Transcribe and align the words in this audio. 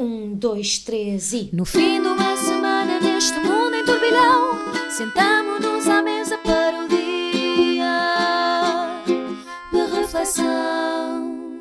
Um, 0.00 0.34
dois, 0.34 0.78
três 0.78 1.34
e. 1.34 1.50
No 1.52 1.66
fim 1.66 2.00
de 2.00 2.08
uma 2.08 2.34
semana 2.34 2.98
neste 3.00 3.38
mundo 3.38 3.74
em 3.74 3.84
turbilhão, 3.84 4.58
sentamo-nos 4.88 5.86
à 5.86 6.00
mesa 6.00 6.38
para 6.38 6.86
o 6.86 6.88
dia 6.88 7.84
de 9.70 9.94
reflexão. 9.94 11.60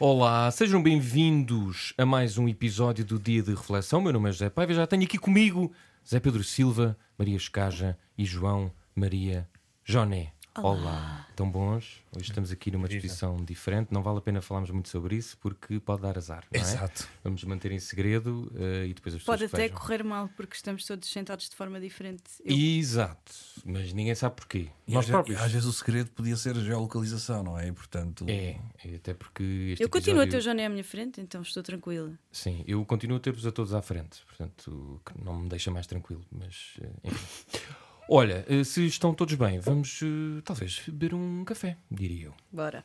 Olá, 0.00 0.50
sejam 0.50 0.82
bem-vindos 0.82 1.92
a 1.98 2.06
mais 2.06 2.38
um 2.38 2.48
episódio 2.48 3.04
do 3.04 3.18
Dia 3.18 3.42
de 3.42 3.50
Reflexão. 3.50 4.00
Meu 4.00 4.14
nome 4.14 4.30
é 4.30 4.32
José 4.32 4.48
Paiva, 4.48 4.72
já 4.72 4.86
tenho 4.86 5.02
aqui 5.02 5.18
comigo 5.18 5.70
Zé 6.08 6.18
Pedro 6.20 6.42
Silva, 6.42 6.96
Maria 7.18 7.36
Escaja 7.36 7.98
e 8.16 8.24
João 8.24 8.72
Maria 8.96 9.46
Joné. 9.84 10.37
Olá. 10.62 11.26
Tão 11.36 11.48
bons? 11.48 12.02
Hoje 12.16 12.30
estamos 12.30 12.50
aqui 12.50 12.70
numa 12.70 12.88
disposição 12.88 13.36
diferente. 13.44 13.92
Não 13.92 14.02
vale 14.02 14.18
a 14.18 14.20
pena 14.20 14.40
falarmos 14.42 14.70
muito 14.70 14.88
sobre 14.88 15.14
isso 15.16 15.38
porque 15.38 15.78
pode 15.78 16.02
dar 16.02 16.18
azar. 16.18 16.44
Não 16.52 16.58
é? 16.60 16.62
Exato. 16.62 17.08
Vamos 17.22 17.44
manter 17.44 17.70
em 17.70 17.78
segredo 17.78 18.50
eh, 18.56 18.86
e 18.88 18.94
depois 18.94 19.14
as 19.14 19.20
pessoas 19.20 19.38
Pode 19.40 19.44
até 19.54 19.62
vejam. 19.68 19.76
correr 19.78 20.02
mal 20.02 20.28
porque 20.36 20.56
estamos 20.56 20.84
todos 20.84 21.08
sentados 21.10 21.48
de 21.48 21.54
forma 21.54 21.78
diferente. 21.80 22.24
Eu- 22.44 22.56
Exato, 22.56 23.32
mas 23.64 23.92
ninguém 23.92 24.14
sabe 24.14 24.34
porquê. 24.36 24.68
E 24.86 24.92
Nós 24.94 25.04
às, 25.04 25.10
próprios. 25.10 25.40
às 25.40 25.52
vezes 25.52 25.66
o 25.68 25.72
segredo 25.72 26.10
podia 26.10 26.36
ser 26.36 26.56
a 26.56 26.60
geolocalização, 26.60 27.42
não 27.44 27.58
é? 27.58 27.68
E 27.68 27.72
portanto. 27.72 28.24
É, 28.26 28.58
é, 28.84 28.94
até 28.96 29.14
porque 29.14 29.42
este 29.72 29.82
eu 29.84 29.88
continuo 29.88 30.22
a 30.22 30.26
ter 30.26 30.38
o 30.38 30.40
Johnny 30.42 30.64
à 30.64 30.68
minha 30.68 30.84
frente, 30.84 31.20
então 31.20 31.40
estou 31.42 31.62
tranquila. 31.62 32.12
Sim, 32.32 32.64
eu 32.66 32.84
continuo 32.84 33.16
a 33.16 33.20
ter-vos 33.20 33.46
a 33.46 33.52
todos 33.52 33.72
à 33.74 33.80
frente, 33.82 34.24
portanto, 34.26 35.00
que 35.06 35.24
não 35.24 35.38
me 35.38 35.48
deixa 35.48 35.70
mais 35.70 35.86
tranquilo, 35.86 36.24
mas 36.32 36.74
eh, 36.80 36.88
enfim. 37.04 37.68
Olha, 38.10 38.42
eh, 38.48 38.64
se 38.64 38.86
estão 38.86 39.12
todos 39.12 39.34
bem, 39.34 39.60
vamos 39.60 40.00
eh, 40.02 40.40
talvez 40.42 40.80
beber 40.86 41.12
um 41.12 41.44
café, 41.44 41.76
diria 41.90 42.28
eu. 42.28 42.34
Bora. 42.50 42.82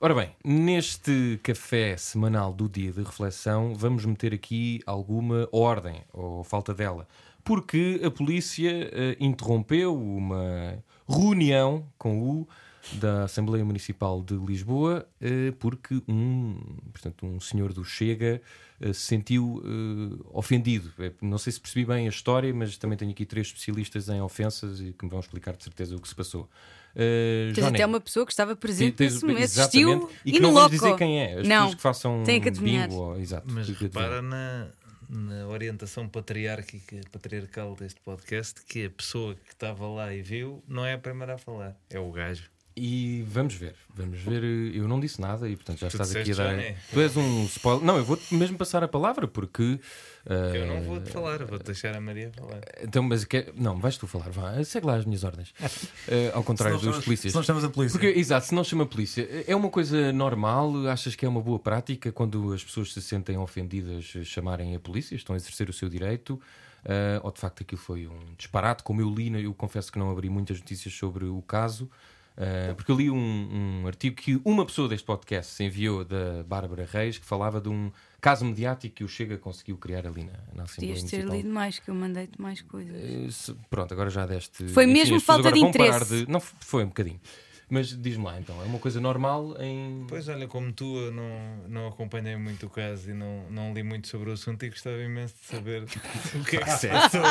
Ora 0.00 0.14
bem, 0.14 0.30
neste 0.44 1.40
café 1.42 1.96
semanal 1.96 2.52
do 2.52 2.68
dia 2.68 2.92
de 2.92 3.02
reflexão, 3.02 3.74
vamos 3.74 4.04
meter 4.04 4.32
aqui 4.32 4.80
alguma 4.86 5.48
ordem, 5.50 6.04
ou 6.12 6.44
falta 6.44 6.72
dela, 6.72 7.08
porque 7.42 8.00
a 8.04 8.08
polícia 8.08 8.88
eh, 8.92 9.16
interrompeu 9.18 10.00
uma 10.00 10.84
reunião 11.08 11.84
com 11.98 12.22
o 12.22 12.48
da 12.94 13.24
Assembleia 13.24 13.64
Municipal 13.64 14.22
de 14.22 14.34
Lisboa, 14.36 15.06
eh, 15.20 15.52
porque 15.58 16.00
um, 16.08 16.56
portanto, 16.92 17.26
um 17.26 17.40
senhor 17.40 17.72
do 17.72 17.84
Chega 17.84 18.40
eh, 18.80 18.92
se 18.92 19.00
sentiu 19.00 19.62
eh, 19.64 20.22
ofendido. 20.32 20.92
Eh, 20.98 21.12
Não 21.20 21.38
sei 21.38 21.52
se 21.52 21.60
percebi 21.60 21.84
bem 21.84 22.06
a 22.06 22.10
história, 22.10 22.52
mas 22.54 22.76
também 22.76 22.96
tenho 22.96 23.10
aqui 23.10 23.24
três 23.26 23.48
especialistas 23.48 24.08
em 24.08 24.20
ofensas 24.20 24.80
e 24.80 24.92
que 24.92 25.04
me 25.04 25.10
vão 25.10 25.20
explicar 25.20 25.56
de 25.56 25.64
certeza 25.64 25.96
o 25.96 26.00
que 26.00 26.08
se 26.08 26.14
passou. 26.14 26.48
Eh, 26.94 27.52
Tens 27.54 27.64
até 27.66 27.84
uma 27.84 28.00
pessoa 28.00 28.24
que 28.24 28.32
estava 28.32 28.54
presente 28.56 28.94
Tens- 28.94 29.14
nesse 29.14 29.26
momento, 29.26 29.44
assistiu 29.44 30.10
e 30.24 30.32
que 30.32 30.40
não 30.40 30.52
vamos 30.54 30.70
dizer 30.70 30.96
quem 30.96 31.20
é. 31.20 31.40
As 31.40 31.46
Não, 31.48 31.56
pessoas 31.56 31.74
que 31.74 31.82
façam 31.82 32.22
tem 32.24 32.40
que 32.40 32.48
adivinhar. 32.48 32.88
bingo, 32.88 33.00
ou- 33.02 33.20
exato. 33.20 33.46
Mas 33.50 33.68
repara 33.68 34.22
na, 34.22 34.68
na 35.08 35.46
orientação 35.48 36.08
patriárquica, 36.08 37.00
patriarcal 37.12 37.74
deste 37.76 38.00
podcast 38.00 38.62
que 38.64 38.86
a 38.86 38.90
pessoa 38.90 39.34
que 39.34 39.52
estava 39.52 39.86
lá 39.88 40.14
e 40.14 40.22
viu 40.22 40.62
não 40.66 40.84
é 40.86 40.94
a 40.94 40.98
primeira 40.98 41.34
a 41.34 41.38
falar, 41.38 41.76
é 41.90 41.98
o 41.98 42.10
gajo. 42.10 42.44
E 42.78 43.24
vamos 43.26 43.54
ver, 43.54 43.74
vamos 43.94 44.18
ver. 44.20 44.44
Eu 44.44 44.86
não 44.86 45.00
disse 45.00 45.18
nada 45.18 45.48
e 45.48 45.56
portanto 45.56 45.78
já 45.78 45.88
Tu 45.88 45.92
estás 45.92 46.14
aqui 46.14 46.32
a 46.32 46.34
dar. 46.34 46.50
já, 46.50 46.56
né? 46.56 46.76
Tu 46.92 47.00
és 47.00 47.16
um 47.16 47.44
spoiler. 47.46 47.82
Não, 47.82 47.96
eu 47.96 48.04
vou-te 48.04 48.34
mesmo 48.34 48.58
passar 48.58 48.84
a 48.84 48.88
palavra 48.88 49.26
porque. 49.26 49.80
eh, 50.26 50.52
Eu 50.58 50.66
não 50.66 50.82
vou-te 50.82 51.10
falar, 51.10 51.42
vou 51.46 51.58
deixar 51.58 51.96
a 51.96 52.00
Maria 52.02 52.30
falar. 52.36 52.60
Então, 52.82 53.02
mas 53.02 53.24
que... 53.24 53.50
não, 53.56 53.78
vais 53.78 53.96
tu 53.96 54.06
falar, 54.06 54.28
vá, 54.28 54.62
segue 54.62 54.86
lá 54.86 54.96
as 54.96 55.06
minhas 55.06 55.24
ordens. 55.24 55.54
Eh, 56.08 56.30
ao 56.34 56.44
contrário 56.44 56.76
dos 56.76 56.84
chamas- 56.84 57.04
polícias. 57.04 57.32
Se 57.32 57.36
não 57.36 57.42
chamas 57.42 57.64
a 57.64 57.70
polícia. 57.70 57.98
Porque, 57.98 58.18
exato, 58.18 58.46
se 58.46 58.54
não 58.54 58.62
chama 58.62 58.84
a 58.84 58.86
polícia, 58.86 59.26
é 59.46 59.56
uma 59.56 59.70
coisa 59.70 60.12
normal? 60.12 60.86
Achas 60.88 61.16
que 61.16 61.24
é 61.24 61.28
uma 61.28 61.40
boa 61.40 61.58
prática 61.58 62.12
quando 62.12 62.52
as 62.52 62.62
pessoas 62.62 62.92
se 62.92 63.00
sentem 63.00 63.38
ofendidas 63.38 64.12
eh, 64.14 64.22
chamarem 64.22 64.76
a 64.76 64.78
polícia? 64.78 65.16
Estão 65.16 65.32
a 65.34 65.36
exercer 65.36 65.68
o 65.70 65.72
seu 65.72 65.88
direito? 65.88 66.38
Ah, 66.84 67.20
ou 67.24 67.32
de 67.32 67.40
facto 67.40 67.62
aquilo 67.62 67.80
foi 67.80 68.06
um 68.06 68.34
disparate? 68.36 68.82
Como 68.84 69.00
eu 69.00 69.08
li, 69.12 69.42
eu 69.42 69.52
confesso 69.54 69.90
que 69.90 69.98
não 69.98 70.10
abri 70.10 70.28
muitas 70.28 70.60
notícias 70.60 70.94
sobre 70.94 71.24
o 71.24 71.42
caso, 71.42 71.90
ah, 72.36 72.74
porque 72.74 72.90
eu 72.90 72.96
li 72.96 73.10
um, 73.10 73.80
um 73.82 73.86
artigo 73.86 74.16
que 74.16 74.40
uma 74.44 74.64
pessoa 74.66 74.88
deste 74.88 75.04
podcast 75.06 75.52
se 75.54 75.64
enviou 75.64 76.04
da 76.04 76.42
Bárbara 76.46 76.88
Reis 76.90 77.18
que 77.18 77.24
falava 77.24 77.60
de 77.60 77.68
um 77.68 77.90
caso 78.20 78.44
mediático 78.44 78.94
que 78.96 79.04
o 79.04 79.08
Chega 79.08 79.38
conseguiu 79.38 79.76
criar 79.76 80.06
ali 80.06 80.24
na, 80.24 80.32
na 80.54 80.62
Assembleia 80.64 80.94
Podias 80.94 81.10
ter 81.10 81.24
lido 81.36 81.48
mais, 81.48 81.78
que 81.78 81.88
eu 81.90 81.94
mandei-te 81.94 82.40
mais 82.40 82.60
coisas. 82.62 82.94
Eh, 82.94 83.30
se- 83.30 83.54
Pronto, 83.70 83.92
agora 83.92 84.10
já 84.10 84.26
deste. 84.26 84.66
Foi 84.68 84.84
mesmo 84.86 85.16
as 85.16 85.22
pessoas 85.22 85.42
falta 85.44 85.52
de 85.52 85.60
interesse. 85.64 86.26
Não, 86.28 86.40
f- 86.40 86.54
foi 86.60 86.82
um 86.84 86.88
bocadinho. 86.88 87.20
Mas 87.68 87.88
diz-me 87.88 88.24
lá 88.24 88.38
então, 88.38 88.60
é 88.62 88.64
uma 88.64 88.78
coisa 88.78 89.00
normal 89.00 89.56
em. 89.60 90.06
Pois 90.08 90.28
olha, 90.28 90.46
como 90.46 90.72
tu 90.72 90.96
eu 90.98 91.12
não, 91.12 91.56
não 91.68 91.88
acompanhei 91.88 92.36
muito 92.36 92.66
o 92.66 92.70
caso 92.70 93.10
e 93.10 93.14
não, 93.14 93.44
não 93.50 93.74
li 93.74 93.82
muito 93.82 94.06
sobre 94.06 94.30
o 94.30 94.32
assunto 94.34 94.64
e 94.64 94.70
gostava 94.70 94.98
imenso 94.98 95.34
de 95.40 95.46
saber 95.46 95.82
o 95.82 96.44
que 96.44 96.56
é 96.58 96.60
que 96.60 96.70
se 96.70 96.88
passou. 96.88 97.22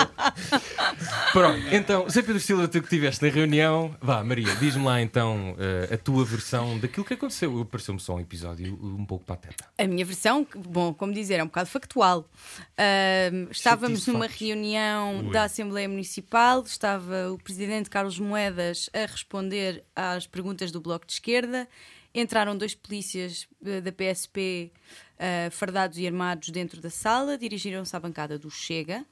Pronto, 1.31 1.59
então, 1.72 2.09
Zé 2.09 2.22
Pedro 2.22 2.40
Silva, 2.40 2.68
tu 2.68 2.79
que 2.79 2.85
estiveste 2.85 3.23
na 3.25 3.31
reunião, 3.31 3.96
vá, 4.01 4.23
Maria, 4.23 4.53
diz-me 4.56 4.84
lá 4.84 5.01
então 5.01 5.56
eh, 5.57 5.94
a 5.94 5.97
tua 5.97 6.25
versão 6.25 6.78
daquilo 6.79 7.06
que 7.06 7.13
aconteceu. 7.13 7.63
Pareceu-me 7.66 8.00
só 8.00 8.16
um 8.16 8.19
episódio 8.19 8.78
um 8.81 9.06
pouco 9.06 9.25
pateta. 9.25 9.66
A 9.78 9.88
minha 9.88 10.06
versão, 10.06 10.46
bom, 10.56 10.94
como 10.94 11.13
dizer, 11.13 11.35
é 11.35 11.44
um 11.44 11.47
bocado 11.47 11.69
factual. 11.69 12.29
Ahm, 12.78 13.47
estávamos 13.52 14.00
Chatice 14.00 14.12
numa 14.12 14.25
factos. 14.25 14.41
reunião 14.41 15.19
Ui. 15.25 15.31
da 15.31 15.44
Assembleia 15.44 15.88
Municipal, 15.88 16.62
estava 16.63 17.31
o 17.31 17.38
presidente 17.38 17.90
Carlos 17.90 18.19
Moedas 18.19 18.90
a 18.94 19.06
responder 19.06 19.84
às 19.96 20.25
perguntas 20.28 20.72
do 20.72 20.80
Bloco 20.81 21.06
de 21.06 21.13
Esquerda. 21.13 21.68
Entraram 22.13 22.58
dois 22.58 22.74
polícias 22.74 23.47
eh, 23.66 23.81
da 23.81 23.91
PSP 23.91 24.72
eh, 25.19 25.50
fardados 25.52 25.97
e 25.97 26.08
armados 26.08 26.50
dentro 26.50 26.81
da 26.81 26.90
sala, 26.90 27.38
dirigiram-se 27.38 27.96
à 27.96 28.00
bancada 28.00 28.40
do 28.40 28.50
Chega. 28.50 29.06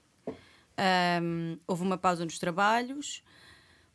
Ahm, 0.78 1.58
houve 1.68 1.84
uma 1.84 1.98
pausa 1.98 2.24
nos 2.24 2.40
trabalhos. 2.40 3.24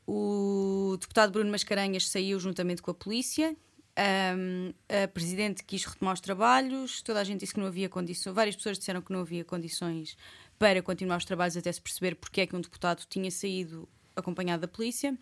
O 0.07 0.97
deputado 1.01 1.33
Bruno 1.33 1.51
Mascarenhas 1.51 2.09
saiu 2.09 2.39
juntamente 2.39 2.83
com 2.83 2.91
a 2.91 2.95
polícia. 2.95 3.57
Ahm, 3.97 4.73
a 4.89 5.09
presidente 5.09 5.65
quis 5.65 5.85
retomar 5.85 6.15
os 6.15 6.21
trabalhos. 6.21 7.03
Toda 7.03 7.21
a 7.21 7.25
gente 7.25 7.41
disse 7.41 7.55
que 7.55 7.61
não 7.61 7.67
havia 7.67 7.89
condições. 7.89 8.35
Várias 8.35 8.57
pessoas 8.57 8.79
disseram 8.79 9.03
que 9.03 9.13
não 9.13 9.21
havia 9.21 9.45
condições 9.45 10.17
para 10.59 10.83
continuar 10.83 11.17
os 11.17 11.25
trabalhos 11.25 11.57
até 11.57 11.71
se 11.73 11.81
perceber 11.81 12.15
porque 12.17 12.43
é 12.43 12.47
que 12.47 12.57
um 12.57 12.61
deputado 12.61 13.05
tinha 13.09 13.31
saído 13.31 13.89
acompanhado 14.15 14.63
da 14.63 14.69
polícia. 14.69 15.17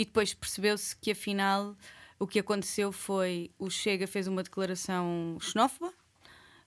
E 0.00 0.04
depois 0.04 0.32
percebeu-se 0.32 0.96
que 0.96 1.10
afinal 1.10 1.76
o 2.18 2.26
que 2.26 2.38
aconteceu 2.38 2.90
foi 2.92 3.50
o 3.58 3.68
Chega 3.68 4.06
fez 4.06 4.26
uma 4.26 4.42
declaração 4.42 5.36
xenófoba 5.40 5.92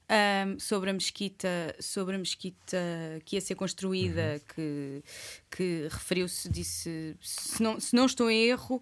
ahm, 0.10 0.60
sobre 0.60 0.90
a 0.90 0.94
mesquita 0.94 1.76
sobre 1.80 2.16
a 2.16 2.20
mesquita 2.20 2.78
que 3.26 3.36
ia 3.36 3.42
ser 3.42 3.56
construída 3.56 4.40
que, 4.54 5.04
que 5.50 5.88
referiu-se 5.90 6.48
disse 6.50 7.16
se 7.22 7.62
não, 7.64 7.80
se 7.80 7.96
não 7.96 8.06
estou 8.06 8.30
em 8.30 8.44
erro 8.46 8.82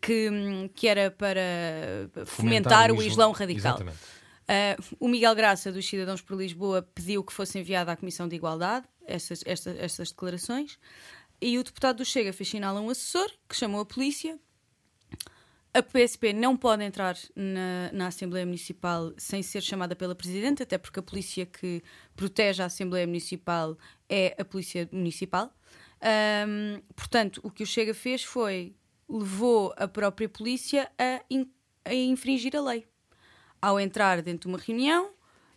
que, 0.00 0.30
que 0.74 0.88
era 0.88 1.10
para 1.10 2.24
fomentar, 2.24 2.90
o 2.90 3.02
Islão 3.02 3.32
radical 3.32 3.74
Exatamente. 3.74 3.98
Uh, 4.50 4.96
o 4.98 5.08
Miguel 5.08 5.32
Graça, 5.36 5.70
dos 5.70 5.86
Cidadãos 5.88 6.20
por 6.20 6.36
Lisboa, 6.36 6.82
pediu 6.92 7.22
que 7.22 7.32
fosse 7.32 7.56
enviada 7.60 7.92
à 7.92 7.96
Comissão 7.96 8.26
de 8.26 8.34
Igualdade 8.34 8.84
essas, 9.06 9.44
esta- 9.46 9.76
estas 9.78 10.10
declarações. 10.10 10.76
E 11.40 11.58
o 11.58 11.64
deputado 11.64 11.98
do 11.98 12.04
Chega 12.04 12.32
fez 12.32 12.48
sinal 12.48 12.76
a 12.76 12.80
um 12.80 12.90
assessor 12.90 13.30
que 13.48 13.56
chamou 13.56 13.80
a 13.80 13.86
polícia. 13.86 14.38
A 15.72 15.82
PSP 15.82 16.32
não 16.32 16.56
pode 16.56 16.82
entrar 16.82 17.16
na, 17.34 17.90
na 17.92 18.06
Assembleia 18.08 18.44
Municipal 18.44 19.12
sem 19.16 19.40
ser 19.40 19.62
chamada 19.62 19.94
pela 19.94 20.16
Presidente, 20.16 20.64
até 20.64 20.76
porque 20.76 20.98
a 20.98 21.02
polícia 21.02 21.46
que 21.46 21.80
protege 22.16 22.60
a 22.62 22.66
Assembleia 22.66 23.06
Municipal 23.06 23.78
é 24.08 24.34
a 24.36 24.44
Polícia 24.44 24.88
Municipal. 24.92 25.54
Ahm, 26.02 26.80
portanto, 26.96 27.40
o 27.44 27.50
que 27.50 27.62
o 27.62 27.66
Chega 27.66 27.94
fez 27.94 28.24
foi 28.24 28.74
levou 29.08 29.72
a 29.76 29.86
própria 29.86 30.28
polícia 30.28 30.90
a, 30.98 31.22
in- 31.30 31.50
a 31.84 31.94
infringir 31.94 32.54
a 32.56 32.60
lei 32.60 32.86
ao 33.62 33.78
entrar 33.78 34.22
dentro 34.22 34.48
de 34.48 34.54
uma 34.54 34.58
reunião 34.58 35.10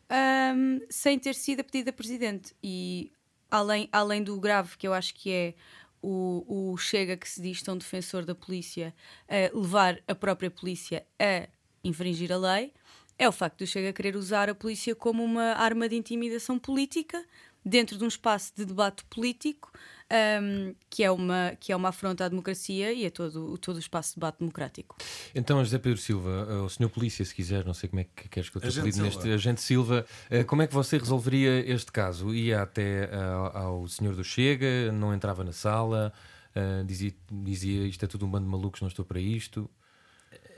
ahm, 0.10 0.80
sem 0.90 1.18
ter 1.18 1.34
sido 1.34 1.62
a 1.62 1.64
pedido 1.64 1.88
da 1.88 1.94
Presidente. 1.94 2.56
E 2.62 3.12
além, 3.50 3.88
além 3.92 4.24
do 4.24 4.40
grave, 4.40 4.78
que 4.78 4.88
eu 4.88 4.94
acho 4.94 5.14
que 5.16 5.32
é 5.32 5.56
o, 6.04 6.72
o 6.74 6.78
Chega 6.78 7.16
que 7.16 7.28
se 7.28 7.42
diz 7.42 7.62
tão 7.62 7.78
defensor 7.78 8.26
da 8.26 8.36
polícia 8.36 8.94
a 9.28 9.58
levar 9.58 10.00
a 10.08 10.14
própria 10.14 10.52
polícia 10.52 11.06
a 11.18 11.48
infringir 11.84 12.32
a 12.32 12.38
lei, 12.38 12.74
é 13.18 13.28
o 13.28 13.32
facto 13.32 13.60
do 13.60 13.68
Chega 13.68 13.94
querer 13.94 14.16
usar 14.16 14.50
a 14.50 14.56
polícia 14.56 14.94
como 14.94 15.24
uma 15.24 15.54
arma 15.54 15.88
de 15.88 15.96
intimidação 15.96 16.60
política 16.60 17.24
dentro 17.66 17.98
de 17.98 18.04
um 18.04 18.08
espaço 18.08 18.52
de 18.56 18.66
debate 18.66 19.04
político 19.06 19.72
ahm, 20.10 20.74
que, 20.90 21.04
é 21.04 21.12
uma, 21.12 21.56
que 21.60 21.72
é 21.72 21.76
uma 21.76 21.90
afronta 21.90 22.26
à 22.26 22.30
democracia 22.30 22.94
e 22.94 23.06
a 23.06 23.12
todo, 23.12 23.58
todo 23.58 23.78
o 23.78 23.80
espaço 23.80 24.10
de 24.10 24.16
debate 24.16 24.40
democrático. 24.40 24.96
Então, 25.34 25.64
José 25.64 25.78
Pedro 25.78 26.00
Silva, 26.00 26.48
eh, 26.50 26.54
o 26.56 26.70
senhor 26.70 26.90
Polícia, 26.90 27.24
se 27.24 27.34
quiser, 27.34 27.66
não 27.66 27.74
sei 27.74 27.90
como 27.90 28.02
é 28.02 28.04
que 28.04 28.30
queres 28.30 28.50
que 28.50 28.58
eu 28.58 28.62
te 28.62 28.68
apelido 28.68 29.02
neste. 29.02 29.22
Silva. 29.22 29.36
Agente 29.36 29.62
Silva, 29.62 30.06
eh, 30.30 30.44
como 30.44 30.62
é 30.62 30.68
que 30.68 30.74
você 30.74 30.98
resolveria 30.98 31.60
este 31.72 31.92
caso? 31.92 32.34
Ia 32.34 32.62
até 32.62 33.10
ah, 33.12 33.60
ao 33.60 33.88
senhor 33.88 34.16
do 34.16 34.24
Chega, 34.24 34.92
não 34.92 35.14
entrava 35.14 35.44
na 35.44 35.54
sala, 35.54 36.14
dizia, 36.86 37.14
dizia 37.32 37.88
isto 37.88 38.06
é 38.06 38.08
tudo 38.08 38.26
um 38.26 38.30
bando 38.30 38.46
de 38.46 38.52
malucos, 38.52 38.82
não 38.82 38.88
estou 38.88 39.04
para 39.04 39.20
isto. 39.20 39.70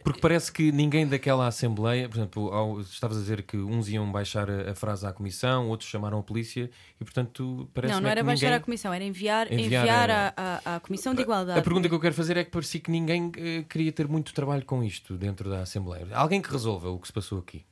Porque 0.06 0.22
parece 0.22 0.52
que 0.52 0.72
ninguém 0.72 1.08
daquela 1.08 1.48
Assembleia, 1.48 2.08
por 2.08 2.16
exemplo, 2.18 2.54
ao- 2.54 2.80
estavas 2.80 3.18
a 3.18 3.20
dizer 3.20 3.42
que 3.44 3.58
uns 3.58 3.90
iam 3.90 4.10
baixar 4.12 4.50
a, 4.50 4.72
a 4.72 4.76
frase 4.76 5.06
à 5.06 5.12
Comissão, 5.12 5.68
outros 5.68 5.90
chamaram 5.90 6.20
a 6.20 6.24
polícia 6.24 6.70
e, 7.02 7.04
portanto, 7.04 7.70
parece 7.74 7.94
Não, 7.94 8.02
não 8.02 8.10
era 8.10 8.22
que 8.22 8.26
baixar 8.28 8.46
ninguém... 8.46 8.58
à 8.58 8.60
Comissão, 8.62 8.94
era 8.94 9.04
enviar, 9.04 9.52
Enviar 9.52 9.82
enviar, 9.84 10.10
a- 10.12 10.34
à, 10.38 10.62
à- 10.74 10.76
à 10.76 10.80
Comissão 10.80 11.14
de 11.16 11.24
Igualdade. 11.24 11.60
A 11.60 11.64
pergunta 11.64 11.90
que 11.90 11.96
eu 11.96 12.00
quero 12.00 12.14
fazer 12.14 12.38
é 12.38 12.44
que 12.44 12.52
parecia 12.52 12.80
que 12.80 12.92
ninguém 12.92 13.32
eh, 13.36 13.66
queria 13.68 13.92
ter 13.92 14.08
muito 14.08 14.32
trabalho 14.34 14.64
com 14.64 14.84
isto 14.84 15.18
dentro 15.18 15.50
da 15.50 15.62
Assembleia. 15.62 16.08
Alguém 16.14 16.42
que 16.42 16.52
resolva 16.52 16.90
o 16.90 17.00
que 17.00 17.08
se 17.08 17.14
passou 17.14 17.40
aqui. 17.40 17.66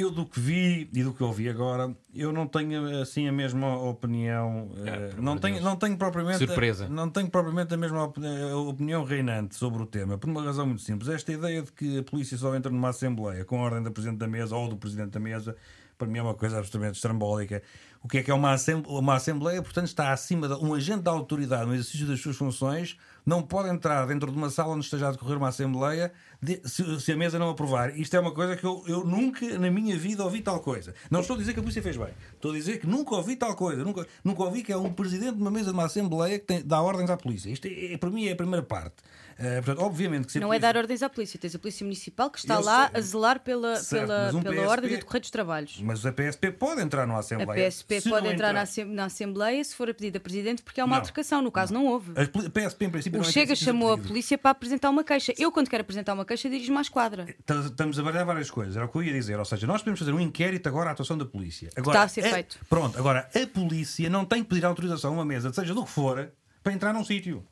Eu 0.00 0.12
do 0.12 0.24
que 0.24 0.38
vi 0.38 0.88
e 0.94 1.02
do 1.02 1.12
que 1.12 1.24
ouvi 1.24 1.48
agora, 1.48 1.92
eu 2.14 2.32
não 2.32 2.46
tenho 2.46 3.00
assim 3.02 3.26
a 3.26 3.32
mesma 3.32 3.76
opinião. 3.82 4.70
eh, 4.86 5.08
pelo 5.08 5.22
não, 5.22 5.36
tenho, 5.36 5.54
Deus. 5.54 5.64
não 5.64 5.74
tenho 5.76 5.96
propriamente 5.96 6.38
Surpresa. 6.38 6.88
não 6.88 7.10
tenho 7.10 7.28
propriamente 7.28 7.74
a 7.74 7.76
mesma 7.76 8.02
a 8.02 8.56
opinião 8.56 9.02
reinante 9.02 9.56
sobre 9.56 9.82
o 9.82 9.86
tema, 9.86 10.16
por 10.16 10.30
uma 10.30 10.40
razão 10.40 10.66
muito 10.66 10.82
simples. 10.82 11.08
Esta 11.10 11.32
ideia 11.32 11.62
de 11.62 11.72
que 11.72 11.98
a 11.98 12.02
polícia 12.04 12.38
só 12.38 12.54
entra 12.54 12.70
numa 12.70 12.90
assembleia 12.90 13.44
com 13.44 13.58
a 13.58 13.64
ordem 13.64 13.82
da 13.82 13.90
presidente 13.90 14.18
da 14.18 14.28
mesa 14.28 14.54
ou 14.54 14.68
do 14.68 14.76
presidente 14.76 15.10
da 15.10 15.18
mesa, 15.18 15.56
para 15.98 16.06
mim 16.06 16.18
é 16.18 16.22
uma 16.22 16.34
coisa 16.34 16.58
absolutamente 16.58 16.94
estrambólica. 16.94 17.60
O 18.00 18.06
que 18.06 18.18
é 18.18 18.22
que 18.22 18.30
é 18.30 18.34
uma 18.34 18.52
assembleia? 18.52 18.98
Uma 19.00 19.16
assembleia, 19.16 19.60
portanto, 19.60 19.86
está 19.86 20.12
acima 20.12 20.46
de 20.46 20.54
um 20.64 20.74
agente 20.74 21.02
da 21.02 21.10
autoridade 21.10 21.66
no 21.66 21.74
exercício 21.74 22.06
das 22.06 22.20
suas 22.20 22.36
funções, 22.36 22.96
não 23.28 23.42
pode 23.42 23.68
entrar 23.68 24.06
dentro 24.06 24.30
de 24.32 24.38
uma 24.38 24.48
sala 24.48 24.72
onde 24.74 24.84
esteja 24.84 25.08
a 25.08 25.12
decorrer 25.12 25.36
uma 25.36 25.48
assembleia 25.48 26.10
de- 26.42 26.60
se, 26.64 26.98
se 27.00 27.12
a 27.12 27.16
mesa 27.16 27.38
não 27.38 27.50
aprovar. 27.50 27.96
Isto 27.98 28.16
é 28.16 28.20
uma 28.20 28.32
coisa 28.32 28.56
que 28.56 28.64
eu, 28.64 28.82
eu 28.86 29.04
nunca 29.04 29.46
na 29.58 29.70
minha 29.70 29.96
vida 29.98 30.24
ouvi 30.24 30.40
tal 30.40 30.60
coisa. 30.60 30.94
Não 31.10 31.20
estou 31.20 31.34
a 31.36 31.38
dizer 31.38 31.52
que 31.52 31.60
a 31.60 31.62
polícia 31.62 31.82
fez 31.82 31.96
bem. 31.96 32.08
Estou 32.34 32.52
a 32.52 32.54
dizer 32.54 32.78
que 32.80 32.86
nunca 32.86 33.14
ouvi 33.14 33.36
tal 33.36 33.54
coisa. 33.54 33.84
Nunca, 33.84 34.06
nunca 34.24 34.42
ouvi 34.44 34.62
que 34.62 34.72
é 34.72 34.76
um 34.76 34.90
presidente 34.92 35.34
de 35.36 35.42
uma 35.42 35.50
mesa 35.50 35.66
de 35.66 35.72
uma 35.72 35.84
assembleia 35.84 36.38
que 36.38 36.46
tem, 36.46 36.62
dá 36.64 36.80
ordens 36.80 37.10
à 37.10 37.16
polícia. 37.18 37.50
Isto 37.50 37.66
é, 37.68 37.92
é- 37.92 37.98
para 37.98 38.08
mim 38.08 38.26
é 38.26 38.32
a 38.32 38.36
primeira 38.36 38.62
parte. 38.64 38.96
Eh, 39.40 39.60
portanto, 39.62 39.84
obviamente 39.86 40.26
que 40.26 40.38
a 40.38 40.40
Não 40.40 40.48
é 40.48 40.58
polícia- 40.58 40.72
dar 40.72 40.78
ordens 40.80 41.02
à 41.02 41.08
polícia, 41.08 41.38
tens 41.38 41.54
a 41.54 41.58
Polícia 41.60 41.84
Municipal 41.84 42.28
que 42.28 42.38
está 42.40 42.54
Eu 42.54 42.60
lá 42.64 42.88
sei. 42.88 42.98
a 42.98 43.00
zelar 43.00 43.38
pela, 43.40 43.76
Certo, 43.76 44.06
pela, 44.08 44.28
um 44.34 44.42
pela 44.42 44.54
PSP 44.56 44.66
ordem 44.68 44.90
de 44.90 44.96
decorrer 44.96 45.20
dos 45.20 45.30
trabalhos. 45.30 45.80
Mas 45.80 46.04
a 46.04 46.10
PSP 46.12 46.50
pode 46.50 46.80
entrar 46.80 47.06
numa 47.06 47.18
A 47.18 47.20
assembleia. 47.20 47.68
PSP 47.70 48.00
Se 48.00 48.08
pode 48.10 48.24
não 48.26 48.32
entrar 48.32 48.52
na, 48.52 48.62
assem- 48.62 48.84
na 48.84 49.04
Assembleia 49.04 49.62
se 49.62 49.76
for 49.76 49.88
a 49.90 49.94
pedido 49.94 50.16
a 50.16 50.20
Presidente 50.20 50.62
porque 50.62 50.80
é 50.80 50.84
uma 50.84 50.96
Não. 50.96 51.00
altercação. 51.02 51.40
No 51.40 51.52
caso, 51.52 51.72
não 51.72 51.86
houve. 51.86 52.10
A 52.20 52.26
poli- 52.26 52.46
a 52.46 52.50
PSP, 52.50 52.86
em 52.86 52.90
princípio, 52.90 53.17
O 53.18 53.22
é 53.22 53.24
Chega 53.24 53.52
exercício 53.52 53.64
chamou 53.66 53.92
a 53.92 53.98
polícia 53.98 54.36
para 54.38 54.50
apresentar 54.50 54.90
uma 54.90 55.04
queixa. 55.04 55.32
Eu, 55.38 55.50
quando 55.52 55.68
quero 55.68 55.80
apresentar 55.82 56.14
uma 56.14 56.24
queixa, 56.24 56.48
dirijo-me 56.48 56.78
à 56.78 56.80
esquadra. 56.82 57.26
Estamos- 57.38 57.66
Estamos 57.66 57.98
a 57.98 58.02
variar 58.02 58.24
várias 58.26 58.50
coisas, 58.50 58.76
era 58.76 58.84
o 58.86 58.88
que 58.88 58.96
eu 58.98 59.02
ia 59.02 59.12
dizer. 59.12 59.38
Ou 59.38 59.44
seja, 59.44 59.66
nós 59.66 59.80
podemos 59.82 59.98
fazer 60.00 60.12
um 60.12 60.20
inquérito 60.20 60.66
agora 60.68 60.90
à 60.90 60.92
atuação 60.92 61.16
da 61.18 61.24
polícia. 61.24 61.70
Agora, 61.76 61.96
Está 61.98 62.04
a 62.04 62.08
ser 62.08 62.22
feito. 62.22 62.58
Pronto, 62.68 62.98
agora 62.98 63.28
a 63.34 63.46
polícia 63.46 64.08
não 64.10 64.24
tem 64.24 64.42
que 64.42 64.48
pedir 64.48 64.64
autorização 64.64 65.10
a 65.10 65.14
uma 65.14 65.24
mesa, 65.24 65.52
seja 65.52 65.74
do 65.74 65.84
que 65.84 65.90
for, 65.90 66.30
para 66.62 66.72
entrar 66.72 66.92
num 66.92 67.04
sítio. 67.04 67.44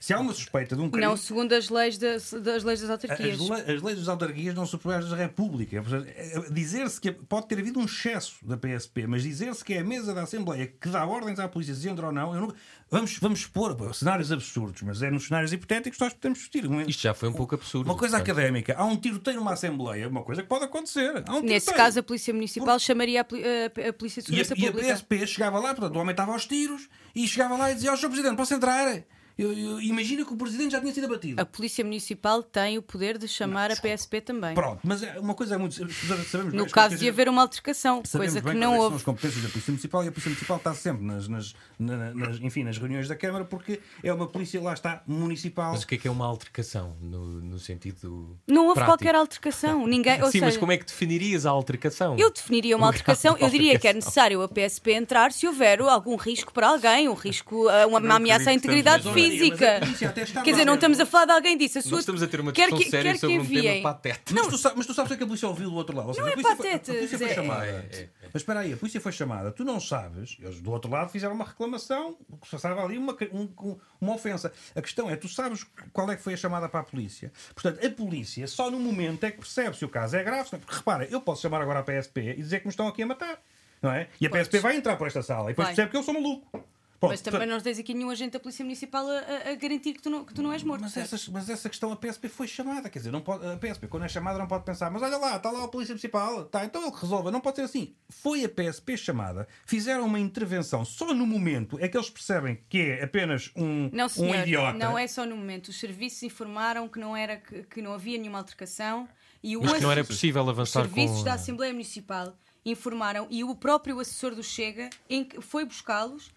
Se 0.00 0.12
há 0.12 0.20
uma 0.20 0.32
suspeita 0.32 0.76
de 0.76 0.82
um 0.82 0.88
crime. 0.90 1.06
Não 1.06 1.16
segundo 1.16 1.52
as 1.52 1.68
leis 1.68 1.98
das, 1.98 2.32
das 2.32 2.62
leis 2.62 2.80
das 2.80 2.90
As, 2.90 2.90
autarquias. 2.90 3.38
le- 3.40 3.72
as 3.74 3.82
leis 3.82 3.98
das 3.98 4.08
autarquias 4.08 4.54
não 4.54 4.64
são 4.64 4.78
superiores 4.78 5.08
da 5.08 5.16
República. 5.16 5.76
É- 6.16 6.36
é- 6.38 6.50
Dizer-se 6.50 7.00
que 7.00 7.10
pode 7.12 7.48
ter 7.48 7.58
havido 7.58 7.80
um 7.80 7.84
excesso 7.84 8.36
da 8.42 8.56
PSP, 8.56 9.06
mas 9.06 9.22
dizer-se 9.22 9.64
que 9.64 9.74
é 9.74 9.80
a 9.80 9.84
mesa 9.84 10.14
da 10.14 10.22
Assembleia 10.22 10.66
que 10.80 10.88
dá 10.88 11.04
ordens 11.04 11.38
à 11.40 11.48
polícia 11.48 11.74
se 11.74 11.88
entra 11.88 12.06
ou 12.06 12.12
não, 12.12 12.34
eu 12.34 12.40
não- 12.42 12.54
vamos, 12.90 13.18
vamos 13.18 13.40
expor 13.40 13.74
pô, 13.74 13.92
cenários 13.92 14.30
absurdos, 14.30 14.82
mas 14.82 15.02
é 15.02 15.10
nos 15.10 15.26
cenários 15.26 15.52
hipotéticos 15.52 15.98
que 15.98 16.04
nós 16.04 16.14
podemos 16.14 16.38
discutir. 16.38 16.64
Isto 16.88 17.02
já 17.02 17.12
foi 17.14 17.28
um 17.28 17.32
pouco 17.32 17.54
absurdo. 17.56 17.86
Uma 17.90 17.96
coisa 17.96 18.18
portanto. 18.18 18.36
académica. 18.36 18.74
Há 18.78 18.84
um 18.84 18.96
tiroteio 18.96 19.38
numa 19.38 19.52
Assembleia, 19.54 20.08
uma 20.08 20.22
coisa 20.22 20.42
que 20.42 20.48
pode 20.48 20.64
acontecer. 20.64 21.24
Há 21.26 21.36
um 21.36 21.40
Nesse 21.42 21.72
caso, 21.74 21.98
a 21.98 22.02
Polícia 22.02 22.32
Municipal 22.32 22.78
chamaria 22.78 23.20
a, 23.22 23.24
a- 23.24 23.88
a 23.88 23.92
Polícia 23.92 24.22
de 24.22 24.32
E 24.32 24.40
a, 24.40 24.44
Segurança 24.44 24.54
e 24.64 24.68
a 24.68 24.72
Pública. 24.72 24.94
PSP 24.94 25.26
chegava 25.26 25.58
lá, 25.58 25.74
portanto, 25.74 25.96
o 25.96 25.98
homem 25.98 26.12
estava 26.12 26.32
aos 26.32 26.46
tiros 26.46 26.88
e 27.14 27.26
chegava 27.26 27.56
lá 27.56 27.70
e 27.72 27.74
dizia: 27.74 27.92
Ó, 27.92 27.96
Sr. 27.96 28.08
Presidente, 28.10 28.36
posso 28.36 28.54
entrar? 28.54 29.02
Eu, 29.38 29.52
eu- 29.52 29.80
imagina 29.80 30.24
que 30.24 30.32
o 30.32 30.36
Presidente 30.36 30.72
já 30.72 30.80
tinha 30.80 30.92
sido 30.92 31.04
abatido. 31.04 31.40
A 31.40 31.46
Polícia 31.46 31.84
Municipal 31.84 32.42
tem 32.42 32.76
o 32.76 32.82
poder 32.82 33.16
de 33.18 33.28
chamar 33.28 33.70
a 33.70 33.76
PSP 33.76 34.20
também. 34.20 34.54
Pronto, 34.54 34.80
mas 34.82 35.00
é 35.02 35.18
uma 35.20 35.32
coisa 35.34 35.54
é 35.54 35.58
muito. 35.58 35.74
Sabemos 35.76 36.32
bem 36.32 36.58
No 36.58 36.64
as 36.64 36.72
caso 36.72 36.96
de 36.96 37.08
haver 37.08 37.28
uma 37.28 37.42
altercação, 37.42 38.02
coisa 38.02 38.40
que 38.40 38.46
quais 38.46 38.56
é 38.56 38.60
não 38.60 38.72
são 38.72 38.80
houve. 38.80 38.96
as 38.96 39.02
competências 39.04 39.42
da 39.44 39.48
Polícia 39.48 39.70
Municipal 39.70 40.04
e 40.04 40.08
a 40.08 40.10
Polícia 40.10 40.28
Municipal 40.30 40.56
está 40.56 40.74
sempre 40.74 41.04
nas, 41.04 41.28
nas, 41.28 41.54
na- 41.78 42.14
nas- 42.14 42.40
enfim, 42.40 42.64
nas 42.64 42.78
reuniões 42.78 43.06
da 43.06 43.14
Câmara 43.14 43.44
porque 43.44 43.80
é 44.02 44.12
uma 44.12 44.26
polícia, 44.26 44.60
lá 44.60 44.72
está, 44.74 45.02
municipal. 45.06 45.70
Mas 45.72 45.84
o 45.84 45.86
que 45.86 45.94
é 45.94 45.98
que 45.98 46.08
é 46.08 46.10
uma 46.10 46.26
altercação 46.26 46.96
no, 47.00 47.24
no 47.40 47.58
sentido. 47.60 48.36
Não 48.46 48.62
houve 48.64 48.74
prático? 48.74 48.98
qualquer 48.98 49.14
altercação. 49.14 49.86
Ninguém, 49.86 50.20
ou 50.20 50.26
Sim, 50.26 50.32
seja, 50.32 50.46
mas 50.46 50.56
como 50.56 50.72
é 50.72 50.76
que 50.78 50.84
definirias 50.86 51.46
a 51.46 51.50
altercação? 51.50 52.16
Eu 52.18 52.32
definiria 52.32 52.76
uma 52.76 52.86
Um 52.86 52.88
altercação, 52.88 53.36
eu 53.38 53.48
diria 53.48 53.78
que 53.78 53.86
é 53.86 53.90
altercação. 53.90 53.94
necessário 53.94 54.42
a 54.42 54.48
PSP 54.48 54.92
entrar 54.94 55.30
se 55.32 55.46
houver 55.46 55.80
algum 55.80 56.16
risco 56.16 56.52
para 56.52 56.68
alguém, 56.70 57.08
um 57.08 57.14
risco, 57.14 57.68
ah, 57.68 57.86
uma, 57.86 58.00
uma 58.00 58.14
ameaça 58.16 58.50
à 58.50 58.52
integridade 58.52 59.04
Mas, 59.04 59.14
física. 59.30 59.56
mas 59.58 59.76
a 59.76 59.80
polícia 59.80 60.08
até 60.08 60.22
está 60.22 60.42
Quer 60.42 60.50
dizer, 60.52 60.64
não 60.64 60.74
estamos 60.74 61.00
a 61.00 61.06
falar 61.06 61.24
de 61.26 61.32
alguém 61.32 61.56
disso. 61.58 61.78
A 61.78 61.82
sua... 61.82 61.90
Nós 61.92 62.00
estamos 62.00 62.22
a 62.22 62.26
ter 62.26 62.40
uma 62.40 62.52
quer 62.52 62.62
discussão 62.68 62.84
que, 62.84 62.90
séria 62.90 63.14
sobre 63.18 63.36
que 63.36 63.42
um 63.42 63.46
tema 63.46 63.58
enviem. 63.60 63.82
patete. 63.82 64.34
Mas 64.34 64.46
tu, 64.46 64.58
sabes, 64.58 64.76
mas 64.78 64.86
tu 64.86 64.94
sabes 64.94 65.06
o 65.06 65.08
que 65.10 65.14
é 65.14 65.16
que 65.18 65.22
a 65.24 65.26
polícia 65.26 65.48
ouviu 65.48 65.70
do 65.70 65.76
outro 65.76 65.96
lado? 65.96 66.08
Ou 66.08 66.14
seja, 66.14 66.22
Não 66.26 66.28
a 66.28 66.32
é 66.32 66.34
polícia 66.34 66.56
foi- 66.56 66.66
patete, 66.66 66.90
a 66.90 66.94
polícia 66.94 67.18
foi 67.18 67.28
chamada. 67.34 67.66
É, 67.66 67.68
é, 67.70 67.98
é. 68.02 68.08
Mas 68.32 68.42
espera 68.42 68.60
aí, 68.60 68.72
a 68.72 68.76
polícia 68.76 69.00
foi 69.00 69.12
chamada. 69.12 69.50
Tu 69.52 69.64
não 69.64 69.80
sabes, 69.80 70.36
eles 70.40 70.60
do 70.60 70.70
outro 70.70 70.90
lado 70.90 71.10
fizeram 71.10 71.34
uma 71.34 71.44
reclamação, 71.44 72.16
que 72.40 72.46
se 72.46 72.50
passava 72.52 72.84
ali 72.84 72.98
uma, 72.98 73.16
um- 73.32 73.48
um- 73.62 73.78
uma 74.00 74.14
ofensa. 74.14 74.52
A 74.76 74.82
questão 74.82 75.08
é, 75.10 75.16
tu 75.16 75.28
sabes 75.28 75.64
qual 75.92 76.10
é 76.10 76.16
que 76.16 76.22
foi 76.22 76.34
a 76.34 76.36
chamada 76.36 76.68
para 76.68 76.80
a 76.80 76.84
polícia. 76.84 77.32
Portanto, 77.54 77.84
a 77.84 77.90
polícia 77.90 78.46
só 78.46 78.70
no 78.70 78.78
momento 78.78 79.24
é 79.24 79.30
que 79.30 79.38
percebe 79.38 79.76
se 79.76 79.84
o 79.84 79.88
caso 79.88 80.16
é 80.16 80.22
grave. 80.22 80.48
não- 80.52 80.58
Porque 80.60 80.74
repara, 80.76 81.04
eu 81.10 81.20
posso 81.20 81.42
chamar 81.42 81.60
agora 81.62 81.80
a 81.80 81.82
PSP 81.82 82.20
e 82.32 82.36
dizer 82.36 82.60
que 82.60 82.66
me 82.66 82.70
estão 82.70 82.86
aqui 82.88 83.02
a 83.02 83.06
matar. 83.06 83.38
Não 83.80 83.92
é? 83.92 84.08
E 84.20 84.26
a 84.26 84.30
PSP 84.30 84.58
vai 84.58 84.76
entrar 84.76 84.96
por 84.96 85.06
esta 85.06 85.22
sala 85.22 85.44
e 85.44 85.52
depois 85.52 85.66
Vai. 85.68 85.74
percebe 85.76 85.90
que 85.92 85.96
eu 85.96 86.02
sou 86.02 86.12
maluco. 86.12 86.64
Pronto, 87.00 87.12
Mas 87.12 87.20
também 87.20 87.46
não 87.46 87.60
tens 87.60 87.78
aqui 87.78 87.94
nenhum 87.94 88.10
agente 88.10 88.32
da 88.32 88.40
Polícia 88.40 88.64
Municipal 88.64 89.06
a, 89.08 89.50
a- 89.50 89.54
garantir 89.54 89.92
que 89.92 90.02
tu, 90.02 90.10
não, 90.10 90.24
que 90.24 90.34
tu 90.34 90.42
não 90.42 90.52
és 90.52 90.64
morto. 90.64 90.80
Mas, 90.80 90.96
essas- 90.96 91.28
mas 91.28 91.48
essa 91.48 91.68
questão 91.68 91.92
a 91.92 91.96
PSP 91.96 92.28
foi 92.28 92.48
chamada, 92.48 92.90
quer 92.90 92.98
dizer, 92.98 93.12
não 93.12 93.20
pode, 93.20 93.46
a 93.46 93.56
PSP 93.56 93.86
quando 93.86 94.02
é 94.04 94.08
chamada 94.08 94.36
não 94.36 94.48
pode 94.48 94.64
pensar, 94.64 94.90
mas 94.90 95.00
olha 95.00 95.16
lá, 95.16 95.36
está 95.36 95.48
lá 95.50 95.62
a 95.62 95.68
Polícia 95.68 95.92
Municipal, 95.92 96.44
tá, 96.46 96.64
então 96.64 96.82
ele 96.82 96.92
resolve, 97.00 97.30
não 97.30 97.40
pode 97.40 97.54
ser 97.56 97.62
assim. 97.62 97.94
Foi 98.08 98.44
a 98.44 98.48
PSP 98.48 98.96
chamada, 98.96 99.46
fizeram 99.64 100.06
uma 100.06 100.18
intervenção 100.18 100.84
só 100.84 101.14
no 101.14 101.24
momento 101.24 101.78
é 101.78 101.86
que 101.86 101.96
eles 101.96 102.10
percebem 102.10 102.58
que 102.68 102.78
é 102.80 103.04
apenas 103.04 103.52
um, 103.54 103.88
Não, 103.92 104.06
um 104.06 104.08
senhor, 104.08 104.34
idiota. 104.40 104.76
não 104.76 104.98
é 104.98 105.06
só 105.06 105.24
no 105.24 105.36
momento. 105.36 105.68
Os 105.68 105.78
serviços 105.78 106.24
informaram 106.24 106.88
que 106.88 106.98
não, 106.98 107.16
era, 107.16 107.36
que, 107.36 107.62
que 107.62 107.80
não 107.80 107.92
havia 107.92 108.18
nenhuma 108.18 108.38
altercação 108.38 109.08
e 109.40 109.56
o 109.56 109.62
Mas 109.62 109.74
que 109.74 109.82
não 109.82 109.92
era 109.92 110.02
possível 110.02 110.42
Os 110.42 110.48
avançar 110.48 110.82
serviços 110.82 111.18
com. 111.18 111.22
da 111.24 111.34
Assembleia 111.34 111.72
Municipal 111.72 112.36
informaram 112.64 113.26
e 113.30 113.44
o 113.44 113.54
próprio 113.54 113.98
assessor 114.00 114.34
do 114.34 114.42
Chega 114.42 114.90
em 115.08 115.24
que 115.24 115.40
foi 115.40 115.64
buscá-los, 115.64 116.30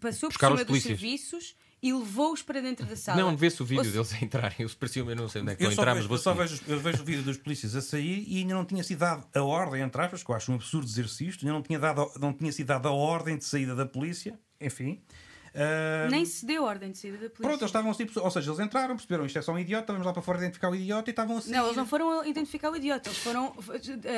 passou 0.00 0.28
por 0.28 0.34
Buscar 0.34 0.52
os 0.52 0.60
cima 0.60 0.64
dos 0.72 0.82
serviços 0.82 1.56
e 1.82 1.92
levou-os 1.92 2.42
para 2.42 2.60
dentro 2.60 2.86
da 2.86 2.96
sala. 2.96 3.20
Não, 3.20 3.36
vê-se 3.36 3.62
o 3.62 3.64
vídeo 3.64 3.80
Ou 3.80 3.84
se- 3.84 3.92
deles 3.92 4.12
a 4.14 4.24
entrarem. 4.24 4.56
Eu 4.60 5.16
não 5.16 5.28
sei 5.28 5.42
onde 5.42 5.52
é 5.52 5.56
que 5.56 5.62
Eu 5.64 5.70
estão 5.70 5.74
só, 5.76 5.80
a 5.82 5.84
entrar, 5.84 5.94
vejo, 5.94 5.96
mas 5.96 6.06
vou 6.08 6.16
eu, 6.16 6.22
só 6.22 6.34
vejo, 6.34 6.60
eu 6.68 6.80
vejo 6.80 7.02
o 7.02 7.04
vídeo 7.04 7.22
dos 7.22 7.36
polícias 7.36 7.76
a 7.76 7.82
sair 7.82 8.24
e 8.26 8.38
ainda 8.38 8.54
não 8.54 8.64
tinha 8.64 8.82
sido 8.82 8.98
dado 8.98 9.26
a 9.34 9.42
ordem, 9.42 9.82
entre 9.82 10.00
aspas, 10.00 10.22
que 10.22 10.30
eu 10.30 10.34
acho 10.34 10.50
um 10.50 10.54
absurdo 10.56 10.86
dizer-se 10.86 11.26
isto, 11.26 11.44
ainda 11.44 11.52
não 11.54 11.62
tinha, 11.62 11.78
dado, 11.78 12.10
não 12.18 12.32
tinha 12.32 12.50
sido 12.52 12.66
dada 12.66 12.88
a 12.88 12.92
ordem 12.92 13.36
de 13.36 13.44
saída 13.44 13.74
da 13.74 13.86
polícia, 13.86 14.38
enfim. 14.60 15.02
Ah, 15.56 16.08
Nem 16.10 16.24
se 16.24 16.44
deu 16.44 16.64
ordem 16.64 16.90
de 16.92 16.98
saída 16.98 17.16
da 17.16 17.30
polícia. 17.30 17.42
Pronto, 17.42 17.60
eles 17.60 17.70
estavam 17.70 17.94
tipo, 17.94 18.20
ou 18.20 18.30
seja, 18.30 18.50
eles 18.50 18.60
entraram, 18.60 18.94
perceberam 18.94 19.24
isto 19.24 19.38
é 19.38 19.42
só 19.42 19.52
um 19.52 19.58
idiota, 19.58 19.92
vamos 19.92 20.06
lá 20.06 20.12
para 20.12 20.22
fora 20.22 20.38
identificar 20.38 20.70
o 20.70 20.74
idiota 20.74 21.08
e 21.08 21.12
estavam 21.12 21.38
assim. 21.38 21.50
Não, 21.50 21.64
eles 21.64 21.76
não 21.76 21.86
foram 21.86 22.24
identificar 22.26 22.70
o 22.70 22.76
idiota, 22.76 23.08
eles 23.08 23.18
foram 23.18 23.54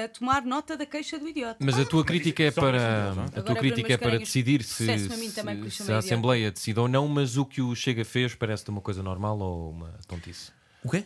a 0.04 0.08
tomar 0.08 0.42
nota 0.44 0.76
da 0.76 0.84
queixa 0.84 1.18
do 1.18 1.28
idiota. 1.28 1.56
Mas 1.60 1.78
a 1.78 1.84
tua 1.84 2.04
crítica 2.04 2.42
é 2.42 2.50
para 2.50 2.76
é? 2.76 2.80
a 2.80 3.10
Agora, 3.10 3.42
tua 3.42 3.56
crítica 3.56 3.92
é 3.92 3.96
para 3.96 4.18
decidir 4.18 4.62
se, 4.62 4.86
se, 4.98 5.30
se 5.70 5.92
a. 5.92 5.98
Assembleia 5.98 6.50
decide 6.50 6.80
ou 6.80 6.88
não, 6.88 7.06
mas 7.06 7.36
o 7.36 7.44
que 7.44 7.60
o 7.62 7.74
Chega 7.74 8.04
fez 8.04 8.34
parece-te 8.34 8.70
uma 8.70 8.80
coisa 8.80 9.02
normal 9.02 9.38
ou 9.38 9.70
uma 9.70 9.94
tontice? 10.06 10.50
O 10.82 10.90
quê? 10.90 11.04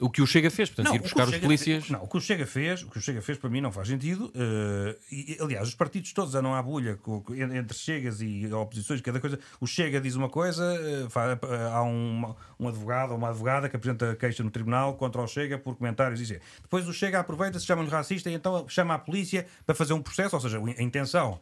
O 0.00 0.10
que 0.10 0.20
o 0.22 0.26
Chega 0.26 0.50
fez, 0.50 0.68
portanto, 0.70 0.94
ir 0.94 0.98
o 0.98 1.02
que 1.02 1.08
buscar 1.08 1.28
os 1.28 1.36
polícias. 1.38 1.84
fez- 1.84 1.90
não, 1.90 2.02
o 2.04 2.08
que 2.08 2.16
o 2.16 2.20
Chega 2.20 2.44
fez, 2.46 2.82
o 2.82 2.88
que 2.90 2.98
o 2.98 3.00
Chega 3.00 3.22
fez 3.22 3.38
para 3.38 3.48
mim 3.50 3.60
não 3.60 3.70
faz 3.70 3.86
sentido. 3.88 4.32
eh, 4.34 4.96
e, 5.12 5.36
aliás, 5.40 5.68
os 5.68 5.74
partidos 5.74 6.12
todos 6.12 6.34
andam 6.34 6.54
à 6.54 6.62
bulha 6.62 6.96
com- 6.96 7.22
entre 7.34 7.76
Chegas 7.76 8.20
e 8.20 8.46
oposições, 8.52 9.00
cada 9.00 9.20
coisa. 9.20 9.38
O 9.60 9.66
Chega 9.66 10.00
diz 10.00 10.16
uma 10.16 10.28
coisa, 10.28 10.64
eh, 10.64 11.06
fa- 11.08 11.38
eh, 11.40 11.68
há 11.72 11.82
um, 11.84 12.34
um 12.58 12.68
advogado 12.68 13.10
ou 13.12 13.16
uma 13.18 13.28
advogada 13.28 13.68
que 13.68 13.76
apresenta 13.76 14.16
queixa 14.16 14.42
no 14.42 14.50
tribunal 14.50 14.94
contra 14.96 15.20
o 15.22 15.26
Chega 15.28 15.56
por 15.58 15.76
comentários 15.76 16.18
e 16.18 16.22
dizer. 16.24 16.40
Depois 16.62 16.88
o 16.88 16.92
Chega 16.92 17.20
aproveita-se, 17.20 17.64
chama-lhe 17.66 17.88
racista 17.90 18.28
e 18.30 18.34
então 18.34 18.66
chama 18.68 18.94
a 18.94 18.98
polícia 18.98 19.46
para 19.64 19.74
fazer 19.74 19.92
um 19.92 20.02
processo, 20.02 20.34
ou 20.34 20.40
seja, 20.42 20.58
a 20.58 20.82
intenção 20.82 21.38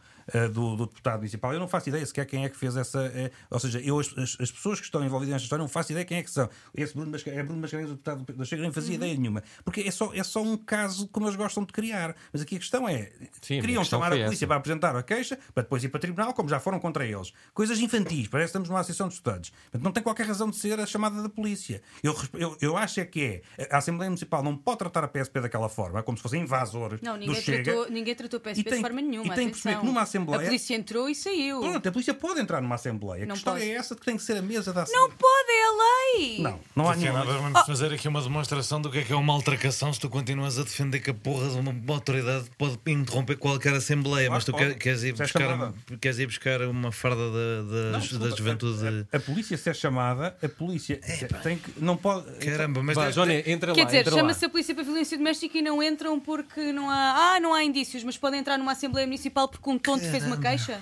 do, 0.53 0.77
do 0.77 0.87
deputado 0.87 1.17
municipal. 1.19 1.53
Eu 1.53 1.59
não 1.59 1.67
faço 1.67 1.89
ideia 1.89 2.05
sequer 2.07 2.25
quem 2.25 2.45
é 2.45 2.49
que 2.49 2.57
fez 2.57 2.77
essa. 2.77 3.11
ou 3.51 3.59
seja, 3.59 3.81
eu, 3.81 3.99
as, 3.99 4.17
as- 4.17 4.37
as 4.41 4.51
pessoas 4.53 4.79
que 4.79 4.85
estão 4.85 5.03
envolvidas 5.05 5.33
nesta 5.33 5.45
história 5.47 5.63
não 5.63 5.69
faço 5.69 5.91
ideia 5.91 6.05
quem 6.05 6.19
é 6.19 6.23
que 6.23 6.31
são. 6.31 6.49
Esse 6.75 6.95
Bruno 6.95 7.11
Mascarenhas, 7.11 7.43
é 7.43 7.47
Bruno 7.47 7.61
Mascarenhas, 7.63 7.91
o 7.91 7.95
deputado 7.95 8.25
da 8.41 8.47
Chega, 8.47 8.63
nem 8.63 8.73
fazia 8.73 8.95
ideia 8.97 9.17
nenhuma. 9.17 9.43
Porque 9.65 9.81
é 9.83 9.91
só, 9.91 10.11
é 10.15 10.23
só 10.25 10.43
um 10.43 10.57
caso 10.57 11.09
como 11.09 11.27
eles 11.27 11.37
gostam 11.37 11.65
de 11.65 11.73
criar. 11.73 12.15
Mas 12.33 12.43
aqui 12.43 12.57
a 12.57 12.59
questão 12.59 12.89
é: 12.89 13.11
Sim, 13.41 13.59
a 13.59 13.61
queriam 13.61 13.83
questão 13.83 14.01
chamar 14.01 14.13
a 14.13 14.17
polícia 14.17 14.35
essa. 14.45 14.47
para 14.47 14.57
apresentar 14.57 14.97
a 14.97 15.03
queixa, 15.03 15.39
para 15.55 15.63
depois 15.63 15.85
ir 15.85 15.89
para 15.89 16.01
tribunal, 16.01 16.33
como 16.35 16.49
já 16.49 16.59
foram 16.59 16.79
contra 16.81 17.07
eles. 17.07 17.33
Coisas 17.55 17.79
infantis, 17.81 18.29
parece 18.29 18.47
que 18.47 18.51
estamos 18.51 18.69
numa 18.69 18.81
associação 18.81 19.09
de 19.09 19.15
estudantes. 19.15 19.51
Portanto, 19.51 19.83
não 19.83 19.93
tem 19.93 20.03
qualquer 20.03 20.27
razão 20.27 20.51
de 20.51 20.57
ser 20.57 20.79
a 20.81 20.87
chamada 20.87 21.23
da 21.23 21.29
polícia. 21.29 21.83
Eu, 22.03 22.17
eu, 22.35 22.57
eu 22.61 22.77
acho 22.77 23.01
é 23.01 23.05
que 23.05 23.43
é. 23.59 23.67
A 23.71 23.79
Assembleia 23.79 24.09
Municipal 24.11 24.43
não 24.43 24.57
pode 24.57 24.79
tratar 24.79 25.05
a 25.05 25.09
PSP 25.09 25.41
daquela 25.41 25.69
forma, 25.69 26.03
como 26.03 26.17
se 26.17 26.23
fossem 26.23 26.43
invasores 26.43 27.01
Não, 27.01 27.15
do 27.15 27.21
ninguém 27.27 27.43
Chega. 27.43 27.65
tratou, 27.65 27.91
ninguém 27.91 28.15
tratou 28.15 28.39
o 28.39 28.43
PSP 28.43 28.63
tem- 28.65 28.73
de 28.75 28.81
forma 28.81 29.01
nenhuma. 29.01 29.33
e 29.33 29.37
tem 29.37 29.47
que 29.47 29.53
perceber 29.53 29.79
que 29.81 29.87
numa 29.87 30.03
Assembleia- 30.03 30.43
A 30.43 30.45
polícia 30.47 30.75
entrou 30.75 31.09
e 31.09 31.15
saiu. 31.15 31.61
Pronto, 31.61 31.89
a 31.89 31.93
polícia 31.93 32.15
pode 32.15 32.41
entrar 32.41 32.61
numa 32.61 32.75
Assembleia. 32.75 33.27
Não 33.27 33.33
a 33.33 33.37
questão 33.37 33.53
pode. 33.55 33.65
é 33.71 33.75
essa 33.75 33.95
que 33.95 34.05
tem 34.05 34.17
que 34.17 34.23
ser 34.23 34.37
a 34.39 34.43
mesa 34.43 34.73
da 34.73 34.81
Não 34.81 34.85
Assembleia. 34.85 35.15
pode, 35.19 35.51
é 35.51 35.65
a 35.65 35.71
sei! 36.17 36.39
Não, 36.43 36.61
não 36.77 36.91
há 36.91 36.97
nenhuma. 36.97 37.25
Vamos 37.25 37.61
fazer 37.67 37.93
aqui 37.93 38.09
uma 38.09 38.21
demonstração 38.31 38.81
do 38.81 38.91
que 38.91 38.99
é 38.99 39.03
que 39.03 39.13
é 39.13 39.17
uma 39.17 39.33
altercação 39.33 39.93
se 39.93 39.99
tu 40.01 40.09
continuas 40.09 40.59
a 40.59 40.63
defender 40.63 41.01
que 41.01 41.11
a 41.11 41.15
porra 41.15 41.49
de 41.51 41.57
uma, 41.57 41.71
uma 41.73 41.95
autoridade 41.95 42.47
pode 42.57 42.79
interromper 42.87 43.37
qualquer 43.37 43.75
assembleia, 43.75 44.31
mas 44.31 44.45
tu 44.45 44.53
Pode, 44.53 44.75
queres, 44.77 45.03
ir 45.03 45.17
Se 45.17 45.23
é 45.23 45.25
buscar, 45.27 45.75
queres 46.01 46.19
ir 46.19 46.27
buscar 46.27 46.63
uma 46.63 46.93
farda 46.93 47.17
da, 47.31 47.63
da, 47.63 47.99
Não, 47.99 48.19
da 48.31 48.37
juventude. 48.37 48.87
A, 48.87 49.17
a- 49.17 49.19
a 49.19 49.21
polícia, 49.21 49.57
se 49.57 49.69
é 49.69 49.75
chamada, 49.75 50.37
a 50.43 50.49
polícia 50.49 51.01
tem 51.43 51.59
que. 51.59 51.73
Não 51.79 51.97
pode. 51.97 52.31
Caramba, 52.39 52.83
mas 52.83 52.95
Vá, 52.95 53.07
deve- 53.07 53.15
Johnny, 53.15 53.43
entra 53.47 53.73
Quer 53.75 53.81
lá, 53.85 53.87
dizer, 53.91 54.11
chama-se 54.11 54.45
a 54.45 54.49
polícia 54.49 54.75
para 54.75 54.85
violência 54.85 55.19
doméstica 55.19 55.59
e 55.59 55.63
não 55.63 55.83
entram 55.83 56.19
porque 56.21 56.73
não 56.73 56.89
há. 56.89 57.35
Ah, 57.35 57.41
não 57.41 57.53
há 57.53 57.65
indícios, 57.65 58.05
mas 58.05 58.17
podem 58.17 58.41
entrar 58.41 58.57
numa 58.59 58.73
Assembleia 58.73 59.07
Municipal 59.07 59.49
porque 59.49 59.69
um 59.69 59.79
tonto 59.79 60.05
fez 60.05 60.25
uma 60.25 60.37
queixa? 60.37 60.81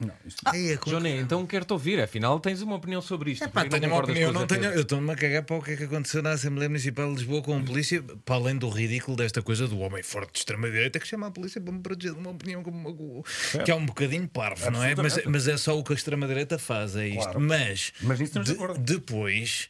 Não, 0.00 0.14
isto- 0.24 0.42
Ei, 0.54 0.72
é 0.72 0.76
Johnny, 0.76 1.10
então 1.18 1.46
quero-te 1.46 1.72
ouvir, 1.74 2.00
afinal 2.00 2.40
tens 2.40 2.62
uma 2.62 2.76
opinião 2.76 3.02
sobre 3.02 3.32
isto. 3.32 3.42
Pá, 3.50 3.62
Porquê 3.62 3.68
que 3.68 3.80
tenho 3.80 3.92
uma 3.92 4.02
opinião, 4.02 4.32
não 4.32 4.46
tenho, 4.46 4.64
eu 4.64 4.80
estou-me 4.80 5.10
a 5.12 5.14
cagar 5.14 5.42
para 5.42 5.56
o 5.56 5.62
que 5.62 5.72
é 5.72 5.76
que 5.76 5.84
aconteceu 5.84 6.22
na 6.22 6.30
Assembleia 6.30 6.68
Municipal 6.70 7.06
de 7.10 7.16
Lisboa 7.16 7.42
com 7.42 7.56
a 7.58 7.60
polícia, 7.62 8.02
para 8.24 8.34
além 8.36 8.56
do 8.56 8.68
ridículo 8.70 9.14
desta 9.16 9.42
coisa 9.42 9.68
do 9.68 9.78
homem 9.80 10.02
forte 10.02 10.32
de 10.32 10.38
extrema-direita 10.38 10.98
que 10.98 11.06
chama 11.06 11.26
a 11.26 11.30
polícia 11.30 11.60
para 11.60 11.72
me 11.72 11.80
proteger 11.80 12.14
de 12.14 12.18
uma 12.20 12.30
opinião 12.30 12.62
como 12.62 12.88
uma- 12.88 13.22
que 13.64 13.70
é 13.70 13.74
um 13.74 13.84
bocadinho 13.84 14.26
parvo, 14.26 14.70
não 14.70 14.82
é? 14.82 14.94
Mas, 14.94 14.98
Absolutamente. 15.12 15.28
mas 15.28 15.48
é 15.48 15.56
só 15.58 15.78
o 15.78 15.84
que 15.84 15.92
a 15.92 15.96
extrema-direita 15.96 16.58
faz, 16.58 16.96
é 16.96 17.08
isto. 17.08 17.22
Claro. 17.22 17.40
Mas, 17.40 17.92
Mas 18.00 18.18
de 18.18 18.24
depois, 18.78 19.68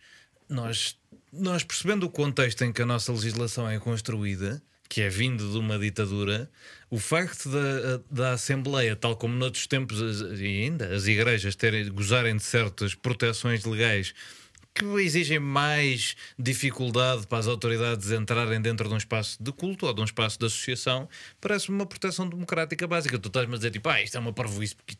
nós, 0.49 0.97
nós 1.33 1.65
percebendo 1.65 2.05
o 2.07 2.11
contexto 2.11 2.63
em 2.65 2.73
que 2.73 2.83
a 2.83 2.87
nossa 2.87 3.11
legislação 3.13 3.69
é 3.69 3.79
construída, 3.79 4.63
que 4.91 5.01
é 5.03 5.09
vindo 5.09 5.53
de 5.53 5.57
uma 5.57 5.79
ditadura, 5.79 6.51
o 6.91 6.99
facto 6.99 7.49
da, 7.49 8.01
da 8.11 8.33
Assembleia, 8.33 8.97
tal 8.97 9.17
como 9.17 9.33
noutros 9.37 9.69
tempos 9.69 10.01
e 10.41 10.65
ainda 10.65 10.93
as 10.93 11.07
igrejas 11.07 11.55
terem, 11.55 11.89
gozarem 11.93 12.37
de 12.37 12.43
certas 12.43 12.93
proteções 12.93 13.65
legais 13.65 14.13
que 14.75 14.85
exigem 15.03 15.39
mais 15.39 16.15
dificuldade 16.39 17.27
para 17.27 17.39
as 17.39 17.47
autoridades 17.47 18.11
entrarem 18.11 18.61
dentro 18.61 18.89
de 18.89 18.95
um 18.95 18.97
espaço 18.97 19.37
de 19.43 19.53
culto 19.53 19.87
ou 19.87 19.93
de 19.93 20.01
um 20.01 20.05
espaço 20.05 20.39
de 20.39 20.47
associação, 20.47 21.09
parece-me 21.41 21.77
uma 21.77 21.87
proteção 21.87 22.29
democrática 22.29 22.87
básica. 22.87 23.19
Tu 23.19 23.27
estás-me 23.29 23.55
a 23.55 23.57
dizer, 23.57 23.71
tipo, 23.71 23.89
ah, 23.89 24.01
isto 24.01 24.17
é 24.17 24.21
uma 24.21 24.33
parvoíce, 24.33 24.75
porque 24.77 24.97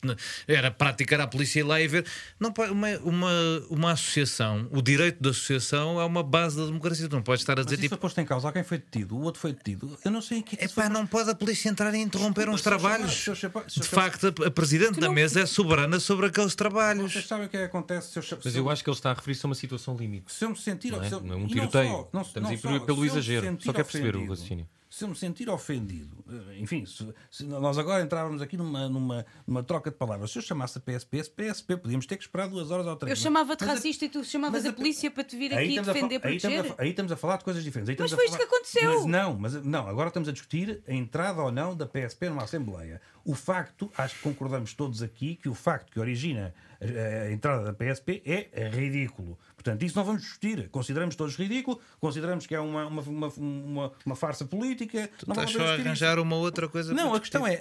era 0.49 0.71
praticar 0.71 1.21
a 1.21 1.27
polícia 1.27 1.61
ir 1.61 1.63
lá 1.63 1.81
e 1.81 1.87
ver. 1.89 2.05
Não, 2.39 2.53
pá, 2.53 2.67
uma, 2.69 2.89
uma, 2.99 3.31
uma 3.71 3.93
associação, 3.93 4.69
o 4.73 4.83
direito 4.83 5.23
da 5.23 5.31
associação 5.31 6.01
é 6.01 6.05
uma 6.05 6.23
base 6.23 6.57
da 6.57 6.67
democracia. 6.67 7.09
Tu 7.09 7.15
não 7.17 7.23
podes 7.23 7.43
estar 7.43 7.53
a 7.55 7.57
Mas 7.57 7.67
dizer, 7.67 7.75
isso 7.77 7.83
tipo, 7.83 7.95
foi 7.95 8.01
posto 8.01 8.21
em 8.21 8.25
causa. 8.25 8.49
Alguém 8.49 8.65
foi 8.65 8.79
detido, 8.79 9.17
o 9.17 9.23
outro 9.23 9.41
foi 9.41 9.53
detido. 9.53 9.99
Eu 10.05 10.11
não 10.11 10.21
sei 10.23 10.39
em 10.39 10.43
que 10.43 10.57
é 10.61 10.65
Epá, 10.65 10.89
não 10.89 11.07
pode 11.07 11.31
a 11.31 11.35
polícia 11.35 11.69
entrar 11.69 11.95
e 11.95 11.99
interromper 11.99 12.49
uns 12.49 12.61
se 12.61 12.69
eu 12.69 12.73
chamar- 12.73 12.81
trabalhos. 12.97 13.13
se 13.15 13.31
eu 13.31 13.35
chamar- 13.35 13.65
se 13.71 13.79
eu 13.79 13.83
De 13.83 13.89
facto, 13.89 14.35
a, 14.45 14.51
presidente 14.51 14.99
da 15.01 15.11
mesa 15.11 15.41
é 15.41 15.47
soberana 15.47 15.99
sobre 16.01 16.27
aqueles 16.27 16.55
trabalhos. 16.55 17.13
Vocês 17.13 17.27
sabem 17.27 17.47
o 17.47 17.49
que 17.49 17.57
é 17.57 17.61
que 17.61 17.67
acontece 17.67 18.13
se 18.13 18.19
eu, 18.19 18.23
cha- 18.23 18.39
Mas 18.45 18.55
eu 18.55 18.69
acho 18.69 18.83
que 18.85 18.91
ele 18.91 18.97
está 18.97 19.11
a 19.11 19.15
referir-se 19.15 19.47
a 19.47 19.49
uma 19.49 19.55
situação 19.61 19.97
limite. 19.97 20.33
Se 20.33 20.45
eu 20.45 20.51
me 20.51 20.57
sentir 20.57 20.91
Não 20.91 21.03
é? 21.03 21.11
Não 21.11 21.33
é 21.33 21.37
um 21.37 21.47
tiroteio. 21.47 21.89
só- 21.91 22.09
não- 22.13 22.23
Estamos 22.23 22.43
não 22.49 22.51
a 22.51 22.55
ir 22.55 22.59
só- 22.81 22.85
pelo 22.87 23.05
exagero. 23.05 23.47
Só 23.61 23.73
quero 23.73 23.85
perceber 23.85 24.07
o 24.07 24.19
ofendido, 24.19 24.31
raciocínio. 24.33 24.69
Se 24.93 25.05
eu 25.05 25.09
me 25.09 25.15
sentir 25.15 25.49
ofendido, 25.49 26.17
eh, 26.29 26.59
enfim, 26.59 26.85
se, 26.85 27.07
se 27.31 27.45
nós 27.45 27.79
agora 27.79 28.03
entrávamos 28.03 28.43
aqui 28.43 28.57
numa, 28.57 28.89
numa, 28.89 29.25
numa 29.47 29.63
troca 29.63 29.89
de 29.89 29.97
palavras, 29.97 30.33
se 30.33 30.39
eu 30.39 30.43
chamasse 30.43 30.79
a 30.79 30.81
PSP, 30.81 31.23
PSP, 31.37 31.77
podíamos 31.77 32.07
ter 32.07 32.17
que 32.17 32.25
esperar 32.25 32.49
duas 32.49 32.73
horas 32.73 32.85
ou 32.89 32.97
três. 32.97 33.17
Eu 33.17 33.23
chamava-te 33.23 33.61
Mas 33.61 33.71
a- 33.71 33.75
racista 33.75 34.05
e 34.05 34.09
tu 34.09 34.25
chamavas 34.25 34.65
mas 34.65 34.73
a 34.73 34.75
polícia 34.75 35.09
para 35.09 35.23
te 35.23 35.37
vir 35.37 35.55
aqui 35.55 35.79
a 35.79 35.83
defender, 35.83 36.21
fa- 36.21 36.27
aí 36.27 36.37
estamos, 36.37 36.71
a, 36.73 36.75
aí 36.83 36.91
estamos 36.91 37.13
a 37.13 37.17
falar 37.17 37.37
de 37.37 37.45
coisas 37.45 37.63
diferentes. 37.63 37.89
Aí 37.91 37.97
Mas 38.01 38.13
a 38.13 38.17
foi 38.17 38.25
isto 38.25 38.37
que 38.37 38.43
aconteceu. 38.43 38.95
Mas 38.97 39.05
não, 39.07 39.39
mas 39.39 39.65
não, 39.65 39.87
agora 39.87 40.09
estamos 40.09 40.29
a 40.29 40.33
discutir 40.33 40.83
a 40.89 40.93
entrada 40.93 41.41
ou 41.41 41.53
não 41.53 41.77
da 41.77 41.87
PSP 41.87 42.29
numa 42.29 42.43
Assembleia. 42.43 43.01
O 43.25 43.37
facto, 43.37 43.93
acho 43.97 44.17
que 44.17 44.23
concordamos 44.23 44.75
todos 44.75 45.03
aqui, 45.05 45.37
que 45.37 45.49
o 45.49 45.55
facto 45.55 45.93
que 45.93 46.01
origina 46.01 46.53
a, 46.81 47.27
a 47.27 47.33
entrada 47.33 47.63
da 47.63 47.73
PSP 47.73 48.23
é 48.27 48.69
ridículo. 48.71 49.39
Portanto, 49.63 49.83
isso 49.85 49.95
não 49.95 50.05
vamos 50.05 50.23
discutir. 50.23 50.69
Consideramos 50.71 51.15
todos 51.17 51.37
ridículo, 51.37 51.79
consideramos 52.01 52.47
que 52.47 52.55
é 52.55 52.61
uma, 52.61 52.87
uma, 52.87 53.03
uma, 53.03 53.29
uma, 53.37 53.93
uma 54.07 54.17
farsa 54.17 54.47
política. 54.47 55.11
não 55.27 55.35
Estás 55.35 55.37
vamos 55.37 55.53
só 55.53 55.59
a 55.59 55.63
discutir 55.65 55.81
isso. 55.81 55.89
arranjar 55.89 56.19
uma 56.19 56.37
outra 56.37 56.67
coisa 56.67 56.95
Não, 56.95 57.15
a 57.15 57.21
questão 57.21 57.47
é, 57.47 57.59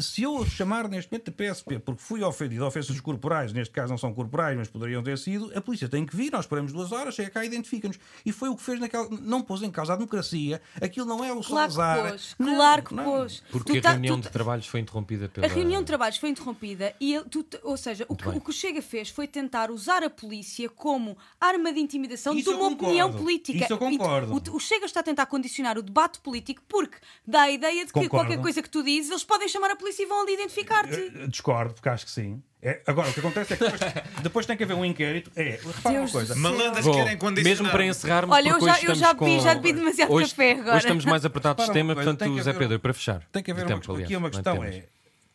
se 0.00 0.22
eu 0.22 0.46
chamar 0.46 0.88
neste 0.88 1.10
momento 1.10 1.28
a 1.30 1.32
PSP 1.32 1.78
porque 1.80 2.00
fui 2.00 2.22
ofendido, 2.22 2.64
ofensas 2.64 3.00
corporais, 3.00 3.52
neste 3.52 3.74
caso 3.74 3.90
não 3.90 3.98
são 3.98 4.14
corporais, 4.14 4.56
mas 4.56 4.68
poderiam 4.68 5.02
ter 5.02 5.18
sido, 5.18 5.50
a 5.56 5.60
polícia 5.60 5.88
tem 5.88 6.06
que 6.06 6.14
vir, 6.14 6.30
nós 6.30 6.44
esperamos 6.44 6.72
duas 6.72 6.92
horas, 6.92 7.14
chega 7.14 7.30
cá 7.30 7.42
e 7.44 7.48
identifica-nos. 7.48 7.98
E 8.24 8.30
foi 8.30 8.48
o 8.48 8.56
que 8.56 8.62
fez 8.62 8.78
naquela. 8.78 9.08
Não 9.20 9.42
pôs 9.42 9.62
em 9.62 9.70
causa 9.70 9.94
a 9.94 9.96
democracia, 9.96 10.62
aquilo 10.80 11.06
não 11.06 11.24
é 11.24 11.32
o 11.32 11.40
Claro 11.42 11.68
que 11.68 11.74
Salazar. 11.74 12.10
pôs, 12.12 12.36
Não, 12.38 12.54
claro 12.54 12.82
que 12.84 12.94
não. 12.94 13.04
pôs. 13.04 13.42
Porque 13.50 13.72
Tu 13.72 13.78
a 13.78 13.82
tá- 13.82 13.90
reunião 13.92 14.14
tu 14.16 14.20
de 14.20 14.26
tá- 14.28 14.30
trabalhos 14.32 14.66
foi 14.68 14.80
interrompida 14.80 15.28
pela... 15.28 15.46
A 15.46 15.50
reunião 15.50 15.80
de 15.80 15.86
trabalhos 15.86 16.18
foi 16.18 16.28
interrompida 16.30 16.94
e 17.00 17.20
tu- 17.30 17.44
ou 17.64 17.76
seja, 17.76 18.04
o 18.08 18.14
que, 18.14 18.28
o 18.28 18.40
que 18.40 18.50
o 18.50 18.52
Chega 18.52 18.80
fez 18.80 19.08
foi 19.08 19.26
tentar 19.26 19.70
usar 19.70 20.02
a 20.04 20.10
polícia 20.10 20.68
como 20.68 21.16
arma 21.44 21.72
de 21.72 21.80
intimidação 21.80 22.34
Isso 22.34 22.50
de 22.50 22.56
uma 22.56 22.68
opinião 22.68 23.12
política. 23.12 23.64
Isso 23.64 23.72
eu 23.72 23.78
concordo. 23.78 24.32
O, 24.52 24.56
o 24.56 24.60
Chega 24.60 24.86
está 24.86 25.00
a 25.00 25.02
tentar 25.02 25.26
condicionar 25.26 25.76
o 25.76 25.82
debate 25.82 26.20
político 26.20 26.62
porque 26.68 26.96
dá 27.26 27.42
a 27.42 27.50
ideia 27.50 27.80
de 27.84 27.92
que 27.92 27.92
Concordo. 27.92 28.10
qualquer 28.10 28.40
coisa 28.40 28.62
que 28.62 28.70
tu 28.70 28.82
dizes, 28.82 29.10
eles 29.10 29.24
podem 29.24 29.48
chamar 29.48 29.70
a 29.70 29.76
polícia 29.76 30.02
e 30.02 30.06
vão 30.06 30.22
ali 30.22 30.34
identificar-te. 30.34 31.10
Discordo, 31.28 31.74
porque 31.74 31.88
acho 31.88 32.04
que 32.06 32.10
sim. 32.12 32.42
É, 32.64 32.80
agora, 32.86 33.10
o 33.10 33.12
que 33.12 33.18
acontece 33.18 33.54
é 33.54 33.56
que 33.56 33.64
depois, 33.64 33.80
depois 34.22 34.46
tem 34.46 34.56
que 34.56 34.62
haver 34.62 34.74
um 34.76 34.84
inquérito. 34.84 35.32
É, 35.34 35.58
repara 35.64 35.96
Deus 35.98 36.10
uma 36.10 36.10
coisa. 36.10 36.34
Malandras 36.36 36.84
Bom, 36.84 36.92
querem 36.92 37.18
condicionar. 37.18 37.50
mesmo 37.58 37.70
para 37.70 37.84
encerrarmos, 37.86 38.36
Olha, 38.36 38.48
eu 38.50 38.60
já- 38.60 38.72
hoje 38.74 38.86
eu 38.86 38.94
já 38.94 39.12
bebi- 39.12 39.18
com- 39.36 39.40
já 39.42 39.54
bebi 39.56 39.72
demasiado 39.72 40.12
hoje, 40.12 40.30
café 40.30 40.52
agora. 40.52 40.70
Hoje 40.76 40.78
estamos 40.78 41.04
mais 41.04 41.24
apertados 41.24 41.66
de 41.66 41.72
tema, 41.72 41.94
portanto, 41.94 42.18
que 42.24 42.42
Zé 42.42 42.50
haver- 42.50 42.58
Pedro, 42.60 42.78
para 42.78 42.94
fechar. 42.94 43.24
Tem 43.32 43.42
que 43.42 43.50
haver 43.50 43.66
de 43.66 43.72
uma, 43.72 43.80
tempo, 43.80 43.92
aliás, 43.92 44.06
aqui 44.06 44.16
uma 44.16 44.30
questão 44.30 44.62
é 44.62 44.84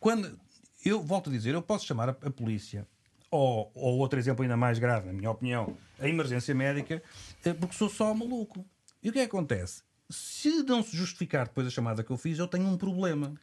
quando 0.00 0.38
eu 0.84 1.02
volto 1.02 1.28
a 1.28 1.32
dizer, 1.32 1.52
eu 1.54 1.60
posso 1.60 1.84
chamar 1.84 2.08
a, 2.08 2.12
a 2.12 2.30
polícia 2.30 2.86
ou, 3.30 3.70
ou 3.74 3.98
outro 3.98 4.18
exemplo 4.18 4.42
ainda 4.42 4.56
mais 4.56 4.78
grave, 4.78 5.06
na 5.06 5.12
minha 5.12 5.30
opinião, 5.30 5.76
a 5.98 6.08
emergência 6.08 6.54
médica, 6.54 7.02
eh, 7.44 7.52
porque 7.52 7.74
sou 7.76 7.88
só 7.88 8.14
maluco. 8.14 8.64
E 9.02 9.08
o 9.08 9.12
que 9.12 9.18
é 9.18 9.22
que 9.22 9.36
acontece? 9.36 9.82
Se 10.10 10.62
não 10.62 10.82
se 10.82 10.96
justificar 10.96 11.46
depois 11.46 11.66
a 11.66 11.70
chamada 11.70 12.02
que 12.02 12.10
eu 12.10 12.16
fiz, 12.16 12.38
eu 12.38 12.48
tenho 12.48 12.66
um 12.66 12.76
problema. 12.76 13.34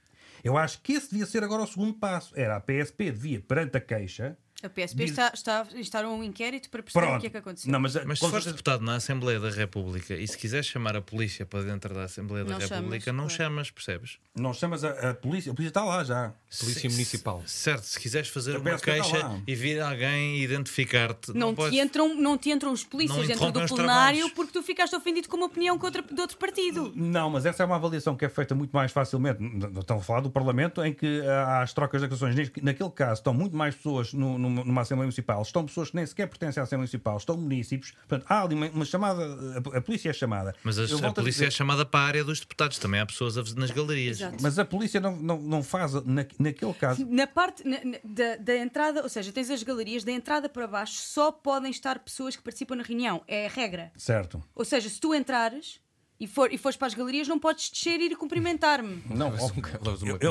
Eu 0.43 0.57
acho 0.57 0.81
que 0.81 0.93
esse 0.93 1.11
devia 1.11 1.25
ser 1.25 1.43
agora 1.43 1.63
o 1.63 1.67
segundo 1.67 1.93
passo. 1.93 2.37
Era 2.37 2.55
a 2.55 2.59
PSP 2.59 3.11
devia, 3.11 3.41
perante 3.41 3.77
a 3.77 3.81
queixa, 3.81 4.37
A 4.63 4.69
PSP 4.69 4.95
Diz- 5.03 5.11
está, 5.11 5.31
está, 5.33 5.67
está 5.75 6.07
um 6.07 6.23
inquérito 6.23 6.69
para 6.69 6.81
perceber 6.81 7.05
pronto. 7.05 7.17
o 7.17 7.21
que 7.21 7.27
é 7.27 7.29
que 7.29 7.37
aconteceu. 7.37 7.71
Não, 7.71 7.79
mas, 7.79 7.93
Mas 8.05 8.19
se 8.19 8.29
fores 8.29 8.45
deputado 8.45 8.81
na 8.83 8.95
Assembleia 8.95 9.39
da 9.39 9.49
República 9.49 10.13
e 10.15 10.25
se 10.27 10.37
quiseres 10.37 10.65
chamar 10.65 10.95
a 10.95 11.01
polícia 11.01 11.45
para 11.45 11.61
dentro 11.63 11.93
da 11.93 12.03
Assembleia 12.05 12.45
da 12.45 12.53
Não 12.53 12.61
chamas, 12.61 12.77
República, 12.77 13.11
não 13.13 13.23
claro. 13.25 13.35
chamas, 13.35 13.69
percebes? 13.71 14.17
não 14.33 14.53
chamas 14.53 14.83
a, 14.83 15.09
a 15.11 15.13
polícia, 15.13 15.51
a 15.51 15.55
polícia 15.55 15.69
está 15.69 15.83
lá 15.83 16.03
já. 16.03 16.33
Polícia 16.59 16.89
Municipal. 16.89 17.43
Certo, 17.45 17.83
se 17.83 17.99
quiseres 17.99 18.29
fazer 18.29 18.55
A 18.55 18.59
uma 18.59 18.79
queixa 18.79 19.41
e 19.45 19.53
vir 19.55 19.81
alguém 19.81 20.41
identificar-te, 20.41 21.31
Não, 21.33 21.47
não, 21.47 21.53
te 21.53 21.57
podes- 21.57 21.79
entram, 21.79 22.15
não 22.15 22.37
te 22.37 22.49
entram 22.49 22.71
os 22.71 22.83
polícias 22.83 23.27
dentro 23.27 23.51
do 23.51 23.65
plenário 23.65 24.29
porque 24.31 24.53
tu 24.53 24.63
ficaste 24.63 24.95
ofendido 24.95 25.27
com 25.27 25.35
uma 25.37 25.45
opinião 25.47 25.77
que 25.77 25.85
outra, 25.85 26.01
de 26.01 26.19
outro 26.21 26.37
partido. 26.37 26.91
Não, 26.95 27.29
mas 27.29 27.45
essa 27.45 27.61
é 27.61 27.65
uma 27.65 27.75
avaliação 27.75 28.15
que 28.15 28.23
é 28.25 28.29
feita 28.29 28.55
muito 28.55 28.71
mais 28.71 28.91
facilmente. 28.91 29.39
Estão 29.79 29.97
a 29.97 30.01
falar 30.01 30.21
do 30.21 30.29
Parlamento, 30.31 30.83
em 30.83 30.93
que 30.93 31.21
há 31.27 31.61
as 31.61 31.73
trocas 31.73 32.01
de. 32.01 32.25
Neste- 32.35 32.63
Naquele 32.63 32.89
caso, 32.91 33.19
estão 33.19 33.33
muito 33.33 33.55
mais 33.55 33.75
pessoas 33.75 34.13
no- 34.13 34.44
numa, 34.45 34.63
numa 34.63 34.81
Assembleia 34.81 35.05
Municipal. 35.05 35.41
Estão 35.41 35.65
pessoas 35.65 35.89
que 35.89 35.95
nem 35.95 36.05
sequer 36.05 36.27
pertencem 36.27 36.61
à 36.61 36.63
Assembleia 36.63 36.79
Municipal. 36.81 37.17
Estão 37.17 37.37
municípios. 37.37 37.91
Portanto, 38.07 38.25
há 38.29 38.41
ali 38.43 38.55
uma, 38.55 38.67
uma 38.69 38.85
chamada. 38.85 39.23
A, 39.73 39.77
a 39.77 39.81
polícia 39.81 40.09
é 40.09 40.13
chamada. 40.13 40.55
Mas 40.63 40.77
as- 40.79 40.91
a 40.91 41.11
polícia 41.11 41.43
é 41.43 41.47
dizer, 41.47 41.51
chamada 41.57 41.85
para 41.85 41.99
a 41.99 42.03
área 42.07 42.23
dos 42.23 42.39
deputados. 42.39 42.77
Também 42.79 42.99
há 42.99 43.05
pessoas 43.05 43.37
a- 43.37 43.43
nas 43.55 43.71
galerias. 43.71 44.19
Exato. 44.19 44.37
Mas 44.41 44.57
a 44.57 44.65
polícia 44.65 44.99
não, 44.99 45.15
não, 45.17 45.39
não 45.41 45.63
faz, 45.63 45.93
na, 46.05 46.25
naquele 46.39 46.73
caso. 46.73 47.05
Na 47.09 47.27
parte 47.27 47.67
na- 47.67 47.83
na- 47.83 47.97
da, 48.03 48.35
da 48.37 48.57
entrada, 48.57 49.01
ou 49.03 49.09
seja, 49.09 49.31
tens 49.31 49.49
as 49.49 49.63
galerias, 49.63 50.03
da 50.03 50.11
entrada 50.11 50.47
para 50.47 50.67
baixo 50.67 50.93
só 50.95 51.31
podem 51.31 51.71
estar 51.71 51.99
pessoas 51.99 52.35
que 52.35 52.41
participam 52.43 52.75
na 52.75 52.83
reunião. 52.83 53.21
É 53.27 53.47
a 53.47 53.49
regra. 53.49 53.91
Certo. 53.97 54.43
Ou 54.55 54.63
seja, 54.65 54.89
se 54.89 54.99
tu 54.99 55.13
entrares 55.13 55.79
e, 56.19 56.27
for, 56.27 56.51
e 56.53 56.57
fores 56.57 56.77
para 56.77 56.87
as 56.87 56.93
galerias, 56.93 57.27
não 57.27 57.37
podes 57.37 57.69
descer 57.69 57.99
e 57.99 58.05
ir 58.05 58.15
cumprimentar-me. 58.15 59.03
Não, 59.09 59.33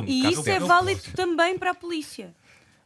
E 0.06 0.26
isso 0.32 0.48
é 0.48 0.58
válido 0.58 1.02
também 1.14 1.58
para 1.58 1.70
a 1.72 1.74
polícia. 1.74 2.34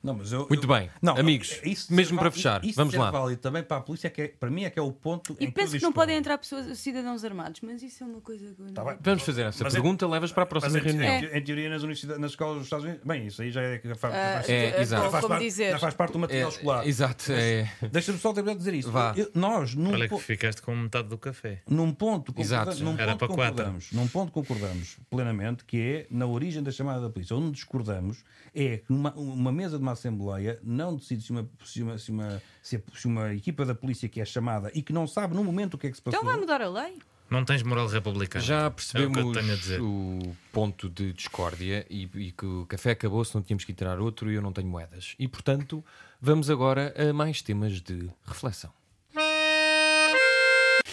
Não, 0.03 0.15
mas 0.15 0.33
eu, 0.33 0.47
Muito 0.49 0.65
eu- 0.65 0.69
bem. 0.75 0.91
Amigos, 1.19 1.61
isso 1.65 1.93
mesmo 1.93 2.17
ser 2.17 2.21
para 2.21 2.31
fechar, 2.31 2.65
isso 2.65 2.77
vamos 2.77 2.93
ser 2.93 3.01
lá. 3.01 3.11
válido 3.11 3.41
também 3.41 3.63
para 3.63 3.77
a 3.79 3.81
polícia, 3.81 4.09
que 4.11 4.23
é, 4.23 4.29
para 4.29 4.51
mim 4.51 4.65
é 4.65 4.71
que 4.71 4.79
é 4.79 4.83
o 4.83 4.93
ponto. 4.93 5.37
E 5.41 5.45
em 5.47 5.51
penso 5.51 5.73
que 5.73 5.79
eu 5.79 5.83
não 5.83 5.93
podem 5.93 6.17
entrar 6.17 6.39
pessoas, 6.39 6.79
cidadãos 6.79 7.25
armados, 7.25 7.61
mas 7.63 7.83
isso 7.83 8.05
é 8.05 8.07
uma 8.07 8.21
coisa 8.21 8.55
que 8.55 8.63
não... 8.63 8.73
Tá 8.73 8.85
bem. 8.85 8.97
Vamos 9.01 9.23
fazer 9.23 9.43
essa 9.43 9.65
Mas 9.65 9.75
é- 9.75 9.77
pergunta, 9.77 10.07
levas 10.07 10.33
para 10.33 10.43
a 10.45 10.47
próxima 10.47 10.79
reunião. 10.79 11.05
em- 11.05 11.37
em 11.39 11.43
teoria, 11.43 11.69
nas, 11.69 11.83
universidades, 11.83 12.21
nas 12.21 12.31
escolas 12.33 12.57
dos 12.57 12.65
Estados 12.67 12.85
Unidos. 12.85 13.03
Bem, 13.05 13.27
isso 13.27 13.43
aí 13.43 13.51
já 13.51 13.63
é. 13.63 13.81
Já 13.85 13.95
faz, 13.95 14.15
Ah, 14.15 14.33
faz- 14.35 14.49
É, 14.49 14.81
exato. 14.81 15.01
como- 15.03 15.11
faz 15.13 15.23
como 15.23 15.35
parte, 15.35 15.45
dizer. 15.45 15.71
já 15.73 15.79
faz 15.79 15.95
parte 15.95 16.13
do 16.13 16.19
material 16.19 16.49
escolar. 16.51 16.85
É, 16.85 16.89
exato, 16.89 17.33
é. 17.33 17.71
Deixa-me 17.91 18.19
só 18.19 18.33
terminar 18.33 18.55
de 18.57 18.59
dizer. 18.65 18.91
Vá. 18.91 19.15
Eu- 19.17 19.31
nós, 19.35 19.75
num, 19.75 19.93
Olha 19.93 20.09
po- 20.09 20.19
que 20.19 20.25
ficaste 20.25 20.63
com 20.63 20.75
metade 20.77 21.09
do 21.09 21.19
café. 21.19 21.63
num 21.69 21.93
ponto, 21.93 22.33
Exato. 22.39 22.67
concordamos, 22.71 22.81
num 22.81 23.03
Era 23.03 23.13
ponto 23.13 23.19
para 23.19 23.29
quatro. 23.29 23.51
concordamos, 23.57 23.93
num 23.93 24.09
ponto 24.09 24.33
concordamos 24.33 24.99
plenamente, 25.11 25.65
que 25.65 25.81
é 25.81 26.07
na 26.11 26.27
origem 26.27 26.63
da 26.63 26.71
chamada 26.71 27.01
da 27.01 27.11
polícia. 27.11 27.35
Onde 27.35 27.51
discordamos 27.53 28.23
é 28.55 28.79
que 28.79 28.93
uma, 28.93 29.13
uma 29.15 29.51
mesa 29.53 29.79
de 29.79 29.85
uma 29.89 29.93
Assembleia 29.93 30.59
não 30.63 30.95
decide 30.97 31.23
se 31.23 31.31
uma, 31.33 31.49
se, 31.65 31.83
uma, 31.83 31.99
se, 31.99 32.11
uma, 32.13 32.43
se 32.63 33.07
uma 33.07 33.35
equipa 33.35 33.65
da 33.65 33.75
polícia 33.75 34.09
que 34.09 34.21
é 34.21 34.25
chamada 34.25 34.71
e 34.75 34.83
que 34.83 34.93
não 34.93 35.07
sabe 35.07 35.35
no 35.35 35.43
momento 35.43 35.75
o 35.75 35.79
que 35.79 35.87
é 35.87 35.91
que 35.91 35.97
se 35.97 36.03
passou. 36.03 36.21
Então 36.21 36.31
vai 36.31 36.39
mudar 36.39 36.61
a 36.63 36.69
lei? 36.69 36.99
Não 37.31 37.45
tens 37.45 37.63
moral 37.63 37.87
republicana. 37.89 38.43
Já 38.43 38.63
É 38.63 38.67
o 38.69 38.71
percebemos 38.71 39.17
que 39.19 39.23
eu 39.23 39.33
tenho 39.33 39.53
a 39.53 39.57
dizer. 39.57 39.81
o 39.83 40.37
ponto 40.51 40.89
de 40.89 41.13
discórdia 41.13 41.87
e, 41.91 42.09
e 42.15 42.33
que 42.33 42.47
o 42.47 42.65
café 42.67 42.93
acabou 42.93 43.23
se 43.25 43.35
não 43.35 43.43
tínhamos 43.43 43.65
que 43.65 43.73
ir 43.73 43.75
tirar 43.75 43.99
outro 44.01 44.31
e 44.33 44.35
eu 44.35 44.41
não 44.43 44.53
tenho 44.53 44.67
moedas. 44.69 45.15
E 45.19 45.29
portanto, 45.29 45.85
vamos 46.21 46.49
agora 46.49 46.95
a 46.97 47.13
mais 47.13 47.43
temas 47.43 47.81
de 47.83 48.09
reflexão. 48.25 48.71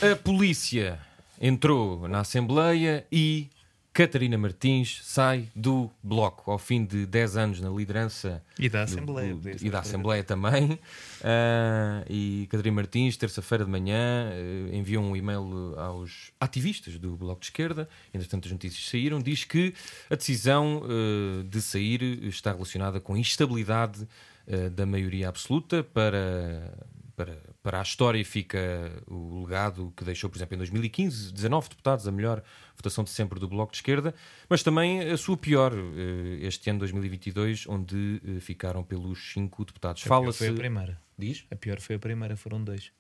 A 0.02 0.16
polícia 0.24 1.00
entrou 1.40 2.08
na 2.08 2.20
Assembleia 2.20 3.06
e 3.12 3.50
Catarina 3.96 4.38
Martins 4.38 5.00
sai 5.04 5.48
do 5.56 5.90
Bloco 6.04 6.52
ao 6.52 6.58
fim 6.60 6.84
de 6.84 7.06
10 7.06 7.38
anos 7.38 7.62
na 7.62 7.70
liderança 7.70 8.44
E 8.60 8.68
da 8.68 8.80
do- 8.80 8.84
Assembleia, 8.92 9.34
do- 9.34 9.40
podia 9.40 9.68
e 9.68 9.70
da 9.72 9.80
Assembleia 9.80 10.22
também. 10.22 10.78
Ah, 11.24 12.04
e 12.10 12.46
Catarina 12.52 12.76
Martins, 12.76 13.16
terça-feira 13.16 13.64
de 13.64 13.72
manhã, 13.72 14.30
eh, 14.34 14.76
enviou 14.76 15.02
um 15.02 15.16
e-mail 15.16 15.74
aos 15.78 16.34
ativistas 16.42 16.98
do 17.00 17.16
Bloco 17.16 17.40
de 17.40 17.48
Esquerda. 17.48 17.88
Entretanto, 18.14 18.48
as 18.48 18.52
notícias 18.52 18.86
saíram. 18.90 19.22
Diz 19.22 19.46
que 19.46 19.74
a 20.10 20.16
decisão 20.16 20.84
eh, 20.84 21.44
de 21.48 21.62
sair 21.62 22.02
está 22.26 22.52
relacionada 22.52 23.00
com 23.00 23.14
a 23.14 23.18
instabilidade 23.18 24.06
eh, 24.46 24.70
da 24.70 24.86
maioria 24.86 25.30
absoluta 25.30 25.86
para. 25.86 26.74
Para, 27.16 27.38
para 27.64 27.80
a 27.80 27.82
história 27.82 28.24
fica 28.26 28.92
o 29.08 29.46
legado 29.46 29.94
que 29.96 30.04
deixou, 30.04 30.30
por 30.30 30.38
exemplo, 30.38 30.56
em 30.56 30.58
2015, 30.58 31.32
19 31.32 31.70
deputados, 31.70 32.08
a 32.08 32.12
melhor 32.12 32.44
votação 32.76 33.06
de 33.06 33.10
sempre 33.10 33.40
do 33.40 33.48
Bloco 33.48 33.72
de 33.72 33.78
Esquerda, 33.78 34.14
mas 34.50 34.62
também 34.62 35.00
a 35.02 35.16
sua 35.16 35.38
pior 35.38 35.72
eh, 35.74 36.46
este 36.46 36.70
ano 36.70 36.80
2022, 36.80 37.68
onde 37.68 38.22
eh, 38.26 38.40
ficaram 38.42 38.84
pelos 38.84 39.32
cinco 39.32 39.64
deputados. 39.64 40.02
A 40.02 40.06
pior 40.06 40.20
Fala-se. 40.20 40.38
foi 40.40 40.50
a 40.50 40.54
primeira. 40.54 41.02
Diz? 41.18 41.46
A 41.50 41.56
pior 41.56 41.80
foi 41.80 41.96
a 41.96 42.00
primeira, 42.00 42.36
foram 42.36 42.62
dois. 42.62 42.92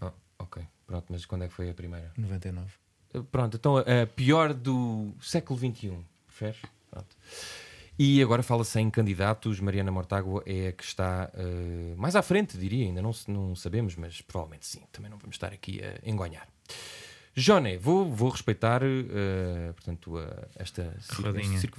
Ah, 0.00 0.12
ok. 0.38 0.62
Pronto, 0.86 1.06
mas 1.10 1.26
quando 1.26 1.44
é 1.44 1.48
que 1.48 1.54
foi 1.54 1.68
a 1.68 1.74
primeira? 1.74 2.12
99. 2.16 2.72
Uh, 3.12 3.24
Pronto, 3.24 3.56
então 3.58 3.76
a 3.76 3.80
a 3.80 4.06
pior 4.06 4.54
do 4.54 5.12
século 5.20 5.58
XXI. 5.58 5.98
Preferes? 6.26 6.62
Pronto. 6.90 7.16
E 8.02 8.22
agora 8.22 8.42
fala-se 8.42 8.80
em 8.80 8.88
candidatos. 8.88 9.60
Mariana 9.60 9.92
Mortágua 9.92 10.42
é 10.46 10.68
a 10.68 10.72
que 10.72 10.82
está 10.82 11.30
uh, 11.34 12.00
mais 12.00 12.16
à 12.16 12.22
frente, 12.22 12.56
diria. 12.56 12.86
Ainda 12.86 13.02
não, 13.02 13.10
não 13.28 13.54
sabemos, 13.54 13.94
mas 13.94 14.22
provavelmente 14.22 14.66
sim. 14.66 14.80
Também 14.90 15.10
não 15.10 15.18
vamos 15.18 15.34
estar 15.34 15.52
aqui 15.52 15.82
a 15.84 16.08
engonhar. 16.08 16.48
Joné, 17.34 17.76
vou, 17.76 18.10
vou 18.10 18.30
respeitar 18.30 18.82
uh, 18.82 19.74
portanto, 19.74 20.16
uh, 20.16 20.48
esta 20.56 20.96
cir- 20.98 21.26
Rodinha. 21.26 21.54
este 21.54 21.70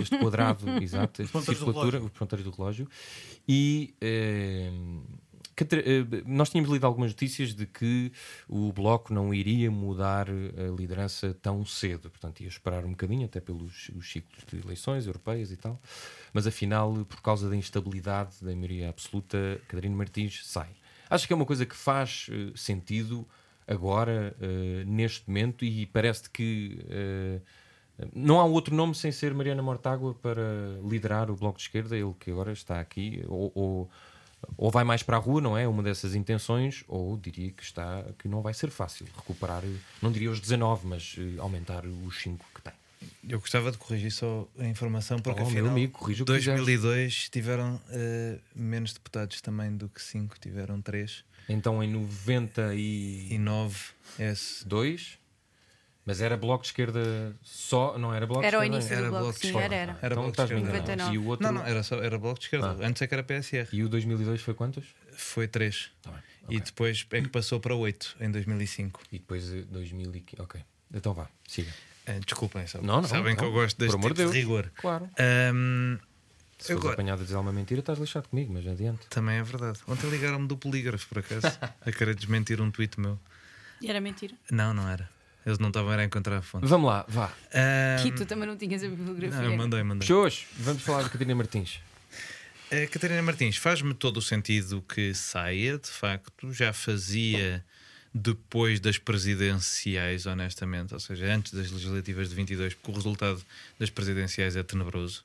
este, 0.00 0.18
quadrado, 0.18 0.68
exato, 0.82 1.24
circulatura, 1.24 2.00
os 2.02 2.10
ponteiros 2.10 2.44
do 2.44 2.50
relógio. 2.50 2.88
E 3.48 3.94
uh, 4.02 5.02
nós 6.26 6.50
tínhamos 6.50 6.70
lido 6.70 6.86
algumas 6.86 7.10
notícias 7.10 7.54
de 7.54 7.66
que 7.66 8.12
o 8.48 8.72
Bloco 8.72 9.12
não 9.12 9.32
iria 9.32 9.70
mudar 9.70 10.28
a 10.28 10.76
liderança 10.76 11.36
tão 11.42 11.64
cedo, 11.64 12.10
portanto 12.10 12.40
ia 12.40 12.48
esperar 12.48 12.84
um 12.84 12.90
bocadinho, 12.90 13.26
até 13.26 13.40
pelos 13.40 13.90
os 13.96 14.10
ciclos 14.10 14.44
de 14.50 14.58
eleições 14.58 15.06
europeias 15.06 15.50
e 15.50 15.56
tal, 15.56 15.80
mas 16.32 16.46
afinal, 16.46 16.92
por 17.04 17.20
causa 17.20 17.48
da 17.48 17.56
instabilidade 17.56 18.36
da 18.40 18.54
maioria 18.54 18.88
absoluta, 18.88 19.60
Catarina 19.68 19.96
Martins 19.96 20.40
sai. 20.44 20.70
Acho 21.08 21.26
que 21.26 21.32
é 21.32 21.36
uma 21.36 21.44
coisa 21.44 21.66
que 21.66 21.76
faz 21.76 22.28
eh, 22.30 22.52
sentido 22.54 23.28
agora, 23.66 24.34
eh, 24.40 24.82
neste 24.86 25.28
momento, 25.28 25.64
e 25.64 25.84
parece 25.84 26.30
que 26.30 26.84
eh, 26.88 27.40
não 28.14 28.40
há 28.40 28.44
outro 28.44 28.74
nome 28.74 28.94
sem 28.94 29.12
ser 29.12 29.34
Mariana 29.34 29.62
Mortágua 29.62 30.14
para 30.14 30.42
liderar 30.82 31.30
o 31.30 31.36
Bloco 31.36 31.58
de 31.58 31.64
Esquerda, 31.64 31.96
ele 31.96 32.14
que 32.18 32.30
agora 32.30 32.52
está 32.52 32.80
aqui, 32.80 33.22
ou, 33.28 33.52
ou, 33.54 33.90
ou 34.56 34.70
vai 34.70 34.84
mais 34.84 35.02
para 35.02 35.16
a 35.16 35.20
rua, 35.20 35.40
não 35.40 35.56
é? 35.56 35.66
Uma 35.66 35.82
dessas 35.82 36.14
intenções, 36.14 36.84
ou 36.88 37.16
diria 37.16 37.50
que 37.50 37.62
está 37.62 38.04
que 38.18 38.28
não 38.28 38.42
vai 38.42 38.54
ser 38.54 38.70
fácil 38.70 39.06
recuperar, 39.16 39.62
não 40.00 40.10
diria 40.12 40.30
os 40.30 40.40
19, 40.40 40.86
mas 40.86 41.16
eh, 41.18 41.38
aumentar 41.40 41.84
os 41.86 42.20
5 42.22 42.44
que 42.54 42.62
tem. 42.62 42.72
Eu 43.28 43.40
gostava 43.40 43.70
de 43.72 43.78
corrigir 43.78 44.10
só 44.12 44.48
a 44.58 44.64
informação, 44.64 45.18
porque 45.18 45.40
Oh, 45.40 45.44
meu 45.44 45.52
afinal, 45.52 45.70
amigo, 45.72 45.92
corrija 45.98 46.22
o 46.22 46.26
que 46.26 46.32
2002 46.32 47.28
tiveram 47.30 47.80
eh, 47.90 48.38
menos 48.54 48.92
deputados 48.92 49.40
também 49.40 49.76
do 49.76 49.88
que 49.88 50.00
5, 50.00 50.38
tiveram 50.40 50.80
3 50.80 51.24
Então 51.48 51.82
em 51.82 51.90
92, 51.90 53.30
e 53.30 53.38
9 53.38 53.76
S. 54.18 54.64
mas 56.04 56.20
era 56.20 56.36
Bloco 56.36 56.62
de 56.62 56.68
Esquerda 56.68 57.34
só, 57.42 57.96
não 57.98 58.12
era 58.14 58.26
Bloco 58.26 58.44
Era 58.44 58.58
o 58.58 58.60
de 58.62 58.66
Esquerda? 58.66 58.76
início 58.76 58.94
Era 58.94 59.04
do 59.04 59.10
bloco, 59.10 59.24
bloco 59.24 59.38
de 59.38 59.46
sim, 59.46 59.52
esquerda. 59.52 59.74
era, 59.74 59.92
era. 59.92 59.98
Era 60.02 60.14
então 60.14 60.22
Bloco 60.24 60.36
de 60.36 60.42
Esquerda. 60.42 60.62
enganar. 60.62 60.78
99. 60.80 61.14
E 61.14 61.18
o 61.18 61.26
outro, 61.26 61.46
Não, 61.46 61.52
não, 61.52 61.66
era, 61.66 61.82
só, 61.82 61.96
era 62.02 62.18
Bloco 62.18 62.38
de 62.38 62.44
Esquerda. 62.46 62.76
Ah. 62.80 62.86
Antes 62.86 63.02
é 63.02 63.06
que 63.06 63.14
era 63.14 63.22
PSR. 63.22 63.68
E 63.72 63.82
o 63.84 63.88
2002 63.88 64.40
foi 64.42 64.54
quantos? 64.54 64.84
Foi 65.16 65.46
3. 65.48 65.90
Tá 66.02 66.10
bem, 66.10 66.20
E 66.48 66.60
depois 66.60 67.06
é 67.10 67.20
que 67.20 67.28
passou 67.28 67.60
para 67.60 67.74
8 67.74 68.16
em 68.20 68.30
2005. 68.30 69.00
E 69.12 69.18
depois 69.18 69.52
eh, 69.52 69.62
2015. 69.70 70.42
Ok. 70.42 70.60
Então 70.92 71.14
vá, 71.14 71.28
siga. 71.46 71.70
Ah, 72.06 72.18
desculpem, 72.24 72.66
sabe- 72.66 72.84
Não, 72.86 73.00
não, 73.00 73.08
sabem 73.08 73.34
que 73.36 73.42
não. 73.42 73.48
eu 73.48 73.54
gosto 73.54 73.78
deste 73.78 73.96
tipo 73.96 74.12
de 74.14 74.24
rigor. 74.26 74.72
Claro. 74.76 75.08
Ahm, 75.18 75.98
Se 76.58 76.74
fores 76.74 76.92
apanhado 76.94 77.20
a 77.22 77.24
dizer 77.24 77.36
uma 77.36 77.52
mentira, 77.52 77.78
estás 77.80 77.98
lixado 77.98 78.28
comigo, 78.28 78.52
mas 78.52 78.66
adiante. 78.66 79.06
também 79.08 79.36
é 79.36 79.42
verdade. 79.42 79.78
Ontem 79.86 80.10
ligaram-me 80.10 80.48
do 80.48 80.56
polígrafo, 80.56 81.06
por 81.08 81.18
acaso, 81.20 81.46
a 81.80 81.92
querer 81.92 82.14
desmentir 82.16 82.60
um 82.60 82.70
tweet 82.72 82.98
meu. 82.98 83.18
E 83.80 83.88
era 83.88 84.00
mentira. 84.00 84.34
Não, 84.50 84.74
não 84.74 84.88
era. 84.88 85.08
Eles 85.44 85.58
não 85.58 85.68
estavam 85.68 85.90
a 85.92 86.04
encontrar 86.04 86.36
a 86.38 86.42
fonte. 86.42 86.66
Vamos 86.66 86.88
lá, 86.88 87.04
vá. 87.08 87.32
Ahm, 87.52 88.06
E 88.06 88.12
tu 88.12 88.24
também 88.26 88.46
não 88.46 88.56
tinhas 88.56 88.82
a 88.84 88.88
bibliografia. 88.88 89.42
não, 89.42 89.50
eu 89.50 89.56
mandei, 89.56 89.82
mandei. 89.82 90.06
Pessoas, 90.06 90.44
vamos 90.58 90.82
falar 90.82 91.02
de 91.04 91.10
Catarina 91.10 91.34
Martins. 91.34 91.80
A 92.70 92.86
Catarina 92.86 93.22
Martins 93.22 93.56
faz-me 93.56 93.92
todo 93.92 94.16
o 94.16 94.22
sentido 94.22 94.82
que 94.88 95.12
saia, 95.14 95.76
de 95.78 95.88
facto, 95.90 96.52
já 96.52 96.72
fazia 96.72 97.64
depois 98.14 98.78
das 98.80 98.98
presidenciais, 98.98 100.26
honestamente, 100.26 100.94
ou 100.94 101.00
seja, 101.00 101.26
antes 101.34 101.52
das 101.52 101.70
legislativas 101.70 102.28
de 102.28 102.34
22, 102.34 102.74
porque 102.74 102.90
o 102.90 102.94
resultado 102.94 103.42
das 103.78 103.90
presidenciais 103.90 104.54
é 104.56 104.62
tenebroso. 104.62 105.24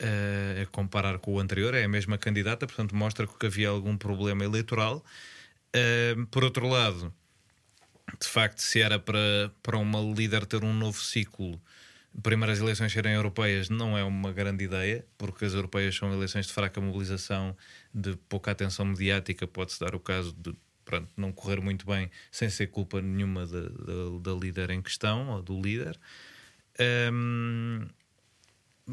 Eh, 0.00 0.62
a 0.62 0.66
comparar 0.66 1.18
com 1.18 1.34
o 1.34 1.40
anterior, 1.40 1.74
é 1.74 1.82
a 1.82 1.88
mesma 1.88 2.16
candidata, 2.16 2.66
portanto, 2.66 2.94
mostra 2.94 3.26
que 3.26 3.46
havia 3.46 3.68
algum 3.68 3.96
problema 3.96 4.44
eleitoral. 4.44 5.04
Eh, 5.72 6.14
por 6.30 6.44
outro 6.44 6.68
lado, 6.68 7.12
de 8.20 8.26
facto, 8.26 8.60
se 8.60 8.80
era 8.80 8.98
para, 8.98 9.52
para 9.62 9.76
uma 9.78 10.00
líder 10.00 10.46
ter 10.46 10.64
um 10.64 10.72
novo 10.72 11.00
ciclo, 11.00 11.60
primeiras 12.22 12.58
eleições 12.58 12.92
serem 12.92 13.14
europeias 13.14 13.68
não 13.68 13.96
é 13.96 14.04
uma 14.04 14.32
grande 14.32 14.64
ideia, 14.64 15.04
porque 15.16 15.44
as 15.44 15.54
europeias 15.54 15.94
são 15.94 16.12
eleições 16.12 16.46
de 16.46 16.52
fraca 16.52 16.80
mobilização, 16.80 17.56
de 17.92 18.16
pouca 18.28 18.50
atenção 18.50 18.86
mediática. 18.86 19.46
Pode-se 19.46 19.80
dar 19.80 19.94
o 19.94 20.00
caso 20.00 20.32
de 20.32 20.54
pronto, 20.84 21.12
não 21.16 21.30
correr 21.30 21.60
muito 21.60 21.84
bem 21.84 22.10
sem 22.32 22.48
ser 22.48 22.68
culpa 22.68 23.02
nenhuma 23.02 23.46
da, 23.46 23.60
da, 23.60 24.18
da 24.22 24.32
líder 24.32 24.70
em 24.70 24.80
questão 24.80 25.28
ou 25.28 25.42
do 25.42 25.60
líder. 25.60 25.98
Hum, 27.12 27.86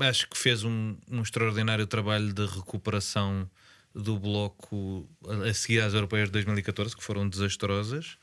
acho 0.01 0.27
que 0.29 0.37
fez 0.37 0.63
um, 0.63 0.97
um 1.09 1.21
extraordinário 1.21 1.87
trabalho 1.87 2.33
de 2.33 2.45
recuperação 2.45 3.49
do 3.93 4.19
bloco 4.19 5.09
a 5.49 5.53
seguir 5.53 5.79
às 5.79 5.93
europeias 5.93 6.27
de 6.27 6.33
2014, 6.33 6.95
que 6.95 7.03
foram 7.03 7.29
desastrosas. 7.29 8.17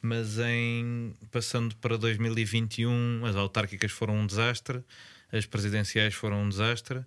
Mas 0.00 0.38
em 0.38 1.14
passando 1.30 1.74
para 1.76 1.98
2021, 1.98 3.24
as 3.26 3.36
autárquicas 3.36 3.90
foram 3.92 4.16
um 4.16 4.26
desastre, 4.26 4.82
as 5.32 5.46
presidenciais 5.46 6.14
foram 6.14 6.42
um 6.44 6.48
desastre. 6.48 7.04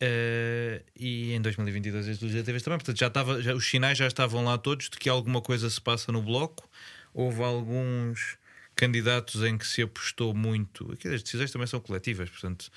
eh, 0.00 0.82
e 0.96 1.32
em 1.32 1.40
2022 1.42 2.08
as 2.08 2.20
legislativas 2.20 2.62
também, 2.62 2.78
portanto 2.78 2.98
já 2.98 3.08
estava, 3.08 3.42
já, 3.42 3.54
os 3.54 3.68
sinais 3.68 3.98
já 3.98 4.06
estavam 4.06 4.44
lá 4.44 4.56
todos 4.58 4.88
de 4.90 4.98
que 4.98 5.08
alguma 5.08 5.40
coisa 5.42 5.68
se 5.70 5.80
passa 5.80 6.12
no 6.12 6.22
bloco. 6.22 6.68
Houve 7.14 7.42
alguns 7.42 8.38
candidatos 8.76 9.42
em 9.42 9.58
que 9.58 9.66
se 9.66 9.82
apostou 9.82 10.34
muito. 10.34 10.90
Aqui 10.92 11.08
as 11.08 11.22
decisões 11.22 11.50
também 11.50 11.66
são 11.66 11.80
coletivas, 11.80 12.30
portanto 12.30 12.70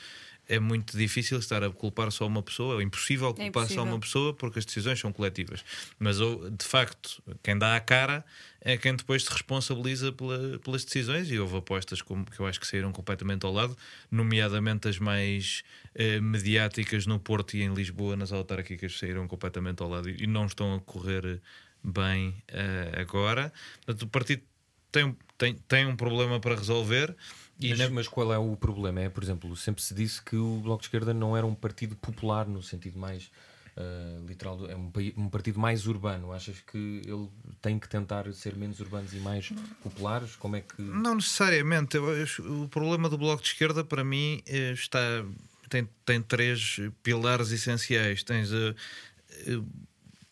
é 0.47 0.59
muito 0.59 0.97
difícil 0.97 1.39
estar 1.39 1.63
a 1.63 1.69
culpar 1.69 2.11
só 2.11 2.27
uma 2.27 2.43
pessoa, 2.43 2.81
é 2.81 2.83
impossível 2.83 3.33
culpar 3.33 3.51
só 3.51 3.73
impossível. 3.73 3.83
uma 3.85 3.99
pessoa 3.99 4.33
porque 4.33 4.59
as 4.59 4.65
decisões 4.65 4.99
são 4.99 5.11
coletivas. 5.13 5.63
Mas 5.97 6.17
de 6.17 6.65
facto, 6.65 7.23
quem 7.41 7.57
dá 7.57 7.75
a 7.75 7.79
cara 7.79 8.25
é 8.61 8.77
quem 8.77 8.95
depois 8.95 9.23
se 9.23 9.31
responsabiliza 9.31 10.11
pela- 10.11 10.59
pelas 10.59 10.83
decisões 10.85 11.29
e 11.31 11.39
houve 11.39 11.57
apostas 11.57 12.01
como, 12.01 12.25
que 12.25 12.39
eu 12.39 12.45
acho 12.45 12.59
que 12.59 12.67
saíram 12.67 12.91
completamente 12.91 13.45
ao 13.45 13.51
lado, 13.53 13.77
nomeadamente 14.11 14.87
as 14.87 14.99
mais 14.99 15.63
eh, 15.95 16.19
mediáticas 16.19 17.05
no 17.05 17.19
Porto 17.19 17.55
e 17.55 17.61
em 17.63 17.73
Lisboa, 17.73 18.15
nas 18.15 18.31
autárquicas, 18.31 18.97
saíram 18.99 19.27
completamente 19.27 19.81
ao 19.81 19.89
lado 19.89 20.09
e, 20.09 20.23
e 20.23 20.27
não 20.27 20.45
estão 20.45 20.75
a 20.75 20.79
correr 20.81 21.41
bem 21.83 22.35
eh, 22.47 22.91
agora. 22.97 23.51
Portanto, 23.85 24.03
o 24.03 24.07
partido 24.07 24.41
tem, 24.91 25.17
tem, 25.37 25.53
tem 25.67 25.85
um 25.85 25.95
problema 25.95 26.39
para 26.39 26.55
resolver. 26.55 27.15
Mas, 27.61 27.79
na- 27.79 27.89
mas 27.89 28.07
qual 28.07 28.33
é 28.33 28.37
o 28.37 28.55
problema? 28.57 29.01
É, 29.01 29.09
por 29.09 29.23
exemplo, 29.23 29.55
sempre 29.55 29.81
se 29.81 29.93
disse 29.93 30.21
que 30.21 30.35
o 30.35 30.59
Bloco 30.61 30.81
de 30.81 30.87
Esquerda 30.87 31.13
não 31.13 31.35
era 31.37 31.45
um 31.45 31.55
partido 31.55 31.95
popular 31.95 32.47
no 32.47 32.61
sentido 32.61 32.97
mais 32.99 33.29
ah, 33.75 34.19
literal, 34.27 34.55
do- 34.57 34.69
é 34.69 34.75
um, 34.75 34.91
um 35.17 35.29
partido 35.29 35.59
mais 35.59 35.87
urbano. 35.87 36.31
Achas 36.31 36.59
que 36.59 37.01
ele 37.05 37.27
tem 37.61 37.79
que 37.79 37.89
tentar 37.89 38.31
ser 38.33 38.55
menos 38.55 38.79
urbanos 38.79 39.13
e 39.13 39.17
mais 39.17 39.51
populares? 39.81 40.35
Como 40.35 40.55
é 40.55 40.61
que. 40.61 40.81
Não 40.81 41.15
necessariamente. 41.15 41.97
O 41.97 42.67
problema 42.69 43.09
do 43.09 43.17
Bloco 43.17 43.41
de 43.41 43.49
Esquerda, 43.49 43.83
para 43.83 44.03
mim, 44.03 44.41
eh, 44.45 44.73
está 44.73 44.99
tem, 45.69 45.89
tem 46.05 46.21
três 46.21 46.79
pilares 47.01 47.49
essenciais. 47.51 48.21
Tens, 48.23 48.51
eh, 48.51 48.75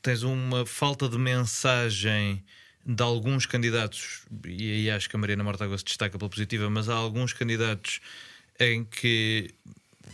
tens 0.01 0.21
uma 0.23 0.65
falta 0.65 1.09
de 1.09 1.17
mensagem 1.17 2.43
de 2.85 3.03
alguns 3.03 3.45
candidatos, 3.45 4.25
e 4.45 4.71
aí 4.71 4.91
acho 4.91 5.09
que 5.09 5.15
a 5.15 5.19
Mariana 5.19 5.43
Mortágua 5.43 5.77
se 5.77 5.83
destaca 5.83 6.17
pela 6.17 6.29
positiva, 6.29 6.69
mas 6.69 6.89
há 6.89 6.95
alguns 6.95 7.33
candidatos 7.33 7.99
em 8.59 8.83
que 8.83 9.53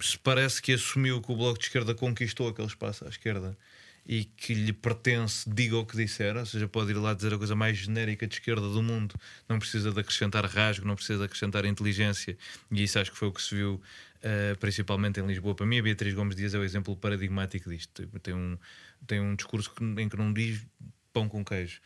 se 0.01 0.17
parece 0.17 0.62
que 0.62 0.73
assumiu 0.73 1.21
que 1.21 1.32
o 1.32 1.36
Bloco 1.36 1.58
de 1.58 1.65
Esquerda 1.65 1.95
conquistou 1.95 2.49
aquele 2.49 2.67
espaço 2.67 3.06
à 3.06 3.10
esquerda 3.10 3.58
e 4.06 4.23
que 4.23 4.53
lhe 4.53 4.71
pertence, 4.71 5.49
diga 5.49 5.75
o 5.77 5.86
que 5.86 5.97
disser, 5.97 6.38
ou 6.38 6.45
seja, 6.45 6.67
pode 6.67 6.91
ir 6.91 6.95
lá 6.95 7.13
dizer 7.13 7.34
a 7.34 7.38
coisa 7.38 7.56
mais 7.56 7.77
genérica 7.77 8.25
de 8.25 8.36
esquerda 8.36 8.62
do 8.62 8.82
mundo, 8.82 9.13
não 9.49 9.60
precisa 9.60 9.91
de 9.91 9.99
acrescentar 9.99 10.45
rasgo, 10.45 10.88
não 10.88 10.95
precisa 10.95 11.19
de 11.19 11.25
acrescentar 11.25 11.65
inteligência, 11.65 12.38
e 12.71 12.84
isso 12.84 12.97
acho 12.97 13.12
que 13.12 13.17
foi 13.17 13.27
o 13.27 13.34
que 13.34 13.41
se 13.41 13.53
viu 13.56 13.82
uh, 14.17 14.58
principalmente 14.60 15.19
em 15.19 15.27
Lisboa. 15.27 15.56
Para 15.56 15.65
mim, 15.65 15.80
a 15.80 15.84
Beatriz 15.84 16.13
Gomes 16.13 16.38
Dias 16.38 16.53
é 16.53 16.58
o 16.58 16.63
exemplo 16.63 16.95
paradigmático 16.95 17.69
disto. 17.69 18.08
Tem 18.23 18.34
um, 18.34 18.58
tem 19.06 19.19
um 19.19 19.36
discurso 19.36 19.71
em 19.97 20.08
que 20.08 20.15
não 20.15 20.32
diz 20.32 20.65
pão 21.12 21.27
com 21.27 21.43
queijo. 21.43 21.82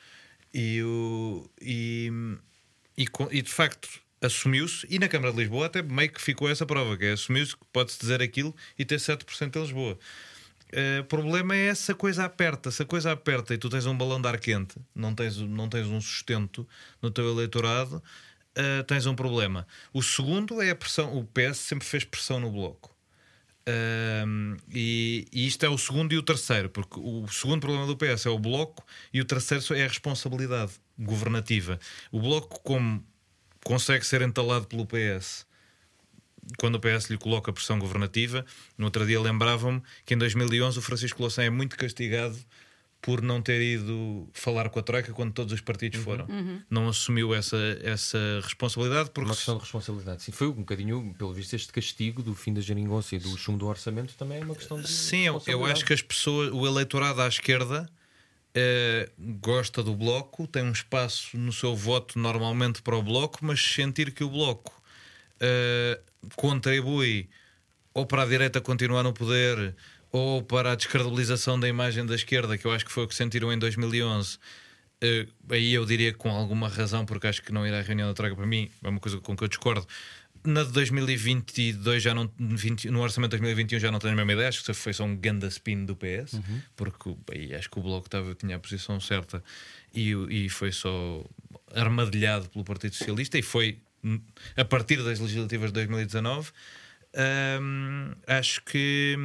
E, 0.53 0.81
o, 0.83 1.49
e, 1.61 2.11
e, 2.97 3.05
e 3.31 3.41
de 3.41 3.51
facto 3.51 4.01
assumiu-se, 4.21 4.85
e 4.89 4.99
na 4.99 5.07
Câmara 5.07 5.31
de 5.31 5.39
Lisboa 5.39 5.65
até 5.65 5.81
meio 5.81 6.11
que 6.11 6.21
ficou 6.21 6.49
essa 6.49 6.65
prova, 6.65 6.95
que 6.95 7.05
é 7.05 7.11
assumiu-se 7.13 7.57
que 7.57 7.65
pode-se 7.73 7.99
dizer 7.99 8.21
aquilo 8.21 8.55
e 8.77 8.85
ter 8.85 8.99
7% 8.99 9.55
em 9.55 9.61
Lisboa. 9.61 9.97
O 10.73 11.01
uh, 11.01 11.03
problema 11.05 11.55
é 11.55 11.67
essa 11.67 11.93
coisa 11.93 12.23
aperta. 12.23 12.71
Se 12.71 12.83
a 12.83 12.85
coisa 12.85 13.11
aperta 13.11 13.53
e 13.53 13.57
tu 13.57 13.69
tens 13.69 13.85
um 13.85 13.97
balão 13.97 14.21
de 14.21 14.27
ar 14.27 14.39
quente, 14.39 14.75
não 14.95 15.13
tens, 15.13 15.37
não 15.37 15.67
tens 15.67 15.87
um 15.87 15.99
sustento 15.99 16.65
no 17.01 17.11
teu 17.11 17.29
eleitorado, 17.29 18.01
uh, 18.57 18.83
tens 18.85 19.05
um 19.05 19.15
problema. 19.15 19.67
O 19.91 20.01
segundo 20.01 20.61
é 20.61 20.69
a 20.69 20.75
pressão. 20.75 21.17
O 21.17 21.25
PS 21.25 21.57
sempre 21.57 21.85
fez 21.85 22.05
pressão 22.05 22.39
no 22.39 22.49
bloco. 22.49 22.90
Uh, 23.61 24.57
e, 24.73 25.27
e, 25.31 25.45
isto 25.45 25.65
é 25.65 25.69
o 25.69 25.77
segundo 25.77 26.13
e 26.13 26.17
o 26.17 26.23
terceiro, 26.23 26.69
porque 26.69 26.99
o 26.99 27.27
segundo 27.27 27.61
problema 27.61 27.85
do 27.85 27.95
PS 27.95 28.25
é 28.25 28.29
o 28.29 28.39
bloco 28.39 28.83
e 29.13 29.21
o 29.21 29.25
terceiro 29.25 29.63
é 29.75 29.83
a 29.83 29.87
responsabilidade 29.87 30.73
governativa. 30.97 31.79
O 32.11 32.19
bloco, 32.19 32.59
como 32.61 33.05
consegue 33.63 34.05
ser 34.05 34.21
entalado 34.23 34.65
pelo 34.65 34.85
PS 34.85 35.45
quando 36.57 36.75
o 36.75 36.79
PS 36.79 37.09
lhe 37.09 37.17
coloca 37.17 37.53
pressão 37.53 37.77
governativa. 37.77 38.45
No 38.77 38.85
outro 38.85 39.05
dia 39.05 39.19
lembravam-me 39.21 39.81
que 40.05 40.13
em 40.13 40.17
2011 40.17 40.79
o 40.79 40.81
Francisco 40.81 41.21
Louçã 41.21 41.43
é 41.43 41.49
muito 41.49 41.77
castigado 41.77 42.37
por 43.01 43.21
não 43.21 43.41
ter 43.41 43.59
ido 43.61 44.29
falar 44.31 44.69
com 44.69 44.79
a 44.79 44.83
Troika 44.83 45.11
quando 45.11 45.33
todos 45.33 45.51
os 45.51 45.61
partidos 45.61 45.99
uhum. 45.99 46.05
foram. 46.05 46.25
Uhum. 46.25 46.61
Não 46.69 46.87
assumiu 46.87 47.33
essa, 47.33 47.57
essa 47.81 48.19
responsabilidade. 48.43 49.09
Porque... 49.09 49.27
Uma 49.27 49.35
questão 49.35 49.55
de 49.55 49.61
responsabilidade. 49.61 50.23
Sim, 50.23 50.31
foi 50.31 50.47
um 50.47 50.53
bocadinho, 50.53 51.15
pelo 51.17 51.33
visto, 51.33 51.55
este 51.55 51.73
castigo 51.73 52.21
do 52.21 52.35
fim 52.35 52.53
da 52.53 52.61
geringonça 52.61 53.15
e 53.15 53.19
do 53.19 53.35
chumbo 53.37 53.57
do 53.57 53.67
orçamento 53.67 54.13
também 54.15 54.39
é 54.39 54.43
uma 54.43 54.55
questão 54.55 54.79
de. 54.79 54.87
Sim, 54.87 55.25
eu, 55.25 55.41
eu 55.47 55.65
acho 55.65 55.83
que 55.83 55.93
as 55.93 56.01
pessoas, 56.01 56.51
o 56.53 56.65
eleitorado 56.65 57.21
à 57.21 57.27
esquerda. 57.27 57.89
Uh, 58.53 59.09
gosta 59.39 59.81
do 59.81 59.95
bloco, 59.95 60.45
tem 60.45 60.61
um 60.61 60.73
espaço 60.73 61.37
no 61.37 61.53
seu 61.53 61.73
voto 61.73 62.19
normalmente 62.19 62.81
para 62.81 62.97
o 62.97 63.01
bloco, 63.01 63.39
mas 63.41 63.61
sentir 63.61 64.11
que 64.11 64.25
o 64.25 64.29
bloco 64.29 64.73
uh, 65.37 66.31
contribui 66.35 67.29
ou 67.93 68.05
para 68.05 68.23
a 68.23 68.25
direita 68.25 68.59
continuar 68.59 69.03
no 69.03 69.13
poder 69.13 69.73
ou 70.11 70.43
para 70.43 70.73
a 70.73 70.75
descredibilização 70.75 71.59
da 71.59 71.67
imagem 71.67 72.05
da 72.05 72.15
esquerda, 72.15 72.57
que 72.57 72.65
eu 72.65 72.71
acho 72.71 72.85
que 72.85 72.91
foi 72.91 73.05
o 73.05 73.07
que 73.07 73.15
sentiram 73.15 73.51
em 73.51 73.57
2011. 73.57 74.35
Uh, 74.35 74.39
eh, 75.01 75.27
aí 75.49 75.73
eu 75.73 75.85
diria 75.85 76.13
com 76.13 76.29
alguma 76.29 76.67
razão, 76.67 77.05
porque 77.05 77.27
acho 77.27 77.41
que 77.41 77.51
não 77.51 77.65
ir 77.65 77.73
à 77.73 77.81
reunião 77.81 78.07
da 78.07 78.13
Troika 78.13 78.35
para 78.35 78.45
mim 78.45 78.69
é 78.83 78.89
uma 78.89 78.99
coisa 78.99 79.19
com 79.19 79.35
que 79.35 79.43
eu 79.43 79.47
discordo. 79.47 79.87
Na 80.43 80.63
de 80.63 80.71
2022 80.71 82.01
já 82.01 82.15
não, 82.15 82.29
20, 82.37 82.89
no 82.89 83.01
orçamento 83.01 83.31
de 83.31 83.37
2021 83.37 83.79
já 83.79 83.91
não 83.91 83.99
tenho 83.99 84.13
a 84.13 84.15
mesma 84.15 84.33
ideia, 84.33 84.49
acho 84.49 84.63
que 84.63 84.73
foi 84.73 84.91
só 84.91 85.03
um 85.03 85.15
ganda 85.15 85.47
spin 85.47 85.85
do 85.85 85.95
PS, 85.95 86.33
uhum. 86.33 86.61
porque 86.75 87.15
aí 87.31 87.53
acho 87.53 87.69
que 87.69 87.77
o 87.77 87.81
Bloco 87.81 88.07
estava, 88.07 88.33
tinha 88.33 88.55
a 88.55 88.59
posição 88.59 88.99
certa 88.99 89.43
e, 89.93 90.11
e 90.29 90.49
foi 90.49 90.71
só 90.71 91.23
armadilhado 91.75 92.49
pelo 92.49 92.65
Partido 92.65 92.95
Socialista 92.95 93.37
e 93.37 93.43
foi 93.43 93.79
a 94.57 94.65
partir 94.65 94.97
das 95.03 95.19
legislativas 95.19 95.69
de 95.69 95.73
2019. 95.73 96.51
Um, 97.13 98.13
acho 98.25 98.63
que, 98.63 99.17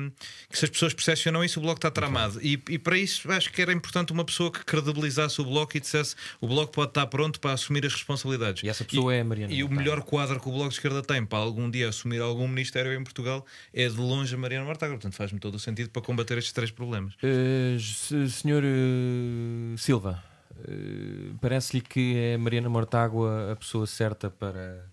que, 0.51 0.59
se 0.59 0.65
as 0.65 0.71
pessoas 0.71 0.93
percepcionam 0.93 1.45
isso, 1.45 1.61
o 1.61 1.63
Bloco 1.63 1.79
está 1.79 1.91
tramado. 1.91 2.41
E, 2.43 2.61
e, 2.69 2.79
para 2.79 2.99
isso 2.99 3.31
acho 3.31 3.53
que 3.53 3.63
era 3.63 3.73
importante 3.73 4.13
uma 4.13 4.25
pessoa 4.25 4.51
que 4.51 4.65
credibilizasse 4.65 5.41
o 5.41 5.45
Bloco 5.45 5.77
e 5.77 5.81
dissesse 5.81 6.17
o 6.41 6.49
Bloco 6.49 6.73
pode 6.73 6.91
estar 6.91 7.07
pronto 7.07 7.39
para 7.39 7.53
assumir 7.53 7.87
as 7.87 7.93
responsabilidades. 7.93 8.65
E 8.65 8.69
essa 8.69 8.85
pessoa 8.85 9.15
e, 9.15 9.19
é 9.19 9.21
a 9.21 9.25
Mariana. 9.25 9.53
E 9.53 9.63
o 9.63 9.69
melhor 9.69 10.03
quadro 10.03 10.41
que 10.41 10.49
o 10.49 10.53
Bloco 10.53 10.69
de 10.69 10.75
Esquerda 10.75 11.03
tem 11.03 11.25
para 11.25 11.39
algum 11.39 11.71
dia 11.71 11.89
assumir 11.89 12.21
algum 12.21 12.49
ministério 12.49 12.93
em 12.93 13.05
Portugal 13.05 13.47
é 13.73 13.89
de 13.89 13.97
longe 13.97 14.35
a 14.35 14.39
Mariana 14.39 14.65
Mortágua. 14.65 14.97
Portanto, 14.97 15.15
faz-me 15.15 15.39
todo 15.39 15.55
o 15.55 15.59
sentido 15.59 15.91
para 15.91 16.03
combater 16.03 16.39
estes 16.39 16.53
três 16.53 16.71
problemas. 16.71 17.15
Uh, 17.15 18.29
senhor 18.29 18.65
uh, 18.65 19.79
Silva. 19.79 20.23
Eh, 20.65 21.33
parece-lhe 21.41 21.83
que 21.83 22.17
é 22.17 22.37
Mariana 22.37 22.69
Mortágua 22.69 23.53
a 23.53 23.57
pessoa 23.57 23.87
certa 23.87 24.31
para 24.31 24.85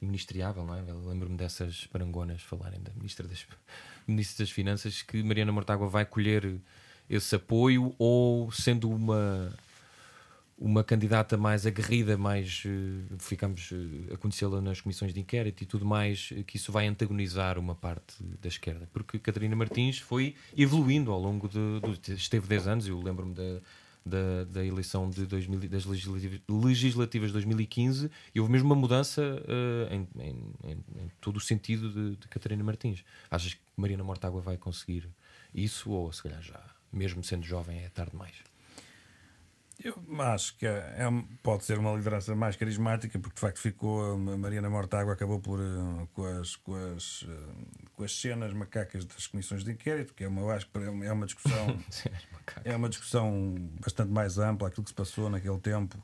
ministriável, 0.00 0.64
não 0.64 0.74
é? 0.74 0.82
Lembro-me 0.82 1.36
dessas 1.36 1.86
parangonas 1.86 2.42
falarem 2.42 2.80
da 2.80 2.92
ministra 2.92 3.26
das, 3.26 3.46
ministra 4.06 4.44
das 4.44 4.52
Finanças 4.52 5.02
que 5.02 5.22
Mariana 5.22 5.52
Mortágua 5.52 5.88
vai 5.88 6.04
colher 6.04 6.60
esse 7.08 7.34
apoio 7.34 7.94
ou 7.98 8.50
sendo 8.52 8.90
uma 8.90 9.52
uma 10.60 10.82
candidata 10.82 11.36
mais 11.36 11.64
aguerrida, 11.66 12.18
mais 12.18 12.64
uh, 12.64 13.16
ficamos 13.18 13.70
uh, 13.70 14.14
a 14.14 14.16
conhecê-la 14.16 14.60
nas 14.60 14.80
comissões 14.80 15.14
de 15.14 15.20
inquérito 15.20 15.62
e 15.62 15.66
tudo 15.66 15.86
mais, 15.86 16.32
que 16.46 16.56
isso 16.56 16.72
vai 16.72 16.88
antagonizar 16.88 17.58
uma 17.58 17.76
parte 17.76 18.16
da 18.42 18.48
esquerda, 18.48 18.88
porque 18.92 19.18
Catarina 19.20 19.54
Martins 19.54 20.00
foi 20.00 20.34
evoluindo 20.56 21.12
ao 21.12 21.20
longo 21.20 21.48
de, 21.48 21.80
de 22.02 22.14
esteve 22.14 22.48
10 22.48 22.66
anos, 22.66 22.88
eu 22.88 23.00
lembro-me 23.00 23.34
da 23.34 23.60
da, 24.08 24.44
da 24.44 24.64
eleição 24.64 25.08
de 25.08 25.26
2000, 25.26 25.68
das 25.68 25.84
legislativas, 25.84 26.40
legislativas 26.48 27.28
de 27.28 27.32
2015 27.34 28.10
e 28.34 28.40
houve 28.40 28.50
mesmo 28.50 28.66
uma 28.66 28.74
mudança 28.74 29.22
uh, 29.22 29.94
em, 29.94 30.08
em, 30.20 30.54
em, 30.70 31.10
todo 31.20 31.36
o 31.36 31.40
sentido 31.40 31.90
de, 31.90 32.16
de 32.16 32.28
Catarina 32.28 32.64
Martins. 32.64 33.04
Achas 33.30 33.54
que 33.54 33.60
Mariana 33.76 34.02
Mortágua 34.02 34.40
vai 34.40 34.56
conseguir 34.56 35.08
isso 35.54 35.90
ou 35.90 36.12
se 36.12 36.22
calhar 36.22 36.42
já, 36.42 36.60
mesmo 36.92 37.22
sendo 37.22 37.44
jovem, 37.44 37.78
é 37.84 37.88
tarde 37.88 38.12
demais? 38.12 38.34
Eu 39.82 39.94
acho 40.22 40.56
que 40.56 40.66
é, 40.66 40.70
é, 40.70 41.24
pode 41.40 41.64
ser 41.64 41.78
uma 41.78 41.92
liderança 41.92 42.34
mais 42.34 42.56
carismática, 42.56 43.16
porque 43.16 43.36
de 43.36 43.40
facto 43.40 43.60
ficou. 43.60 44.12
A 44.12 44.36
Mariana 44.36 44.68
Mortágua 44.68 45.12
acabou 45.12 45.38
por. 45.38 45.60
Eh, 45.60 46.06
com 46.12 46.24
as, 46.24 46.56
com, 46.56 46.74
as, 46.74 47.24
eh, 47.28 47.86
com 47.94 48.02
as 48.02 48.20
cenas 48.20 48.52
macacas 48.52 49.04
das 49.04 49.28
comissões 49.28 49.62
de 49.62 49.70
inquérito, 49.70 50.14
que 50.14 50.24
é 50.24 50.28
uma, 50.28 50.40
eu 50.40 50.50
acho 50.50 50.68
que 50.68 50.78
é 50.78 51.12
uma 51.12 51.26
discussão. 51.26 51.78
é 52.64 52.74
uma 52.74 52.88
discussão 52.88 53.54
bastante 53.80 54.10
mais 54.10 54.36
ampla, 54.36 54.66
aquilo 54.66 54.82
que 54.82 54.90
se 54.90 54.96
passou 54.96 55.30
naquele 55.30 55.60
tempo, 55.60 55.96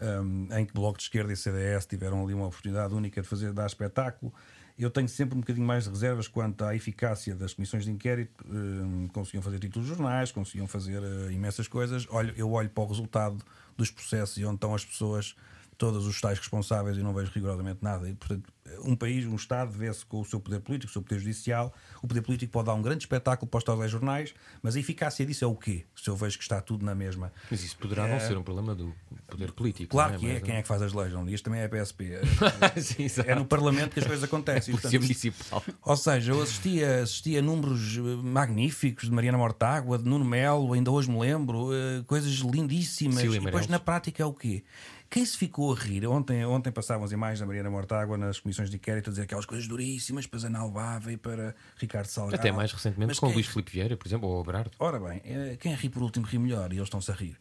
um, 0.00 0.48
em 0.56 0.64
que 0.64 0.72
Bloco 0.72 0.96
de 0.96 1.04
Esquerda 1.04 1.30
e 1.30 1.36
CDS 1.36 1.84
tiveram 1.84 2.24
ali 2.24 2.32
uma 2.32 2.46
oportunidade 2.46 2.94
única 2.94 3.20
de 3.20 3.28
fazer, 3.28 3.52
dar 3.52 3.66
espetáculo 3.66 4.32
eu 4.78 4.90
tenho 4.90 5.08
sempre 5.08 5.36
um 5.36 5.40
bocadinho 5.40 5.66
mais 5.66 5.84
de 5.84 5.90
reservas 5.90 6.28
quanto 6.28 6.64
à 6.64 6.74
eficácia 6.74 7.34
das 7.34 7.52
comissões 7.52 7.84
de 7.84 7.90
inquérito. 7.90 8.44
Uh, 8.44 9.08
conseguiam 9.12 9.42
fazer 9.42 9.58
títulos 9.58 9.88
de 9.88 9.94
jornais, 9.94 10.30
conseguiam 10.30 10.68
fazer 10.68 11.00
uh, 11.00 11.30
imensas 11.32 11.66
coisas. 11.66 12.06
Olho, 12.10 12.32
eu 12.36 12.50
olho 12.52 12.70
para 12.70 12.84
o 12.84 12.86
resultado 12.86 13.44
dos 13.76 13.90
processos 13.90 14.38
e 14.38 14.44
onde 14.44 14.56
estão 14.56 14.74
as 14.74 14.84
pessoas 14.84 15.34
todos 15.78 16.06
os 16.06 16.20
tais 16.20 16.38
responsáveis 16.38 16.98
e 16.98 17.02
não 17.02 17.14
vejo 17.14 17.30
rigorosamente 17.32 17.78
nada. 17.80 18.10
E, 18.10 18.14
portanto, 18.14 18.52
um 18.84 18.96
país, 18.96 19.24
um 19.24 19.36
Estado, 19.36 19.70
vê-se 19.70 20.04
com 20.04 20.20
o 20.20 20.24
seu 20.24 20.40
poder 20.40 20.60
político, 20.60 20.90
o 20.90 20.92
seu 20.92 21.00
poder 21.00 21.18
judicial. 21.20 21.72
O 22.02 22.08
poder 22.08 22.20
político 22.20 22.52
pode 22.52 22.66
dar 22.66 22.74
um 22.74 22.82
grande 22.82 23.04
espetáculo 23.04 23.48
para 23.48 23.58
os 23.58 23.64
telejornais, 23.64 24.34
mas 24.60 24.76
a 24.76 24.80
eficácia 24.80 25.24
disso 25.24 25.44
é 25.44 25.48
o 25.48 25.54
quê? 25.54 25.84
Se 25.94 26.10
eu 26.10 26.16
vejo 26.16 26.36
que 26.36 26.42
está 26.42 26.60
tudo 26.60 26.84
na 26.84 26.94
mesma. 26.94 27.32
Mas 27.50 27.62
isso 27.62 27.78
poderá 27.78 28.08
é... 28.08 28.12
não 28.12 28.20
ser 28.20 28.36
um 28.36 28.42
problema 28.42 28.74
do 28.74 28.92
poder 29.28 29.52
político. 29.52 29.90
Claro 29.90 30.14
é? 30.14 30.18
que 30.18 30.26
é. 30.26 30.34
Mas, 30.34 30.42
Quem 30.42 30.56
é 30.56 30.62
que 30.62 30.68
faz 30.68 30.82
as 30.82 30.92
leis? 30.92 31.12
Não 31.12 31.24
diz 31.24 31.40
também 31.40 31.60
é 31.60 31.64
a 31.64 31.68
PSP. 31.68 32.18
É, 32.74 32.80
Sim, 32.80 33.06
é 33.26 33.34
no 33.34 33.44
Parlamento 33.44 33.92
que 33.92 34.00
as 34.00 34.06
coisas 34.06 34.24
acontecem. 34.24 34.74
É 34.78 34.80
portanto, 34.80 35.00
municipal. 35.00 35.62
Ou 35.82 35.96
seja, 35.96 36.32
eu 36.32 36.42
assistia, 36.42 37.02
assistia 37.02 37.38
a 37.38 37.42
números 37.42 37.96
eh, 37.96 38.00
magníficos 38.22 39.04
de 39.04 39.12
Mariana 39.12 39.38
Mortágua, 39.38 39.98
de 39.98 40.08
Nuno 40.08 40.24
Melo, 40.24 40.72
ainda 40.72 40.90
hoje 40.90 41.10
me 41.10 41.18
lembro, 41.18 41.70
eh, 41.72 42.02
coisas 42.06 42.32
lindíssimas. 42.32 43.22
e 43.22 43.38
depois 43.38 43.66
na 43.68 43.78
prática 43.78 44.22
é 44.22 44.26
o 44.26 44.32
quê? 44.32 44.64
Quem 45.10 45.24
se 45.24 45.38
ficou 45.38 45.72
a 45.72 45.76
rir, 45.76 46.06
ontem, 46.06 46.44
ontem 46.44 46.70
passavam 46.70 47.04
as 47.04 47.12
imagens 47.12 47.40
da 47.40 47.46
Mariana 47.46 47.70
Mortágua 47.70 48.18
nas 48.18 48.38
comissões 48.38 48.68
de 48.68 48.76
inquérito 48.76 49.08
a 49.08 49.10
dizer 49.10 49.22
aquelas 49.22 49.46
coisas 49.46 49.66
duríssimas 49.66 50.26
para 50.26 50.38
Zana 50.38 50.58
Alvava 50.58 51.10
e 51.10 51.16
para 51.16 51.54
Ricardo 51.76 52.06
Salgado. 52.06 52.36
Até 52.36 52.52
mais 52.52 52.70
recentemente 52.72 53.08
Mas 53.08 53.18
com 53.18 53.28
o 53.28 53.32
Luís 53.32 53.46
Filipe 53.46 53.72
Vieira, 53.72 53.96
por 53.96 54.06
exemplo, 54.06 54.28
ou 54.28 54.40
o 54.40 54.44
Berardo. 54.44 54.72
Ora 54.78 55.00
bem, 55.00 55.22
eh, 55.24 55.56
quem 55.58 55.74
ri 55.74 55.88
por 55.88 56.02
último 56.02 56.26
ri 56.26 56.38
melhor 56.38 56.70
e 56.72 56.76
eles 56.76 56.88
estão-se 56.88 57.10
a 57.10 57.14
rir. 57.14 57.38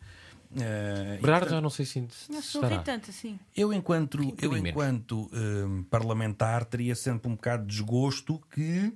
Uh, 0.50 1.22
Berardo 1.22 1.50
já 1.50 1.60
não 1.60 1.70
sei 1.70 1.86
se, 1.86 2.08
se 2.10 2.32
não 2.32 2.42
sou 2.42 2.62
tanto 2.80 3.10
assim. 3.10 3.38
Eu, 3.54 3.74
enquanto, 3.74 4.18
eu, 4.42 4.56
enquanto 4.56 5.30
um, 5.34 5.84
parlamentar, 5.84 6.64
teria 6.64 6.96
sempre 6.96 7.30
um 7.30 7.36
bocado 7.36 7.64
de 7.64 7.76
desgosto 7.76 8.42
que 8.50 8.94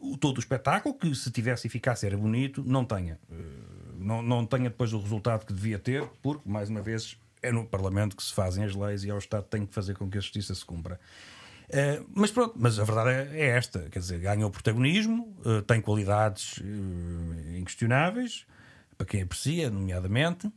o, 0.00 0.16
todo 0.16 0.36
o 0.36 0.40
espetáculo, 0.40 0.94
que 0.94 1.12
se 1.12 1.28
tivesse 1.32 1.66
eficácia 1.66 2.06
era 2.06 2.16
bonito, 2.16 2.62
não 2.64 2.84
tenha. 2.84 3.18
Uh, 3.28 3.96
não, 3.98 4.22
não 4.22 4.46
tenha 4.46 4.70
depois 4.70 4.92
o 4.92 5.00
resultado 5.00 5.44
que 5.44 5.52
devia 5.52 5.78
ter, 5.78 6.06
porque, 6.22 6.48
mais 6.48 6.68
uma 6.68 6.80
vez, 6.80 7.18
é 7.42 7.52
no 7.52 7.66
Parlamento 7.66 8.16
que 8.16 8.22
se 8.22 8.32
fazem 8.32 8.64
as 8.64 8.74
leis 8.74 9.04
e 9.04 9.10
é 9.10 9.14
o 9.14 9.18
Estado 9.18 9.44
tem 9.44 9.66
que 9.66 9.74
fazer 9.74 9.94
com 9.96 10.08
que 10.10 10.18
a 10.18 10.20
justiça 10.20 10.54
se 10.54 10.64
cumpra. 10.64 10.98
Uh, 11.68 12.06
mas 12.14 12.30
pronto, 12.30 12.54
mas 12.56 12.78
a 12.78 12.84
verdade 12.84 13.10
é, 13.10 13.40
é, 13.40 13.46
esta: 13.56 13.80
quer 13.90 13.98
dizer, 13.98 14.20
ganha 14.20 14.46
o 14.46 14.50
protagonismo, 14.50 15.36
uh, 15.44 15.62
tem 15.62 15.80
qualidades 15.80 16.58
uh, 16.58 17.56
inquestionáveis, 17.56 18.46
para 18.96 19.06
quem 19.06 19.22
aprecia, 19.22 19.68
nomeadamente. 19.70 20.50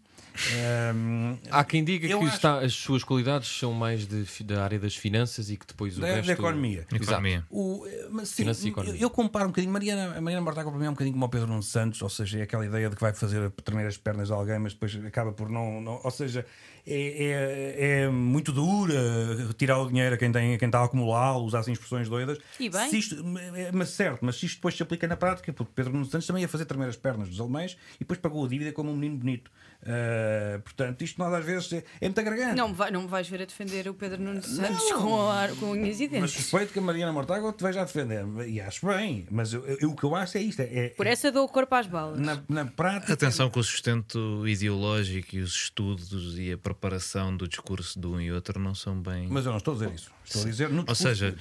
Ahm, 0.53 1.37
Há 1.51 1.63
quem 1.65 1.83
diga 1.83 2.07
que 2.07 2.13
acho- 2.13 2.27
está- 2.27 2.59
as 2.59 2.73
suas 2.73 3.03
qualidades 3.03 3.47
são 3.49 3.73
mais 3.73 4.07
de 4.07 4.25
da 4.43 4.63
área 4.63 4.79
das 4.79 4.95
finanças 4.95 5.49
e 5.49 5.57
que 5.57 5.65
depois 5.67 5.97
o 5.97 6.01
Da- 6.01 6.07
resto... 6.07 6.27
da 6.27 6.33
economia. 6.33 6.85
Exato. 6.91 7.03
Economia. 7.03 7.45
O, 7.49 7.85
eh, 7.87 8.07
mas 8.09 8.29
sim, 8.29 8.43
Finanças 8.43 8.63
e 8.63 8.67
eu, 8.67 8.71
economia. 8.71 9.01
eu 9.01 9.09
comparo 9.09 9.45
um 9.45 9.47
bocadinho. 9.49 9.73
Mariana, 9.73 10.17
a 10.17 10.21
Mariana 10.21 10.43
Mortágua 10.43 10.71
para 10.71 10.79
mim 10.79 10.85
é 10.85 10.89
um 10.89 10.93
bocadinho 10.93 11.13
como 11.13 11.25
o 11.25 11.29
Pedro 11.29 11.47
Nuno 11.47 11.63
Santos, 11.63 12.01
ou 12.01 12.09
seja, 12.09 12.39
é 12.39 12.43
aquela 12.43 12.65
ideia 12.65 12.89
de 12.89 12.95
que 12.95 13.01
vai 13.01 13.13
fazer 13.13 13.49
tremer 13.63 13.87
as 13.87 13.97
pernas 13.97 14.27
de 14.27 14.33
alguém, 14.33 14.59
mas 14.59 14.73
depois 14.73 14.95
acaba 15.05 15.33
por 15.33 15.49
não. 15.49 15.81
não- 15.81 15.99
ou 16.03 16.11
seja, 16.11 16.45
é, 16.89 17.75
é, 17.97 18.01
é 18.03 18.09
muito 18.09 18.51
dura 18.51 19.45
retirar 19.47 19.79
o 19.79 19.87
dinheiro 19.87 20.15
a 20.15 20.17
quem, 20.17 20.31
tem, 20.31 20.55
a 20.55 20.57
quem 20.57 20.67
está 20.67 20.79
a 20.79 20.85
acumulá-lo, 20.85 21.45
usar 21.45 21.59
assim 21.59 21.71
expressões 21.71 22.09
doidas. 22.09 22.37
E 22.59 22.69
bem. 22.69 22.95
Isto, 22.95 23.15
é- 23.55 23.71
mas 23.71 23.89
certo, 23.89 24.19
mas 24.25 24.37
se 24.37 24.45
isto 24.47 24.55
depois 24.55 24.75
se 24.75 24.83
aplica 24.83 25.07
na 25.07 25.15
prática, 25.15 25.53
porque 25.53 25.71
Pedro 25.75 25.93
Nuno 25.93 26.05
Santos 26.05 26.25
também 26.27 26.41
ia 26.41 26.47
fazer 26.49 26.65
tremer 26.65 26.89
as 26.89 26.95
pernas 26.97 27.29
dos 27.29 27.39
alemães 27.39 27.77
e 27.95 27.99
depois 27.99 28.19
pagou 28.19 28.43
a 28.43 28.47
dívida 28.47 28.71
como 28.71 28.91
um 28.91 28.95
menino 28.95 29.17
bonito. 29.17 29.51
Ah, 29.85 30.59
portanto, 30.63 31.01
isto 31.03 31.17
nós 31.19 31.33
às 31.33 31.45
vezes 31.45 31.71
é, 31.73 31.83
é 32.01 32.05
muito 32.05 32.19
agregante. 32.19 32.55
Não, 32.55 32.67
me 32.69 32.73
vai- 32.75 32.91
não 32.91 33.01
me 33.03 33.07
vais 33.07 33.27
ver 33.29 33.41
a 33.41 33.45
defender 33.45 33.87
o 33.87 33.93
Pedro 33.93 34.21
Nuno 34.21 34.43
Santos 34.43 34.91
com, 34.91 35.29
a, 35.31 35.47
com 35.59 35.71
unhas 35.71 35.99
e 35.99 36.03
Mas 36.03 36.11
dentes. 36.11 36.31
suspeito 36.31 36.73
que 36.73 36.79
a 36.79 36.81
Mariana 36.81 37.11
Mortágua 37.13 37.53
te 37.53 37.63
veja 37.63 37.81
a 37.81 37.85
defender. 37.85 38.25
E 38.47 38.59
acho 38.59 38.85
bem, 38.85 39.25
mas 39.31 39.53
eu- 39.53 39.65
eu- 39.65 39.89
o 39.91 39.95
que 39.95 40.03
eu 40.03 40.15
acho 40.15 40.37
é 40.37 40.41
isto: 40.41 40.59
é, 40.61 40.89
Por 40.89 41.07
essa 41.07 41.31
dou 41.31 41.45
o 41.45 41.49
corpo 41.49 41.73
às 41.75 41.87
balas. 41.87 42.19
na, 42.19 42.41
na 42.49 42.65
prática. 42.65 43.13
Atenção 43.13 43.49
que 43.49 43.57
o 43.59 43.63
sustento 43.63 44.45
ideológico 44.47 45.35
e 45.35 45.39
os 45.39 45.53
estudos 45.55 46.37
e 46.37 46.51
a 46.51 46.57
preparação 46.57 47.35
do 47.35 47.47
discurso 47.47 47.99
de 47.99 48.05
um 48.07 48.19
e 48.19 48.31
outro 48.31 48.59
não 48.59 48.75
são 48.75 48.99
bem. 49.01 49.27
Mas 49.29 49.45
eu 49.45 49.51
não 49.51 49.59
estou 49.59 49.73
a 49.75 49.77
dizer 49.77 49.93
isso. 49.93 50.11
Estou 50.25 50.41
a 50.43 50.45
dizer 50.45 50.69
no 50.69 50.83
Ou 50.87 50.95
seja. 50.95 51.35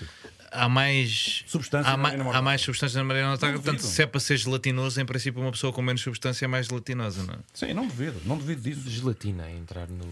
Há 0.50 0.68
mais 0.68 1.44
Substância 1.46 1.92
há, 1.92 1.96
na 1.96 2.24
ma- 2.24 2.36
há 2.36 2.42
mais 2.42 2.60
substância 2.60 2.98
na 2.98 3.04
Mariana 3.04 3.30
Mortágua, 3.30 3.60
portanto, 3.60 3.80
se 3.82 4.02
é 4.02 4.06
para 4.06 4.20
ser 4.20 4.36
gelatinoso, 4.36 5.00
em 5.00 5.06
princípio, 5.06 5.40
uma 5.40 5.50
pessoa 5.52 5.72
com 5.72 5.80
menos 5.82 6.00
substância 6.00 6.44
é 6.44 6.48
mais 6.48 6.66
gelatinosa, 6.66 7.22
não 7.24 7.34
é? 7.34 7.38
Sim, 7.54 7.72
não 7.74 7.86
duvido, 7.86 8.20
não 8.24 8.36
duvido 8.38 8.60
disso. 8.62 8.88
Gelatina 8.88 9.44
a 9.44 9.50
entrar 9.52 9.88
no 9.88 10.06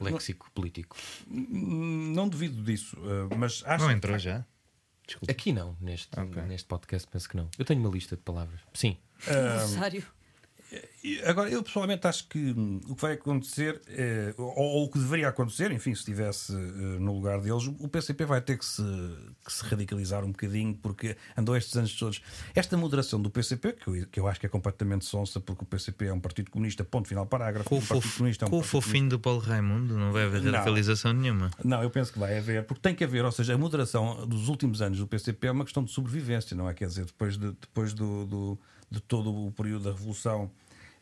léxico 0.00 0.50
político. 0.54 0.96
Não 1.28 2.28
duvido 2.28 2.62
disso. 2.62 2.96
uh, 2.98 3.34
Mas 3.36 3.62
acho 3.66 3.82
Não 3.84 3.90
que- 3.90 3.96
entrou 3.96 4.18
já? 4.18 4.44
Desculpa. 5.06 5.30
Aqui 5.32 5.52
não, 5.52 5.76
neste, 5.80 6.08
neste 6.48 6.66
podcast 6.66 7.06
penso 7.10 7.28
que 7.28 7.36
não. 7.36 7.48
Eu 7.58 7.64
tenho 7.64 7.80
uma 7.80 7.90
lista 7.90 8.16
de 8.16 8.22
palavras. 8.22 8.60
Sim. 8.72 8.96
Necessário. 9.26 10.02
Agora, 11.26 11.50
eu 11.50 11.62
pessoalmente 11.62 12.06
acho 12.06 12.26
que 12.28 12.38
hum, 12.38 12.80
o 12.88 12.94
que 12.94 13.02
vai 13.02 13.12
acontecer, 13.12 13.80
eh, 13.88 14.34
ou, 14.38 14.46
ou 14.56 14.84
o 14.84 14.88
que 14.90 14.98
deveria 14.98 15.28
acontecer, 15.28 15.70
enfim, 15.70 15.94
se 15.94 16.00
estivesse 16.00 16.54
eh, 16.54 16.98
no 16.98 17.12
lugar 17.14 17.40
deles, 17.40 17.66
o 17.66 17.88
PCP 17.88 18.24
vai 18.24 18.40
ter 18.40 18.56
que 18.58 18.64
se, 18.64 18.82
que 19.44 19.52
se 19.52 19.62
radicalizar 19.64 20.24
um 20.24 20.28
bocadinho, 20.32 20.74
porque 20.82 21.14
andou 21.36 21.54
estes 21.56 21.76
anos 21.76 21.92
todos. 21.94 22.22
Esta 22.54 22.76
moderação 22.76 23.20
do 23.20 23.28
PCP, 23.30 23.72
que 23.74 23.88
eu, 23.88 24.06
que 24.06 24.18
eu 24.20 24.26
acho 24.26 24.40
que 24.40 24.46
é 24.46 24.48
completamente 24.48 25.04
sonsa, 25.04 25.38
porque 25.40 25.62
o 25.62 25.66
PCP 25.66 26.06
é 26.06 26.12
um 26.12 26.20
partido 26.20 26.50
comunista, 26.50 26.82
ponto 26.84 27.06
final, 27.06 27.26
parágrafo. 27.26 27.68
Com 27.68 27.74
o, 27.76 27.78
um 27.78 27.82
partido 27.82 28.02
fof... 28.02 28.16
comunista 28.16 28.44
é 28.44 28.48
um 28.48 28.50
com 28.50 28.58
o 28.58 28.62
fofinho 28.62 29.08
do 29.10 29.18
Paulo 29.18 29.40
Raimundo, 29.40 29.98
não 29.98 30.10
vai 30.10 30.24
haver 30.24 30.42
Não. 30.42 30.52
radicalização 30.52 31.12
nenhuma. 31.12 31.50
Não, 31.62 31.82
eu 31.82 31.90
penso 31.90 32.12
que 32.12 32.18
vai 32.18 32.38
haver, 32.38 32.64
porque 32.64 32.80
tem 32.80 32.94
que 32.94 33.04
haver, 33.04 33.24
ou 33.24 33.32
seja, 33.32 33.54
a 33.54 33.58
moderação 33.58 34.26
dos 34.26 34.48
últimos 34.48 34.80
anos 34.80 34.98
do 34.98 35.06
PCP 35.06 35.48
é 35.48 35.50
uma 35.50 35.64
questão 35.64 35.84
de 35.84 35.90
sobrevivência, 35.90 36.56
não 36.56 36.68
é? 36.68 36.72
Quer 36.72 36.86
dizer, 36.88 37.04
depois 37.04 37.36
de, 37.36 37.52
depois 37.52 37.92
do, 37.92 38.24
do- 38.24 38.58
de 38.90 39.00
todo 39.00 39.34
o 39.46 39.50
período 39.50 39.84
da 39.84 39.90
Revolução 39.90 40.50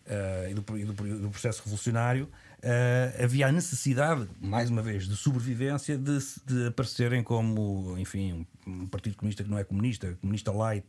eh, 0.07 0.49
e, 0.51 0.55
do, 0.55 0.79
e 0.79 0.85
do 0.85 0.93
do 0.93 1.31
processo 1.31 1.62
revolucionário, 1.62 2.29
eh, 2.62 3.21
havia 3.23 3.49
a 3.49 3.53
necessidade, 3.53 4.29
mais 4.41 4.71
uma 4.71 4.83
vez, 4.83 5.09
de 5.09 5.17
sobrevivência 5.17 5.99
de, 5.99 6.19
de 6.47 6.67
aparecerem 6.69 7.23
como, 7.23 7.97
enfim, 7.99 8.47
um, 8.67 8.73
um 8.83 8.87
partido 8.87 9.17
comunista 9.17 9.43
que 9.43 9.51
não 9.51 9.59
é 9.59 9.65
comunista, 9.65 10.17
comunista 10.21 10.53
light. 10.53 10.87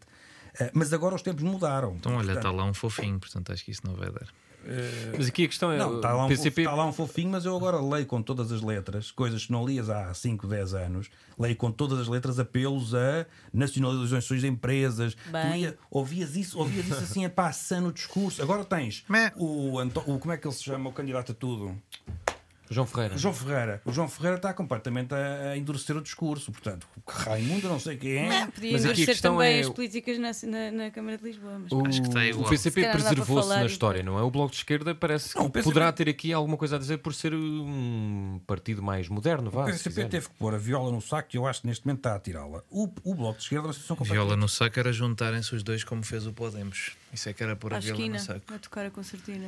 Eh, 0.59 0.71
mas 0.73 0.93
agora 0.93 1.15
os 1.15 1.21
tempos 1.21 1.43
mudaram. 1.43 1.95
Então, 1.95 2.15
olha, 2.15 2.33
está 2.33 2.51
lá 2.51 2.65
um 2.65 2.73
fofinho, 2.73 3.19
portanto 3.19 3.51
acho 3.51 3.65
que 3.65 3.71
isso 3.71 3.81
não 3.85 3.95
vai 3.95 4.11
dar. 4.11 4.27
Mas 5.17 5.27
aqui 5.27 5.45
a 5.45 5.47
questão 5.47 5.71
é. 5.71 5.77
Não, 5.77 5.97
está 5.97 6.13
o 6.13 6.17
lá, 6.17 6.25
um 6.25 6.27
PCP. 6.27 6.49
fofo- 6.49 6.61
está 6.61 6.75
lá 6.75 6.85
um 6.89 6.93
fofinho, 6.93 7.29
mas 7.31 7.45
eu 7.45 7.55
agora 7.55 7.79
leio 7.81 8.05
com 8.05 8.21
todas 8.21 8.51
as 8.51 8.61
letras, 8.61 9.11
coisas 9.11 9.45
que 9.45 9.51
não 9.51 9.65
lias 9.65 9.89
há 9.89 10.13
5, 10.13 10.47
10 10.47 10.73
anos, 10.73 11.09
leio 11.37 11.55
com 11.55 11.71
todas 11.71 11.99
as 11.99 12.07
letras 12.07 12.39
apelos 12.39 12.93
a 12.95 13.25
nacionalizações 13.53 14.41
de 14.41 14.47
empresas. 14.47 15.15
Tu 15.15 15.31
Bem. 15.31 15.61
ia- 15.63 15.77
ouvias 15.91 16.35
isso, 16.35 16.57
ouvias 16.59 16.85
isso 16.87 16.95
assim 17.03 17.25
a 17.25 17.29
passar 17.29 17.81
no 17.81 17.91
discurso. 17.91 18.41
Agora 18.41 18.63
tens 18.65 19.03
o, 19.35 19.79
Anto- 19.79 20.03
o 20.07 20.17
como 20.19 20.31
é 20.33 20.37
que 20.37 20.47
ele 20.47 20.53
se 20.55 20.63
chama, 20.63 20.89
o 20.89 20.93
candidato 20.93 21.31
a 21.31 21.35
tudo? 21.35 21.75
João 22.73 22.87
Ferreira. 22.87 23.15
O 23.15 23.17
João 23.17 23.33
Ferreira. 23.33 23.81
O 23.85 23.91
João 23.91 24.07
Ferreira 24.07 24.37
está 24.37 24.53
completamente 24.53 25.13
a, 25.13 25.51
a 25.51 25.57
endurecer 25.57 25.95
o 25.95 26.01
discurso. 26.01 26.51
Portanto, 26.51 26.87
o 26.95 27.01
Raimundo, 27.09 27.67
não 27.69 27.79
sei 27.79 27.97
quem 27.97 28.17
é. 28.17 28.47
Podia 28.47 28.71
Mas 28.71 28.81
aqui 28.81 28.89
a 28.89 28.91
endurecer 28.91 29.05
questão 29.05 29.33
também 29.33 29.57
é 29.57 29.59
as 29.61 29.69
políticas 29.69 30.17
na, 30.17 30.31
na, 30.49 30.71
na 30.71 30.91
Câmara 30.91 31.17
de 31.17 31.23
Lisboa. 31.23 31.59
Mas 31.59 31.71
O, 31.71 31.85
Acho 31.85 32.01
que 32.01 32.07
está 32.07 32.39
o. 32.39 32.49
PCP 32.49 32.81
não 32.81 32.91
preservou-se 32.91 33.49
na 33.49 33.65
história, 33.65 34.03
não 34.03 34.19
é? 34.19 34.21
O 34.21 34.29
Bloco 34.31 34.51
de 34.51 34.57
Esquerda 34.57 34.93
parece 34.95 35.33
que 35.33 35.39
Não, 35.39 35.45
o 35.45 35.49
PCP 35.49 35.69
poderá 35.71 35.91
ter 35.91 36.09
aqui 36.09 36.33
alguma 36.33 36.57
coisa 36.57 36.75
a 36.75 36.79
dizer 36.79 36.97
por 36.97 37.13
ser 37.13 37.33
um 37.33 38.39
partido 38.45 38.81
mais 38.81 39.07
moderno. 39.07 39.49
Vá, 39.49 39.63
O 39.63 39.65
PCP 39.65 40.05
teve 40.05 40.29
que 40.29 40.35
pôr 40.35 40.53
a 40.53 40.57
viola 40.57 40.91
no 40.91 41.01
saco 41.01 41.29
e 41.33 41.37
eu 41.37 41.47
acho 41.47 41.61
que 41.61 41.67
neste 41.67 41.85
momento 41.85 41.99
está 41.99 42.15
a 42.15 42.19
tirá-la. 42.19 42.63
O, 42.69 42.89
o 43.03 43.15
Bloco 43.15 43.37
de 43.37 43.43
Esquerda, 43.43 43.67
vocês 43.67 43.85
são 43.85 43.95
completamente 43.95 44.25
Viola 44.25 44.37
no 44.39 44.49
saco 44.49 44.79
era 44.79 44.91
juntarem-se 44.91 45.55
os 45.55 45.63
dois 45.63 45.83
como 45.83 46.03
fez 46.03 46.25
o 46.27 46.33
Podemos. 46.33 46.91
Isso 47.13 47.29
é 47.29 47.33
que 47.33 47.43
era 47.43 47.55
pôr 47.55 47.73
a 47.73 47.79
viola 47.79 47.97
esquina, 47.99 48.17
no 48.17 48.23
saco. 48.23 48.53
a 48.53 48.57
tocar 48.59 48.85
a 48.87 48.89
concertina. 48.89 49.47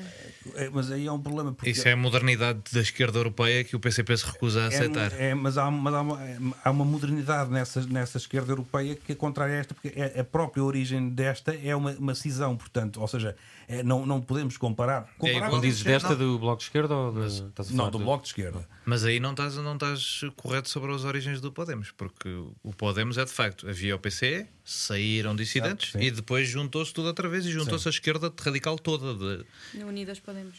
É, 0.54 0.70
mas 0.70 0.92
aí 0.92 1.08
é 1.08 1.12
um 1.12 1.20
problema. 1.20 1.52
Porque 1.52 1.72
Isso 1.72 1.88
é 1.88 1.94
a 1.94 1.96
modernidade 1.98 2.60
da 2.72 2.80
esquerda 2.80 3.18
europeia 3.18 3.64
que 3.64 3.76
o 3.76 3.80
PCP 3.80 4.16
se 4.18 4.26
recusa 4.26 4.64
a 4.64 4.68
aceitar. 4.68 5.12
É, 5.14 5.30
é, 5.30 5.34
mas 5.36 5.58
há, 5.58 5.72
mas 5.72 5.94
há 5.94 6.02
uma, 6.02 6.20
há 6.64 6.72
uma 6.72 6.86
modernidade 6.86 7.50
nessa, 7.50 7.82
nessa 7.88 8.18
esquerda 8.18 8.52
europeia 8.52 8.96
que 8.96 9.12
é 9.14 9.16
contrária 9.16 9.56
a 9.56 9.58
esta, 9.58 9.74
porque 9.74 9.92
é- 10.00 10.20
a 10.20 10.24
própria 10.24 10.64
origem 10.64 11.10
desta 11.10 11.56
é 11.56 11.76
uma, 11.76 11.92
uma 11.94 12.14
cisão, 12.14 12.56
portanto, 12.56 13.02
ou 13.02 13.08
seja, 13.08 13.36
é, 13.68 13.82
não, 13.82 14.06
não 14.06 14.22
podemos 14.22 14.58
comparar. 14.58 15.10
comparar 15.18 15.50
Quando 15.50 15.64
dizes 15.64 15.84
não, 15.84 15.92
desta 15.92 16.16
do 16.16 16.38
Bloco 16.38 16.58
de 16.60 16.64
Esquerda 16.66 16.94
ou 16.96 17.12
de, 17.14 17.28
estás 17.48 17.72
a 17.72 17.74
Não, 17.74 17.90
do 17.90 17.98
de- 17.98 18.04
Bloco 18.04 18.22
de 18.24 18.30
Esquerda. 18.30 18.68
Mas 18.86 19.04
aí 19.04 19.20
não 19.20 19.32
estás, 19.32 19.56
não 19.58 19.74
estás 19.74 20.22
correto 20.36 20.70
sobre 20.70 20.94
as 20.94 21.04
origens 21.04 21.42
do 21.42 21.52
Podemos, 21.52 21.90
porque 21.90 22.30
o 22.62 22.72
Podemos 22.74 23.18
é 23.18 23.26
de 23.26 23.32
facto, 23.32 23.68
havia 23.68 23.96
o 23.96 24.00
PC, 24.00 24.48
saíram 24.66 25.36
dissidentes 25.36 25.92
sim. 25.92 26.00
e 26.00 26.10
depois 26.12 26.48
juntou-se 26.48 26.92
tudo 26.94 27.06
outra 27.08 27.30
vez 27.30 27.46
e 27.46 27.52
juntou-se 27.52 27.88
a 27.88 27.92
esquerda 27.92 28.34
radical 28.42 28.78
toda. 28.80 29.14
de- 29.14 29.46
Na 29.80 29.86
Unidas 29.86 30.20
Podemos. 30.20 30.56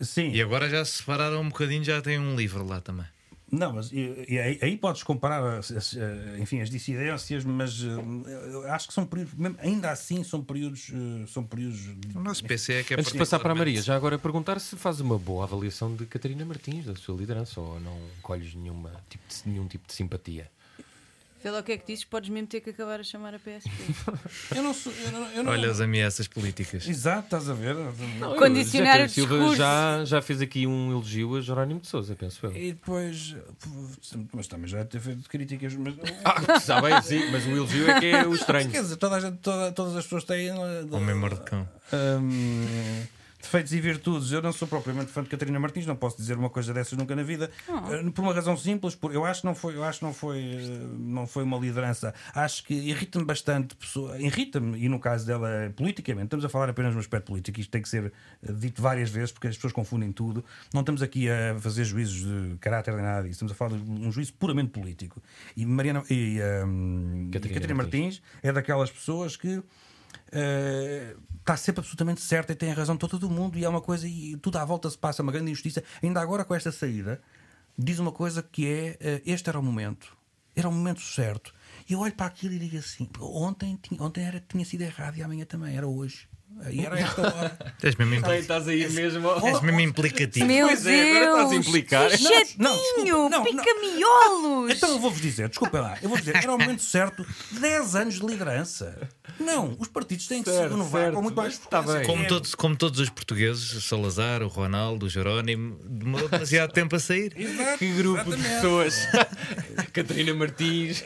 Sim, 0.00 0.30
E 0.30 0.40
agora 0.40 0.70
já 0.70 0.84
se 0.84 0.98
separaram 0.98 1.40
um 1.40 1.48
bocadinho, 1.48 1.82
já 1.82 2.00
tem 2.00 2.18
um 2.20 2.36
livro 2.36 2.64
lá 2.64 2.80
também. 2.80 3.04
não, 3.50 3.72
mas 3.72 3.90
e, 3.90 4.26
e 4.28 4.38
aí, 4.38 4.58
aí 4.62 4.76
podes 4.76 5.02
comparar 5.02 5.58
as, 5.58 5.72
as, 5.72 5.96
eh, 5.96 6.36
enfim, 6.38 6.60
as 6.60 6.70
dissidências, 6.70 7.44
mas 7.44 7.80
eh, 7.82 8.70
acho 8.70 8.86
que 8.86 8.94
são 8.94 9.04
períodos, 9.04 9.34
mesmo- 9.34 9.56
ainda 9.60 9.90
assim, 9.90 10.22
são 10.22 10.40
períodos. 10.44 10.90
eh, 10.92 11.26
São 11.26 11.42
períodos 11.42 11.80
O 12.14 12.20
nosso 12.20 12.44
PC 12.44 12.74
é 12.74 12.82
que 12.84 12.94
é 12.94 13.00
Antes 13.00 13.10
de 13.10 13.18
passar 13.18 13.40
para 13.40 13.50
a 13.52 13.54
Maria, 13.56 13.82
já 13.82 13.96
agora 13.96 14.16
perguntar 14.20 14.60
se 14.60 14.76
faz 14.76 15.00
uma 15.00 15.18
boa 15.18 15.42
avaliação 15.44 15.96
de 15.96 16.06
Catarina 16.06 16.44
Martins, 16.44 16.84
da 16.84 16.94
sua 16.94 17.16
liderança, 17.16 17.58
ou 17.60 17.80
não 17.80 17.98
colhes 18.22 18.54
nenhuma, 18.54 18.92
tipo 19.08 19.24
de- 19.26 19.50
nenhum 19.50 19.66
tipo 19.66 19.84
de 19.88 19.94
simpatia. 19.94 20.48
Vê 21.42 21.50
lá 21.50 21.60
o 21.60 21.62
que 21.62 21.72
é 21.72 21.78
que 21.78 21.86
dizes, 21.86 22.04
podes 22.04 22.30
mesmo 22.30 22.48
ter 22.48 22.60
que 22.60 22.70
acabar 22.70 22.98
a 22.98 23.02
chamar 23.02 23.34
a 23.34 23.38
PSP. 23.38 23.70
Eu 24.56 24.62
não 24.62 24.74
sou. 24.74 24.92
Eu 24.92 25.12
não, 25.12 25.30
eu 25.32 25.42
não- 25.44 25.52
Olha 25.52 25.70
as 25.70 25.80
ameaças 25.80 26.26
políticas. 26.26 26.86
Exato, 26.88 27.24
estás 27.26 27.48
a 27.48 27.54
ver? 27.54 27.76
Condicionar 28.38 28.98
José 28.98 29.04
o 29.04 29.08
Silva 29.08 29.56
já, 29.56 30.04
já 30.04 30.20
fez 30.22 30.40
aqui 30.40 30.66
um 30.66 30.90
elogio 30.90 31.36
a 31.36 31.40
Jerónimo 31.40 31.80
de 31.80 31.86
Souza, 31.86 32.16
penso 32.16 32.44
eu. 32.46 32.56
E 32.56 32.72
depois. 32.72 33.36
Mas 34.32 34.48
também 34.48 34.68
já 34.68 34.84
ter 34.84 35.00
feito 35.00 35.28
críticas. 35.28 35.74
Mas, 35.74 35.94
Ah, 36.24 36.58
sabe, 36.60 37.00
sim, 37.02 37.30
mas 37.30 37.46
o 37.46 37.50
elogio 37.50 37.88
é 37.90 38.00
que 38.00 38.06
é 38.06 38.26
o 38.26 38.34
estranho. 38.34 38.70
Quer 38.70 38.82
dizer, 38.82 38.96
toda 38.96 39.16
a 39.16 39.20
gente, 39.20 39.36
toda- 39.38 39.70
todas 39.72 39.96
as 39.96 40.04
pessoas 40.04 40.24
têm. 40.24 40.50
Homem 40.90 41.14
mordecão. 41.14 41.68
Hum, 41.92 43.02
defeitos 43.40 43.72
e 43.72 43.80
virtudes. 43.80 44.32
Eu 44.32 44.42
não 44.42 44.52
sou 44.52 44.66
propriamente 44.66 45.10
fã 45.10 45.22
de 45.22 45.28
Catarina 45.28 45.58
Martins, 45.60 45.86
não 45.86 45.96
posso 45.96 46.16
dizer 46.16 46.36
uma 46.36 46.50
coisa 46.50 46.72
dessas 46.74 46.98
nunca 46.98 47.14
na 47.14 47.22
vida. 47.22 47.50
Uh, 47.68 48.10
por 48.10 48.22
uma 48.22 48.34
razão 48.34 48.56
simples, 48.56 48.94
por, 48.94 49.14
eu 49.14 49.24
acho 49.24 49.42
que 49.42 49.46
não 49.46 49.54
foi, 49.54 49.76
eu 49.76 49.84
acho 49.84 50.00
que 50.00 50.04
não 50.04 50.14
foi, 50.14 50.38
uh, 50.38 50.96
não 50.98 51.26
foi 51.26 51.44
uma 51.44 51.58
liderança. 51.58 52.14
Acho 52.34 52.64
que 52.64 52.74
irrita-me 52.74 53.24
bastante, 53.24 53.76
irrita-me, 54.18 54.78
e 54.78 54.88
no 54.88 54.98
caso 54.98 55.26
dela, 55.26 55.72
politicamente, 55.76 56.26
estamos 56.26 56.44
a 56.44 56.48
falar 56.48 56.68
apenas 56.68 56.94
no 56.94 57.00
aspecto 57.00 57.26
político, 57.26 57.60
isto 57.60 57.70
tem 57.70 57.82
que 57.82 57.88
ser 57.88 58.12
uh, 58.42 58.52
dito 58.52 58.82
várias 58.82 59.10
vezes, 59.10 59.32
porque 59.32 59.46
as 59.46 59.54
pessoas 59.54 59.72
confundem 59.72 60.10
tudo. 60.12 60.44
Não 60.72 60.80
estamos 60.80 61.02
aqui 61.02 61.28
a 61.30 61.58
fazer 61.60 61.84
juízos 61.84 62.24
de 62.24 62.56
caráter 62.58 62.94
nem 62.94 63.02
nada 63.02 63.22
disso, 63.22 63.32
estamos 63.32 63.52
a 63.52 63.54
falar 63.54 63.76
de 63.78 63.90
um 63.90 64.10
juízo 64.10 64.32
puramente 64.34 64.70
político. 64.70 65.22
E 65.56 65.64
Mariana 65.64 66.02
e, 66.10 66.40
um, 66.66 67.26
e 67.28 67.30
Catarina 67.30 67.68
Catarina 67.68 67.74
Martins 67.74 68.22
é 68.42 68.52
daquelas 68.52 68.90
pessoas 68.90 69.36
que 69.36 69.48
eh, 69.48 69.62
está 71.40 71.56
sempre 71.56 71.80
absolutamente 71.80 72.20
certa 72.20 72.52
e 72.52 72.56
tem 72.56 72.70
a 72.70 72.74
razão 72.74 72.96
toda 72.96 73.18
do 73.18 73.30
mundo 73.30 73.58
e 73.58 73.64
é 73.64 73.68
uma 73.68 73.80
coisa 73.80 74.06
e 74.06 74.36
tudo 74.36 74.58
à 74.58 74.64
volta 74.64 74.88
se 74.90 74.98
passa 74.98 75.22
uma 75.22 75.32
grande 75.32 75.50
injustiça. 75.50 75.82
Ainda 76.02 76.20
agora 76.20 76.44
com 76.44 76.54
esta 76.54 76.70
saída 76.70 77.20
diz 77.76 77.98
uma 77.98 78.12
coisa 78.12 78.42
que 78.42 78.66
é 78.66 78.96
eh, 79.00 79.22
este 79.24 79.48
era 79.48 79.58
o 79.58 79.62
momento, 79.62 80.16
era 80.54 80.68
o 80.68 80.72
momento 80.72 81.00
certo. 81.00 81.54
E 81.88 81.92
eu 81.94 82.00
olho 82.00 82.14
para 82.14 82.26
aquilo 82.26 82.54
e 82.54 82.58
digo 82.58 82.76
assim: 82.76 83.08
ontem, 83.20 83.78
tinha, 83.80 84.02
ontem 84.02 84.24
era, 84.24 84.40
tinha 84.40 84.64
sido 84.64 84.82
errado 84.82 85.16
e 85.16 85.22
amanhã 85.22 85.44
também, 85.44 85.76
era 85.76 85.86
hoje. 85.86 86.27
E 86.70 86.84
era 86.84 86.98
esta 86.98 87.20
hora. 87.22 87.58
És 87.82 87.94
mesmo, 87.94 88.14
impl- 88.16 88.28
Bem, 88.28 88.40
estás 88.40 88.66
aí 88.66 88.88
mesmo. 88.90 89.30
és 89.46 89.60
mesmo 89.60 89.80
implicativo. 89.80 90.44
Meu 90.46 90.66
Pois 90.66 90.84
é, 90.86 91.10
agora 91.22 91.24
estás 91.30 91.46
a 91.46 91.48
Deus! 91.50 91.66
implicar. 91.66 92.10
que 92.10 92.16
desculpa, 92.16 92.34
Chatinho! 92.66 93.30
Pica-miolos! 93.44 94.70
Então 94.72 94.90
eu 94.90 94.98
vou-vos 94.98 95.20
dizer, 95.20 95.48
desculpem 95.48 95.80
lá, 95.80 95.96
eu 96.02 96.08
vou 96.08 96.18
dizer, 96.18 96.34
era 96.36 96.52
o 96.52 96.58
momento 96.58 96.82
certo, 96.82 97.24
10 97.52 97.94
anos 97.96 98.14
de 98.14 98.26
liderança. 98.26 98.98
Não, 99.38 99.76
os 99.78 99.86
partidos 99.86 100.26
têm 100.26 100.42
que 100.42 100.50
se 100.50 100.56
Certo, 100.56 100.72
renovar 100.72 101.02
certo, 101.02 101.14
com 101.14 101.22
muito 101.22 101.36
mais 101.36 101.52
está 101.54 101.80
bem. 101.80 102.04
Como 102.04 102.24
É, 102.24 102.26
todos, 102.26 102.54
como 102.56 102.76
todos 102.76 102.98
os 102.98 103.08
portugueses, 103.08 103.72
o 103.74 103.80
Salazar, 103.80 104.42
o 104.42 104.48
Ronaldo, 104.48 105.06
o 105.06 105.08
Jerónimo, 105.08 105.78
demorou 105.84 106.28
demasiado 106.28 106.72
tempo 106.72 106.96
a 106.96 106.98
sair. 106.98 107.32
Exato, 107.36 107.78
Que 107.78 107.92
grupo 107.92 108.24
de 108.24 108.30
exatamente. 108.30 108.54
pessoas. 108.54 109.08
Catarina 109.92 110.34
Martins. 110.34 111.04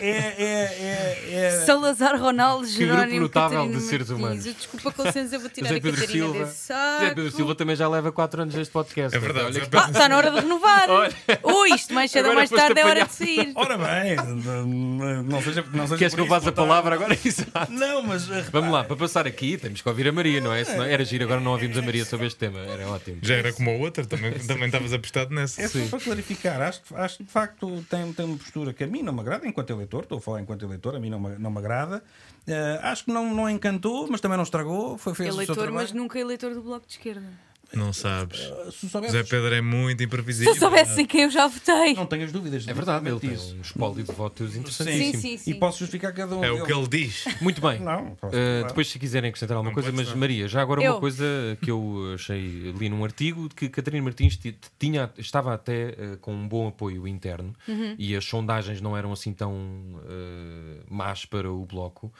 É, 0.00 0.06
é, 0.08 0.44
é, 0.44 1.30
é, 1.32 1.50
Salazar, 1.66 2.18
Ronaldo, 2.18 2.62
grupo 2.66 2.78
Jerónimo, 2.78 3.20
notável 3.20 3.58
Catarina 3.58 3.78
de 3.80 3.86
seres 3.86 4.08
Martins. 4.08 4.46
humanos. 4.46 4.68
Desculpa, 4.84 4.92
com 5.02 5.02
licença, 5.08 5.34
eu 5.36 5.40
vou 5.40 5.50
tirar 5.50 5.66
José 5.68 5.78
a 5.78 5.82
Pedro 5.82 6.00
Catarina 6.00 6.24
Silva. 6.26 6.44
desse 6.44 6.58
saco. 6.66 7.00
José 7.02 7.14
Pedro 7.14 7.30
Silva 7.30 7.54
também 7.54 7.76
já 7.76 7.88
leva 7.88 8.12
4 8.12 8.42
anos 8.42 8.54
neste 8.54 8.72
podcast. 8.72 9.16
É 9.16 9.20
verdade, 9.20 9.46
Olha 9.46 9.54
José 9.54 9.66
que- 9.66 9.76
Ah, 9.76 9.88
está 9.90 10.08
na 10.08 10.16
hora 10.16 10.30
de 10.30 10.40
renovar. 10.40 10.90
Olha. 10.90 11.14
Ou 11.42 11.66
isto, 11.66 11.94
mais 11.94 12.10
cedo 12.10 12.26
ou 12.26 12.30
Agora 12.32 12.40
mais 12.40 12.50
foste 12.50 12.62
tarde 12.62 12.80
é 12.80 12.84
hora 12.84 13.04
de 13.06 13.12
sair. 13.12 13.52
Ora 13.54 13.78
bem, 13.78 14.16
não 15.24 15.42
seja, 15.42 15.64
não 15.72 15.86
seja 15.86 15.98
Queres 15.98 16.14
que 16.14 16.20
por 16.20 16.26
eu 16.26 16.28
passe 16.28 16.44
isso, 16.44 16.48
a 16.48 16.52
boa 16.52 16.66
palavra 16.68 16.94
agora? 16.94 17.18
Exato. 17.24 17.72
Não, 17.72 18.02
mas 18.02 18.30
eh, 18.30 18.44
Vamos 18.52 18.72
lá, 18.72 18.84
para 18.84 18.96
passar 18.96 19.26
aqui, 19.26 19.56
temos 19.56 19.80
que 19.80 19.88
ouvir 19.88 20.08
a 20.08 20.12
Maria, 20.12 20.40
não 20.40 20.52
é? 20.52 20.64
Senão 20.64 20.84
era 20.84 21.04
giro, 21.04 21.24
agora 21.24 21.40
não 21.40 21.52
ouvimos 21.52 21.76
a 21.78 21.82
Maria 21.82 22.04
sobre 22.04 22.26
este 22.26 22.38
tema. 22.38 22.58
Era 22.60 22.86
ótimo. 22.88 23.18
Já 23.22 23.34
era 23.36 23.52
como 23.52 23.70
a 23.70 23.74
outra, 23.74 24.04
também, 24.04 24.32
também 24.46 24.66
estavas 24.66 24.92
apostado 24.92 25.34
nessa. 25.34 25.62
É 25.62 25.68
só 25.68 25.78
para 25.88 26.00
clarificar, 26.00 26.60
acho, 26.62 26.82
que- 26.82 26.94
acho 26.94 27.16
que 27.18 27.24
de 27.24 27.30
facto 27.30 27.84
tem, 27.88 28.12
tem 28.12 28.24
uma 28.26 28.36
postura 28.36 28.72
que 28.72 28.84
a 28.84 28.86
mim 28.86 29.02
não 29.02 29.12
me 29.12 29.20
agrada 29.20 29.46
enquanto 29.46 29.70
eleitor, 29.70 30.02
estou 30.02 30.18
a 30.18 30.20
falar 30.20 30.40
enquanto 30.40 30.64
eleitor, 30.64 30.94
a 30.94 31.00
mim 31.00 31.10
não 31.10 31.20
me, 31.20 31.36
não 31.38 31.50
me 31.50 31.58
agrada. 31.58 32.02
Eh, 32.46 32.80
acho 32.82 33.04
que 33.06 33.12
não, 33.12 33.34
não 33.34 33.48
encantou, 33.48 34.06
mas 34.10 34.20
também 34.20 34.36
não 34.36 34.44
estragou. 34.44 34.98
Foi 34.98 35.14
fez 35.14 35.34
Eleitor, 35.34 35.72
mas 35.72 35.92
nunca 35.92 36.18
eleitor 36.18 36.52
do 36.54 36.62
Bloco 36.62 36.86
de 36.86 36.92
Esquerda. 36.92 37.26
Não 37.76 37.92
sabes. 37.92 38.40
Se 38.72 38.88
soubesses, 38.88 39.16
José 39.16 39.28
Pedro 39.28 39.54
é 39.54 39.60
muito 39.60 39.98
Se 39.98 40.04
imprevisível. 40.04 40.52
eu 40.54 40.58
soubesse 40.58 41.02
em 41.02 41.06
quem 41.06 41.22
eu 41.22 41.30
já 41.30 41.46
votei. 41.46 41.94
não 41.94 42.06
tenhas 42.06 42.30
dúvidas. 42.32 42.66
É 42.68 42.72
verdade, 42.74 43.08
ele 43.08 43.20
tem 43.20 43.30
um 43.30 43.60
espólio 43.60 44.02
de 44.04 44.12
votos 44.12 44.52
Sim, 44.52 44.58
interessantíssimo. 44.60 45.20
sim, 45.22 45.36
sim. 45.38 45.50
E 45.50 45.54
posso 45.54 45.78
justificar 45.80 46.12
cada 46.12 46.36
um 46.36 46.44
É 46.44 46.50
o 46.50 46.64
que 46.64 46.72
ele 46.72 46.86
diz. 46.88 47.24
Muito 47.40 47.60
bem. 47.60 47.80
Não, 47.80 48.14
posso 48.16 48.34
Uh, 48.36 48.66
depois, 48.66 48.88
se 48.88 48.98
quiserem 48.98 49.28
acrescentar 49.28 49.56
alguma 49.56 49.70
Não 49.70 49.74
coisa, 49.74 49.90
mas 49.92 50.08
não. 50.08 50.16
Maria, 50.16 50.48
já 50.48 50.60
agora 50.62 50.82
Eu. 50.82 50.92
uma 50.92 51.00
coisa 51.00 51.24
que 51.60 51.70
eu 51.70 52.12
achei, 52.14 52.72
li 52.78 52.88
num 52.88 53.04
artigo, 53.04 53.48
de 53.48 53.54
que 53.54 53.68
Catarina 53.68 54.02
Martins 54.04 54.36
ti- 54.36 54.56
tinha, 54.78 55.10
estava 55.18 55.54
até 55.54 55.96
uh, 56.14 56.16
com 56.18 56.32
um 56.34 56.46
bom 56.48 56.68
apoio 56.68 57.06
interno 57.08 57.54
Uhum. 57.68 57.94
e 57.98 58.14
as 58.16 58.24
sondagens 58.24 58.80
não 58.80 58.96
eram 58.96 59.12
assim 59.12 59.32
tão 59.32 59.52
uh, 59.52 60.84
más 60.88 61.24
para 61.24 61.50
o 61.50 61.64
Bloco. 61.64 62.12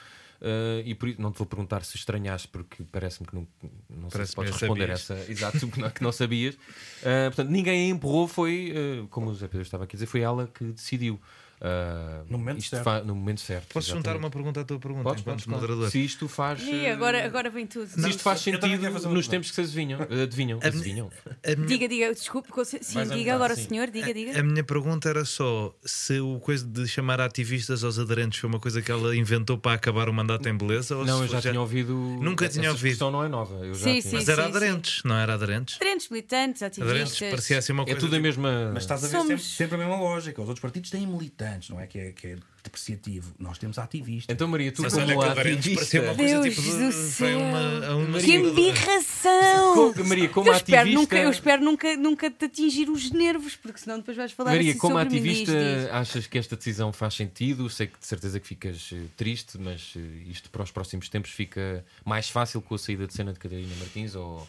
Uh, 0.44 0.82
e 0.84 0.94
por 0.94 1.08
isso 1.08 1.22
não 1.22 1.32
te 1.32 1.38
vou 1.38 1.46
perguntar 1.46 1.82
se 1.84 1.96
estranhaste, 1.96 2.48
porque 2.48 2.84
parece-me 2.92 3.26
que 3.26 3.34
não, 3.34 3.48
não 3.88 4.10
sei 4.10 4.26
se 4.26 4.34
podes 4.34 4.52
responder 4.52 4.94
sabias. 4.94 5.10
essa. 5.10 5.32
Exato, 5.32 5.68
que 5.72 5.80
não, 5.80 5.90
que 5.90 6.02
não 6.02 6.12
sabias. 6.12 6.54
Uh, 6.54 7.28
portanto, 7.28 7.48
ninguém 7.48 7.86
a 7.86 7.94
empurrou, 7.94 8.28
foi, 8.28 8.74
uh, 8.76 9.08
como 9.08 9.30
o 9.30 9.34
Zé 9.34 9.48
Pedro 9.48 9.62
estava 9.62 9.84
aqui 9.84 9.96
a 9.96 9.96
dizer, 9.96 10.06
foi 10.06 10.20
ela 10.20 10.46
que 10.46 10.64
decidiu. 10.64 11.18
Uh, 11.64 12.26
No 12.30 12.36
momento 12.38 12.58
isto 12.58 12.76
certo. 12.76 13.06
no 13.06 13.14
momento 13.14 13.40
certo. 13.40 13.72
Posso 13.72 13.86
juntar 13.88 14.00
exatamente. 14.10 14.24
uma 14.24 14.30
pergunta 14.30 14.60
à 14.60 14.64
tua 14.64 14.78
pergunta 14.78 15.04
Podes, 15.04 15.22
enquanto 15.22 15.44
podes, 15.44 15.60
moderador? 15.62 15.90
Se 15.90 16.04
isto 16.04 16.28
faz. 16.28 16.60
E 16.62 16.70
uh, 16.86 16.92
agora, 16.92 17.24
agora 17.24 17.48
vem 17.48 17.66
tudo. 17.66 17.86
se 17.88 18.08
isto 18.08 18.22
faz 18.22 18.40
sentido 18.40 18.66
uma 18.66 18.90
nos 18.90 19.02
pergunta. 19.02 19.30
tempos 19.30 19.48
que 19.48 19.54
se 19.54 19.60
adivinham. 19.62 20.00
adivinham, 20.02 20.58
A 20.62 20.66
adivinham. 20.66 21.10
A 21.42 21.56
minha, 21.56 21.66
Diga, 21.66 21.88
diga, 21.88 22.12
desculpe. 22.12 22.48
Sim, 22.82 23.08
diga 23.08 23.34
agora, 23.34 23.56
sim. 23.56 23.66
senhor, 23.68 23.90
diga, 23.90 24.12
diga. 24.12 24.38
a 24.38 24.42
minha 24.42 24.62
pergunta 24.62 25.08
era 25.08 25.24
só 25.24 25.74
se 25.84 26.20
o 26.20 26.38
coisa 26.40 26.66
de 26.66 26.86
chamar 26.86 27.20
ativistas 27.20 27.82
aos 27.82 27.98
aderentes 27.98 28.38
foi 28.38 28.48
uma 28.48 28.60
coisa 28.60 28.82
que 28.82 28.92
ela 28.92 29.16
inventou 29.16 29.56
para 29.56 29.72
acabar 29.72 30.08
o 30.08 30.12
mandato 30.12 30.46
em 30.48 30.56
beleza 30.56 30.96
ou 30.96 31.04
Não, 31.06 31.18
se 31.18 31.22
eu 31.24 31.28
já 31.28 31.40
foi 31.40 31.50
tinha 31.50 31.60
ouvido. 31.60 31.94
Nunca 31.94 32.44
essa 32.44 32.58
tinha 32.58 32.70
ouvido. 32.70 32.86
expressão 32.88 33.10
não 33.10 33.24
é 33.24 33.28
nova. 33.28 33.54
Eu 33.64 33.74
já 33.74 33.84
Sim, 33.84 33.90
tinha- 34.00 34.02
sim, 34.02 34.16
Mas 34.16 34.28
era 34.28 34.42
sim, 34.42 34.48
aderentes, 34.50 35.02
não 35.04 35.16
era 35.16 35.34
aderentes? 35.34 35.76
Aderentes, 35.80 36.08
militantes, 36.10 36.62
Aderentes 36.62 37.00
ativistas. 37.02 37.30
parecia 37.30 37.58
assim 37.58 37.72
uma 37.72 37.82
É 37.84 37.86
coisa. 37.86 38.00
tudo 38.00 38.14
a 38.14 38.18
tipo- 38.18 38.22
mesma. 38.22 38.70
Mas 38.74 38.82
estás 38.82 39.02
a 39.04 39.22
ver 39.22 39.38
sempre 39.38 39.74
a 39.76 39.78
mesma 39.78 39.96
lógica. 39.96 40.42
Os 40.42 40.48
outros 40.48 40.60
partidos 40.60 40.90
têm 40.90 41.06
militantes, 41.06 41.53
não 41.70 41.80
é? 41.80 41.86
Que 41.86 41.98
é, 41.98 42.12
que 42.12 42.26
é 42.28 42.36
depreciativo. 42.64 43.34
Nós 43.38 43.58
temos 43.58 43.78
ativistas. 43.78 44.34
Então, 44.34 44.48
Maria, 44.48 44.72
tu 44.72 44.82
Mas 44.82 44.92
como 44.94 45.22
ativista. 45.22 46.00
uma 46.00 46.14
coisa 46.14 46.40
Deus 46.40 46.54
tipo 46.56 46.62
do 46.68 46.78
de. 46.78 46.92
céu. 46.92 47.28
Foi 47.28 47.34
uma, 47.36 47.86
a 47.86 47.96
uma 47.96 48.18
Que 48.18 48.34
embirração! 48.34 49.94
Maria, 50.04 50.28
como 50.28 50.48
eu, 50.48 50.54
espero 50.54 50.80
ativista- 50.82 51.00
nunca, 51.00 51.18
eu 51.18 51.30
espero 51.30 51.64
nunca, 51.64 51.96
nunca 51.96 52.30
te 52.30 52.44
atingir 52.46 52.88
os 52.90 53.10
nervos, 53.10 53.54
porque 53.56 53.78
senão 53.78 53.98
depois 53.98 54.16
vais 54.16 54.32
falar 54.32 54.50
Maria, 54.52 54.70
assim 54.70 54.78
como 54.78 54.98
sobre 54.98 55.18
ativista, 55.18 55.52
achas 55.92 56.26
que 56.26 56.38
esta 56.38 56.56
decisão 56.56 56.92
faz 56.92 57.14
sentido? 57.14 57.68
Sei 57.68 57.86
que 57.86 57.98
de 57.98 58.06
certeza 58.06 58.40
que 58.40 58.46
ficas 58.46 58.90
eh, 58.92 59.02
triste, 59.16 59.58
mas 59.58 59.92
eh, 59.96 60.00
isto 60.30 60.50
para 60.50 60.62
os 60.62 60.70
próximos 60.70 61.08
tempos 61.08 61.30
fica 61.30 61.84
mais 62.04 62.28
fácil 62.30 62.60
com 62.62 62.74
a 62.74 62.78
saída 62.78 63.06
de 63.06 63.14
cena 63.14 63.32
de 63.32 63.38
Catarina 63.38 63.74
Martins 63.78 64.14
ou 64.14 64.46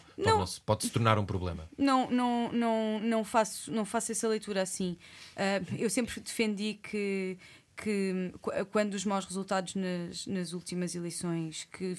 pode-se 0.64 0.90
tornar 0.90 1.18
um 1.18 1.24
problema? 1.26 1.68
Não, 1.76 2.10
não, 2.10 2.50
não, 2.52 3.00
não, 3.00 3.24
faço, 3.24 3.70
não 3.72 3.84
faço 3.84 4.12
essa 4.12 4.26
leitura 4.28 4.62
assim. 4.62 4.96
Ah, 5.36 5.60
eu 5.78 5.90
sempre 5.90 6.18
defendi 6.20 6.78
que, 6.82 7.36
que 7.76 8.32
qu- 8.40 8.50
quando 8.72 8.94
os 8.94 9.04
maus 9.04 9.24
resultados 9.24 9.74
nas, 9.74 10.26
nas 10.26 10.52
últimas 10.52 10.94
eleições, 10.94 11.68
que 11.72 11.94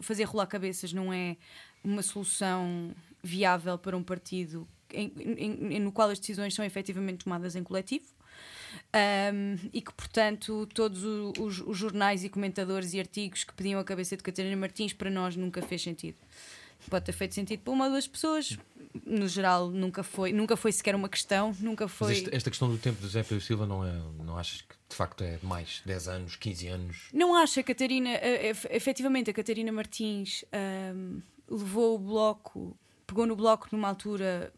fazer 0.00 0.24
rolar 0.24 0.46
cabeças 0.46 0.92
não 0.92 1.12
é 1.12 1.36
uma 1.84 2.02
solução 2.02 2.92
viável 3.22 3.76
para 3.78 3.96
um 3.96 4.02
partido 4.02 4.66
em- 4.92 5.12
em- 5.18 5.74
em- 5.76 5.80
no 5.80 5.92
qual 5.92 6.08
as 6.10 6.18
decisões 6.18 6.54
são 6.54 6.64
efetivamente 6.64 7.24
tomadas 7.24 7.54
em 7.56 7.62
coletivo. 7.62 8.04
Um, 8.94 9.68
e 9.72 9.80
que, 9.80 9.92
portanto, 9.92 10.66
todos 10.74 11.02
os, 11.04 11.60
os 11.60 11.76
jornais 11.76 12.24
e 12.24 12.28
comentadores 12.28 12.92
e 12.94 12.98
artigos 13.00 13.44
que 13.44 13.52
pediam 13.54 13.80
a 13.80 13.84
cabeça 13.84 14.16
de 14.16 14.22
Catarina 14.22 14.56
Martins 14.56 14.92
para 14.92 15.10
nós 15.10 15.36
nunca 15.36 15.60
fez 15.62 15.82
sentido. 15.82 16.16
Pode 16.90 17.04
ter 17.06 17.12
feito 17.12 17.34
sentido 17.34 17.60
para 17.60 17.72
uma 17.72 17.86
ou 17.86 17.90
duas 17.90 18.06
pessoas, 18.06 18.58
no 19.04 19.28
geral 19.28 19.68
nunca 19.70 20.02
foi, 20.02 20.32
nunca 20.32 20.56
foi 20.56 20.72
sequer 20.72 20.94
uma 20.94 21.08
questão, 21.08 21.54
nunca 21.60 21.84
Mas 21.84 21.92
foi. 21.92 22.12
este- 22.12 22.34
esta 22.34 22.50
questão 22.50 22.68
do 22.70 22.78
tempo 22.78 23.00
do 23.00 23.08
Zé 23.08 23.22
Pedro 23.22 23.40
Silva 23.44 23.66
não, 23.66 23.84
é, 23.84 23.92
não 24.24 24.38
achas 24.38 24.62
que 24.62 24.74
de 24.88 24.94
facto 24.96 25.22
é 25.24 25.38
mais 25.42 25.82
10 25.84 26.08
anos, 26.08 26.36
15 26.36 26.68
anos? 26.68 27.08
Não 27.12 27.34
acha, 27.34 27.62
Catarina, 27.62 28.10
ef- 28.10 28.66
efetivamente 28.70 29.28
a 29.30 29.34
Catarina 29.34 29.72
Martins 29.72 30.44
ahm, 30.52 31.20
levou 31.48 31.96
o 31.96 31.98
bloco, 31.98 32.76
pegou 33.06 33.24
no 33.26 33.36
bloco 33.36 33.68
numa 33.70 33.88
altura 33.88 34.52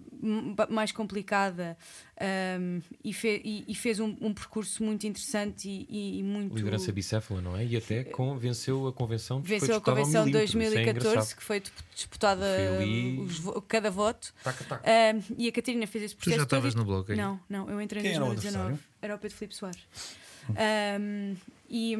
mais 0.70 0.90
complicada 0.90 1.76
ahm, 2.18 2.80
e, 3.04 3.12
fe- 3.12 3.42
e- 3.44 3.64
e 3.68 3.74
fez 3.74 4.00
um, 4.00 4.16
um 4.20 4.32
percurso 4.32 4.82
muito 4.82 5.06
interessante 5.06 5.68
e, 5.68 5.86
e- 5.88 6.18
e 6.20 6.22
muito. 6.22 6.56
Liderança 6.56 6.90
bicéfala, 6.90 7.40
não 7.42 7.56
é? 7.56 7.64
E 7.66 7.76
até 7.76 8.04
com, 8.04 8.36
venceu 8.38 8.86
a 8.88 8.92
convenção 8.92 9.42
que 9.42 9.48
foi 9.48 9.58
Venceu 9.60 9.76
a 9.76 9.80
convenção 9.80 10.24
de 10.24 10.32
milímetro. 10.32 10.44
Isso 10.48 10.56
é 10.56 10.62
2014, 10.74 11.08
engraçado. 11.10 11.36
que 11.36 11.42
foi 11.44 11.62
disputada 11.94 12.40
Foi 12.56 12.66
ali- 12.82 13.20
os 13.20 13.38
vo- 13.38 13.60
cada 13.62 13.90
voto. 13.90 14.32
Taca, 14.42 14.64
taca. 14.64 14.90
Ahm, 14.90 15.20
e 15.36 15.46
a 15.48 15.52
Catarina 15.52 15.86
fez 15.86 16.04
esse 16.04 16.14
Tu 16.14 16.18
processo. 16.18 16.36
já 16.38 16.42
estavas 16.44 16.74
no 16.74 16.84
bloco 16.84 17.12
aí? 17.12 17.18
Não, 17.18 17.38
não, 17.48 17.68
eu 17.68 17.80
entrei 17.80 18.00
em 18.00 18.06
Quem 18.06 18.14
era 18.14 18.24
o 18.24 18.28
2019. 18.28 18.78
Era 19.02 19.14
o 19.14 19.18
Pedro 19.18 19.36
Filipe 19.36 19.54
Soares. 19.54 19.80
E, 21.68 21.96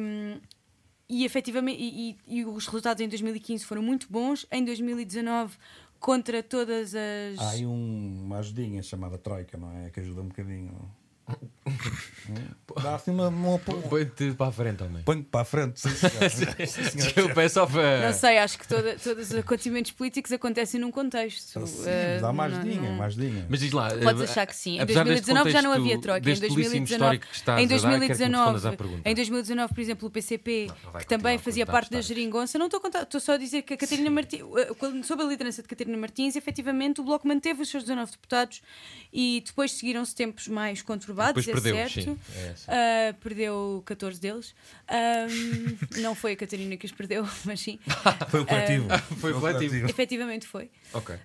e 1.07 1.25
efetivamente, 1.25 1.81
e, 1.81 2.11
e- 2.11 2.39
e 2.39 2.45
os 2.45 2.65
resultados 2.65 3.01
em 3.03 3.07
2015 3.07 3.65
foram 3.65 3.81
muito 3.81 4.07
bons. 4.09 4.45
Em 4.51 4.63
2019, 4.63 5.55
contra 5.99 6.41
todas 6.41 6.93
as. 6.95 7.37
Há 7.39 7.49
aí 7.51 7.65
um- 7.65 8.21
uma 8.25 8.37
ajudinha 8.39 8.81
chamada 8.81 9.17
Troika, 9.17 9.57
não 9.57 9.71
é? 9.71 9.89
Que 9.89 9.99
ajuda 9.99 10.21
um 10.21 10.27
bocadinho. 10.27 10.71
Dá 12.81 12.95
assim 12.95 13.11
uma. 13.11 13.27
uma 13.29 13.59
Põe-te 13.59 14.31
para 14.33 14.47
a 14.47 14.51
frente, 14.51 14.83
homem. 14.83 15.03
Põe 15.03 15.21
para 15.23 15.41
a 15.41 15.45
frente. 15.45 15.79
Sim, 15.79 15.89
senhor. 15.89 16.29
Sim, 16.67 17.39
é 17.41 17.49
só 17.49 17.65
para. 17.65 18.07
Não 18.07 18.13
sei, 18.13 18.37
acho 18.37 18.57
que 18.59 18.67
toda, 18.67 18.95
todos 18.97 19.31
os 19.31 19.35
acontecimentos 19.35 19.91
políticos 19.91 20.31
acontecem 20.31 20.79
num 20.79 20.91
contexto. 20.91 21.65
Sim, 21.67 21.85
Ah, 21.89 22.21
dá 22.21 22.29
uma 22.29 22.47
não- 22.47 22.57
ajudinha, 22.59 22.81
não- 22.81 22.95
uma 22.95 23.05
ajudinha. 23.05 23.45
Mas 23.49 23.59
diz 23.59 23.71
lá. 23.71 23.89
Podes 23.89 24.21
eh, 24.21 24.25
achar 24.25 24.45
que 24.47 24.55
sim. 24.55 24.77
Em 24.77 24.81
apesar 24.81 25.03
deste 25.05 25.25
2019 25.25 25.51
já 25.51 25.61
não 25.61 25.71
havia 25.73 25.99
troca. 26.01 26.19
Em 26.19 26.21
deste 26.21 26.41
belíssimo 26.41 26.63
2019, 26.63 26.93
histórico 26.93 27.27
que 27.27 27.35
estás 27.35 27.59
em 27.59 27.65
a 27.65 27.67
dar, 27.67 27.69
quero 27.69 27.81
que 27.81 27.87
me 27.87 27.99
2019, 28.07 28.51
respondas 28.53 28.65
à 28.65 28.77
pergunta. 28.77 29.09
em 29.09 29.15
2019, 29.15 29.73
por 29.73 29.81
exemplo, 29.81 30.07
o 30.07 30.11
PCP, 30.11 30.65
Não, 30.67 30.75
não 30.93 30.99
que 30.99 31.07
também 31.07 31.37
fazia 31.37 31.65
parte 31.65 31.91
da 31.91 32.01
geringonça, 32.01 32.57
não 32.59 32.65
estou 32.67 32.77
a 32.77 32.81
contar, 32.81 33.03
estou 33.03 33.19
só 33.19 33.33
a 33.33 33.37
dizer 33.37 33.61
que 33.63 33.73
a 33.73 33.77
Catarina 33.77 34.09
Martins, 34.09 34.41
quando- 34.77 35.03
sob 35.03 35.23
a 35.23 35.25
liderança 35.25 35.61
de 35.61 35.67
Catarina 35.67 35.97
Martins, 35.97 36.35
efetivamente 36.35 37.01
o 37.01 37.03
Bloco 37.03 37.27
manteve 37.27 37.61
os 37.61 37.69
seus 37.69 37.83
19 37.83 38.11
deputados 38.11 38.61
e 39.11 39.41
depois 39.45 39.71
seguiram-se 39.71 40.13
tempos 40.15 40.47
mais 40.47 40.81
conturbados, 40.81 41.18
Depois 41.27 41.47
é 41.47 41.51
perdeu. 41.51 41.75
É. 41.77 42.53
Ah, 42.67 43.13
perdeu 43.21 43.83
14 43.85 44.19
deles. 44.19 44.55
Não 46.01 46.15
foi 46.15 46.33
a 46.33 46.35
Catarina 46.35 46.75
que 46.77 46.85
os 46.85 46.91
perdeu, 46.91 47.27
mas 47.45 47.59
sim. 47.59 47.79
Foi 48.29 48.41
o 48.41 48.45
coletivo. 48.45 48.87
Foi 49.19 49.31
o 49.33 49.39
coletivo. 49.39 49.89
Efetivamente 49.89 50.47
foi. 50.47 50.69
Ok. 50.93 51.15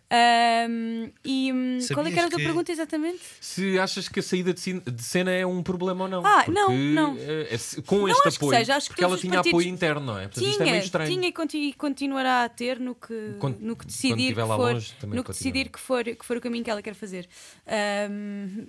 E 1.24 1.52
hum, 1.52 1.78
qual 1.92 2.07
é 2.07 2.11
que 2.11 2.18
era 2.18 2.26
a 2.26 2.30
tua 2.30 2.30
Sabias 2.30 2.37
que- 2.37 2.44
pergunta 2.44 2.72
exatamente? 2.72 3.20
Se 3.40 3.78
achas 3.78 4.09
que 4.09 4.20
a 4.20 4.22
saída 4.22 4.52
de 4.54 5.02
cena 5.02 5.30
é 5.30 5.44
um 5.46 5.62
problema 5.62 6.04
ou 6.04 6.11
não. 6.11 6.26
Ah, 6.26 6.42
Porque, 6.44 6.50
não, 6.61 6.76
não. 6.76 7.16
eh, 7.18 7.48
é 7.54 7.83
com 7.83 7.98
Não 7.98 8.09
este 8.09 8.28
acho 8.28 8.38
que 8.38 8.44
apoio. 8.44 8.59
seja, 8.59 8.76
acho 8.76 8.87
que 8.87 8.92
porque 8.94 9.04
ela 9.04 9.11
todos 9.11 9.24
os 9.24 9.28
tinha 9.28 9.35
partidos- 9.38 9.61
apoio 9.61 9.68
interno, 9.72 10.00
não 10.07 10.18
é? 10.18 10.22
Portanto, 10.28 10.46
isto 10.46 10.61
é 10.62 10.64
meio 10.64 10.74
Tinha, 10.76 10.85
estranho. 10.85 11.11
tinha 11.11 11.28
e, 11.28 11.33
conti- 11.33 11.59
e 11.68 11.72
continuará 11.72 12.44
a 12.44 12.48
ter 12.48 12.78
no 12.80 12.94
que, 12.94 13.35
Quando- 13.38 13.59
no 13.61 13.76
que 13.76 13.87
decidir, 13.87 14.20
estiver 14.22 14.42
que 14.42 14.48
lá 14.48 14.57
for, 14.57 14.72
longe, 14.74 14.94
também 15.00 15.16
no 15.16 15.22
que 15.22 15.26
continua. 15.28 15.52
decidir 15.52 15.68
que 15.70 15.80
for, 15.80 16.05
que 16.05 16.24
for 16.24 16.36
o 16.36 16.40
caminho 16.40 16.64
que 16.64 16.70
ela 16.70 16.82
quer 16.82 16.95
fazer. 16.95 17.26
T- 17.26 18.68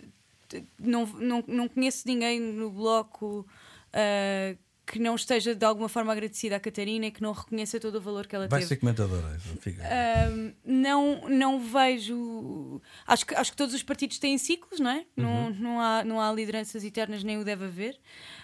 não, 0.80 1.06
não, 1.06 1.44
não 1.48 1.68
conheço 1.68 2.04
ninguém 2.08 2.40
no 2.40 2.70
bloco 2.72 3.46
ah, 3.94 4.56
que 4.86 5.00
não 5.00 5.16
esteja 5.16 5.56
de 5.56 5.66
alguma 5.66 5.90
forma 5.90 6.12
agradecida 6.12 6.58
à 6.58 6.60
Catarina 6.60 7.08
e 7.08 7.12
que 7.12 7.22
não 7.22 7.32
reconheça 7.32 7.80
todo 7.80 7.96
o 7.96 8.02
valor 8.02 8.28
que 8.28 8.36
ela 8.36 8.48
Vai 8.48 8.60
teve. 8.60 8.70
ser 8.70 8.76
comentadora. 8.78 9.40
Fica. 9.60 9.82
Ahm, 9.84 10.54
não, 10.64 11.28
não 11.28 11.60
vejo. 11.60 12.80
Acho 13.08 13.26
que, 13.26 13.34
acho 13.34 13.50
que 13.52 13.58
todos 13.58 13.74
os 13.74 13.82
partidos 13.82 14.20
têm 14.20 14.38
ciclos, 14.38 14.80
não 14.80 14.92
é? 14.92 15.06
Não, 15.18 15.50
não, 15.50 15.80
há, 15.82 16.04
não 16.04 16.22
há 16.22 16.32
lideranças 16.32 16.84
eternas, 16.84 17.24
nem 17.24 17.40
o 17.40 17.44
deve 17.44 17.66
haver. 17.66 18.00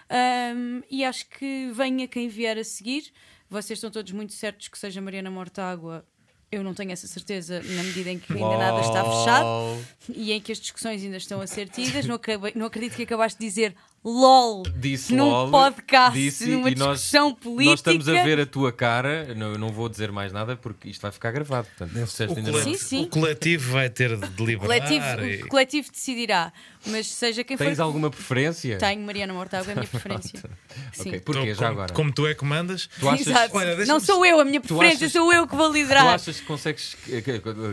Ahm, 0.10 0.82
e 0.90 1.06
acho 1.06 1.30
que 1.30 1.70
venha 1.74 2.08
quem 2.08 2.28
vier 2.28 2.58
a 2.58 2.64
seguir. 2.64 3.12
Vocês 3.48 3.78
estão 3.78 3.92
todos 3.92 4.12
muito 4.12 4.34
certos 4.34 4.68
que 4.68 4.80
seja 4.80 5.00
Mariana 5.00 5.30
Mortágua. 5.30 6.04
Eu 6.52 6.66
não 6.66 6.74
tenho 6.74 6.92
essa 6.92 7.08
certeza 7.08 7.62
na 7.64 7.82
medida 7.84 8.10
em 8.12 8.20
que 8.20 8.34
ainda 8.34 8.58
nada 8.58 8.82
está 8.82 9.06
fechado 9.06 9.86
e 10.14 10.34
em 10.34 10.42
que 10.42 10.52
as 10.52 10.60
discussões 10.60 11.02
ainda 11.02 11.16
estão 11.16 11.40
a 11.40 11.48
ser 11.48 11.70
tidas. 11.70 12.06
Não, 12.06 12.16
acabei- 12.16 12.52
não 12.56 12.66
acredito 12.66 12.96
que 12.98 13.04
acabaste 13.04 13.40
de 13.40 13.46
dizer 13.46 13.74
LOL 14.04 14.64
Disse 14.76 15.14
num 15.14 15.30
LOL, 15.30 15.50
podcast, 15.52 16.20
disse, 16.20 16.48
numa 16.48 16.70
e 16.70 16.76
nós- 16.76 16.98
discussão 17.00 17.34
política. 17.34 17.70
Nós 17.70 17.80
estamos 17.80 18.10
a 18.10 18.24
ver 18.24 18.40
a 18.42 18.46
tua 18.46 18.72
cara, 18.74 19.34
não, 19.36 19.52
eu 19.54 19.58
não 19.60 19.70
vou 19.70 19.88
dizer 19.88 20.12
mais 20.12 20.34
nada 20.34 20.58
porque 20.58 20.90
isto 20.90 21.02
vai 21.02 21.12
ficar 21.12 21.32
gravado. 21.32 21.68
Portanto, 21.78 21.96
O, 21.96 22.38
ainda 22.38 22.52
coletivo. 22.52 22.64
Sim, 22.64 22.76
sim. 22.78 23.04
o 23.04 23.08
coletivo 23.08 23.72
vai 23.72 23.90
ter 23.90 24.18
de 24.18 24.26
O 24.26 24.30
deliberar. 24.30 24.66
coletivo, 24.88 25.26
e- 25.26 25.44
o 25.44 25.48
coletivo 25.48 25.90
decidirá, 25.92 26.52
mas 26.86 27.08
seja 27.08 27.44
quem 27.44 27.56
Tens 27.58 27.78
for. 27.78 27.84
alguma 27.84 28.10
preferência? 28.10 28.78
Tenho 28.78 29.02
Mariana 29.06 29.34
Mortágua, 29.34 29.70
é 29.70 29.72
a 29.74 29.76
minha 29.76 29.88
preferência. 29.90 30.40
Sim. 30.94 31.10
Ok, 31.10 31.20
porquê? 31.22 31.42
Então, 31.42 31.56
Já 31.56 31.56
como, 31.68 31.72
agora? 31.72 31.94
como 31.94 32.12
tu 32.14 32.28
é 32.28 32.34
que 32.34 32.44
mandas, 32.46 32.88
Tu 33.00 33.08
achas, 33.10 33.28
Exato. 33.28 33.58
Olha, 33.58 33.86
não 33.86 34.00
sou 34.00 34.26
eu 34.26 34.40
a 34.40 34.46
minha 34.46 34.60
Tu 34.62 34.68
preferência, 34.68 35.06
achas- 35.08 35.12
sou 35.14 35.32
eu 35.34 35.48
que 35.48 35.56
vou 35.56 35.70
tu 35.70 35.74
liderar. 35.74 36.08
achas 36.08 36.40
que, 36.40 36.46
consegues, 36.46 36.96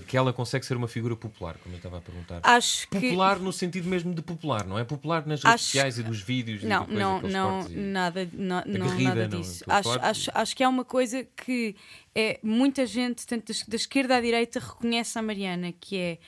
que, 0.06 0.16
ela 0.16 0.32
consegue 0.32 0.66
ser 0.66 0.76
uma 0.76 0.88
figura 0.88 1.16
popular, 1.16 1.56
como 1.62 1.74
eu 1.74 1.78
estava 1.78 1.98
a 1.98 2.00
perguntar? 2.00 2.40
Acho 2.42 2.88
que. 2.88 3.00
Popular 3.00 3.38
no 3.38 3.52
sentido 3.52 3.88
mesmo 3.88 4.14
de 4.14 4.22
popular, 4.22 4.66
não 4.66 4.78
é? 4.78 4.84
Popular 4.84 5.26
nas 5.26 5.42
redes 5.42 5.54
Acho- 5.54 5.64
sociais 5.64 5.98
e 5.98 6.02
dos 6.02 6.20
vídeos 6.20 6.62
Não, 6.62 6.86
e 6.88 6.94
não, 6.94 7.20
não, 7.22 7.66
e- 7.70 7.76
nada, 7.76 8.28
não, 8.32 8.62
não, 8.66 8.86
Aguerrida, 8.86 9.14
nada 9.14 9.28
não, 9.28 9.40
disso. 9.40 9.64
aquele 9.66 9.94
Acho, 9.96 10.06
acho, 10.06 10.30
acho 10.34 10.56
que 10.56 10.62
é 10.62 10.68
uma 10.68 10.84
coisa 10.84 11.26
que 11.44 11.74
é, 12.14 12.40
muita 12.42 12.84
gente, 12.84 13.26
tanto 13.26 13.52
da, 13.52 13.58
da 13.68 13.76
esquerda 13.76 14.16
à 14.16 14.20
direita, 14.20 14.58
reconhece 14.58 15.18
a 15.18 15.22
Mariana, 15.22 15.72
que 15.80 15.96
é 15.96 16.18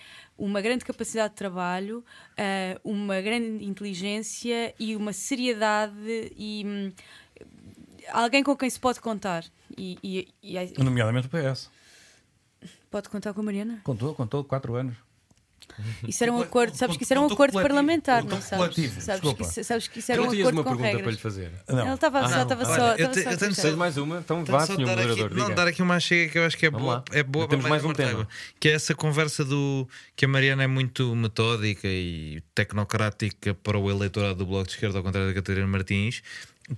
uma 0.41 0.61
grande 0.61 0.85
capacidade 0.85 1.31
de 1.31 1.37
trabalho, 1.37 2.05
ah, 2.37 2.81
uma 2.83 3.21
grande 3.21 3.65
inteligência 3.65 4.75
e 4.79 4.97
uma 4.97 5.13
seriedade 5.13 6.33
e 6.37 6.65
hum, 6.67 6.93
alguém 8.13 8.43
com 8.43 8.57
quem 8.57 8.69
se 8.71 8.81
pode 8.81 9.01
contar. 9.01 9.45
E, 9.77 9.99
e- 10.03 10.29
e 10.43 10.57
é- 10.57 10.73
Nomeadamente 10.79 11.27
o 11.27 11.31
PS. 11.31 11.71
pode 12.91 13.09
contar 13.09 13.33
com 13.35 13.41
a 13.41 13.45
Mariana? 13.45 13.81
Contou, 13.85 14.15
contou, 14.15 14.43
4 14.43 14.75
anos. 14.75 14.97
Isso 16.07 16.23
era 16.25 16.33
um 16.33 16.37
Co- 16.39 16.43
acordo, 16.43 16.75
sabes 16.77 16.97
que 16.97 17.05
isso 17.05 17.13
era 17.13 17.21
um 17.21 17.27
acordo 17.27 17.53
parlamentar, 17.55 18.25
não 18.25 18.41
sabes? 18.41 18.77
Sabes 19.03 19.21
que, 19.35 19.43
isso, 19.43 19.65
sabes 19.65 19.89
que 19.89 19.99
isso 19.99 20.13
era 20.13 20.23
um 20.23 20.25
acordo 20.31 20.51
uma 20.61 20.65
com 20.65 20.71
pergunta 20.77 20.89
para 20.89 20.89
lhe 20.91 20.97
regras. 20.97 21.21
fazer? 21.21 21.53
Não. 21.69 21.85
Ele 21.87 21.95
estava 21.95 22.21
Ah, 22.21 22.29
só, 22.29 22.43
estava 22.43 22.65
só, 22.65 22.71
eu 22.71 22.77
estava 22.77 23.11
te- 23.13 23.23
só 23.23 23.29
a 23.29 23.33
eu 23.33 23.39
tenho. 23.39 23.55
Tens 23.55 23.75
mais 23.75 23.97
uma? 23.97 24.19
Então 24.19 24.45
vá, 24.45 24.67
só 24.67 24.75
senhor 24.75 24.87
dar 24.87 24.99
aqui- 24.99 25.09
moderador. 25.09 25.37
não, 25.39 25.55
dar 25.55 25.67
aqui 25.69 25.83
uma 25.83 26.01
chega 26.01 26.33
que 26.33 26.39
eu 26.39 26.45
acho 26.45 26.57
que 26.59 26.67
é 26.67 26.71
boa, 26.71 27.05
é 27.13 27.23
boa 27.23 27.49
Temos 27.49 27.63
para 27.65 27.71
mais 27.71 27.85
um 27.85 27.93
tema. 27.93 28.27
Que 28.59 28.69
é 28.69 28.73
essa 28.73 28.95
conversa 28.95 29.45
do 29.45 29.89
que 30.17 30.25
a 30.25 30.29
Mariana 30.29 30.65
é 30.65 30.67
muito 30.67 31.15
metódica 31.15 31.87
e 31.89 32.43
tecnocrática 32.55 33.55
para 33.55 33.79
o 33.79 33.91
eleitorado 33.91 34.35
do 34.37 34.47
Bloco 34.47 34.67
de 34.67 34.73
Esquerda, 34.75 34.99
ao 34.99 35.05
contrário 35.05 35.29
da 35.29 35.35
Catarina 35.35 35.67
Martins, 35.67 36.23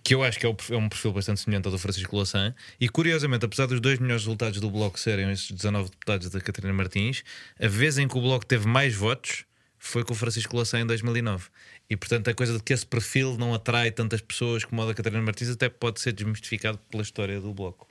que 0.02 0.14
eu 0.14 0.22
acho 0.22 0.38
que 0.38 0.46
é 0.46 0.48
o 0.48 0.56
é 0.70 0.76
um 0.76 0.88
perfil 0.88 1.12
bastante 1.12 1.40
semelhante 1.40 1.66
ao 1.66 1.72
do 1.72 1.78
Francisco 1.78 2.14
Louçã. 2.16 2.54
E 2.80 2.88
curiosamente, 2.88 3.44
apesar 3.44 3.66
dos 3.66 3.80
dois 3.80 3.98
melhores 3.98 4.22
resultados 4.22 4.60
do 4.60 4.70
Bloco 4.70 4.98
serem 4.98 5.30
esses 5.30 5.50
19 5.50 5.90
deputados 5.90 6.30
da 6.30 6.40
Catarina 6.40 6.72
Martins, 6.72 7.22
a 7.60 7.68
vez 7.68 7.98
em 7.98 8.08
que 8.08 8.16
o 8.16 8.20
Bloco 8.20 8.46
teve 8.46 8.66
mais 8.66 8.94
votos 8.94 9.44
foi 9.78 10.04
com 10.04 10.12
o 10.12 10.16
Francisco 10.16 10.54
Louçã 10.54 10.78
em 10.80 10.86
2009. 10.86 11.48
E 11.90 11.96
portanto, 11.96 12.28
a 12.28 12.34
coisa 12.34 12.56
de 12.56 12.62
que 12.62 12.72
esse 12.72 12.86
perfil 12.86 13.36
não 13.36 13.52
atrai 13.52 13.90
tantas 13.90 14.20
pessoas 14.20 14.64
como 14.64 14.80
o 14.80 14.86
da 14.86 14.94
Catarina 14.94 15.20
Martins 15.20 15.50
até 15.50 15.68
pode 15.68 16.00
ser 16.00 16.12
desmistificado 16.12 16.78
pela 16.90 17.02
história 17.02 17.40
do 17.40 17.52
Bloco. 17.52 17.86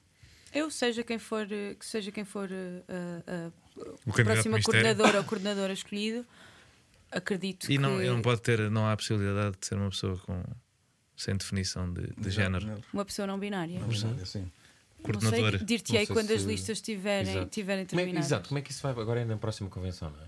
Eu, 0.54 0.70
seja 0.72 1.04
quem 1.04 1.20
for, 1.20 1.48
eh, 1.52 1.76
que 1.80 1.86
seja 1.86 2.12
quem 2.12 2.26
for 2.26 2.50
eh, 2.52 2.82
a, 2.88 3.48
a- 3.48 3.52
O 4.06 4.10
a 4.10 4.24
próxima 4.24 4.62
coordenadora 4.62 5.18
ou 5.20 5.24
coordenadora 5.24 5.72
escolhido, 5.72 6.26
acredito 7.12 7.66
E 7.66 7.76
que. 7.76 7.78
não, 7.78 8.02
e 8.02 8.08
não 8.08 8.22
pode 8.22 8.42
ter, 8.42 8.70
não 8.72 8.86
há 8.86 8.94
a 8.94 8.98
possibilidade 8.98 9.56
de 9.60 9.68
ser 9.68 9.76
uma 9.76 9.90
pessoa 9.90 10.18
com 10.18 10.44
sem 11.22 11.36
definição 11.36 11.92
de, 11.94 12.08
de 12.18 12.30
género. 12.30 12.82
Uma 12.94 13.06
pessoa 13.06 13.28
não 13.28 13.38
binária. 13.40 13.80
Sim. 14.26 14.40
Não 14.42 14.52
Coordenadora. 15.04 15.58
sei, 15.58 15.66
dir-te-ei 15.66 16.00
Não 16.02 16.06
sei 16.08 16.16
quando 16.16 16.32
as 16.32 16.42
se- 16.42 16.48
listas 16.48 16.82
tiverem, 16.82 17.32
Exato. 17.34 17.50
tiverem 17.50 17.86
Como 17.86 18.00
é, 18.00 18.04
terminadas. 18.04 18.28
exato, 18.28 18.50
como 18.50 18.60
é 18.60 18.62
que 18.62 18.72
isso 18.72 18.82
vai? 18.84 18.92
Agora 18.92 19.20
é 19.22 19.26
na 19.26 19.38
próxima 19.38 19.70
convenção, 19.70 20.10
não 20.12 20.20
é? 20.24 20.28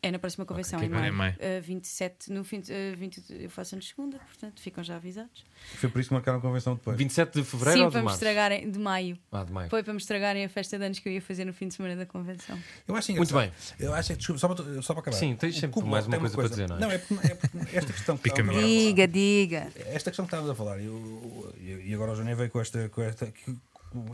É 0.00 0.12
na 0.12 0.18
próxima 0.18 0.46
convenção, 0.46 0.78
que 0.78 0.86
em 0.86 0.88
maio. 0.88 1.04
é 1.06 1.10
maio. 1.10 1.34
Eh, 1.40 1.60
27, 1.60 2.30
no 2.32 2.44
fim, 2.44 2.60
de- 2.60 2.72
eh, 2.72 2.94
20, 2.96 3.20
eu 3.30 3.50
faço 3.50 3.74
anos 3.74 3.84
de 3.86 3.90
segunda, 3.90 4.16
portanto 4.18 4.60
ficam 4.60 4.84
já 4.84 4.94
avisados. 4.94 5.44
Foi 5.74 5.88
por 5.90 5.98
isso 5.98 6.10
que 6.10 6.14
marcaram 6.14 6.38
a 6.38 6.40
convenção 6.40 6.74
depois. 6.76 6.96
27 6.96 7.34
de 7.34 7.42
fevereiro 7.44 7.78
Sim, 7.80 7.84
ou 7.84 7.88
de 7.88 7.92
para 7.94 8.00
me 8.00 8.04
março? 8.04 8.16
estragarem, 8.18 8.70
de 8.70 8.78
maio. 8.78 9.18
Ah, 9.32 9.42
de 9.42 9.52
maio. 9.52 9.68
Foi 9.68 9.82
para 9.82 9.92
me 9.92 9.98
estragarem 9.98 10.44
a 10.44 10.48
festa 10.48 10.78
de 10.78 10.84
anos 10.84 11.00
que 11.00 11.08
eu 11.08 11.12
ia 11.12 11.20
fazer 11.20 11.44
no 11.44 11.52
fim 11.52 11.66
de 11.66 11.74
semana 11.74 11.96
da 11.96 12.06
convenção. 12.06 12.56
Eu 12.86 12.94
acho 12.94 13.10
Muito 13.12 13.34
bem. 13.34 13.50
Eu 13.80 13.92
acho 13.92 14.10
que, 14.12 14.16
desculpa, 14.18 14.38
só 14.38 14.48
para, 14.54 14.82
só 14.82 14.94
para 14.94 15.00
acabar. 15.00 15.16
Sim, 15.16 15.34
tens 15.34 15.58
sempre 15.58 15.82
mais 15.82 16.06
uma 16.06 16.12
tem 16.12 16.20
coisa 16.20 16.36
para 16.36 16.48
dizer, 16.48 16.68
não 16.68 16.76
é? 16.76 16.80
Não, 16.80 16.90
é 16.92 16.98
porque, 16.98 17.26
é 17.26 17.34
porque 17.34 17.76
esta 17.76 17.92
questão 17.92 18.16
que 18.16 18.22
Pica-me. 18.22 18.50
estávamos 18.50 18.72
a 18.92 18.94
falar- 18.94 19.06
diga. 19.08 19.72
Esta 19.74 20.10
questão 20.10 20.24
que 20.26 20.28
estávamos 20.28 20.50
a 20.50 20.54
falar, 20.54 20.78
e 20.80 21.92
agora 21.92 22.12
o 22.12 22.14
Janeiro 22.14 22.38
veio 22.38 22.50
com 22.50 22.60
esta, 22.60 22.88
com 22.88 23.02
esta, 23.02 23.32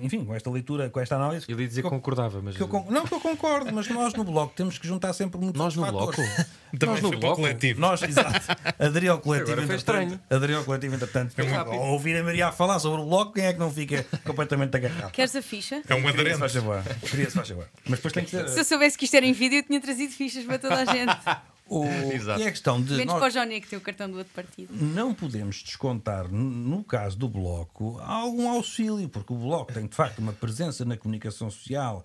enfim, 0.00 0.24
com 0.24 0.34
esta 0.34 0.50
leitura, 0.50 0.88
com 0.90 1.00
esta 1.00 1.16
análise. 1.16 1.44
Ele 1.48 1.62
ia 1.62 1.68
dizer 1.68 1.80
que 1.82 1.86
eu- 1.86 1.90
concordava, 1.90 2.40
mas. 2.42 2.56
que 2.56 2.62
eu 2.62 2.68
con- 2.68 2.86
não, 2.90 3.04
que 3.04 3.12
eu 3.14 3.20
concordo, 3.20 3.72
mas 3.74 3.88
nós 3.88 4.14
no 4.14 4.24
Bloco 4.24 4.52
temos 4.54 4.78
que 4.78 4.86
juntar 4.86 5.12
sempre 5.12 5.38
muitos 5.40 5.58
Nós 5.60 5.74
no 5.76 5.84
fatores. 5.84 6.16
Bloco? 6.16 6.86
Nós 6.86 7.00
no 7.02 7.10
Bloco? 7.10 7.36
coletivo. 7.36 7.80
Nós, 7.80 8.02
exato, 8.02 8.40
aderir 8.78 9.10
ao 9.10 9.18
coletivo. 9.18 9.60
Agora 9.60 9.76
estranho. 9.76 10.20
Aderir 10.30 10.56
ao 10.56 10.64
coletivo, 10.64 10.94
entretanto. 10.94 11.34
rápido. 11.36 11.74
Ao 11.74 11.92
ouvir 11.92 12.16
a 12.16 12.22
Maria 12.24 12.52
falar 12.52 12.78
sobre 12.78 13.00
o 13.00 13.04
Bloco, 13.04 13.32
quem 13.32 13.44
é 13.46 13.52
que 13.52 13.58
não 13.58 13.70
fica 13.70 14.04
completamente 14.24 14.76
agarrado? 14.76 15.10
Queres 15.12 15.34
a 15.36 15.42
ficha? 15.42 15.82
É 15.88 15.94
um 15.94 16.06
aderente. 16.08 16.38
faz 16.38 16.52
favor. 16.54 16.82
Queria 17.08 17.26
se 17.30 17.36
faz 17.36 17.48
favor. 17.48 17.68
Mas 17.88 17.98
depois 17.98 18.12
tem 18.12 18.24
que 18.24 18.30
ser. 18.30 18.48
Se 18.48 18.60
eu 18.60 18.64
soubesse 18.64 18.96
que 18.98 19.04
isto 19.04 19.14
era 19.16 19.26
em 19.26 19.32
vídeo, 19.32 19.58
eu 19.58 19.62
tinha 19.62 19.80
trazido 19.80 20.12
fichas 20.12 20.44
para 20.44 20.58
toda 20.58 20.76
a 20.76 20.84
gente. 20.84 21.14
O, 21.66 21.84
Exato. 22.12 22.40
e 22.40 22.44
é 22.44 22.48
a 22.48 22.50
questão 22.50 22.80
de. 22.82 22.92
Menos 22.92 23.06
nós- 23.14 23.18
para 23.20 23.28
o 23.28 23.32
Johnny 23.44 23.60
que 23.60 23.68
tem 23.68 23.78
o 23.78 23.82
cartão 23.82 24.10
do 24.10 24.18
outro 24.18 24.32
partido. 24.34 24.72
não 24.74 25.14
podemos 25.14 25.62
descontar, 25.62 26.28
no 26.30 26.84
caso 26.84 27.16
do 27.16 27.28
Bloco, 27.28 27.98
algum 28.00 28.48
auxílio, 28.50 29.08
porque 29.08 29.32
o 29.32 29.36
Bloco 29.36 29.72
tem 29.72 29.86
de 29.86 29.94
facto 29.94 30.18
uma 30.18 30.32
presença 30.32 30.84
na 30.84 30.96
comunicação 30.96 31.50
social 31.50 32.04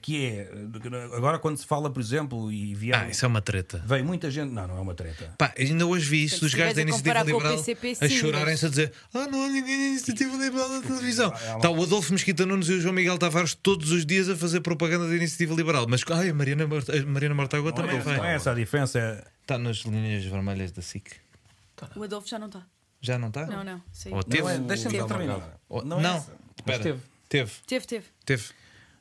que 0.00 0.26
é. 0.26 0.50
eh, 0.52 1.16
Agora, 1.16 1.38
quando 1.38 1.56
se 1.56 1.64
fala, 1.66 1.88
por 1.90 2.00
exemplo, 2.00 2.52
e 2.52 2.74
vieram. 2.74 3.04
Ah, 3.06 3.08
isso 3.10 3.24
é 3.24 3.28
uma 3.28 3.40
treta. 3.40 3.82
Veio 3.86 4.04
muita 4.04 4.30
gente. 4.30 4.50
Não, 4.52 4.66
não 4.66 4.76
é 4.76 4.80
uma 4.80 4.94
treta. 4.94 5.34
Pá, 5.38 5.52
ainda 5.58 5.86
hoje 5.86 6.08
vi 6.08 6.24
isso 6.24 6.40
dos 6.40 6.52
gajos 6.54 6.74
da 6.74 6.80
a 6.80 6.82
Iniciativa 6.82 7.22
Liberal 7.22 7.56
PCP, 7.56 7.90
a 8.00 8.08
sim, 8.08 8.16
chorarem-se 8.16 8.66
a 8.66 8.68
dizer 8.68 8.92
Ah, 9.14 9.26
não 9.26 9.44
há 9.44 9.48
ninguém 9.48 9.78
da 9.78 9.84
Iniciativa 9.86 10.36
Liberal 10.36 10.68
na 10.68 10.82
televisão. 10.82 11.32
Está 11.32 11.70
o 11.70 11.82
Adolfo 11.82 12.12
Mesquita 12.12 12.44
Nunes 12.44 12.68
e 12.68 12.72
o 12.74 12.80
João 12.80 12.94
Miguel 12.94 13.16
Tavares 13.18 13.54
todos 13.54 13.90
os 13.90 14.04
dias 14.04 14.28
a 14.28 14.36
fazer 14.36 14.60
propaganda 14.60 15.08
da 15.08 15.16
Iniciativa 15.16 15.54
Liberal. 15.54 15.86
Mas 15.88 16.02
ai, 16.10 16.28
a 16.30 16.34
Mariana, 16.34 16.64
a 16.64 17.06
Mariana 17.06 17.34
Mortágua 17.34 17.70
Não 17.70 17.76
também 17.76 17.96
é, 17.98 18.04
não 18.04 18.12
é 18.12 18.18
vai. 18.18 18.34
essa 18.34 18.50
a 18.50 18.54
diferença. 18.54 18.98
é- 18.98 19.24
Está 19.42 19.58
nas 19.58 19.78
linhas 19.78 20.24
vermelhas 20.24 20.70
da 20.72 20.80
SIC. 20.82 21.10
O 21.96 22.02
Adolfo 22.04 22.28
já 22.28 22.38
não 22.38 22.46
está. 22.46 22.62
Já 23.00 23.18
não 23.18 23.28
está? 23.28 23.46
Não, 23.46 23.64
não. 23.64 23.82
Saiu. 23.92 24.14
Ou 24.14 24.22
teve? 24.22 24.42
Não 24.42 24.50
é, 24.50 24.58
Deixa-me 24.58 25.04
terminar. 25.06 25.58
Ou- 25.68 25.84
Não, 25.84 26.00
Não, 26.00 26.14
é 26.14 26.16
essa, 26.18 26.32
espera. 26.58 26.82
teve. 26.82 26.98
Teve. 27.28 27.50
Teve, 27.66 27.86
teve. 27.86 28.06
Teve. 28.26 28.44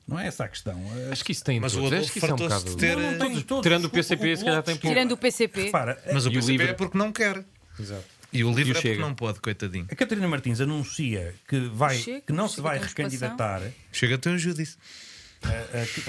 Não 0.09 0.19
é 0.19 0.27
essa 0.27 0.43
a 0.45 0.47
questão. 0.47 0.79
Eh, 0.97 1.09
Acho 1.11 1.23
que 1.23 1.31
isso 1.31 1.43
tem 1.43 1.59
Mas 1.59 1.73
o 1.73 1.77
todos. 1.77 1.93
Adolfo 1.93 2.03
Acho 2.05 2.11
que 2.13 2.17
isso 2.19 2.25
é 2.25 2.33
um 2.33 2.37
fartou-se 2.37 2.65
bocado. 2.65 2.75
de 2.75 2.81
ter- 2.81 2.97
não, 3.17 3.29
não 3.35 3.41
todos. 3.41 3.63
Tirando 3.63 3.85
o 3.85 3.89
PCP, 3.89 4.37
se 4.37 4.43
calhar 4.45 4.63
tem 4.63 4.75
pouco. 4.75 4.87
Tirando 4.87 5.11
o 5.13 5.17
PCP. 5.17 5.61
Repara, 5.63 6.03
Mas 6.11 6.25
o 6.25 6.29
o 6.29 6.31
PCP 6.33 6.51
Livre? 6.51 6.67
é 6.69 6.73
porque 6.73 6.97
não 6.97 7.11
quer. 7.11 7.43
Exato. 7.79 8.03
E 8.31 8.43
o 8.43 8.49
livro 8.51 8.73
E 8.73 8.75
o 8.75 8.77
é 8.77 8.81
porque 8.81 8.97
não 8.97 9.15
pode, 9.15 9.39
coitadinho. 9.39 9.87
a 9.91 9.95
Catarina 9.95 10.27
Martins 10.27 10.61
anuncia 10.61 11.33
que, 11.47 11.59
vai, 11.73 11.97
Chega, 11.97 12.21
que 12.21 12.33
não 12.33 12.47
se 12.47 12.61
vai 12.61 12.77
recandidatar. 12.77 13.61
Chega 13.91 14.15
até 14.15 14.29
um 14.29 14.37
judice. 14.37 14.77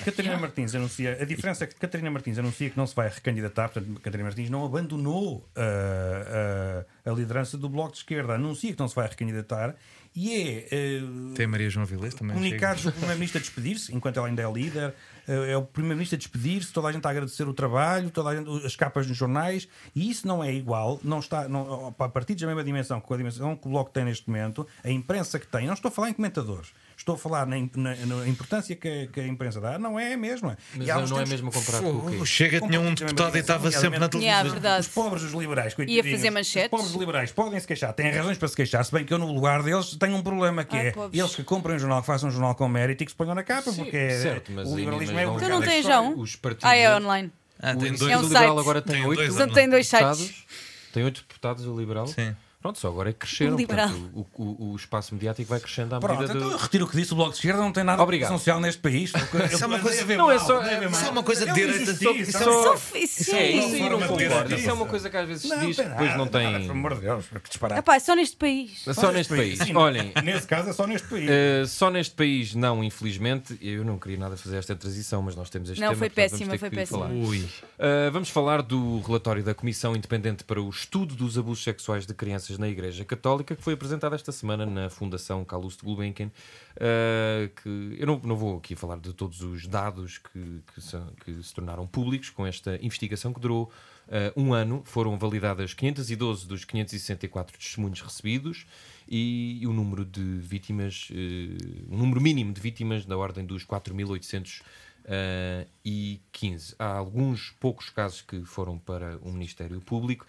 Catarina 0.04 0.36
Martins 0.36 0.74
anuncia. 0.74 1.16
A 1.20 1.24
diferença 1.24 1.64
é 1.64 1.66
que 1.66 1.74
Catarina 1.76 2.10
Martins 2.10 2.38
anuncia 2.38 2.68
que 2.70 2.76
não 2.76 2.86
se 2.86 2.94
vai 2.94 3.08
recandidatar, 3.08 3.68
portanto, 3.70 4.00
Catarina 4.00 4.24
Martins 4.28 4.50
não 4.50 4.64
abandonou 4.64 5.48
a, 5.56 6.84
a- 7.08 7.12
liderança 7.12 7.56
do 7.58 7.68
Bloco 7.68 7.92
de 7.92 7.98
Esquerda, 7.98 8.34
anuncia 8.34 8.72
que 8.72 8.78
não 8.78 8.88
se 8.88 8.94
vai 8.94 9.06
recandidatar 9.08 9.74
e 10.14 10.32
é. 10.34 10.68
eh, 10.72 11.00
Tem 11.36 11.46
Maria 11.46 11.70
João 11.70 11.86
Vilés 11.86 12.14
também. 12.14 12.34
Comunicados 12.34 12.82
do 12.84 12.90
Primeiro-Ministro 12.92 13.38
a 13.38 13.40
despedir-se, 13.40 13.94
enquanto 13.94 14.16
ela 14.16 14.26
ainda 14.26 14.42
é 14.42 14.52
líder, 14.52 14.92
eh, 15.28 15.52
é 15.52 15.56
o 15.56 15.62
Primeiro-Ministro 15.62 16.16
a 16.16 16.18
despedir-se, 16.18 16.72
toda 16.72 16.88
a 16.88 16.92
gente 16.92 17.06
a 17.06 17.10
agradecer 17.10 17.46
o 17.48 17.54
trabalho, 17.54 18.10
toda 18.10 18.30
a 18.30 18.36
gente, 18.36 18.66
as 18.66 18.74
capas 18.74 19.06
nos 19.06 19.16
jornais, 19.16 19.68
e 19.94 20.10
isso 20.10 20.26
não 20.26 20.42
é 20.42 20.52
igual, 20.52 20.98
não 21.04 21.20
está, 21.20 21.48
não, 21.48 21.92
para 21.92 22.08
partidos 22.08 22.40
da 22.40 22.46
mesma 22.48 22.64
dimensão, 22.64 23.00
com 23.00 23.14
a 23.14 23.16
dimensão 23.16 23.54
que 23.56 23.66
o 23.68 23.70
Bloco 23.70 23.90
tem 23.90 24.04
neste 24.04 24.28
momento, 24.28 24.66
a 24.82 24.90
imprensa 24.90 25.38
que 25.38 25.46
tem, 25.46 25.66
não 25.66 25.74
estou 25.74 25.88
a 25.88 25.92
falar 25.92 26.10
em 26.10 26.14
comentadores, 26.14 26.72
estou 27.00 27.14
a 27.14 27.18
falar 27.18 27.46
na, 27.46 27.56
na- 27.74 27.96
na 28.06 28.28
importância 28.28 28.76
que 28.76 28.86
a, 28.88 29.06
que 29.12 29.20
a 29.20 29.26
imprensa 29.26 29.60
dá, 29.60 29.78
não 29.78 29.98
é 29.98 30.12
a 30.12 30.16
mesma. 30.16 30.56
Mas 30.74 30.86
E 30.86 30.90
não 30.90 31.00
é 31.00 31.06
tempos- 31.06 31.30
mesmo 31.30 31.50
comparado 31.50 31.84
com 31.84 31.90
o 32.06 32.10
quê? 32.18 32.26
Chega 32.26 32.60
tinha 32.60 32.80
um 32.80 32.94
deputado 32.94 33.36
e 33.36 33.40
estava 33.40 33.70
sempre 33.70 33.98
na 33.98 34.08
televisão. 34.08 34.44
Yeah. 34.44 34.78
Os 34.78 34.88
pobres, 34.88 35.22
os 35.24 35.32
liberais, 35.32 35.74
Ia 35.86 36.04
fazer 36.04 36.30
manchetes. 36.30 36.70
Os 36.72 36.78
pobres 36.84 36.94
liberais 37.00 37.32
podem 37.32 37.58
se 37.58 37.66
queixar, 37.66 37.92
têm 37.92 38.10
razões 38.10 38.38
para 38.38 38.48
se 38.48 38.56
queixar, 38.56 38.84
se 38.84 38.92
bem 38.92 39.04
que 39.04 39.12
eu, 39.12 39.18
no 39.18 39.32
lugar 39.32 39.62
deles, 39.62 39.96
tenho 39.96 40.14
um 40.16 40.22
problema 40.22 40.64
que 40.64 40.76
Ai, 40.76 40.88
é 40.88 40.90
pobres. 40.92 41.18
eles 41.18 41.34
que 41.34 41.42
comprem 41.42 41.76
um 41.76 41.78
jornal, 41.78 42.00
que 42.02 42.06
façam 42.06 42.28
um 42.28 42.32
jornal 42.32 42.54
com 42.54 42.68
mérito 42.68 43.02
e 43.02 43.06
que 43.06 43.12
se 43.12 43.16
ponham 43.16 43.34
na 43.34 43.42
capa, 43.42 43.72
porque 43.72 43.96
é- 43.96 44.20
certo, 44.20 44.52
mas 44.52 44.68
o 44.68 44.76
liberalismo 44.76 45.18
é 45.18 45.24
não- 45.24 45.32
o 45.32 45.34
mercado 45.36 45.50
não 45.50 45.58
história. 45.60 45.82
já 45.82 46.00
um? 46.00 46.18
Os 46.20 46.36
partidos. 46.36 46.64
Ah, 46.64 46.76
é 46.76 46.94
online. 46.96 47.32
Ah, 47.62 47.72
o 47.72 47.76
tem 47.78 47.92
dois. 47.92 48.10
É 48.12 48.16
um 48.18 48.22
Liberal 48.22 48.42
site. 48.48 48.60
agora 48.60 48.82
tem 48.82 48.96
Tem 48.96 49.06
oito 49.06 49.18
tem 49.54 49.68
dois 49.68 49.86
sites. 49.86 50.06
deputados. 50.18 50.44
Tem 50.92 51.04
oito 51.04 51.20
deputados 51.26 51.66
o 51.66 51.78
liberal. 51.78 52.06
Sim. 52.06 52.34
Pronto, 52.60 52.78
só 52.78 52.88
agora 52.88 53.08
é 53.08 53.12
que 53.14 53.20
cresceram. 53.20 53.56
Portanto, 53.56 54.10
o, 54.12 54.26
o- 54.42 54.72
o 54.72 54.76
espaço 54.76 55.14
mediático 55.14 55.48
vai 55.48 55.58
crescendo 55.60 55.94
à 55.94 55.98
Pronto, 55.98 56.20
medida 56.20 56.36
então 56.38 56.50
eu 56.50 56.56
do. 56.58 56.62
retiro 56.62 56.84
o 56.84 56.88
que 56.88 56.96
disse 56.96 57.12
o 57.12 57.16
Bloco 57.16 57.30
de 57.32 57.36
Esquerda, 57.38 57.58
não 57.60 57.72
tem 57.72 57.82
nada 57.82 58.02
Obrigado. 58.02 58.30
de 58.32 58.38
social 58.38 58.60
neste 58.60 58.82
país. 58.82 59.10
Isso 59.50 59.64
é 59.64 59.66
uma 59.66 59.78
coisa- 59.78 60.16
não 60.16 60.30
é 60.30 60.38
só- 60.38 60.62
isso 60.62 61.04
é 61.06 61.10
uma 61.10 61.22
coisa 61.22 61.46
de 61.46 61.52
direita. 61.54 61.90
Isso 61.90 62.04
Só- 62.04 62.74
é 62.94 62.98
isso 63.00 63.34
É, 63.34 63.38
é- 63.42 63.50
isso 63.52 63.74
aí 63.76 63.88
não 63.88 63.98
de 63.98 64.08
concordo. 64.08 64.54
Isso 64.54 64.68
é 64.68 64.72
uma 64.74 64.86
coisa 64.86 65.08
que 65.10 65.16
às 65.16 65.26
vezes 65.26 65.42
se 65.42 65.48
Não, 65.48 65.58
diz, 65.66 65.76
tem 65.76 65.88
depois 65.88 66.16
não 66.18 66.26
tem. 66.26 66.52
Pelo 66.60 66.70
amor 66.72 66.94
de 66.96 67.00
Deus, 67.00 67.24
que 67.26 67.48
disparate. 67.48 67.80
Epá, 67.80 67.96
é 67.96 68.00
só 68.00 68.14
neste 68.14 68.36
país. 68.36 68.82
Só 68.94 69.10
neste 69.10 69.34
país. 69.34 69.58
Olhem, 69.74 70.12
Nesse 70.22 70.46
caso 70.46 70.68
é 70.68 70.72
só 70.74 70.86
neste 70.86 71.08
país. 71.08 71.30
Uh, 71.30 71.66
só 71.66 71.90
neste 71.90 72.14
país, 72.14 72.54
não, 72.54 72.84
infelizmente. 72.84 73.56
Eu 73.62 73.84
não 73.84 73.98
queria 73.98 74.18
nada 74.18 74.36
fazer 74.36 74.58
esta 74.58 74.76
transição, 74.76 75.22
mas 75.22 75.34
nós 75.34 75.48
temos 75.48 75.70
este 75.70 75.80
Não, 75.80 75.88
tema. 75.88 75.98
foi 75.98 76.10
portanto, 76.10 76.30
vamos 76.30 76.38
péssima, 76.40 76.58
foi 76.58 76.70
que 76.70 76.76
péssima. 76.76 77.06
Uh, 77.06 78.10
vamos 78.12 78.28
falar 78.28 78.60
do 78.62 79.00
relatório 79.00 79.42
da 79.42 79.54
Comissão 79.54 79.96
Independente 79.96 80.44
para 80.44 80.60
o 80.60 80.68
Estudo 80.68 81.14
dos 81.14 81.38
Abusos 81.38 81.64
Sexuais 81.64 82.04
de 82.06 82.12
Crianças 82.12 82.49
na 82.58 82.68
Igreja 82.68 83.04
Católica, 83.04 83.54
que 83.56 83.62
foi 83.62 83.74
apresentado 83.74 84.14
esta 84.14 84.32
semana 84.32 84.64
na 84.66 84.90
Fundação 84.90 85.44
Calouste 85.44 85.84
Gulbenkian. 85.84 86.30
Uh, 86.76 87.48
que 87.62 87.96
eu 87.98 88.06
não, 88.06 88.18
não 88.24 88.36
vou 88.36 88.58
aqui 88.58 88.74
falar 88.76 88.98
de 88.98 89.12
todos 89.12 89.40
os 89.42 89.66
dados 89.66 90.18
que, 90.18 90.62
que, 90.74 90.80
são- 90.80 91.12
que 91.24 91.42
se 91.42 91.54
tornaram 91.54 91.86
públicos 91.86 92.30
com 92.30 92.46
esta 92.46 92.78
investigação 92.82 93.32
que 93.32 93.40
durou 93.40 93.70
uh, 94.08 94.40
um 94.40 94.52
ano. 94.52 94.82
Foram 94.84 95.18
validadas 95.18 95.74
512 95.74 96.46
dos 96.46 96.64
564 96.64 97.58
testemunhos 97.58 98.00
recebidos 98.00 98.66
e, 99.08 99.62
o 99.66 99.72
número 99.72 100.04
de 100.04 100.20
vítimas, 100.38 101.08
uh, 101.10 101.94
um 101.94 101.98
número 101.98 102.20
mínimo 102.20 102.52
de 102.52 102.60
vítimas 102.60 103.04
da 103.04 103.16
ordem 103.16 103.44
dos 103.44 103.64
4.800 103.66 104.62
Uh, 105.00 105.66
e 105.82 106.20
15. 106.30 106.74
Há 106.78 106.84
alguns 106.84 107.50
poucos 107.58 107.88
casos 107.88 108.20
que 108.20 108.44
foram 108.44 108.78
para 108.78 109.18
o 109.22 109.32
Ministério 109.32 109.80
Público. 109.80 110.26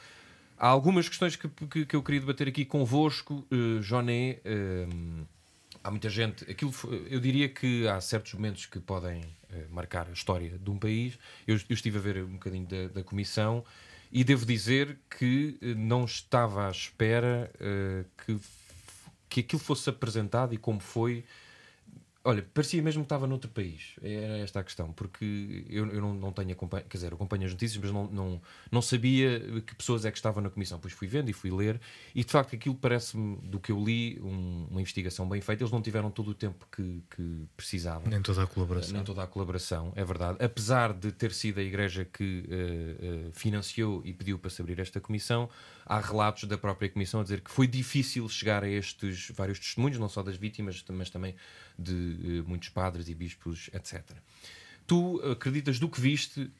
Há 0.61 0.67
algumas 0.67 1.09
questões 1.09 1.35
que, 1.35 1.49
que, 1.49 1.87
que 1.87 1.95
eu 1.95 2.03
queria 2.03 2.19
debater 2.19 2.47
aqui 2.47 2.63
convosco, 2.63 3.47
uh, 3.51 3.81
Joné. 3.81 4.37
um, 4.45 5.25
há 5.83 5.89
muita 5.89 6.07
gente. 6.07 6.43
Aquilo, 6.43 6.71
eu 7.09 7.19
diria 7.19 7.49
que 7.49 7.87
há 7.87 7.99
certos 7.99 8.35
momentos 8.35 8.67
que 8.67 8.79
podem 8.79 9.21
uh, 9.21 9.73
marcar 9.73 10.07
a 10.07 10.11
história 10.11 10.59
de 10.59 10.69
um 10.69 10.77
país. 10.77 11.17
Eu, 11.47 11.55
eu 11.67 11.73
estive 11.73 11.97
a 11.97 12.01
ver 12.01 12.23
um 12.23 12.33
bocadinho 12.33 12.67
da, 12.67 12.89
da 12.89 13.03
comissão 13.03 13.65
e 14.11 14.23
devo 14.23 14.45
dizer 14.45 14.99
que 15.09 15.57
uh, 15.63 15.65
não 15.75 16.05
estava 16.05 16.67
à 16.67 16.69
espera 16.69 17.51
uh, 17.55 18.05
que, 18.23 18.39
que 19.27 19.39
aquilo 19.39 19.63
fosse 19.63 19.89
apresentado 19.89 20.53
e 20.53 20.59
como 20.59 20.79
foi. 20.79 21.25
Olha, 22.23 22.45
parecia 22.53 22.83
mesmo 22.83 23.01
que 23.01 23.05
estava 23.07 23.25
noutro 23.25 23.49
país. 23.49 23.95
Era 23.99 24.37
esta 24.37 24.59
a 24.59 24.63
questão, 24.63 24.93
porque 24.93 25.65
eu, 25.67 25.87
eu 25.87 25.99
não, 25.99 26.13
não 26.13 26.31
tenho 26.31 26.51
acompanhado, 26.51 26.87
quer 26.87 26.97
dizer, 26.97 27.11
acompanho 27.13 27.45
as 27.45 27.51
notícias, 27.51 27.81
mas 27.81 27.91
não, 27.91 28.05
não, 28.11 28.41
não 28.71 28.79
sabia 28.81 29.39
que 29.65 29.73
pessoas 29.73 30.05
é 30.05 30.11
que 30.11 30.17
estavam 30.17 30.43
na 30.43 30.49
comissão. 30.51 30.77
Pois 30.79 30.93
fui 30.93 31.07
vendo 31.07 31.29
e 31.29 31.33
fui 31.33 31.49
ler, 31.49 31.81
e 32.13 32.23
de 32.23 32.31
facto 32.31 32.55
aquilo 32.55 32.75
parece-me, 32.75 33.37
do 33.37 33.59
que 33.59 33.71
eu 33.71 33.83
li, 33.83 34.19
um- 34.21 34.67
uma 34.69 34.79
investigação 34.81 35.27
bem 35.27 35.41
feita. 35.41 35.63
Eles 35.63 35.71
não 35.71 35.81
tiveram 35.81 36.11
todo 36.11 36.29
o 36.29 36.35
tempo 36.35 36.67
que, 36.71 37.01
que 37.15 37.47
precisavam. 37.57 38.07
Nem 38.07 38.21
toda 38.21 38.43
a 38.43 38.47
colaboração. 38.47 38.93
Nem 38.93 39.03
toda 39.03 39.23
a 39.23 39.27
colaboração, 39.27 39.91
é 39.95 40.05
verdade. 40.05 40.37
Apesar 40.45 40.93
de 40.93 41.11
ter 41.11 41.31
sido 41.33 41.59
a 41.59 41.63
Igreja 41.63 42.05
que 42.05 42.45
eh, 42.49 42.95
eh, 43.27 43.29
financiou 43.33 44.03
e 44.05 44.13
pediu 44.13 44.37
para 44.37 44.51
se 44.51 44.61
abrir 44.61 44.79
esta 44.79 44.99
comissão, 45.01 45.49
há 45.87 45.99
relatos 45.99 46.43
da 46.43 46.57
própria 46.57 46.87
comissão 46.87 47.19
a 47.21 47.23
dizer 47.23 47.41
que 47.41 47.49
foi 47.49 47.65
difícil 47.65 48.29
chegar 48.29 48.63
a 48.63 48.69
estes 48.69 49.31
vários 49.35 49.57
testemunhos, 49.57 49.97
não 49.97 50.07
só 50.07 50.21
das 50.21 50.35
vítimas, 50.35 50.83
mas 50.91 51.09
também 51.09 51.35
de 51.79 52.10
eh, 52.11 52.41
muitos 52.47 52.69
padres 52.69 53.07
e 53.09 53.15
bispos, 53.15 53.69
etc. 53.73 54.01
Tu 54.87 55.21
acreditas 55.31 55.79
do 55.79 55.87
que 55.89 56.01
viste, 56.01 56.51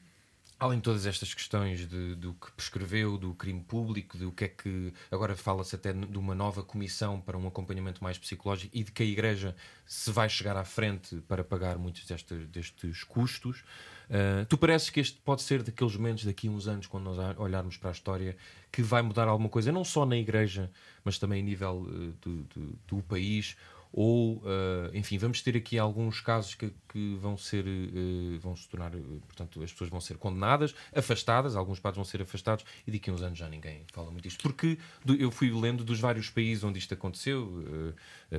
além 0.58 0.78
de 0.78 0.84
todas 0.84 1.06
estas 1.06 1.34
questões 1.34 1.88
de- 1.88 2.14
do 2.14 2.34
que 2.34 2.52
prescreveu, 2.52 3.18
do 3.18 3.34
crime 3.34 3.60
público, 3.62 4.16
do 4.16 4.30
que 4.32 4.44
é 4.44 4.48
que. 4.48 4.92
Agora 5.10 5.34
fala-se 5.36 5.74
até 5.74 5.92
de 5.92 6.16
uma 6.18 6.34
nova 6.34 6.62
comissão 6.62 7.20
para 7.20 7.36
um 7.36 7.46
acompanhamento 7.48 8.02
mais 8.02 8.16
psicológico 8.16 8.70
e 8.76 8.84
de 8.84 8.92
que 8.92 9.02
a 9.02 9.06
Igreja 9.06 9.56
se 9.84 10.10
vai 10.12 10.28
chegar 10.28 10.56
à 10.56 10.64
frente 10.64 11.16
para 11.28 11.42
pagar 11.42 11.76
muitos 11.78 12.06
destes, 12.06 12.46
destes 12.48 13.02
custos. 13.04 13.64
Uh, 14.08 14.44
tu 14.46 14.58
pareces 14.58 14.90
que 14.90 15.00
este 15.00 15.18
pode 15.20 15.42
ser 15.42 15.62
daqueles 15.62 15.96
momentos 15.96 16.24
daqui 16.24 16.46
a 16.46 16.50
uns 16.50 16.68
anos, 16.68 16.86
quando 16.86 17.04
nós 17.04 17.38
olharmos 17.38 17.76
para 17.78 17.90
a 17.90 17.92
história, 17.92 18.36
que 18.70 18.82
vai 18.82 19.00
mudar 19.02 19.26
alguma 19.26 19.48
coisa, 19.48 19.72
não 19.72 19.84
só 19.84 20.04
na 20.06 20.16
Igreja, 20.16 20.70
mas 21.04 21.18
também 21.18 21.40
a 21.40 21.44
nível 21.44 21.82
uh, 21.82 22.12
do, 22.20 22.42
do- 22.44 22.78
do 22.86 23.02
país, 23.02 23.56
ou, 23.92 24.36
uh, 24.38 24.90
enfim, 24.94 25.18
vamos 25.18 25.42
ter 25.42 25.54
aqui 25.56 25.78
alguns 25.78 26.20
casos 26.20 26.54
que, 26.54 26.72
que 26.88 27.14
vão 27.20 27.36
ser, 27.36 27.64
uh, 27.66 28.38
vão 28.40 28.56
se 28.56 28.66
tornar, 28.68 28.94
uh, 28.94 29.22
portanto, 29.26 29.62
as 29.62 29.70
pessoas 29.70 29.90
vão 29.90 30.00
ser 30.00 30.16
condenadas, 30.16 30.74
afastadas, 30.94 31.54
alguns 31.56 31.78
padres 31.78 31.96
vão 31.96 32.04
ser 32.04 32.22
afastados, 32.22 32.64
e 32.86 32.90
daqui 32.90 33.10
a 33.10 33.12
uns 33.12 33.20
anos 33.22 33.38
já 33.38 33.48
ninguém 33.48 33.84
fala 33.92 34.10
muito 34.10 34.24
disto. 34.24 34.42
Porque 34.42 34.78
do- 35.04 35.14
eu 35.14 35.30
fui 35.30 35.50
lendo 35.52 35.84
dos 35.84 36.00
vários 36.00 36.30
países 36.30 36.64
onde 36.64 36.78
isto 36.78 36.94
aconteceu, 36.94 37.62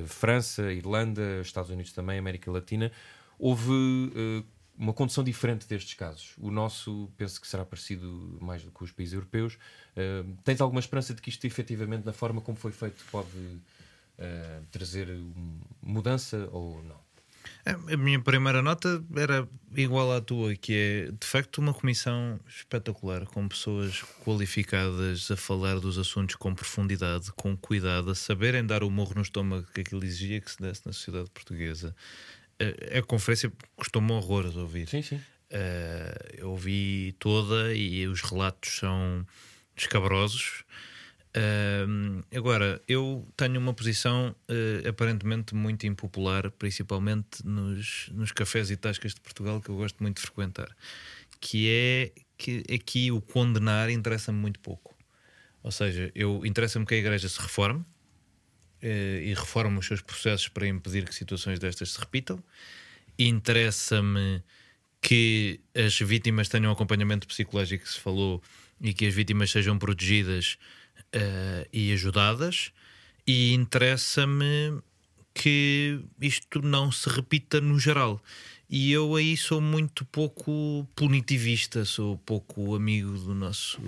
França, 0.06 0.72
Irlanda, 0.72 1.40
Estados 1.40 1.70
Unidos 1.70 1.92
também, 1.92 2.18
América 2.18 2.50
Latina, 2.50 2.90
houve 3.38 3.70
uma 4.76 4.92
condução 4.92 5.22
diferente 5.22 5.68
destes 5.68 5.94
casos. 5.94 6.34
O 6.38 6.50
nosso, 6.50 7.08
penso 7.16 7.40
que 7.40 7.46
será 7.46 7.64
parecido 7.64 8.38
mais 8.40 8.64
do 8.64 8.72
que 8.72 8.82
os 8.82 8.90
países 8.90 9.14
europeus. 9.14 9.56
Tens 10.42 10.60
alguma 10.60 10.80
esperança 10.80 11.14
de 11.14 11.22
que 11.22 11.28
isto, 11.28 11.44
efetivamente, 11.46 12.04
na 12.04 12.12
forma 12.12 12.40
como 12.40 12.56
foi 12.58 12.72
feito, 12.72 13.04
pode 13.10 13.28
uh, 14.18 14.66
trazer 14.70 15.08
mudança 15.82 16.48
ou 16.52 16.82
não? 16.82 17.04
A 17.66 17.96
minha 17.96 18.20
primeira 18.20 18.60
nota 18.60 19.02
era 19.16 19.48
igual 19.74 20.12
à 20.12 20.20
tua, 20.20 20.54
que 20.54 20.74
é 20.74 21.10
de 21.12 21.26
facto 21.26 21.58
uma 21.58 21.72
comissão 21.72 22.38
espetacular, 22.46 23.24
com 23.24 23.48
pessoas 23.48 24.02
qualificadas 24.22 25.30
a 25.30 25.36
falar 25.36 25.80
dos 25.80 25.98
assuntos 25.98 26.36
com 26.36 26.54
profundidade, 26.54 27.32
com 27.32 27.56
cuidado, 27.56 28.10
a 28.10 28.14
saberem 28.14 28.66
dar 28.66 28.82
o 28.82 28.90
morro 28.90 29.14
no 29.14 29.22
estômago 29.22 29.66
que 29.72 29.80
aquilo 29.80 30.04
exigia 30.04 30.42
que 30.42 30.50
se 30.50 30.60
desse 30.60 30.82
na 30.84 30.92
sociedade 30.92 31.30
portuguesa. 31.30 31.96
A, 32.60 32.98
a 32.98 33.02
conferência 33.02 33.50
custou-me 33.76 34.12
horrores 34.12 34.56
ouvir. 34.56 34.86
Sim, 34.86 35.00
sim. 35.00 35.16
Uh, 35.16 36.36
eu 36.36 36.50
ouvi 36.50 37.14
toda 37.18 37.74
e 37.74 38.06
os 38.06 38.20
relatos 38.20 38.76
são 38.76 39.26
escabrosos. 39.74 40.64
Uh, 41.36 42.24
agora, 42.36 42.80
eu 42.86 43.26
tenho 43.36 43.58
uma 43.58 43.74
posição 43.74 44.34
uh, 44.48 44.88
aparentemente 44.88 45.52
muito 45.54 45.84
impopular, 45.84 46.50
principalmente 46.52 47.44
nos, 47.44 48.08
nos 48.12 48.30
cafés 48.30 48.70
e 48.70 48.76
tascas 48.76 49.14
de 49.14 49.20
Portugal, 49.20 49.60
que 49.60 49.68
eu 49.68 49.76
gosto 49.76 50.00
muito 50.00 50.16
de 50.16 50.22
frequentar, 50.22 50.68
que 51.40 51.68
é 51.68 52.12
que 52.36 52.62
aqui 52.72 53.10
o 53.10 53.20
condenar 53.20 53.90
interessa-me 53.90 54.38
muito 54.38 54.60
pouco. 54.60 54.94
Ou 55.62 55.72
seja, 55.72 56.12
eu 56.14 56.44
interessa-me 56.44 56.84
que 56.84 56.94
a 56.94 56.98
igreja 56.98 57.28
se 57.28 57.40
reforme 57.40 57.84
eh, 58.82 59.22
e 59.24 59.34
reforme 59.34 59.78
os 59.78 59.86
seus 59.86 60.02
processos 60.02 60.48
para 60.48 60.66
impedir 60.66 61.08
que 61.08 61.14
situações 61.14 61.58
destas 61.58 61.92
se 61.92 61.98
repitam. 61.98 62.42
Interessa-me 63.18 64.42
que 65.00 65.60
as 65.74 65.98
vítimas 66.00 66.48
tenham 66.48 66.70
acompanhamento 66.70 67.26
psicológico 67.26 67.84
que 67.84 67.90
se 67.90 68.00
falou 68.00 68.42
e 68.80 68.92
que 68.92 69.06
as 69.06 69.14
vítimas 69.14 69.50
sejam 69.50 69.78
protegidas 69.78 70.58
eh, 71.14 71.68
e 71.72 71.92
ajudadas. 71.92 72.72
E 73.26 73.54
interessa-me 73.54 74.82
que 75.32 76.00
isto 76.20 76.60
não 76.60 76.92
se 76.92 77.08
repita 77.08 77.60
no 77.60 77.78
geral. 77.78 78.20
E 78.68 78.92
eu 78.92 79.14
aí 79.14 79.36
sou 79.36 79.60
muito 79.60 80.04
pouco 80.04 80.86
punitivista, 80.96 81.84
sou 81.84 82.18
pouco 82.18 82.74
amigo 82.74 83.16
do 83.18 83.34
nosso 83.34 83.80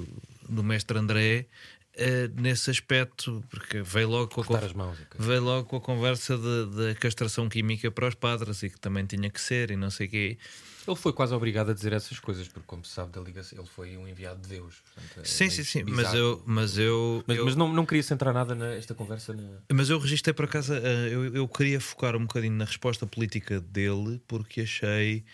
do 0.49 0.63
mestre 0.63 0.97
André 0.97 1.47
eh, 1.95 2.31
nesse 2.35 2.71
aspecto, 2.71 3.43
porque 3.51 3.83
veio 3.83 4.09
logo 4.09 4.29
com 4.29 4.43
a 4.43 4.61
mãos. 4.75 4.99
ok. 5.01 5.27
veio 5.27 5.43
logo 5.43 5.67
com 5.67 5.77
a 5.77 5.81
conversa 5.81 6.39
da 6.39 6.95
castração 6.95 7.49
química 7.49 7.91
para 7.91 8.07
os 8.07 8.15
padres 8.15 8.63
e 8.63 8.71
que 8.71 8.79
também 8.79 9.05
tinha 9.05 9.29
que 9.29 9.41
ser 9.41 9.71
e 9.71 9.77
não 9.77 9.91
sei 9.91 10.07
o 10.07 10.11
quê. 10.11 10.39
Ele 10.87 10.97
foi 10.97 11.13
quase 11.13 11.35
obrigado 11.35 11.71
a 11.71 11.75
dizer 11.75 11.93
essas 11.93 12.19
coisas, 12.21 12.47
porque, 12.47 12.67
como 12.67 12.85
se 12.85 12.93
sabe, 12.93 13.11
da 13.13 13.21
ligação, 13.21 13.59
ele 13.59 13.67
foi 13.69 13.97
um 13.97 14.07
enviado 14.07 14.41
de 14.41 14.49
Deus. 14.49 14.83
portanto, 14.95 15.21
é 15.21 15.25
Sim, 15.25 15.51
sim, 15.51 15.65
sim, 15.65 15.83
mas 15.85 16.15
eu, 16.15 16.43
mas 16.47 16.79
eu, 16.79 17.25
Mas, 17.27 17.37
eu- 17.39 17.45
mas 17.45 17.57
não, 17.57 17.73
não 17.73 17.85
queria 17.85 18.03
centrar 18.03 18.33
nada 18.33 18.55
nesta 18.55 18.95
conversa. 18.95 19.35
Na... 19.35 19.59
Mas 19.73 19.91
eu 19.91 19.99
registrei 19.99 20.33
por 20.33 20.45
acaso, 20.45 20.75
eh, 20.75 21.09
eu, 21.11 21.35
eu 21.35 21.49
queria 21.49 21.81
focar 21.81 22.15
um 22.15 22.21
bocadinho 22.27 22.55
na 22.55 22.65
resposta 22.65 23.07
política 23.07 23.61
dele, 23.61 24.21
porque 24.29 24.61
achei 24.61 25.25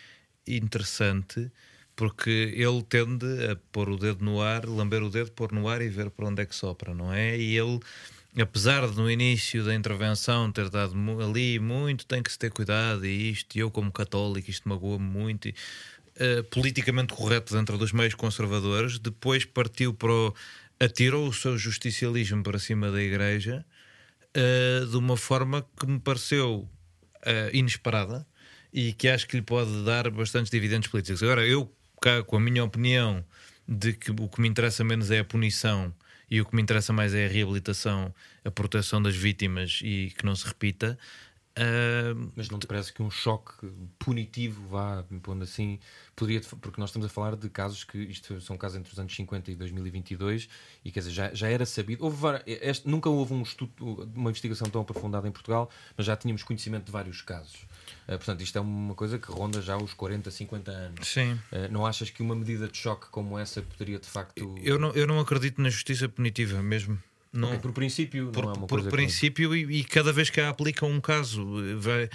interessante, 0.46 1.50
porque 1.94 2.30
ele 2.57 2.82
tende 2.82 3.26
a 3.50 3.57
pôr 3.70 3.88
o 3.90 3.96
dedo 3.96 4.24
no 4.24 4.40
ar, 4.40 4.64
lamber 4.66 5.03
o 5.03 5.11
dedo, 5.11 5.30
pôr 5.32 5.53
no 5.53 5.68
ar 5.68 5.82
e 5.82 5.88
ver 5.88 6.11
para 6.11 6.26
onde 6.26 6.42
é 6.42 6.46
que 6.46 6.55
sopra, 6.55 6.94
não 6.94 7.12
é? 7.12 7.36
E 7.38 7.57
ele, 7.57 7.78
apesar 8.40 8.88
de 8.88 8.96
no 8.96 9.10
início 9.10 9.64
da 9.64 9.74
intervenção 9.74 10.50
ter 10.50 10.70
dado 10.70 10.94
ali 11.22 11.58
muito, 11.58 12.06
tem 12.06 12.22
que 12.22 12.32
se 12.32 12.38
ter 12.38 12.50
cuidado, 12.50 13.04
e 13.06 13.30
isto, 13.30 13.56
e 13.56 13.60
eu 13.60 13.70
como 13.70 13.92
católico, 13.92 14.50
isto 14.50 14.68
magoa-me 14.68 15.04
muito. 15.04 15.48
e, 15.48 15.54
eh, 16.16 16.42
politicamente 16.44 17.14
correto 17.14 17.54
dentro 17.54 17.78
dos 17.78 17.92
meios 17.92 18.14
conservadores, 18.14 18.98
depois 18.98 19.44
partiu 19.44 19.94
para 19.94 20.12
o. 20.12 20.34
atirou 20.80 21.28
o 21.28 21.32
seu 21.32 21.58
justicialismo 21.58 22.42
para 22.42 22.58
cima 22.58 22.90
da 22.90 23.02
igreja 23.02 23.64
uh, 24.36 24.86
de 24.86 24.96
uma 24.96 25.16
forma 25.16 25.66
que 25.78 25.86
me 25.86 26.00
pareceu 26.00 26.68
uh, 27.26 27.56
inesperada 27.56 28.26
e 28.72 28.92
que 28.92 29.08
acho 29.08 29.28
que 29.28 29.36
lhe 29.36 29.42
pode 29.42 29.84
dar 29.84 30.10
bastantes 30.10 30.50
dividendos 30.50 30.88
políticos. 30.88 31.22
Agora, 31.22 31.46
eu 31.46 31.72
cá 32.00 32.22
com 32.22 32.36
a 32.36 32.40
minha 32.40 32.64
opinião 32.64 33.24
de 33.68 33.92
que 33.92 34.10
o 34.10 34.28
que 34.28 34.40
me 34.40 34.48
interessa 34.48 34.82
menos 34.82 35.10
é 35.10 35.20
a 35.20 35.24
punição 35.24 35.94
e 36.32 36.40
o 36.40 36.46
que 36.46 36.56
me 36.56 36.62
interessa 36.62 36.94
mais 36.94 37.12
é 37.12 37.26
a 37.26 37.28
reabilitação, 37.28 38.10
a 38.42 38.50
proteção 38.50 39.02
das 39.02 39.14
vítimas 39.14 39.80
e 39.84 40.14
que 40.16 40.24
não 40.24 40.34
se 40.34 40.46
repita. 40.46 40.98
Uh, 41.52 42.32
Mas 42.34 42.48
não 42.48 42.58
te 42.58 42.66
parece 42.66 42.90
que 42.90 43.02
um 43.02 43.10
choque 43.10 43.70
punitivo, 43.98 44.66
vá, 44.68 45.04
pondo 45.22 45.44
assim, 45.44 45.78
poderia. 46.16 46.40
Porque 46.40 46.80
nós 46.80 46.88
estamos 46.88 47.04
a 47.04 47.10
falar 47.10 47.36
de 47.36 47.50
casos 47.50 47.84
que. 47.84 47.98
Isto 47.98 48.40
são 48.40 48.56
casos 48.56 48.78
entre 48.78 48.90
os 48.90 48.98
anos 48.98 49.14
50 49.14 49.50
e 49.50 49.54
2022, 49.54 50.48
e 50.82 50.90
quer 50.90 51.00
dizer, 51.00 51.12
já, 51.12 51.34
já 51.34 51.48
era 51.50 51.66
sabido. 51.66 52.02
Houve, 52.02 52.42
este, 52.46 52.88
nunca 52.88 53.10
houve 53.10 53.34
um 53.34 53.42
estudo, 53.42 54.10
uma 54.16 54.30
investigação 54.30 54.70
tão 54.70 54.80
aprofundada 54.80 55.28
em 55.28 55.32
Portugal, 55.32 55.68
mas 55.94 56.06
já 56.06 56.16
tínhamos 56.16 56.42
conhecimento 56.42 56.86
de 56.86 56.92
vários 56.92 57.20
casos. 57.20 57.66
Uh, 58.04 58.18
portanto, 58.18 58.42
isto 58.42 58.58
é 58.58 58.60
uma 58.60 58.94
coisa 58.94 59.18
que 59.18 59.30
ronda 59.30 59.60
já 59.62 59.76
os 59.76 59.94
40, 59.94 60.30
50 60.30 60.70
anos. 60.70 61.08
Sim. 61.08 61.32
Uh, 61.32 61.70
não 61.70 61.86
achas 61.86 62.10
que 62.10 62.22
uma 62.22 62.34
medida 62.34 62.68
de 62.68 62.76
choque 62.76 63.06
como 63.10 63.38
essa 63.38 63.62
poderia 63.62 63.98
de 63.98 64.06
facto. 64.06 64.54
Eu 64.62 64.78
não, 64.78 64.90
eu 64.92 65.06
não 65.06 65.20
acredito 65.20 65.60
na 65.60 65.70
justiça 65.70 66.08
punitiva 66.08 66.62
mesmo. 66.62 66.98
Não, 67.32 67.48
okay, 67.48 67.60
por 67.60 67.72
princípio, 67.72 68.28
por, 68.28 68.44
não 68.44 68.52
é 68.52 68.56
uma 68.58 68.66
por 68.66 68.82
princípio 68.90 69.56
e, 69.56 69.78
e, 69.80 69.84
cada 69.84 70.12
vez 70.12 70.28
que 70.28 70.38
a 70.38 70.50
aplicam 70.50 70.90
um 70.90 71.00
caso 71.00 71.42
vai, 71.78 72.10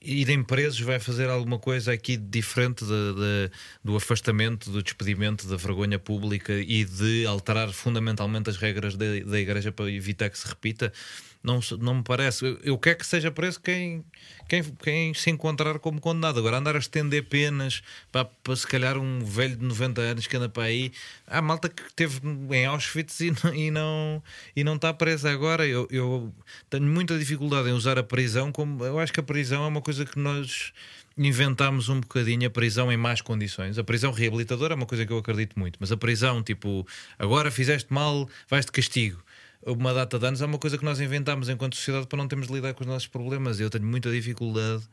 ir 0.00 0.30
em 0.30 0.42
presos 0.42 0.80
vai 0.80 0.98
fazer 0.98 1.28
alguma 1.28 1.58
coisa 1.58 1.92
aqui 1.92 2.16
diferente 2.16 2.82
de, 2.82 2.88
de, 2.90 3.50
do 3.84 3.94
afastamento, 3.94 4.70
do 4.70 4.82
despedimento, 4.82 5.46
da 5.46 5.56
vergonha 5.56 5.98
pública 5.98 6.54
e 6.54 6.82
de 6.82 7.26
alterar 7.26 7.70
fundamentalmente 7.74 8.48
as 8.48 8.56
regras 8.56 8.96
da, 8.96 9.04
da 9.26 9.38
Igreja 9.38 9.70
para 9.70 9.90
evitar 9.90 10.30
que 10.30 10.38
se 10.38 10.48
repita 10.48 10.90
não, 11.48 11.60
não 11.80 11.94
me 11.96 12.02
parece. 12.02 12.58
Eu, 12.62 12.76
quero 12.76 12.98
que 12.98 13.06
seja 13.06 13.30
preso 13.30 13.58
quem, 13.60 14.04
quem, 14.46 14.62
quem 14.62 15.14
se 15.14 15.30
encontrar 15.30 15.78
como 15.78 15.98
condenado. 16.00 16.38
Agora, 16.38 16.58
andar 16.58 16.76
a 16.76 16.78
estender 16.78 17.24
penas 17.24 17.82
para, 18.12 18.26
para 18.26 18.54
se 18.54 18.66
calhar 18.66 18.98
um 18.98 19.24
velho 19.24 19.56
de 19.56 19.64
90 19.64 20.00
anos 20.00 20.26
que 20.26 20.36
anda 20.36 20.48
para 20.48 20.64
aí. 20.64 20.92
Há 21.26 21.40
malta 21.40 21.68
que 21.68 21.82
esteve 21.82 22.20
em 22.50 22.66
Auschwitz 22.66 23.20
e 23.20 23.30
não, 23.30 23.54
e 23.54 23.70
não, 23.70 24.22
e 24.54 24.62
não 24.62 24.76
está 24.76 24.92
presa 24.92 25.30
agora. 25.30 25.66
Eu, 25.66 25.88
eu 25.90 26.32
tenho 26.68 26.84
muita 26.84 27.18
dificuldade 27.18 27.68
em 27.68 27.72
usar 27.72 27.98
a 27.98 28.02
prisão 28.02 28.52
como. 28.52 28.84
Eu 28.84 28.98
acho 28.98 29.12
que 29.12 29.20
a 29.20 29.22
prisão 29.22 29.64
é 29.64 29.68
uma 29.68 29.80
coisa 29.80 30.04
que 30.04 30.18
nós 30.18 30.72
inventámos 31.16 31.88
um 31.88 32.00
bocadinho 32.00 32.46
a 32.46 32.50
prisão 32.50 32.92
em 32.92 32.96
más 32.96 33.20
condições. 33.20 33.76
A 33.76 33.82
prisão 33.82 34.12
reabilitadora 34.12 34.74
é 34.74 34.76
uma 34.76 34.86
coisa 34.86 35.04
que 35.04 35.12
eu 35.12 35.18
acredito 35.18 35.58
muito, 35.58 35.76
mas 35.80 35.90
a 35.90 35.96
prisão, 35.96 36.42
tipo, 36.42 36.86
agora 37.18 37.50
fizeste 37.50 37.92
mal, 37.92 38.28
vais 38.48 38.64
de 38.64 38.70
castigo 38.70 39.20
uma 39.66 39.92
data 39.92 40.18
de 40.18 40.26
anos 40.26 40.40
é 40.40 40.46
uma 40.46 40.58
coisa 40.58 40.78
que 40.78 40.84
nós 40.84 41.00
inventámos 41.00 41.48
enquanto 41.48 41.76
sociedade 41.76 42.06
para 42.06 42.16
não 42.16 42.28
termos 42.28 42.48
de 42.48 42.54
lidar 42.54 42.74
com 42.74 42.82
os 42.82 42.86
nossos 42.86 43.08
problemas. 43.08 43.60
Eu 43.60 43.70
tenho 43.70 43.84
muita 43.84 44.10
dificuldade 44.10 44.88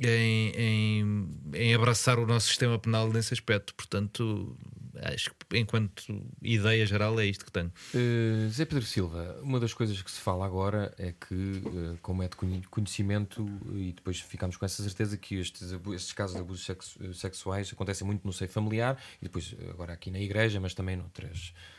em, 0.00 0.52
em, 0.56 1.28
em, 1.54 1.74
abraçar 1.74 2.18
o 2.18 2.26
nosso 2.26 2.48
sistema 2.48 2.78
penal 2.78 3.12
nesse 3.12 3.34
aspecto. 3.34 3.74
Portanto, 3.74 4.56
acho 5.02 5.30
que 5.30 5.58
enquanto 5.58 6.24
ideia 6.40 6.86
geral 6.86 7.18
é 7.18 7.26
isto 7.26 7.44
que 7.44 7.50
tenho. 7.50 7.72
Uh, 7.94 8.48
Zé 8.48 8.64
Pedro 8.64 8.84
Silva, 8.84 9.38
uma 9.42 9.58
das 9.58 9.74
coisas 9.74 10.00
que 10.00 10.10
se 10.10 10.20
fala 10.20 10.46
agora 10.46 10.94
é 10.98 11.12
que, 11.12 11.34
uh, 11.34 11.98
como 12.00 12.22
é 12.22 12.28
de 12.28 12.36
conhecimento, 12.70 13.46
e 13.74 13.92
depois 13.92 14.20
ficamos 14.20 14.56
com 14.56 14.64
essa 14.64 14.82
certeza 14.82 15.16
que 15.16 15.36
estes, 15.36 15.72
estes 15.72 16.12
casos 16.12 16.36
de 16.36 16.42
abusos 16.42 16.66
sexuais 17.14 17.70
acontecem 17.72 18.06
muito 18.06 18.24
no 18.24 18.32
seio 18.32 18.50
familiar 18.50 18.96
e 19.20 19.24
depois 19.24 19.54
agora 19.70 19.92
aqui 19.92 20.10
na 20.10 20.20
igreja, 20.20 20.60
mas 20.60 20.74
também 20.74 20.96
noutras 20.96 21.48
uh, 21.48 21.77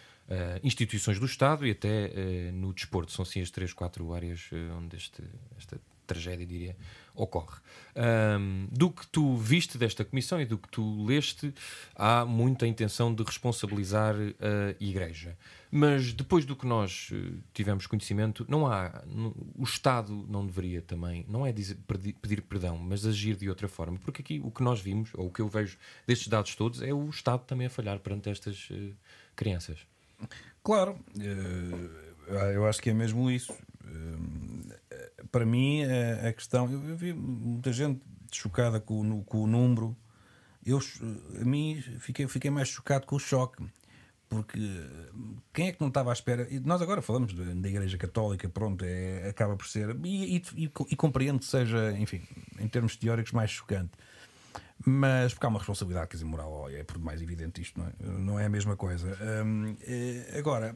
instituições 0.64 1.20
do 1.20 1.26
Estado 1.26 1.66
e 1.66 1.72
até 1.72 2.08
uh, 2.08 2.54
no 2.54 2.74
desporto. 2.74 3.12
São 3.12 3.26
sim 3.26 3.42
as 3.42 3.50
três, 3.50 3.74
quatro 3.74 4.14
áreas 4.14 4.50
uh, 4.52 4.78
onde 4.78 4.96
este, 4.96 5.24
esta 5.58 5.80
tragédia, 6.06 6.46
diria, 6.46 6.76
ocorre. 7.14 7.60
Um, 7.96 8.68
do 8.72 8.90
que 8.90 9.06
tu 9.08 9.36
viste 9.38 9.78
desta 9.78 10.04
comissão 10.04 10.42
e 10.42 10.46
do 10.46 10.58
que 10.58 10.68
tu 10.68 11.06
leste, 11.06 11.54
há 11.96 12.26
muita 12.26 12.66
intenção 12.66 13.14
de 13.14 13.22
responsabilizar 13.22 14.16
a 14.16 14.84
Igreja. 14.84 15.38
Mas 15.70 16.12
depois 16.12 16.46
do 16.46 16.56
que 16.56 16.66
nós 16.66 17.12
tivemos 17.54 17.86
conhecimento, 17.86 18.44
não 18.50 18.66
há. 18.66 19.04
o 19.56 19.64
Estado 19.64 20.26
não 20.28 20.44
deveria 20.44 20.82
também, 20.82 21.24
não 21.30 21.46
é 21.46 21.52
dizer, 21.52 21.78
pedir 22.20 22.42
perdão, 22.42 22.76
mas 22.76 23.06
agir 23.06 23.36
de 23.36 23.48
outra 23.48 23.68
forma. 23.68 24.00
Porque 24.00 24.24
aqui 24.24 24.42
o 24.44 24.50
que 24.50 24.64
nós 24.64 24.82
vimos, 24.82 25.12
ou 25.14 25.28
o 25.28 25.32
que 25.32 25.42
eu 25.44 25.48
vejo 25.48 25.78
destes 26.08 26.28
dados 26.28 26.56
todos, 26.56 26.82
é 26.82 26.92
o 26.92 27.08
Estado 27.08 27.44
também 27.46 27.68
a 27.68 27.70
falhar 27.70 28.00
perante 28.00 28.32
estas 28.32 28.68
crianças. 29.36 29.78
Claro, 30.64 30.98
eh, 31.20 32.56
eu 32.56 32.66
acho 32.68 32.82
que 32.82 32.90
é 32.90 32.94
mesmo 32.94 33.30
isso. 33.30 33.54
Eh, 33.86 35.24
para 35.32 35.46
mim, 35.46 35.84
a 35.84 36.34
questão. 36.34 36.72
Eu 36.72 36.96
vi 36.96 37.14
muita 37.14 37.72
gente 37.72 38.02
chocada 38.32 38.80
com, 38.80 39.24
com 39.24 39.44
o 39.44 39.48
número. 39.48 39.96
Eu, 40.66 40.80
a 41.42 41.46
mim, 41.46 41.82
fiquei, 42.00 42.28
fiquei 42.28 42.52
mais 42.52 42.68
chocado 42.68 43.06
com 43.06 43.16
o 43.16 43.20
choque. 43.20 43.64
Porque 44.30 44.60
quem 45.52 45.70
é 45.70 45.72
que 45.72 45.82
não 45.82 45.88
estava 45.88 46.12
à 46.12 46.14
espera? 46.14 46.48
Nós 46.64 46.84
agora 46.84 47.02
falamos 47.02 47.34
da 47.34 47.68
Igreja 47.68 47.98
Católica, 47.98 48.48
pronto, 48.48 48.86
é, 48.86 49.28
acaba 49.28 49.58
por 49.58 49.66
ser. 49.68 49.98
E, 50.06 50.38
e, 50.38 50.44
e, 50.56 50.72
e 50.92 50.96
compreendo 50.96 51.40
que 51.40 51.46
seja, 51.46 51.98
enfim, 51.98 52.22
em 52.60 52.68
termos 52.68 52.96
teóricos, 52.96 53.32
mais 53.32 53.50
chocante. 53.50 53.92
Mas 54.86 55.34
porque 55.34 55.46
há 55.46 55.50
uma 55.50 55.60
responsabilidade, 55.60 56.08
quer 56.08 56.18
dizer, 56.18 56.26
moral, 56.26 56.70
é 56.70 56.84
por 56.84 56.98
mais 57.00 57.22
evidente 57.22 57.62
isto, 57.62 57.80
não 57.80 57.88
é? 57.88 57.94
Não 58.00 58.40
é 58.40 58.46
a 58.46 58.50
mesma 58.50 58.78
coisa. 58.78 59.18
Hum, 59.46 59.76
agora, 60.38 60.76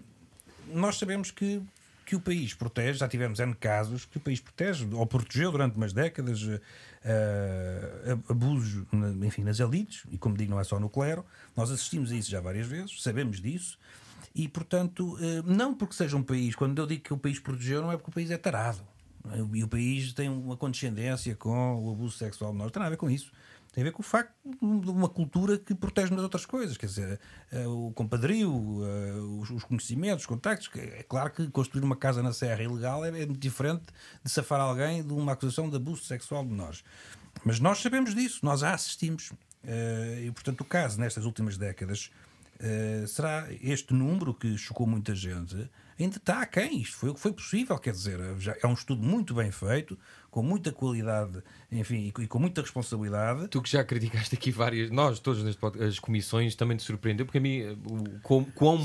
nós 0.67 0.97
sabemos 0.97 1.31
que, 1.31 1.61
que 2.05 2.15
o 2.15 2.19
país 2.19 2.53
protege, 2.53 2.99
já 2.99 3.07
tivemos 3.07 3.39
N 3.39 3.55
casos 3.55 4.05
que 4.05 4.17
o 4.17 4.19
país 4.19 4.41
protege, 4.41 4.87
ou 4.91 5.05
protegeu 5.05 5.51
durante 5.51 5.77
umas 5.77 5.93
décadas, 5.93 6.43
uh, 6.43 6.59
abusos, 8.27 8.85
enfim, 9.23 9.43
nas 9.43 9.59
elites, 9.59 10.03
e 10.11 10.17
como 10.17 10.35
digo, 10.35 10.51
não 10.51 10.59
é 10.59 10.65
só 10.65 10.79
no 10.79 10.89
clero, 10.89 11.25
nós 11.55 11.71
assistimos 11.71 12.11
a 12.11 12.15
isso 12.15 12.29
já 12.29 12.41
várias 12.41 12.67
vezes, 12.67 13.01
sabemos 13.01 13.39
disso. 13.39 13.79
E, 14.35 14.47
portanto, 14.47 15.15
não 15.45 15.75
porque 15.75 15.93
seja 15.93 16.17
um 16.17 16.23
país, 16.23 16.55
quando 16.55 16.77
eu 16.79 16.87
digo 16.87 17.03
que 17.03 17.13
o 17.13 17.17
país 17.17 17.39
protegeu, 17.39 17.83
não 17.83 17.91
é 17.91 17.97
porque 17.97 18.09
o 18.09 18.13
país 18.13 18.31
é 18.31 18.37
tarado. 18.37 18.81
E 19.53 19.63
o 19.63 19.67
país 19.67 20.11
tem 20.11 20.27
uma 20.27 20.57
condescendência 20.57 21.35
com 21.35 21.75
o 21.75 21.91
abuso 21.91 22.17
sexual 22.17 22.53
não 22.53 22.69
tem 22.69 22.79
nada 22.79 22.87
a 22.87 22.89
ver 22.89 22.97
com 22.97 23.09
isso 23.09 23.31
tem 23.73 23.81
a 23.81 23.85
ver 23.85 23.91
com 23.91 24.01
o 24.01 24.05
facto 24.05 24.31
de 24.45 24.89
uma 24.89 25.09
cultura 25.09 25.57
que 25.57 25.73
protege 25.73 26.13
nas 26.13 26.21
outras 26.21 26.45
coisas, 26.45 26.77
quer 26.77 26.85
dizer, 26.85 27.19
eh, 27.51 27.65
o 27.65 27.91
compadrio, 27.91 28.51
eh, 28.85 29.51
os 29.51 29.63
conhecimentos, 29.63 30.23
os 30.23 30.27
contactos. 30.27 30.69
É 30.75 31.01
claro 31.01 31.31
que 31.31 31.47
construir 31.49 31.83
uma 31.83 31.95
casa 31.95 32.21
na 32.21 32.31
Serra 32.31 32.61
ilegal 32.61 33.03
é 33.03 33.11
muito 33.11 33.39
diferente 33.39 33.85
de 34.23 34.29
safar 34.29 34.61
alguém 34.61 35.01
de 35.03 35.11
uma 35.11 35.31
acusação 35.31 35.67
de 35.71 35.75
abuso 35.75 36.03
sexual 36.03 36.45
de 36.45 36.53
nós. 36.53 36.83
Mas 37.43 37.59
nós 37.59 37.79
sabemos 37.79 38.13
disso, 38.13 38.41
nós 38.43 38.59
já 38.59 38.75
assistimos. 38.75 39.33
Eh, 39.63 40.25
e, 40.27 40.31
portanto, 40.31 40.61
o 40.61 40.65
caso 40.65 40.99
nestas 40.99 41.25
últimas 41.25 41.57
décadas 41.57 42.11
será 43.09 43.47
este 43.61 43.93
número 43.93 44.33
que 44.33 44.57
chocou 44.57 44.87
muita 44.87 45.13
gente. 45.13 45.69
Ainda 45.99 46.15
está 46.15 46.43
a 46.43 46.45
quem? 46.45 46.79
Isto 46.79 46.95
foi 46.95 47.09
o 47.09 47.13
que 47.13 47.19
foi 47.19 47.33
possível, 47.33 47.77
quer 47.77 47.91
dizer, 47.91 48.19
já 48.39 48.55
é 48.63 48.65
um 48.65 48.73
estudo 48.73 49.03
muito 49.03 49.33
bem 49.33 49.51
feito, 49.51 49.99
com 50.33 50.41
muita 50.41 50.71
qualidade, 50.71 51.43
enfim, 51.71 52.11
e 52.19 52.27
com 52.27 52.39
muita 52.39 52.61
responsabilidade. 52.61 53.47
Tu 53.49 53.61
que 53.61 53.69
já 53.69 53.83
criticaste 53.83 54.33
aqui 54.33 54.49
várias, 54.49 54.89
nós 54.89 55.19
todos 55.19 55.45
as 55.79 55.99
comissões 55.99 56.55
também 56.55 56.75
te 56.75 56.81
surpreendeu, 56.81 57.23
porque 57.23 57.37
a 57.37 57.41
mim, 57.41 57.77
o, 57.85 58.43
quão, 58.55 58.79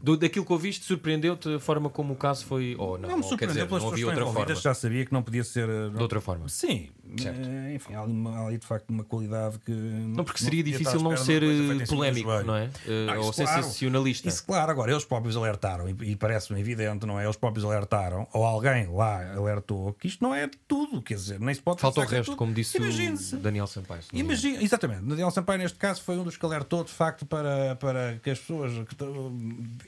do, 0.00 0.16
daquilo 0.16 0.46
que 0.46 0.52
ouviste, 0.52 0.84
surpreendeu-te 0.84 1.56
a 1.56 1.58
forma 1.58 1.90
como 1.90 2.12
o 2.12 2.16
caso 2.16 2.46
foi, 2.46 2.76
ou 2.78 2.96
não, 2.96 3.08
não 3.08 3.16
me 3.16 3.24
surpreendeu 3.24 3.64
dizer, 3.64 3.66
pelas 3.66 3.82
não 3.82 3.90
havia 3.90 4.06
outra 4.06 4.26
forma. 4.26 4.54
Já 4.54 4.74
sabia 4.74 5.04
que 5.04 5.12
não 5.12 5.24
podia 5.24 5.42
ser 5.42 5.66
não, 5.66 5.90
de 5.90 6.02
outra 6.02 6.20
forma. 6.20 6.48
Sim, 6.48 6.90
certo. 7.18 7.48
Eh, 7.48 7.74
enfim, 7.74 7.94
há 7.94 8.02
ali, 8.02 8.26
há 8.26 8.46
ali, 8.46 8.58
de 8.58 8.66
facto 8.66 8.90
uma 8.90 9.04
qualidade 9.04 9.58
que 9.60 9.72
não, 9.72 10.24
porque 10.24 10.42
seria 10.42 10.62
não 10.62 10.70
difícil 10.70 11.00
não 11.00 11.16
ser 11.16 11.42
eh, 11.42 11.86
polémico, 11.86 12.30
não 12.42 12.56
é? 12.56 12.70
Ah, 13.08 13.18
ou 13.18 13.32
claro, 13.32 13.32
sensacionalista. 13.32 14.28
Isso, 14.28 14.44
claro, 14.44 14.70
agora 14.70 14.90
eles 14.90 15.04
próprios 15.04 15.36
alertaram, 15.36 15.88
e, 15.88 15.96
e 16.02 16.16
parece-me 16.16 16.60
evidente, 16.60 17.06
não 17.06 17.18
é? 17.18 17.24
Eles 17.24 17.36
próprios 17.36 17.64
alertaram, 17.64 18.26
ou 18.32 18.44
alguém 18.44 18.86
lá 18.92 19.34
alertou 19.34 19.92
que 19.94 20.06
isto 20.06 20.22
não 20.22 20.34
é 20.34 20.48
tudo 20.66 20.86
tudo, 20.86 21.02
quer 21.02 21.14
dizer, 21.14 21.40
nem 21.40 21.54
se 21.54 21.60
pode 21.60 21.80
Falta 21.80 22.00
o 22.00 22.04
resto, 22.04 22.26
tudo. 22.26 22.36
como 22.36 22.52
disse 22.52 22.78
o 22.78 23.38
Daniel 23.38 23.66
Sampaio. 23.66 24.02
Imagina, 24.12 24.62
exatamente, 24.62 25.02
Daniel 25.02 25.30
Sampaio, 25.30 25.58
neste 25.58 25.78
caso, 25.78 26.02
foi 26.02 26.16
um 26.16 26.24
dos 26.24 26.36
que 26.36 26.44
alertou 26.44 26.84
de 26.84 26.92
facto 26.92 27.26
para, 27.26 27.76
para 27.76 28.18
que 28.22 28.30
as 28.30 28.38
pessoas 28.38 28.72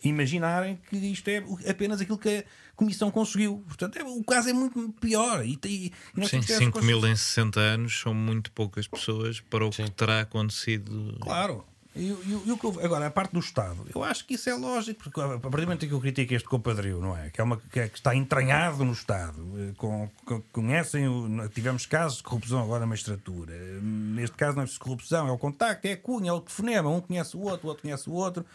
imaginarem 0.02 0.78
que 0.88 0.96
isto 0.96 1.28
é 1.28 1.42
apenas 1.68 2.00
aquilo 2.00 2.18
que 2.18 2.28
a 2.28 2.44
Comissão 2.78 3.10
conseguiu. 3.10 3.64
Portanto, 3.66 3.98
é, 3.98 4.04
o 4.04 4.22
caso 4.22 4.48
é 4.48 4.52
muito 4.52 4.94
pior. 5.00 5.44
E, 5.44 5.58
e, 5.64 5.92
e 6.16 6.26
Sim, 6.28 6.40
5 6.40 6.80
mil 6.84 7.04
em 7.04 7.16
60 7.16 7.58
anos 7.58 8.00
são 8.00 8.14
muito 8.14 8.52
poucas 8.52 8.86
pessoas 8.86 9.40
para 9.40 9.66
o 9.66 9.72
Sim. 9.72 9.86
que 9.86 9.90
terá 9.90 10.20
acontecido. 10.20 11.16
Claro. 11.20 11.64
E, 11.96 12.06
e, 12.10 12.42
e, 12.46 12.84
agora, 12.84 13.08
a 13.08 13.10
parte 13.10 13.32
do 13.32 13.40
Estado, 13.40 13.84
eu 13.92 14.04
acho 14.04 14.24
que 14.24 14.34
isso 14.34 14.48
é 14.48 14.54
lógico, 14.54 15.02
porque 15.02 15.20
a 15.20 15.38
partir 15.40 15.56
do 15.56 15.62
momento 15.62 15.84
em 15.84 15.88
que 15.88 15.94
eu 15.94 16.00
critico 16.00 16.32
este 16.32 16.48
compadrio, 16.48 17.00
não 17.00 17.16
é? 17.16 17.30
Que, 17.30 17.40
é 17.40 17.44
uma, 17.44 17.56
que, 17.56 17.80
é, 17.80 17.88
que 17.88 17.98
está 17.98 18.14
entranhado 18.14 18.84
no 18.84 18.92
Estado, 18.92 19.42
eh, 19.56 19.72
com, 19.76 20.08
com, 20.24 20.40
conhecem, 20.52 21.08
o, 21.08 21.48
tivemos 21.48 21.84
casos 21.86 22.18
de 22.18 22.22
corrupção 22.22 22.62
agora 22.62 22.80
na 22.80 22.86
magistratura. 22.86 23.52
Neste 23.82 24.36
caso, 24.36 24.56
não 24.56 24.62
é 24.62 24.66
corrupção, 24.78 25.26
é 25.26 25.32
o 25.32 25.38
contacto, 25.38 25.88
é 25.88 25.92
a 25.94 25.96
cunha, 25.96 26.30
é 26.30 26.32
o 26.32 26.40
telefonema, 26.40 26.88
um 26.88 27.00
conhece 27.00 27.36
o 27.36 27.40
outro, 27.40 27.66
o 27.66 27.70
outro 27.70 27.82
conhece 27.82 28.08
o 28.08 28.12
outro. 28.12 28.46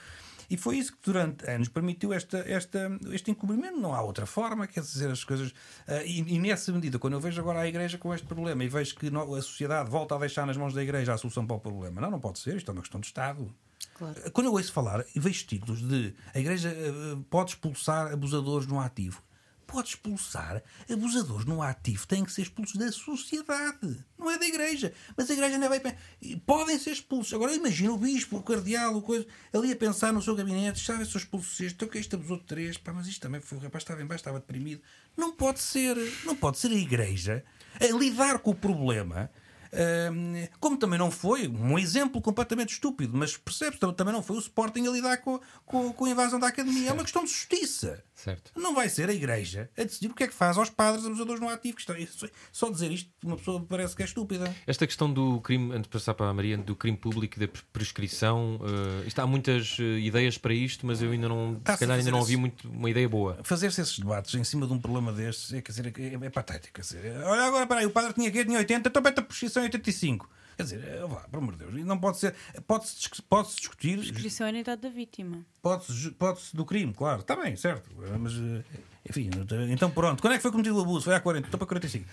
E 0.54 0.58
foi 0.58 0.78
isso 0.78 0.92
que 0.92 1.00
durante 1.02 1.50
anos 1.50 1.68
permitiu 1.68 2.14
esta, 2.14 2.38
esta, 2.48 2.96
este 3.12 3.32
encobrimento. 3.32 3.76
Não 3.76 3.92
há 3.92 4.04
outra 4.04 4.28
forma, 4.28 4.68
quer 4.68 4.82
dizer, 4.82 5.10
as 5.10 5.24
coisas. 5.24 5.50
Uh, 5.50 6.06
e, 6.06 6.36
e, 6.36 6.38
nessa 6.38 6.72
medida, 6.72 7.00
quando 7.00 7.14
eu 7.14 7.20
vejo 7.20 7.42
agora 7.42 7.62
a 7.62 7.68
Igreja 7.68 7.98
com 7.98 8.14
este 8.14 8.28
problema 8.28 8.64
e 8.64 8.68
vejo 8.68 8.94
que 8.94 9.08
a 9.08 9.42
sociedade 9.42 9.90
volta 9.90 10.14
a 10.14 10.20
deixar 10.20 10.46
nas 10.46 10.56
mãos 10.56 10.72
da 10.72 10.84
Igreja 10.84 11.12
a 11.12 11.18
solução 11.18 11.44
para 11.48 11.56
o 11.56 11.60
problema, 11.60 12.00
não, 12.00 12.12
não 12.12 12.20
pode 12.20 12.38
ser, 12.38 12.56
isto 12.56 12.70
é 12.70 12.72
uma 12.72 12.82
questão 12.82 13.02
de 13.02 13.08
Estado. 13.08 13.52
Claro. 13.96 14.32
Quando 14.32 14.46
eu 14.46 14.54
ouço 14.54 14.72
falar 14.72 15.04
e 15.16 15.20
vejo 15.20 15.44
títulos 15.48 15.82
de 15.82 16.14
a 16.36 16.40
Igreja 16.40 16.70
eh, 16.70 17.18
pode 17.32 17.52
expulsar 17.52 18.14
abusadores 18.14 18.68
no 18.68 18.80
ativo, 18.80 19.24
pode 19.74 19.90
expulsar 19.90 20.62
abusadores 20.88 21.46
no 21.48 21.64
ativo, 21.64 22.06
têm 22.06 22.24
que 22.24 22.32
ser 22.32 22.44
expulsos 22.44 22.76
da 22.76 22.92
sociedade, 22.92 24.06
não 24.20 24.30
é 24.30 24.38
da 24.38 24.46
Igreja. 24.46 24.94
Mas 25.18 25.28
a 25.32 25.34
Igreja 25.34 25.58
não 25.58 25.68
vai. 25.68 25.82
Podem 26.46 26.78
ser 26.78 26.92
expulsos. 26.92 27.34
Agora 27.34 27.56
imagina 27.56 27.92
o 27.92 27.98
bispo, 27.98 28.38
o 28.38 28.44
cardeal, 28.44 28.96
o 28.96 29.02
coisa, 29.02 29.26
ali 29.52 29.70
a 29.70 29.72
expulsar 29.72 30.14
no 30.14 30.22
seu 30.22 30.36
gabinete, 30.36 30.80
sabe, 30.80 31.04
se 31.06 31.16
eu 31.16 31.20
expulso 31.20 31.64
este, 31.64 31.74
então 31.74 31.88
que 31.88 31.98
este 31.98 32.14
abusou 32.14 32.38
de 32.38 32.44
três, 32.44 32.78
pá, 32.78 32.94
mas 32.94 33.08
isto 33.08 33.20
também 33.20 33.42
foi 33.42 33.58
o 33.58 33.62
rapaz, 33.62 33.82
estava 33.84 34.04
em 34.04 34.06
baixo, 34.06 34.22
estava 34.22 34.40
deprimido. 34.40 34.84
Não 35.18 35.36
pode 35.36 35.60
ser, 35.60 35.98
não 36.24 36.36
pode 36.36 36.60
ser 36.60 36.68
a 36.68 36.76
Igreja 36.76 37.44
a 37.80 37.98
lidar 37.98 38.38
com 38.40 38.52
o 38.52 38.56
problema. 38.56 39.32
Como 40.60 40.78
também 40.78 41.00
não 41.00 41.10
foi 41.12 41.48
um 41.48 41.78
exemplo 41.78 42.22
completamente 42.22 42.74
estúpido, 42.74 43.18
mas 43.18 43.36
percebes? 43.38 43.80
tam- 43.80 43.94
Também 43.94 44.14
não 44.14 44.24
foi 44.24 44.36
o 44.38 44.40
Sporting 44.40 44.88
a 44.88 44.92
lidar 44.92 45.18
com, 45.18 45.40
com, 45.66 45.92
com 45.94 46.06
a 46.06 46.10
invasão 46.10 46.40
da 46.40 46.48
academia. 46.48 46.90
É 46.90 46.94
uma 46.94 47.04
questão 47.04 47.24
de 47.24 47.30
justiça. 47.32 48.04
Certo. 48.16 48.52
Não 48.56 48.74
vai 48.76 48.88
ser 48.90 49.10
a 49.10 49.14
Igreja 49.14 49.70
a 49.78 49.84
decidir 49.84 50.10
o 50.10 50.14
que 50.14 50.24
é 50.24 50.28
que 50.28 50.34
faz 50.34 50.58
aos 50.58 50.70
padres 50.70 51.06
abusadores 51.06 51.42
no 51.42 51.50
ativo. 51.50 51.76
que 51.76 51.82
isto 51.82 52.26
é- 52.26 52.30
Só, 52.52 52.70
dizer 52.70 52.92
isto, 52.92 53.10
uma 53.24 53.36
pessoa 53.36 53.66
parece 53.68 53.96
que 53.96 54.02
é 54.02 54.06
estúpida. 54.06 54.54
Esta 54.66 54.86
questão 54.88 55.12
do 55.12 55.42
crime, 55.42 55.72
antes 55.74 55.84
de 55.84 55.90
passar 55.90 56.14
para 56.14 56.30
a 56.30 56.34
Maria, 56.34 56.58
do 56.58 56.76
crime 56.76 56.98
público 56.98 57.38
e 57.38 57.40
da 57.42 57.48
pre- 57.48 57.62
prescrição, 57.74 58.60
isto 59.06 59.20
há 59.20 59.28
muitas 59.28 59.78
eh, 59.80 59.84
ideias 60.00 60.38
para 60.38 60.54
isto, 60.54 60.86
mas 60.86 61.02
eu 61.02 61.12
ainda 61.12 61.28
não, 61.28 61.56
se 61.56 61.78
calhar 61.80 61.98
ainda 61.98 62.12
não 62.12 62.20
ouvi 62.20 62.38
muito 62.38 62.70
uma 62.70 62.90
ideia 62.90 63.10
boa. 63.10 63.40
Fazer-se 63.44 63.82
esses 63.82 64.00
debates 64.00 64.34
em 64.36 64.44
cima 64.44 64.66
de 64.68 64.74
um 64.74 64.80
problema 64.80 65.12
destes 65.12 65.52
é, 65.54 65.62
quer 65.62 65.72
dizer, 65.72 65.94
é, 66.00 66.26
é 66.26 66.30
patético. 66.30 66.74
Quer 66.76 66.82
dizer, 66.82 67.18
olha, 67.24 67.44
agora, 67.44 67.68
peraí, 67.68 67.86
o 67.86 67.92
padre 67.92 68.14
tinha 68.14 68.32
quê? 68.32 68.46
Tinha 68.46 68.58
80, 68.60 68.90
então 68.90 69.02
a 69.06 69.22
prescrição 69.22 69.63
em 69.64 69.66
85. 69.66 70.30
Quer 70.56 70.64
dizer, 70.64 70.84
é, 70.84 71.00
vá, 71.08 71.22
pelo 71.22 71.42
amor 71.42 71.54
de 71.56 71.66
Deus, 71.66 71.74
e 71.76 71.84
não 71.84 71.98
pode 71.98 72.20
ser. 72.20 72.36
Pode-se 72.68 72.96
dis- 73.10 73.22
pode-se 73.22 73.56
discutir. 73.56 74.00
Descrição 74.00 74.46
é 74.46 74.52
na 74.52 74.60
idade 74.60 74.82
da 74.84 74.90
vítima. 74.90 75.44
Pode-se 75.62 76.12
pode 76.12 76.40
do 76.54 76.64
crime, 76.64 76.94
claro, 76.94 77.22
está 77.22 77.36
bem, 77.36 77.56
certo. 77.56 77.90
Mas, 78.20 78.34
eh, 78.34 78.64
enfim, 79.10 79.30
então 79.72 79.90
pronto. 79.90 80.22
Quando 80.22 80.34
é 80.34 80.36
que 80.38 80.44
foi 80.44 80.52
cometido 80.52 80.78
o 80.78 80.82
abuso? 80.82 81.06
Foi 81.06 81.16
há 81.16 81.20
40, 81.20 81.48
então 81.48 81.58
para 81.58 81.68
45. 81.68 82.08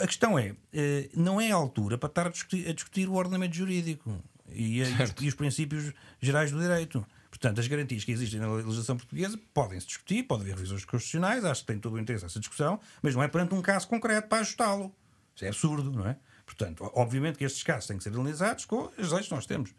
A 0.00 0.06
questão 0.06 0.38
é, 0.38 0.54
eh, 0.72 1.10
não 1.14 1.38
é 1.38 1.50
a 1.52 1.54
altura 1.54 1.98
para 1.98 2.06
estar 2.08 2.26
a 2.28 2.30
discutir, 2.30 2.66
a 2.66 2.72
discutir 2.72 3.08
o 3.10 3.14
ordenamento 3.14 3.54
jurídico 3.54 4.18
e, 4.48 4.82
a- 4.82 4.88
e 4.88 5.02
os- 5.02 5.14
e 5.20 5.28
os 5.28 5.34
princípios 5.34 5.92
gerais 6.18 6.50
do 6.50 6.58
direito. 6.58 7.04
Portanto, 7.28 7.60
as 7.60 7.66
garantias 7.66 8.04
que 8.04 8.12
existem 8.12 8.40
na 8.40 8.50
legislação 8.52 8.96
portuguesa 8.96 9.38
podem-se 9.52 9.86
discutir, 9.86 10.22
pode 10.22 10.42
haver 10.42 10.54
revisões 10.54 10.84
constitucionais, 10.86 11.44
acho 11.44 11.60
que 11.62 11.66
tem 11.66 11.78
todo 11.78 11.94
o 11.94 11.98
interesse 12.00 12.24
essa 12.24 12.38
discussão, 12.40 12.80
mas 13.02 13.14
não 13.14 13.22
é 13.22 13.28
perante 13.28 13.54
um 13.54 13.60
caso 13.60 13.86
concreto 13.88 14.28
para 14.28 14.38
ajustá-lo. 14.40 14.94
Isso 15.34 15.44
é 15.44 15.48
absurdo, 15.48 15.90
não 15.92 16.06
é? 16.06 16.16
Portanto, 16.44 16.90
obviamente 16.94 17.38
que 17.38 17.44
estes 17.44 17.62
casos 17.62 17.86
têm 17.86 17.96
que 17.98 18.02
ser 18.04 18.10
analisados 18.12 18.64
com 18.64 18.90
as 18.98 19.10
leis 19.12 19.26
que 19.28 19.34
nós 19.34 19.46
temos. 19.46 19.70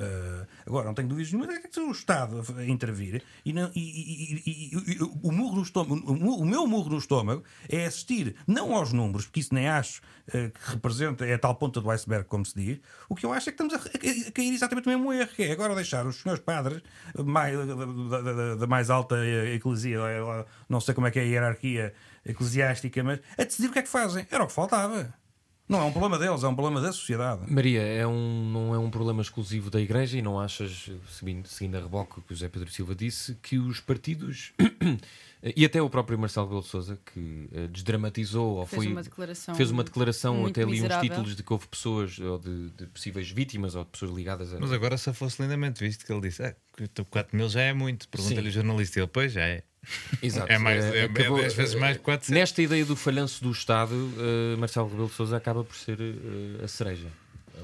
Uh, 0.00 0.46
agora, 0.66 0.86
não 0.86 0.94
tenho 0.94 1.06
dúvidas 1.06 1.30
nenhuma, 1.30 1.52
é 1.52 1.58
que 1.68 1.78
o 1.78 1.90
Estado 1.92 2.42
a 2.56 2.64
intervir 2.64 3.22
e, 3.44 3.52
não- 3.52 3.70
e- 3.74 4.40
e- 4.46 4.72
e- 4.94 4.98
o, 5.22 5.30
murro 5.30 5.56
no 5.56 5.62
estômago, 5.62 5.94
o, 6.10 6.46
meu 6.46 6.66
murro 6.66 6.88
no 6.88 6.96
estômago 6.96 7.44
é 7.68 7.84
assistir 7.84 8.34
não 8.46 8.74
aos 8.74 8.90
números, 8.90 9.26
porque 9.26 9.40
isso 9.40 9.54
nem 9.54 9.68
acho 9.68 10.00
uh, 10.28 10.50
que 10.50 10.70
representa, 10.70 11.26
é 11.26 11.34
a 11.34 11.38
tal 11.38 11.54
ponta 11.56 11.78
do 11.78 11.90
iceberg, 11.90 12.24
como 12.26 12.44
se 12.46 12.54
diz. 12.54 12.80
O 13.06 13.14
que 13.14 13.26
eu 13.26 13.34
acho 13.34 13.50
é 13.50 13.52
que 13.52 13.62
estamos 13.62 13.74
a, 13.74 13.86
a- 13.86 14.32
cair 14.32 14.54
exatamente 14.54 14.86
no 14.86 14.92
mesmo 14.92 15.12
erro, 15.12 15.28
que 15.36 15.42
é 15.42 15.52
agora 15.52 15.74
deixar 15.74 16.06
os 16.06 16.16
senhores 16.16 16.42
padres 16.42 16.82
mais, 17.22 17.54
da, 17.54 18.20
da- 18.22 18.54
da- 18.54 18.66
mais 18.66 18.88
alta 18.88 19.16
eclesia, 19.54 19.98
eh, 19.98 20.46
não 20.70 20.80
sei 20.80 20.94
como 20.94 21.06
é 21.06 21.10
que 21.10 21.18
é 21.18 21.22
a 21.22 21.26
hierarquia 21.26 21.92
eclesiástica, 22.24 23.04
mas 23.04 23.20
a 23.36 23.44
decidir 23.44 23.68
o 23.68 23.72
que 23.72 23.78
é 23.80 23.82
que 23.82 23.90
fazem. 23.90 24.26
Era 24.30 24.42
o 24.42 24.46
que 24.46 24.54
faltava. 24.54 25.12
Não 25.72 25.80
é 25.80 25.84
um 25.84 25.90
problema 25.90 26.18
deles, 26.18 26.44
é 26.44 26.48
um 26.48 26.54
problema 26.54 26.80
da 26.80 26.92
sociedade. 26.92 27.50
Maria, 27.50 27.80
é 27.80 28.06
um, 28.06 28.50
não 28.50 28.74
é 28.74 28.78
um 28.78 28.90
problema 28.90 29.22
exclusivo 29.22 29.70
da 29.70 29.80
Igreja 29.80 30.18
e 30.18 30.22
não 30.22 30.38
achas, 30.38 30.90
seguindo, 31.08 31.48
seguindo 31.48 31.76
a 31.76 31.80
reboque 31.80 32.18
o 32.18 32.22
que 32.22 32.32
o 32.32 32.36
José 32.36 32.48
Pedro 32.48 32.70
Silva 32.70 32.94
disse, 32.94 33.34
que 33.42 33.58
os 33.58 33.80
partidos 33.80 34.52
e 35.56 35.64
até 35.64 35.80
o 35.80 35.88
próprio 35.88 36.18
Marcelo 36.18 36.46
Rebelo 36.46 36.62
de 36.62 36.68
Sousa, 36.68 36.98
que 37.12 37.48
eh, 37.52 37.68
desdramatizou 37.68 38.58
ou 38.58 38.66
Fez 38.66 38.82
foi, 38.82 38.92
uma 38.92 39.02
declaração 39.02 39.54
fez 39.54 39.70
uma 39.70 39.82
declaração 39.82 40.36
muito 40.36 40.60
até 40.60 40.62
ali 40.62 40.82
uns 40.82 41.00
títulos 41.00 41.34
de 41.34 41.42
que 41.42 41.52
houve 41.52 41.66
pessoas 41.66 42.18
ou 42.18 42.38
de, 42.38 42.70
de 42.70 42.86
possíveis 42.88 43.30
vítimas 43.30 43.74
ou 43.74 43.82
de 43.82 43.90
pessoas 43.90 44.12
ligadas 44.12 44.52
a. 44.52 44.60
Mas 44.60 44.72
agora 44.72 44.98
só 44.98 45.12
fosse 45.14 45.40
lindamente 45.42 45.82
visto 45.82 46.04
que 46.04 46.12
ele 46.12 46.20
disse: 46.20 46.42
ah, 46.44 46.54
4 47.10 47.36
mil 47.36 47.48
já 47.48 47.62
é 47.62 47.72
muito. 47.72 48.08
Pergunta-lhe 48.08 48.48
o 48.48 48.52
jornalista. 48.52 49.00
Ele, 49.00 49.08
pois 49.08 49.32
já 49.32 49.42
é. 49.42 49.64
Exato. 50.22 50.50
É 50.52 50.58
mais, 50.58 50.84
Eh, 50.84 50.98
é, 50.98 51.04
acabou- 51.04 51.38
é 51.38 51.42
10 51.42 51.54
vezes 51.54 51.74
mais 51.74 51.96
que 51.96 52.02
400. 52.02 52.30
Nesta 52.30 52.62
ideia 52.62 52.84
do 52.84 52.94
falhanço 52.96 53.42
do 53.42 53.50
Estado, 53.50 53.94
eh, 54.18 54.56
Marcelo 54.56 54.88
Rebelo 54.88 55.08
de 55.08 55.14
Sousa 55.14 55.36
acaba 55.36 55.64
por 55.64 55.74
ser 55.76 55.98
eh, 56.00 56.64
a 56.64 56.68
cereja. 56.68 57.08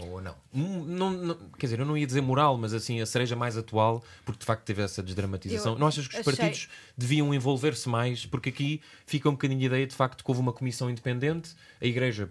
Ou 0.01 0.21
não. 0.21 0.35
Hum, 0.55 0.85
não- 0.87 1.11
não- 1.13 1.39
Quer 1.59 1.67
dizer, 1.67 1.81
eu 1.81 1.87
não 1.87 1.97
ia 1.97 2.07
dizer 2.07 2.21
moral, 2.21 2.57
mas 2.57 2.73
assim, 2.73 3.01
a 3.01 3.07
cereja 3.07 3.35
mais 3.35 3.57
atual, 3.57 4.05
porque 4.25 4.39
de 4.41 4.45
facto 4.47 4.63
teve 4.65 4.81
essa 4.83 5.03
desdramatização. 5.03 5.73
Eu 5.73 5.79
não 5.79 5.89
achas 5.89 6.07
que 6.07 6.15
os 6.15 6.21
achei- 6.21 6.37
partidos 6.37 6.69
deviam 6.97 7.33
envolver-se 7.35 7.89
mais? 7.89 8.25
Porque 8.27 8.49
aqui 8.51 8.81
fica 9.07 9.29
um 9.29 9.33
bocadinho 9.33 9.61
a 9.63 9.65
ideia 9.67 9.87
de 9.87 9.95
facto 9.95 10.23
que 10.25 10.31
houve 10.31 10.41
uma 10.41 10.53
comissão 10.53 10.89
independente, 10.91 11.51
a 11.81 11.87
Igreja 11.87 12.29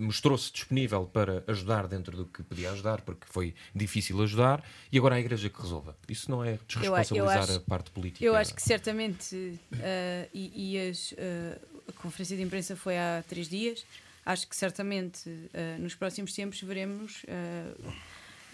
mostrou-se 0.00 0.52
disponível 0.52 1.06
para 1.06 1.42
ajudar 1.46 1.86
dentro 1.86 2.16
do 2.16 2.24
que 2.26 2.42
podia 2.42 2.70
ajudar, 2.72 3.00
porque 3.02 3.26
foi 3.26 3.54
difícil 3.74 4.20
ajudar, 4.22 4.64
e 4.92 4.98
agora 4.98 5.14
é 5.14 5.18
a 5.18 5.20
Igreja 5.20 5.48
que 5.50 5.60
resolva. 5.60 5.96
Isso 6.08 6.30
não 6.30 6.44
é 6.44 6.58
desresponsabilizar 6.66 7.42
acho- 7.42 7.56
a 7.56 7.60
parte 7.60 7.90
política. 7.90 8.24
Eu 8.24 8.34
acho 8.36 8.54
que 8.54 8.62
certamente, 8.62 9.58
eh, 9.80 10.28
e, 10.32 10.74
e 10.74 10.88
as, 10.90 11.14
eh, 11.16 11.58
a 11.88 11.92
conferência 11.92 12.36
de 12.36 12.42
imprensa 12.42 12.74
foi 12.76 12.96
há 12.98 13.24
três 13.28 13.48
dias, 13.48 13.84
acho 14.24 14.46
que 14.48 14.56
certamente 14.56 15.48
eh, 15.54 15.76
nos 15.78 15.94
próximos 15.94 16.32
tempos 16.32 16.60
veremos 16.62 17.24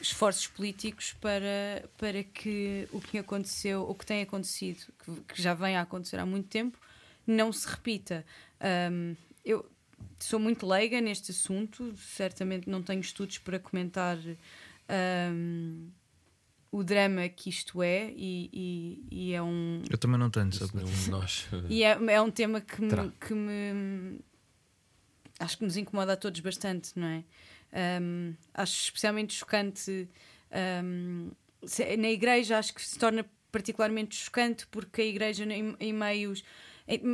esforços 0.01 0.47
políticos 0.49 1.15
para, 1.21 1.85
para 1.97 2.23
que 2.23 2.87
o 2.93 3.01
que 3.01 3.19
aconteceu, 3.19 3.89
o 3.89 3.95
que 3.95 4.05
tem 4.05 4.23
acontecido, 4.23 4.85
que, 5.05 5.35
que 5.35 5.43
já 5.43 5.55
vem 5.55 5.77
a 5.77 5.83
acontecer 5.83 6.19
há 6.19 6.27
muito 6.27 6.49
tempo, 6.49 6.79
não 7.27 7.53
se 7.53 7.67
repita. 7.69 8.25
Ahm, 8.61 9.15
eu 9.45 9.65
sou 10.19 10.39
muito 10.39 10.67
leiga 10.67 11.01
neste 11.01 11.31
assunto, 11.31 11.95
certamente 11.97 12.69
não 12.69 12.83
tenho 12.83 13.01
estudos 13.01 13.39
para 13.39 13.59
comentar. 13.59 14.19
ahm, 14.89 15.89
o 16.71 16.83
drama 16.83 17.29
que 17.29 17.49
isto 17.51 17.81
é 17.83 18.11
e, 18.17 18.51
e- 18.53 19.05
e 19.11 19.33
é 19.33 19.41
um 19.43 19.83
Eu 19.89 19.97
também 19.97 20.19
não 20.19 20.29
tenho, 20.29 20.51
para 20.51 20.81
não- 20.83 21.07
nós, 21.09 21.47
e 21.71 21.85
é, 21.85 21.91
é 22.09 22.21
um 22.21 22.31
tema 22.33 22.61
que 22.61 22.81
me, 22.83 22.89
que 23.13 23.33
me 23.33 24.19
acho 25.39 25.59
que 25.59 25.65
nos 25.65 25.77
incomoda 25.77 26.13
a 26.13 26.17
todos 26.17 26.41
bastante, 26.41 26.93
não 26.99 27.07
é? 27.07 27.25
Um, 28.01 28.35
acho 28.53 28.85
especialmente 28.85 29.35
chocante 29.35 30.09
um, 30.85 31.31
se- 31.65 31.97
na 31.97 32.09
igreja, 32.09 32.59
acho 32.59 32.75
que 32.75 32.83
se 32.83 32.99
torna 32.99 33.25
particularmente 33.51 34.17
chocante 34.17 34.67
porque 34.69 35.01
a 35.01 35.05
igreja 35.05 35.45
em, 35.45 35.77
em 35.79 35.93
meios 35.93 36.43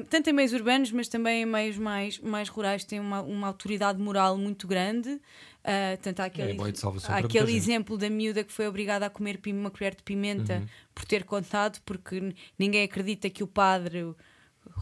tanto 0.08 0.28
em 0.28 0.32
meios 0.32 0.52
urbanos, 0.52 0.90
mas 0.90 1.08
também 1.08 1.42
em 1.42 1.46
meios 1.46 1.76
mais, 1.78 2.18
mais 2.18 2.48
rurais, 2.48 2.84
tem 2.84 2.98
uma, 2.98 3.22
uma 3.22 3.46
autoridade 3.46 4.00
moral 4.00 4.36
muito 4.36 4.66
grande. 4.66 5.20
Ah, 5.62 5.96
tanto 6.00 6.20
há 6.20 6.24
aquele, 6.24 6.52
É 6.52 6.56
há 7.08 7.16
aquele 7.18 7.52
exemplo 7.54 7.96
da 7.98 8.08
miúda 8.10 8.42
que 8.42 8.52
foi 8.52 8.66
obrigada 8.66 9.06
a 9.06 9.10
comer 9.10 9.38
uma 9.46 9.70
colher 9.70 9.94
de 9.94 10.02
pimenta 10.02 10.54
Uhum. 10.54 10.66
por 10.94 11.04
ter 11.04 11.24
contado, 11.24 11.80
porque 11.84 12.34
ninguém 12.58 12.82
acredita 12.82 13.28
que 13.28 13.42
o 13.42 13.46
padre, 13.46 14.12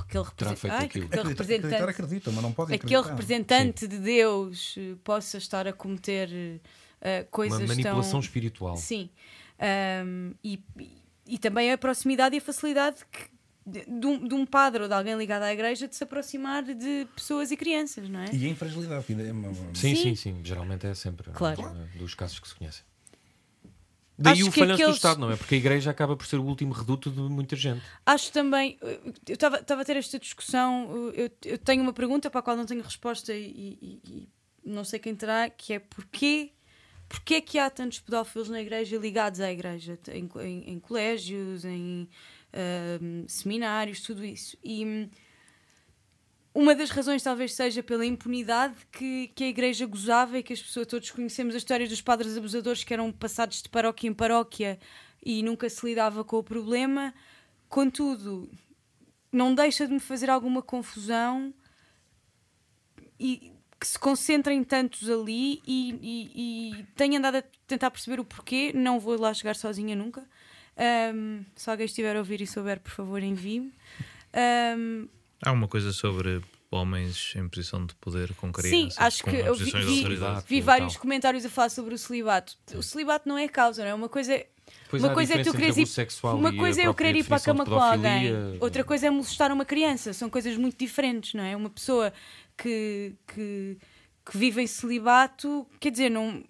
aquele, 0.01 0.25
represent- 0.25 0.65
Ai, 0.71 0.85
aquele 0.87 1.05
Acreditar, 1.05 1.29
representante, 1.29 1.67
acreditar 1.75 1.89
acreditam, 1.91 2.33
mas 2.33 2.43
não 2.43 2.53
podem 2.53 2.77
aquele 2.77 3.03
representante 3.03 3.89
de 3.89 3.99
Deus 3.99 4.75
eh, 4.79 4.95
possa 5.05 5.37
estar 5.39 5.67
a 5.67 5.73
cometer 5.73 6.61
eh, 7.01 7.27
coisas 7.31 7.59
uma 7.61 7.67
manipulação 7.67 8.13
tão... 8.13 8.21
espiritual. 8.21 8.77
Sim. 8.77 9.11
Ahm, 9.59 10.33
e, 10.45 10.61
e 11.27 11.39
também 11.39 11.73
a 11.73 11.77
proximidade 11.79 12.37
e 12.37 12.39
a 12.39 12.41
facilidade 12.41 12.99
que- 13.11 13.37
de, 13.69 13.85
de 13.85 14.07
um, 14.07 14.27
de 14.29 14.35
um 14.35 14.47
padre 14.47 14.83
ou 14.83 14.89
de 14.89 14.95
alguém 14.95 15.17
ligado 15.17 15.43
à 15.43 15.53
igreja 15.53 15.87
de 15.87 15.95
se 15.95 16.03
aproximar 16.05 16.63
de 16.63 17.07
pessoas 17.15 17.51
e 17.51 17.57
crianças, 17.57 18.09
não 18.09 18.21
é? 18.21 18.31
E 18.33 18.47
a 18.47 18.49
infragilidade. 18.49 19.05
é 19.13 19.33
uma- 19.33 19.53
Sim, 19.75 19.95
sim, 19.95 19.97
Sim. 19.97 20.15
sim, 20.17 20.41
Geralmente 20.45 20.87
é 20.87 20.95
sempre 20.95 21.31
Claro. 21.33 21.63
eh, 21.95 21.99
dos 21.99 22.15
casos 22.15 22.39
que 22.39 22.49
se 22.49 22.55
conhecem. 22.55 22.83
Daí 24.21 24.33
Acho 24.33 24.49
o 24.49 24.53
falhanço 24.53 24.73
aqueles- 24.83 24.95
do 24.95 24.97
Estado, 24.97 25.21
não 25.21 25.31
é? 25.31 25.37
Porque 25.37 25.55
a 25.55 25.59
Igreja 25.59 25.91
acaba 25.93 26.17
por 26.17 26.27
ser 26.27 26.39
o 26.39 26.43
último 26.45 26.73
reduto 26.73 27.09
de 27.09 27.21
muita 27.21 27.55
gente. 27.55 27.81
Acho 28.05 28.33
também, 28.33 28.77
eh, 28.83 28.99
eu 29.29 29.35
estava 29.35 29.59
a 29.81 29.85
ter 29.85 29.97
esta 29.97 30.19
discussão, 30.19 31.13
eh, 31.15 31.31
eu, 31.45 31.53
eu 31.53 31.59
tenho 31.59 31.83
uma 31.83 31.93
pergunta 31.93 32.29
para 32.29 32.41
a 32.41 32.43
qual 32.43 32.57
não 32.57 32.67
tenho 32.67 32.83
resposta 32.83 33.33
e, 33.33 33.79
e- 33.81 34.01
e 34.05 34.29
não 34.69 34.83
sei 34.83 34.99
quem 34.99 35.15
terá, 35.15 35.49
que 35.49 35.73
é 35.75 35.79
porquê, 35.79 36.51
porquê 37.09 37.41
que 37.41 37.61
há 37.61 37.71
tantos 37.71 38.01
pedófilos 38.01 38.49
na 38.49 38.61
igreja 38.61 38.97
ligados 38.99 39.39
à 39.39 39.53
igreja, 39.53 39.97
em, 40.13 40.29
em- 40.41 40.71
em 40.73 40.81
colégios, 40.81 41.65
em 41.65 42.09
seminários, 43.27 44.01
tudo 44.01 44.25
isso. 44.25 44.57
E 44.63 44.85
hum, 44.85 45.11
uma 46.55 46.75
das 46.75 46.91
razões 46.91 47.23
talvez 47.23 47.55
seja 47.55 47.83
pela 47.83 48.05
impunidade 48.05 48.75
que, 48.91 49.29
que 49.29 49.45
a 49.45 49.49
igreja 49.49 49.87
gozava 49.87 50.39
e 50.39 50.43
que 50.43 50.53
as 50.53 50.61
pessoas, 50.61 50.87
todos 50.87 51.11
conhecemos 51.11 51.55
a 51.55 51.59
história 51.59 51.87
dos 51.87 52.01
padres 52.01 52.37
abusadores 52.37 52.83
que 52.83 52.93
eram 52.93 53.13
passados 53.13 53.63
de 53.63 53.69
paróquia 53.69 54.09
em 54.09 54.15
paróquia 54.15 54.79
e 55.25 55.43
nunca 55.43 55.69
se 55.69 55.87
lidava 55.87 56.25
com 56.25 56.37
o 56.37 56.43
problema. 56.43 57.15
Contudo, 57.69 58.51
não 59.31 59.55
deixa 59.55 59.87
de 59.87 59.93
me 59.93 60.01
fazer 60.01 60.31
alguma 60.31 60.63
confusão 60.63 61.55
e 63.21 63.53
que 63.79 63.87
se 63.87 63.99
concentrem 63.99 64.65
tantos 64.65 65.09
ali 65.09 65.63
e, 65.65 65.95
e, 66.03 66.79
e 66.81 66.83
tenho 66.97 67.19
andado 67.19 67.37
a 67.37 67.43
tentar 67.67 67.91
perceber 67.91 68.19
o 68.19 68.25
porquê. 68.25 68.73
Não 68.75 68.99
vou 68.99 69.17
lá 69.21 69.33
chegar 69.33 69.55
sozinha 69.55 69.95
nunca. 69.95 70.27
Um, 70.79 71.45
se 71.57 71.69
alguém 71.71 71.87
estiver 71.87 72.15
a 72.15 72.19
ouvir 72.21 72.41
e 72.41 72.47
souber, 72.47 72.79
por 72.81 72.93
favor, 72.93 73.23
envie-me. 73.23 73.73
Um, 74.77 75.09
Há 75.45 75.53
uma 75.53 75.67
coisa 75.69 75.93
sobre 75.93 76.41
homens 76.71 77.33
em 77.37 77.49
posição 77.49 77.85
de 77.87 77.95
poder 77.97 78.35
com 78.35 78.53
crianças. 78.53 78.95
Sim, 78.95 79.01
acho 79.01 79.25
com 79.25 79.31
que 79.31 79.37
eu 79.37 79.55
vi, 79.55 79.71
vi- 79.71 80.19
vi 80.47 80.61
vários 80.61 80.93
tal. 80.95 81.03
comentários 81.03 81.45
a 81.45 81.49
falar 81.49 81.69
sobre 81.71 81.95
o 81.95 81.99
celibato. 81.99 82.57
O 82.75 82.83
celibato 82.83 83.29
não 83.29 83.39
é 83.39 83.49
causa, 83.49 83.83
não 83.83 83.91
é? 83.91 83.95
Uma 83.95 84.09
coisa 84.09 84.35
é. 84.35 84.47
Pois 84.91 85.03
uma 85.03 85.15
coisa 85.15 85.35
é 85.35 85.43
tu 85.43 85.49
entre 85.49 85.81
ir. 85.83 85.89
Uma 86.25 86.55
coisa 86.55 86.83
é 86.83 86.87
eu 86.87 86.95
querer 86.95 87.17
ir 87.17 87.25
para 87.25 87.37
a 87.39 87.41
cama 87.41 87.65
com 87.65 87.75
alguém. 87.81 88.33
Outra 88.61 88.85
coisa 88.85 89.07
é 89.07 89.11
molestar 89.11 89.51
uma 89.53 89.65
criança. 89.65 90.13
São 90.13 90.29
coisas 90.29 90.57
muito 90.57 90.77
diferentes, 90.79 91.33
não 91.35 91.43
é? 91.43 91.57
Uma 91.57 91.71
pessoa 91.71 92.13
que, 92.57 93.15
que, 93.35 93.79
que 94.31 94.37
vive 94.37 94.61
em 94.63 94.67
celibato, 94.67 95.67
quer 95.81 95.91
dizer, 95.91 96.11
não. 96.11 96.45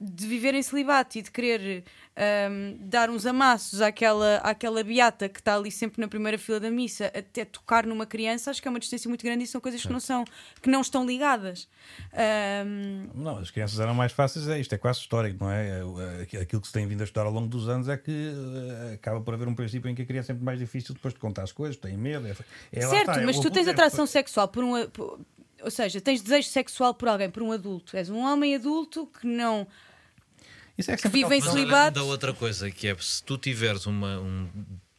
De 0.00 0.26
viver 0.28 0.54
em 0.54 0.62
celibato 0.62 1.18
e 1.18 1.22
de 1.22 1.30
querer 1.30 1.84
ahm, 2.20 2.76
dar 2.80 3.08
uns 3.10 3.24
amassos 3.26 3.80
àquela, 3.80 4.38
àquela 4.38 4.82
beata 4.82 5.28
que 5.28 5.38
está 5.38 5.54
ali 5.54 5.70
sempre 5.70 6.00
na 6.00 6.08
primeira 6.08 6.36
fila 6.36 6.58
da 6.58 6.70
missa 6.70 7.06
até 7.14 7.44
tocar 7.44 7.86
numa 7.86 8.04
criança, 8.04 8.50
acho 8.50 8.60
que 8.60 8.66
é 8.66 8.70
uma 8.70 8.80
distância 8.80 9.08
muito 9.08 9.22
grande 9.24 9.44
e 9.44 9.46
são 9.46 9.60
coisas 9.60 9.80
que 9.80 9.92
não 9.92 10.00
são, 10.00 10.24
que 10.60 10.68
não 10.68 10.80
estão 10.80 11.06
ligadas. 11.06 11.68
Ahm, 12.12 13.08
Não, 13.14 13.38
as 13.38 13.50
crianças 13.50 13.78
eram 13.78 13.94
mais 13.94 14.12
fáceis, 14.12 14.48
é 14.48 14.58
isto 14.58 14.74
é 14.74 14.78
quase 14.78 14.98
histórico, 15.00 15.44
não 15.44 15.50
é? 15.50 15.80
É, 16.32 16.40
Aquilo 16.42 16.60
que 16.60 16.66
se 16.66 16.72
tem 16.72 16.86
vindo 16.86 17.00
a 17.00 17.04
estudar 17.04 17.26
ao 17.26 17.32
longo 17.32 17.46
dos 17.48 17.68
anos 17.68 17.88
é 17.88 17.96
que 17.96 18.10
eh, 18.10 18.94
acaba 18.94 19.20
por 19.20 19.34
haver 19.34 19.46
um 19.48 19.54
princípio 19.54 19.88
em 19.90 19.94
que 19.94 20.02
a 20.02 20.06
criança 20.06 20.32
é 20.32 20.34
muito 20.34 20.44
mais 20.44 20.58
difícil 20.58 20.94
depois 20.94 21.14
de 21.14 21.20
contar 21.20 21.42
as 21.42 21.52
coisas, 21.52 21.76
tem 21.76 21.96
medo. 21.96 22.26
É, 22.26 22.30
é, 22.72 22.80
certo, 22.80 23.10
está, 23.10 23.22
é 23.22 23.24
mas 23.26 23.38
tu 23.38 23.50
tens 23.50 23.68
é- 23.68 23.70
atração 23.70 24.06
sexual 24.06 24.48
por 24.48 24.64
um. 24.64 24.86
por- 24.90 25.20
ou 25.60 25.70
seja, 25.70 26.00
tens 26.00 26.22
desejo 26.22 26.48
sexual 26.48 26.94
por 26.94 27.08
alguém, 27.08 27.28
por 27.30 27.42
um 27.42 27.50
adulto. 27.52 27.96
És 27.96 28.08
um 28.10 28.18
homem 28.18 28.54
adulto 28.54 29.06
que 29.20 29.26
não. 29.26 29.66
Isso 30.78 30.90
é 30.92 30.96
que 30.96 31.02
sempre 31.02 31.20
vive 31.22 31.34
em 31.34 31.38
Mas 31.40 31.44
calculado. 31.44 31.66
olha, 31.66 31.74
celibato. 31.74 31.98
ainda 31.98 32.10
outra 32.10 32.32
coisa 32.32 32.70
que 32.70 32.86
é 32.86 32.96
se 33.00 33.22
tu 33.24 33.36
tiveres 33.36 33.84
uma, 33.86 34.18
um 34.20 34.48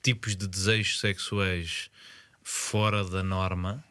tipos 0.03 0.35
de 0.35 0.45
desejos 0.47 0.99
sexuais 0.99 1.89
fora 2.43 3.03
da 3.03 3.23
norma, 3.23 3.83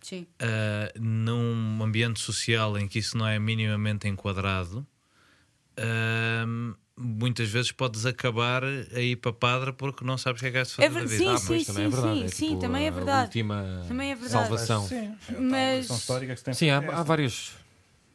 Sim. 0.00 0.26
ah, 0.38 0.92
num 0.98 1.82
ambiente 1.82 2.20
social 2.20 2.78
em 2.78 2.86
que 2.86 2.98
isso 3.00 3.16
não 3.18 3.26
é 3.26 3.38
minimamente 3.38 4.06
enquadrado, 4.06 4.86
ah, 5.76 6.44
muitas 6.96 7.48
vezes 7.48 7.72
podes 7.72 8.06
acabar 8.06 8.62
a 8.64 9.00
ir 9.00 9.16
para 9.16 9.32
padre 9.32 9.72
porque 9.72 10.04
não 10.04 10.16
sabes 10.16 10.40
o 10.40 10.44
que 10.44 10.48
é 10.48 10.52
que 10.52 10.58
has 10.58 10.68
de 10.68 10.74
fazer 10.74 10.86
É 10.86 10.90
ver- 10.90 11.02
da 11.02 11.08
sim, 11.08 11.18
vida. 11.18 11.32
Ah, 11.32 11.36
sim, 11.38 11.54
mas 11.54 11.66
também 11.66 11.84
é 11.84 11.88
verdade. 11.88 12.18
sim, 12.18 12.24
é 12.24 12.28
sim, 12.28 12.48
tipo 12.50 12.60
também 12.60 12.84
é 12.84 12.88
a 12.88 12.92
verdade. 12.92 13.24
última 13.26 13.84
Também 13.88 14.10
é 14.12 14.14
verdade. 14.14 14.32
salvação. 14.32 14.86
Sim, 14.88 14.96
é 14.96 15.32
Mas- 15.32 15.38
uma 15.40 15.74
lição 15.76 15.96
histórica 15.96 16.32
que 16.34 16.38
se 16.38 16.44
tem 16.44 16.54
Sim, 16.54 16.70
há, 16.70 16.78
há 16.78 17.00
essa. 17.00 17.04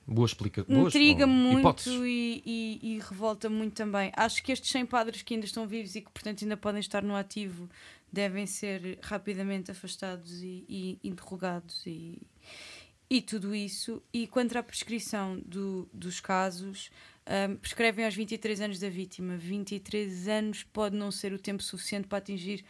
Várias 0.09 0.15
boas 0.15 0.31
explicações. 0.31 0.87
Intriga-me 0.95 1.33
muito 1.33 1.59
hipóteses. 1.59 1.93
e, 2.03 2.43
e- 2.45 2.79
e 2.95 2.99
revolta 2.99 3.49
muito 3.49 3.73
também. 3.73 4.11
Acho 4.15 4.43
que 4.43 4.51
estes 4.51 4.69
100 4.71 4.85
padres 4.85 5.21
que 5.21 5.33
ainda 5.33 5.45
estão 5.45 5.67
vivos 5.67 5.95
e 5.95 6.01
que, 6.01 6.11
portanto, 6.11 6.43
ainda 6.43 6.57
podem 6.57 6.79
estar 6.79 7.01
no 7.03 7.15
ativo 7.15 7.69
devem 8.11 8.47
ser 8.47 8.97
rapidamente 9.03 9.69
afastados 9.69 10.41
e, 10.41 10.65
e 10.67 10.99
interrogados 11.03 11.85
e, 11.85 12.17
e 13.09 13.21
tudo 13.21 13.53
isso. 13.53 14.01
E 14.11 14.25
quanto 14.25 14.57
à 14.57 14.63
prescrição 14.63 15.39
do- 15.45 15.87
dos 15.93 16.19
casos, 16.19 16.89
hum, 17.27 17.55
prescrevem 17.57 18.05
aos 18.05 18.15
23 18.15 18.61
anos 18.61 18.79
da 18.79 18.89
vítima. 18.89 19.37
23 19.37 20.27
anos 20.27 20.63
pode 20.63 20.95
não 20.95 21.11
ser 21.11 21.33
o 21.33 21.37
tempo 21.39 21.61
suficiente 21.61 22.07
para 22.07 22.17
atingir 22.17 22.65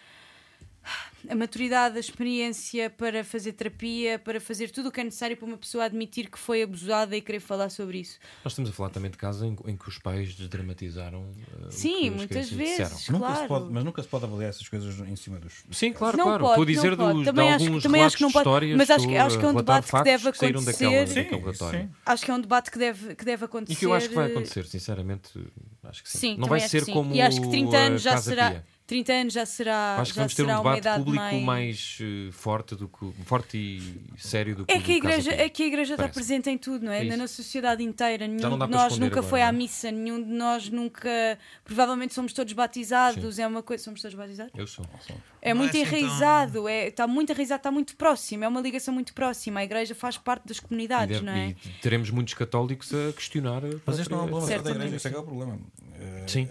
a 1.30 1.36
maturidade, 1.36 1.98
a 1.98 2.00
experiência 2.00 2.90
para 2.90 3.24
fazer 3.24 3.52
terapia, 3.54 4.18
para 4.18 4.40
fazer 4.40 4.72
tudo 4.72 4.90
o 4.90 4.92
que 4.92 5.02
é 5.02 5.04
necessário 5.04 5.36
para 5.36 5.46
uma 5.46 5.58
pessoa 5.58 5.84
admitir 5.84 6.30
que 6.30 6.40
foi 6.40 6.64
abusada 6.64 7.16
e 7.16 7.22
querer 7.22 7.40
falar 7.42 7.70
sobre 7.70 8.00
isso. 8.00 8.18
Nós 8.44 8.54
estamos 8.54 8.70
a 8.70 8.74
falar 8.74 8.90
também 8.90 9.12
de 9.12 9.18
casos 9.18 9.44
em, 9.44 9.56
em 9.70 9.76
que 9.78 9.90
os 9.90 9.98
pais 9.98 10.34
desdramatizaram. 10.34 11.20
uh, 11.22 11.66
o 11.66 11.68
que 11.68 11.76
Sim, 11.76 12.10
as 12.10 12.16
muitas 12.16 12.50
vezes, 12.50 12.90
disseram. 12.90 13.20
Nunca 13.20 13.28
se 13.32 13.34
claro. 13.36 13.48
pode, 13.48 13.74
mas 13.74 13.84
nunca 13.84 14.02
se 14.02 14.08
pode 14.08 14.26
avaliar 14.26 14.50
essas 14.50 14.68
coisas 14.70 15.00
em 15.08 15.16
cima 15.16 15.40
dos. 15.40 15.64
Sim, 15.72 15.92
claro, 15.92 16.18
Não 16.18 16.26
claro. 16.26 16.44
pode, 16.46 16.62
Estou 16.62 16.64
a 16.64 16.68
dizer 16.88 16.98
não 16.98 17.06
pode. 17.06 17.18
dos, 17.18 17.26
Também 17.26 17.46
de 17.48 17.52
acho 17.54 17.58
que- 17.60 17.68
alguns 17.68 17.84
também 17.84 18.04
acho 18.04 18.16
que 18.18 18.24
não 18.24 18.32
pode, 18.32 18.48
histórias. 18.48 18.78
mas 18.78 18.90
acho 18.90 19.08
que- 19.08 19.18
acho 19.18 19.40
que 19.40 19.46
é 19.46 19.48
um 19.50 19.54
debate 19.56 19.92
que 19.92 20.04
deve 20.04 20.24
daquela, 20.24 20.52
acontecer. 20.52 21.16
daquele 21.16 21.42
relatório. 21.42 21.80
sim. 21.82 21.90
Acho 22.06 22.26
que 22.26 22.32
é 22.32 22.34
um 22.34 22.42
debate 22.42 22.72
que 22.72 22.80
deve, 22.80 23.16
que 23.16 23.26
deve 23.26 23.46
acontecer. 23.46 23.74
E 23.74 23.76
que 23.76 23.86
eu 23.86 23.94
acho 23.94 24.10
que 24.10 24.16
vai 24.16 24.32
acontecer, 24.32 24.66
sinceramente. 24.66 25.30
Acho 25.84 26.02
que 26.04 26.10
sim. 26.10 26.18
Sim, 26.18 26.38
não 26.38 26.48
vai 26.48 26.60
ser 26.62 26.80
que 26.80 26.86
sim. 26.86 26.94
como 26.94 27.14
E 27.14 27.22
acho 27.22 27.42
que 27.42 27.50
30 27.50 27.78
a 27.78 27.82
anos 27.82 28.02
já 28.02 28.18
será. 28.18 28.64
Pia. 28.90 29.04
30 29.04 29.14
anos 29.14 29.34
já 29.34 29.46
será, 29.46 29.98
Acho 30.00 30.12
que 30.12 30.16
já 30.18 30.22
vamos 30.24 30.36
ter 30.36 30.44
um 30.44 30.46
uma 30.48 30.58
debate 30.58 30.78
idade 30.80 30.98
público 31.04 31.24
mais... 31.24 31.44
mais, 31.44 31.98
eh, 32.02 32.32
forte, 32.32 32.76
do 32.76 32.88
que, 32.88 33.12
forte 33.26 33.58
e 33.58 34.02
sério 34.18 34.56
do 34.56 34.66
que 34.66 34.74
É 34.74 34.78
o 34.78 34.82
que, 34.82 34.92
a 34.92 34.96
igreja, 34.96 35.32
é 35.32 35.50
que 35.50 35.64
a 35.64 35.66
igreja 35.68 35.94
está 35.94 36.10
presente 36.10 36.50
em 36.50 36.58
tudo, 36.58 36.86
não 36.86 36.92
é? 36.92 37.06
É. 37.08 37.16
Na 37.18 37.28
sociedade 37.28 37.84
inteira. 37.84 38.28
Nenhum 38.28 38.58
de 38.58 38.68
nós 38.68 38.98
nunca 38.98 39.20
agora, 39.20 39.28
foi 39.30 39.42
à 39.42 39.48
é? 39.50 39.52
missa, 39.52 39.92
nenhum 39.92 40.22
de 40.22 40.30
nós 40.30 40.70
nunca. 40.70 41.38
Provavelmente 41.64 42.14
somos 42.14 42.34
todos 42.34 42.54
batizados. 42.54 43.40
É 43.40 43.46
uma 43.48 43.62
coisa. 43.62 43.84
Somos 43.84 44.02
todos 44.02 44.16
batizados? 44.16 44.54
Eu 44.58 44.68
sou. 44.68 44.86
É 45.42 45.54
Não 45.54 45.62
é 45.62 45.66
muito 45.66 45.70
assim 45.78 45.86
tão- 45.86 45.98
enraizado, 46.00 46.68
é, 46.68 46.88
está 46.88 47.08
muito 47.08 47.32
enraizado, 47.32 47.60
está 47.60 47.72
muito 47.72 47.96
próximo, 47.96 48.44
é 48.44 48.48
uma 48.48 48.60
ligação 48.60 48.94
muito 48.94 49.14
próxima. 49.14 49.62
A 49.62 49.64
igreja 49.64 49.96
faz 49.96 50.18
parte 50.18 50.48
das 50.48 50.58
E, 50.58 50.62
comunidades, 50.62 51.22
deve- 51.22 51.26
não 51.26 51.34
é? 51.34 51.50
e 51.50 51.70
teremos 51.82 52.10
muitos 52.10 52.34
católicos 52.34 52.92
a 52.94 53.14
questionar. 53.14 53.64
a 53.64 53.70
Mas 53.86 54.00
este 54.00 54.12
não 54.12 54.20
é 54.20 54.24
um 54.24 54.28
problema 54.28 54.64
da 54.64 54.72
igreja, 54.72 54.96
esse 54.96 55.08
é 55.08 55.10
que 55.12 55.16
é 55.16 55.20
o 55.20 55.24
problema. 55.24 55.60
Eh, 56.00 56.24
Sim. 56.28 56.50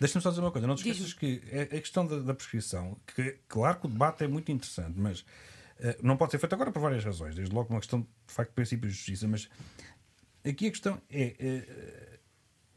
Deixa-me 0.00 0.22
só 0.22 0.30
dizer 0.30 0.40
uma 0.42 0.50
coisa, 0.50 0.66
não 0.66 0.74
te 0.74 0.88
esqueças 0.88 1.12
que 1.12 1.42
a 1.52 1.76
a 1.76 1.80
questão 1.80 2.06
da, 2.06 2.18
da 2.20 2.34
prescrição, 2.34 2.96
que 3.14 3.38
claro 3.48 3.80
que 3.80 3.86
o 3.86 3.88
debate 3.88 4.24
é 4.24 4.28
muito 4.28 4.50
interessante, 4.52 4.98
mas 4.98 5.24
eh, 5.80 5.96
não 6.02 6.16
pode 6.16 6.32
ser 6.32 6.38
feito 6.38 6.54
agora 6.54 6.70
por 6.70 6.80
várias 6.80 7.04
razões. 7.04 7.34
Desde 7.34 7.54
logo 7.54 7.70
uma 7.70 7.80
questão 7.80 8.00
de 8.00 8.34
facto 8.34 8.50
de 8.50 8.54
princípios 8.54 8.92
de 8.92 8.98
justiça, 8.98 9.28
mas 9.28 9.48
aqui 10.44 10.66
a 10.66 10.70
questão 10.70 11.00
é. 11.10 11.34
eh, 11.38 12.15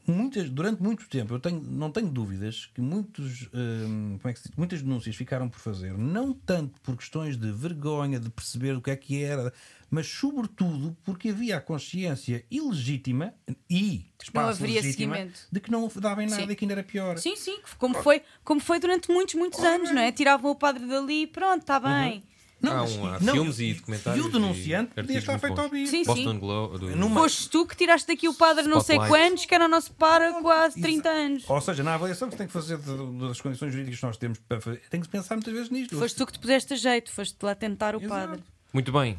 muitas, 0.10 0.50
durante 0.50 0.82
muito 0.82 1.08
tempo, 1.08 1.34
eu 1.34 1.40
tenho, 1.40 1.62
não 1.62 1.92
tenho 1.92 2.10
dúvidas 2.10 2.70
que 2.74 2.82
muitos, 2.82 3.50
hum, 3.54 4.18
como 4.22 4.30
é 4.30 4.34
que 4.34 4.40
se 4.40 4.50
diz? 4.50 4.58
muitas 4.58 4.82
denúncias 4.82 5.16
ficaram 5.16 5.50
por 5.50 5.60
fazer, 5.60 5.98
não 5.98 6.34
tanto 6.34 6.80
por 6.82 6.96
questões 6.96 7.38
de 7.38 7.52
vergonha, 7.52 8.20
de 8.20 8.30
perceber 8.30 8.76
o 8.76 8.82
que 8.82 8.92
é 8.92 8.96
que 8.96 9.24
era, 9.24 9.54
mas 9.90 10.08
sobretudo 10.08 10.96
porque 11.04 11.30
havia 11.30 11.58
a 11.58 11.62
consciência 11.62 12.46
ilegítima 12.50 13.34
e 13.70 14.06
espaço 14.22 14.50
haveria 14.64 14.82
legítima 14.82 15.16
seguimento. 15.16 15.48
de 15.52 15.60
que 15.60 15.72
não 15.72 15.90
dava 15.96 16.24
em 16.24 16.28
nada 16.28 16.44
Sim. 16.44 16.52
e 16.52 16.56
que 16.56 16.66
ainda 16.66 16.74
era 16.76 16.84
pior. 16.84 17.18
Sim, 17.18 17.36
sim, 17.36 17.60
como 17.78 17.96
foi, 17.96 18.22
como 18.44 18.60
foi 18.60 18.80
durante 18.80 19.12
muitos, 19.12 19.36
muitos 19.36 19.60
anos, 19.60 19.92
não 19.92 20.02
é? 20.02 20.12
Tiravam 20.12 20.52
o 20.52 20.56
padre 20.56 20.86
dali 20.86 21.24
e 21.24 21.28
pronto, 21.28 21.62
está 21.62 21.80
bem. 21.80 22.24
Há, 22.62 22.74
mas- 22.76 22.96
um- 22.98 23.06
há 23.06 23.20
não, 23.22 23.34
filmes 23.34 23.60
e 23.60 23.74
documentários. 23.74 24.26
E 24.26 24.28
o 24.28 24.32
denunciante 24.32 24.92
e 24.98 25.02
podia 25.02 25.18
estar 25.20 25.40
feito 25.40 25.62
ao 25.62 25.70
vivo. 25.70 25.90
Sim, 25.90 26.04
Boston 26.04 26.32
sim. 26.34 26.40
Globe. 26.40 26.78
do- 26.80 26.96
Numa- 26.96 27.22
Foste 27.22 27.50
tu 27.50 27.66
que 27.66 27.76
tiraste 27.76 28.08
daqui 28.08 28.28
o 28.28 28.34
padre 28.34 28.68
não 28.68 28.82
sei 28.82 28.98
Spotlight. 28.98 29.30
quantos, 29.30 29.46
que 29.46 29.56
era 29.56 29.66
o 29.66 29.68
nosso 29.70 29.94
para 29.94 30.34
quase 30.42 30.82
30 30.82 31.08
anos. 31.10 31.44
Ou 31.50 31.62
seja, 31.62 31.84
na 31.84 31.94
avaliação 31.94 32.28
que 32.28 32.34
se 32.34 32.38
tem 32.38 32.48
que 32.48 32.54
fazer 32.54 32.78
de- 32.78 33.20
das 33.28 33.40
condições 33.40 33.72
jurídicas 33.72 34.00
que 34.00 34.06
nós 34.06 34.18
temos 34.18 34.40
para 34.40 34.60
fazer, 34.60 34.82
tem 34.90 35.00
que 35.00 35.06
se 35.06 35.12
pensar 35.12 35.36
muitas 35.36 35.54
vezes 35.54 35.70
nisto. 35.70 35.98
Foste 35.98 36.16
tu 36.18 36.26
que 36.26 36.34
te 36.34 36.40
puseste 36.40 36.74
a 36.74 36.78
jeito, 36.78 37.12
foste 37.12 37.38
lá 37.42 37.56
tentar 37.56 37.96
o 37.96 38.00
Exato. 38.04 38.14
padre. 38.30 38.44
Muito 38.74 38.92
bem, 38.92 39.18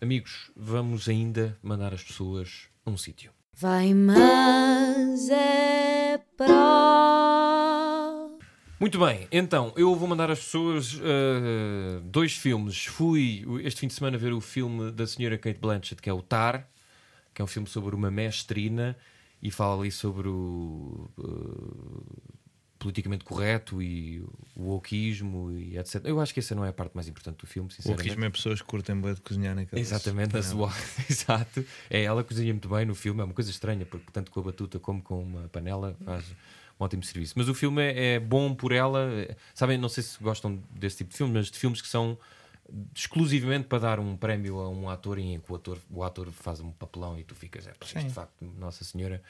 amigos, 0.00 0.50
vamos 0.56 1.08
ainda 1.08 1.58
mandar 1.62 1.92
as 1.92 2.02
pessoas 2.04 2.68
a 2.86 2.90
um 2.90 2.96
sítio. 2.96 3.32
Vai, 3.60 3.92
mas 3.92 5.28
é 5.30 6.20
pró. 6.36 7.97
Muito 8.80 8.96
bem, 8.96 9.26
então 9.32 9.72
eu 9.76 9.92
vou 9.96 10.06
mandar 10.06 10.30
as 10.30 10.38
pessoas 10.38 10.94
uh, 10.94 12.00
dois 12.04 12.34
filmes. 12.34 12.86
Fui 12.86 13.44
este 13.64 13.80
fim 13.80 13.88
de 13.88 13.94
semana 13.94 14.16
ver 14.16 14.32
o 14.32 14.40
filme 14.40 14.92
da 14.92 15.04
senhora 15.04 15.36
Kate 15.36 15.58
Blanchett, 15.58 16.00
que 16.00 16.08
é 16.08 16.12
o 16.12 16.22
Tar, 16.22 16.68
que 17.34 17.42
é 17.42 17.44
um 17.44 17.48
filme 17.48 17.66
sobre 17.66 17.96
uma 17.96 18.08
mestrina 18.08 18.96
e 19.42 19.50
fala 19.50 19.80
ali 19.80 19.90
sobre 19.90 20.28
o 20.28 21.10
uh, 21.18 22.06
politicamente 22.78 23.24
correto 23.24 23.82
e 23.82 24.20
o 24.54 24.62
wokeismo 24.62 25.50
e 25.50 25.76
etc. 25.76 26.00
Eu 26.04 26.20
acho 26.20 26.32
que 26.32 26.38
essa 26.38 26.54
não 26.54 26.64
é 26.64 26.68
a 26.68 26.72
parte 26.72 26.94
mais 26.94 27.08
importante 27.08 27.38
do 27.38 27.48
filme, 27.48 27.68
O 27.68 27.72
sinceramente. 27.72 28.02
wokeismo 28.04 28.24
é 28.24 28.30
pessoas 28.30 28.62
que 28.62 28.68
curtem 28.68 29.00
bem 29.00 29.12
de 29.12 29.20
cozinhar 29.20 29.56
naquelas 29.56 29.84
Exatamente, 29.84 30.34
na 30.34 30.42
sua. 30.42 30.72
Exato. 31.10 31.64
É, 31.90 32.04
ela 32.04 32.22
cozinha 32.22 32.52
muito 32.52 32.68
bem 32.68 32.86
no 32.86 32.94
filme, 32.94 33.20
é 33.20 33.24
uma 33.24 33.34
coisa 33.34 33.50
estranha, 33.50 33.84
porque 33.84 34.06
tanto 34.12 34.30
com 34.30 34.38
a 34.38 34.42
batuta 34.44 34.78
como 34.78 35.02
com 35.02 35.20
uma 35.20 35.48
panela 35.48 35.96
faz 36.04 36.24
um 36.78 36.84
ótimo 36.84 37.02
serviço. 37.02 37.34
Mas 37.36 37.48
o 37.48 37.54
filme 37.54 37.82
é, 37.82 38.14
é 38.14 38.20
bom 38.20 38.54
por 38.54 38.72
ela. 38.72 39.10
é- 39.12 39.36
Sabem, 39.54 39.76
não 39.78 39.88
sei 39.88 40.02
se 40.02 40.22
gostam 40.22 40.62
desse 40.70 40.98
tipo 40.98 41.10
de 41.10 41.16
filme, 41.16 41.32
mas 41.34 41.50
de 41.50 41.58
filmes 41.58 41.80
que 41.82 41.88
são 41.88 42.18
exclusivamente 42.94 43.66
para 43.66 43.78
dar 43.78 43.98
um 44.00 44.16
prémio 44.16 44.58
a 44.60 44.68
um 44.68 44.88
ator 44.90 45.18
e 45.18 45.22
em 45.34 45.40
que 45.40 45.50
o 45.50 45.54
ator, 45.56 45.78
o 45.90 46.02
ator 46.04 46.30
faz 46.30 46.60
um 46.60 46.70
papelão 46.70 47.18
e 47.18 47.24
tu 47.24 47.34
ficas, 47.34 47.66
é, 47.66 47.72
isto 47.82 47.98
de 47.98 48.10
facto, 48.10 48.44
Nossa 48.58 48.84
Senhora. 48.84 49.22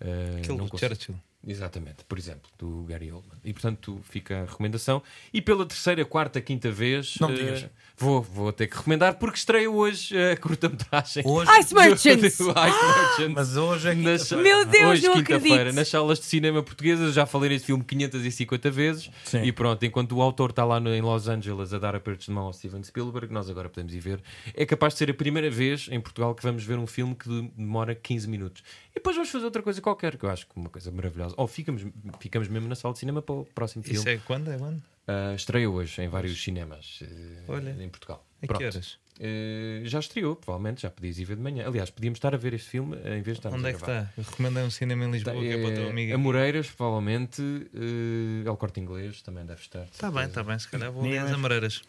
eh, 0.00 0.36
Aquele 0.38 0.58
não 0.58 0.64
do 0.66 0.70
consigo- 0.70 0.94
Churchill. 0.94 1.16
Exatamente, 1.46 2.04
por 2.08 2.18
exemplo, 2.18 2.50
do 2.58 2.84
Gary 2.84 3.10
Oldman. 3.12 3.38
E 3.44 3.52
portanto 3.52 4.00
fica 4.08 4.42
a 4.42 4.44
recomendação. 4.46 5.02
E 5.32 5.42
pela 5.42 5.66
terceira, 5.66 6.04
quarta, 6.04 6.40
quinta 6.40 6.70
vez, 6.70 7.16
Não 7.20 7.30
eh, 7.30 7.34
digas. 7.34 7.66
vou, 7.98 8.22
vou 8.22 8.52
ter 8.52 8.66
que 8.66 8.76
recomendar 8.76 9.14
porque 9.18 9.36
estreia 9.38 9.70
hoje 9.70 10.14
a 10.16 10.36
curta-metragem. 10.36 11.22
Hoje, 11.26 11.50
Ice 11.60 11.74
Merchants! 11.74 12.38
do 12.38 12.44
Ice 12.50 12.54
Merchants. 12.54 13.34
mas 13.34 13.56
hoje 13.56 13.88
é 13.90 13.94
Nas- 13.94 14.22
quinta-feira. 14.22 14.42
Meu 14.42 14.64
Deus, 14.64 14.90
hoje, 14.92 15.06
não 15.06 15.14
quinta-feira, 15.16 15.54
acredito. 15.56 15.74
nas 15.76 15.88
salas 15.88 16.18
de 16.18 16.24
cinema 16.24 16.62
portuguesas, 16.62 17.14
já 17.14 17.26
falei 17.26 17.50
neste 17.50 17.66
filme 17.66 17.84
550 17.84 18.70
vezes. 18.70 19.10
Sim. 19.24 19.42
E 19.42 19.52
pronto, 19.52 19.84
enquanto 19.84 20.12
o 20.16 20.22
autor 20.22 20.50
está 20.50 20.64
lá 20.64 20.80
no- 20.80 20.94
em 20.94 21.02
Los 21.02 21.28
Angeles 21.28 21.72
a 21.74 21.78
dar 21.78 21.94
apertos 21.94 22.26
de 22.26 22.32
mão 22.32 22.44
ao 22.46 22.52
Steven 22.52 22.82
Spielberg, 22.82 23.32
nós 23.32 23.50
agora 23.50 23.68
podemos 23.68 23.94
ir 23.94 24.00
ver. 24.00 24.22
É 24.54 24.64
capaz 24.64 24.94
de 24.94 24.98
ser 24.98 25.10
a 25.10 25.14
primeira 25.14 25.50
vez 25.50 25.88
em 25.90 26.00
Portugal 26.00 26.34
que 26.34 26.42
vamos 26.42 26.64
ver 26.64 26.78
um 26.78 26.86
filme 26.86 27.14
que 27.14 27.28
demora 27.56 27.94
15 27.94 28.28
minutos. 28.28 28.62
E 28.90 28.94
depois 28.94 29.16
vamos 29.16 29.30
fazer 29.30 29.44
outra 29.44 29.62
coisa 29.62 29.80
qualquer, 29.80 30.16
que 30.16 30.24
eu 30.24 30.30
acho 30.30 30.46
que 30.46 30.52
é 30.56 30.60
uma 30.60 30.70
coisa 30.70 30.90
maravilhosa. 30.90 31.33
Ou 31.36 31.46
ficamos, 31.46 31.84
ficamos 32.20 32.48
mesmo 32.48 32.68
na 32.68 32.74
sala 32.74 32.92
de 32.94 33.00
cinema 33.00 33.20
para 33.22 33.34
o 33.34 33.44
próximo 33.44 33.82
filme. 33.82 33.98
Isso 33.98 34.08
é 34.08 34.18
quando? 34.18 34.50
É 34.50 34.58
quando? 34.58 34.82
Ah, 35.06 35.34
estreia 35.34 35.68
hoje 35.68 36.00
em 36.02 36.08
vários 36.08 36.42
cinemas 36.42 37.00
eh, 37.02 37.42
Olha. 37.48 37.76
em 37.78 37.88
Portugal. 37.88 38.24
A 38.42 38.46
Pronto. 38.46 38.58
que 38.60 38.64
horas? 38.66 38.98
Eh, 39.20 39.82
já 39.84 39.98
estreou, 40.00 40.34
provavelmente, 40.34 40.82
já 40.82 40.90
podias 40.90 41.18
ir 41.18 41.24
ver 41.24 41.36
de 41.36 41.42
manhã. 41.42 41.66
Aliás, 41.66 41.90
podíamos 41.90 42.16
estar 42.16 42.34
a 42.34 42.38
ver 42.38 42.54
este 42.54 42.70
filme 42.70 42.96
eh, 43.04 43.18
em 43.18 43.22
vez 43.22 43.24
de 43.24 43.32
estarmos 43.40 43.58
Onde 43.58 43.66
a 43.66 43.70
é 43.70 43.72
que 43.74 43.78
está? 43.80 44.10
Eu 44.16 44.24
recomendei 44.24 44.62
um 44.64 44.70
cinema 44.70 45.04
em 45.04 45.10
Lisboa 45.10 45.40
que 45.40 45.48
é 45.48 45.58
para 45.58 45.68
o 45.68 45.72
teu 45.74 45.86
Eh, 45.86 45.90
amigo. 45.90 46.14
Amoreiras, 46.14 46.70
provavelmente. 46.70 47.42
eh, 47.74 48.48
ao 48.48 48.56
corte 48.56 48.80
inglês 48.80 49.20
também 49.22 49.44
deve 49.44 49.60
estar. 49.60 49.84
Está 49.84 50.10
bem, 50.10 50.24
está 50.24 50.42
bem, 50.42 50.58
se 50.58 50.68
calhar 50.68 50.90
vou 50.90 51.02
ver 51.02 51.18
as 51.18 51.32
Amoreiras. 51.32 51.82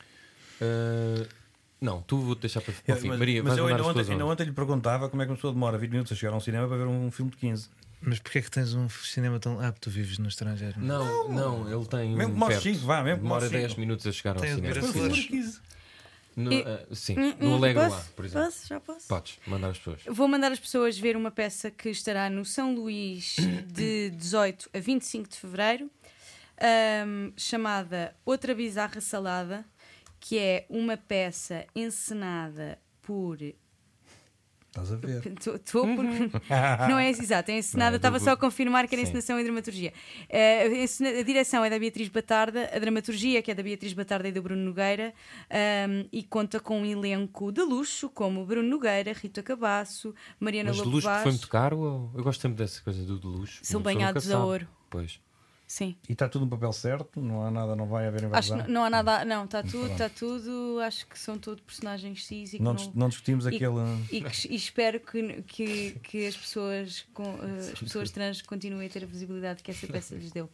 Eh, 0.62 1.28
não, 1.82 2.02
tu 2.02 2.18
vou-te 2.20 2.41
deixar 2.41 2.62
para, 2.62 2.74
para 2.74 2.93
Eu- 2.93 2.98
o 2.98 3.02
fim. 3.02 3.08
mas 3.10 3.20
Maria, 3.20 3.43
mas 3.43 3.58
eu 3.58 3.68
ainda 3.68 3.84
ontem, 3.86 4.12
ainda 4.12 4.26
ontem 4.26 4.43
lhe 4.46 4.52
perguntava 4.54 5.10
como 5.10 5.22
é 5.22 5.26
que 5.26 5.32
uma 5.32 5.36
pessoa 5.36 5.54
demora 5.54 5.78
20 5.78 5.91
minutos 5.91 6.12
a 6.12 6.16
chegar 6.16 6.34
a 6.34 6.36
um 6.38 6.39
cinema 6.39 6.68
para 6.68 6.78
ver 6.78 6.88
um 6.88 7.10
filme 7.12 7.32
de 7.32 7.38
15. 7.38 7.70
Mas 8.06 8.20
porquê 8.20 8.39
é 8.39 8.41
que 8.41 8.51
tens 8.51 8.74
um 8.74 8.88
cinema 8.89 9.39
tão. 9.39 9.60
Ah, 9.60 9.72
tu 9.72 9.89
vives 9.89 10.18
no 10.20 10.28
estrangeiro. 10.28 10.80
Não, 10.80 11.28
não, 11.30 11.70
ele 11.72 11.86
tem 11.88 12.14
um 12.14 12.18
Mesmo 12.18 12.39
que 12.39 12.45
perto. 12.47 12.62
cinco, 12.64 12.86
vá, 12.86 13.03
mesmo 13.03 13.22
Demora 13.24 13.41
mostre 13.41 13.58
10 13.60 13.70
cinco. 13.72 13.82
minutos 13.82 14.06
a 14.08 14.12
chegar 14.12 14.38
ao 14.38 14.43
cinema. 14.43 14.62
ver 14.62 14.80
Foi 14.80 14.89
um 14.89 14.93
filme 14.93 15.08
de 15.10 15.14
Aceleres. 15.20 15.30
15. 15.45 15.62
No, 16.36 16.51
E- 16.53 16.62
eh, 16.62 16.86
sim, 16.93 17.18
Hum, 17.18 17.34
no 17.39 17.49
hum, 17.51 17.56
Alegro 17.56 17.84
posso? 17.84 17.95
lá, 17.95 18.06
por 18.16 18.26
exemplo. 18.26 18.45
Posso? 18.45 18.68
Já 18.68 18.80
posso? 18.80 19.08
Podes 19.08 19.39
mandar 19.47 19.70
as 19.70 19.78
pessoas. 19.78 20.01
Vou 20.08 20.28
mandar 20.28 20.51
as 20.51 20.60
pessoas 20.60 20.99
ver 20.99 21.16
uma 21.16 21.32
peça 21.32 21.72
que 21.72 21.89
estará 21.89 22.30
no 22.30 22.43
São 22.45 22.76
Luís 22.76 23.38
de 23.72 24.10
18 24.18 24.70
a 24.74 24.80
25 24.80 25.30
de 25.30 25.38
fevereiro, 25.38 25.89
ahm, 26.62 27.32
chamada 27.38 28.14
Outra 28.26 28.53
Bizarra 28.53 28.99
Salada, 29.01 29.66
que 30.20 30.38
é 30.38 30.66
uma 30.70 30.97
peça 30.97 31.66
encenada 31.76 32.78
por. 33.01 33.38
Estás 34.76 34.91
a 34.91 34.95
ver. 34.97 35.26
Estou 35.39 35.59
porque. 35.95 36.30
Não 36.89 36.99
é 36.99 37.09
exato, 37.09 37.49
é 37.49 37.57
encenada, 37.57 37.95
estava 37.95 38.19
só 38.19 38.32
a 38.32 38.38
confirmar 38.38 38.88
que 38.88 38.95
era 38.95 39.01
Sim. 39.03 39.09
encenação 39.09 39.39
e 39.39 39.43
dramaturgia. 39.43 39.93
Eh, 40.28 40.86
a 41.19 41.23
direção 41.23 41.63
é 41.63 41.69
da 41.69 41.80
Beatriz 41.80 42.09
Batarda, 42.09 42.69
a 42.73 42.78
dramaturgia 42.78 43.41
que 43.41 43.49
é 43.49 43.55
da 43.55 43.63
Beatriz 43.63 43.93
Batarda 43.93 44.28
e 44.28 44.34
do 44.34 44.41
Bruno 44.41 44.61
Nogueira, 44.61 45.13
ahm, 45.49 46.07
e 46.11 46.23
conta 46.23 46.59
com 46.59 46.82
um 46.82 46.86
elenco 46.86 47.51
de 47.53 47.61
luxo, 47.61 48.09
como 48.09 48.45
Bruno 48.45 48.67
Nogueira, 48.67 49.13
Rita 49.13 49.41
Cabasso, 49.41 50.13
Mariana 50.39 50.69
Mas 50.69 50.82
de 50.82 50.88
luxo 50.88 51.07
que 51.07 51.23
foi 51.23 51.32
muito 51.32 51.47
caro? 51.47 51.80
Ou... 51.80 52.11
Eu 52.13 52.23
gosto 52.23 52.41
sempre 52.41 52.57
dessa 52.57 52.82
coisa 52.82 53.01
do 53.05 53.17
de 53.17 53.28
luxo. 53.28 53.59
São 53.63 53.82
banhados 53.82 54.30
a 54.30 54.43
ouro. 54.43 54.67
Pois. 54.89 55.21
Sim. 55.68 55.95
E 56.07 56.13
está 56.13 56.30
tudo 56.30 56.45
no 56.45 56.51
papel 56.51 56.72
certo, 56.72 57.20
não 57.20 57.43
há 57.43 57.49
nada, 57.49 57.76
não 57.76 57.88
vai 57.88 58.07
haver 58.07 58.20
Acho 58.20 58.28
invasão. 58.28 58.57
que 58.59 58.63
n- 58.66 58.72
não 58.74 58.84
há 58.84 58.89
nada. 58.89 59.26
Não, 59.26 59.45
está 59.45 59.63
tudo, 59.63 59.91
está 59.91 60.07
tudo. 60.09 60.80
Acho 60.86 61.07
que 61.07 61.18
são 61.18 61.39
todos 61.39 61.61
personagens 61.63 62.24
cis 62.26 62.53
e 62.53 62.57
que 62.57 62.63
Não, 62.63 62.74
não, 62.76 62.91
não 62.93 63.09
discutimos 63.09 63.45
e- 63.45 63.49
aquele. 63.49 63.74
e, 64.11 64.22
que- 64.22 64.47
e 64.51 64.55
espero 64.55 64.99
que, 64.99 65.41
que, 65.43 65.91
que 66.03 66.28
as, 66.28 66.38
pessoas 66.38 67.05
com, 67.13 67.24
eh, 67.24 67.72
as 67.74 67.80
pessoas 67.80 68.11
trans 68.11 68.41
continuem 68.43 68.86
a 68.86 68.89
ter 68.91 69.03
a 69.03 69.07
visibilidade 69.07 69.63
que 69.63 69.72
essa 69.72 69.88
peça 69.88 70.13
lhes 70.16 70.32
deu. 70.32 70.47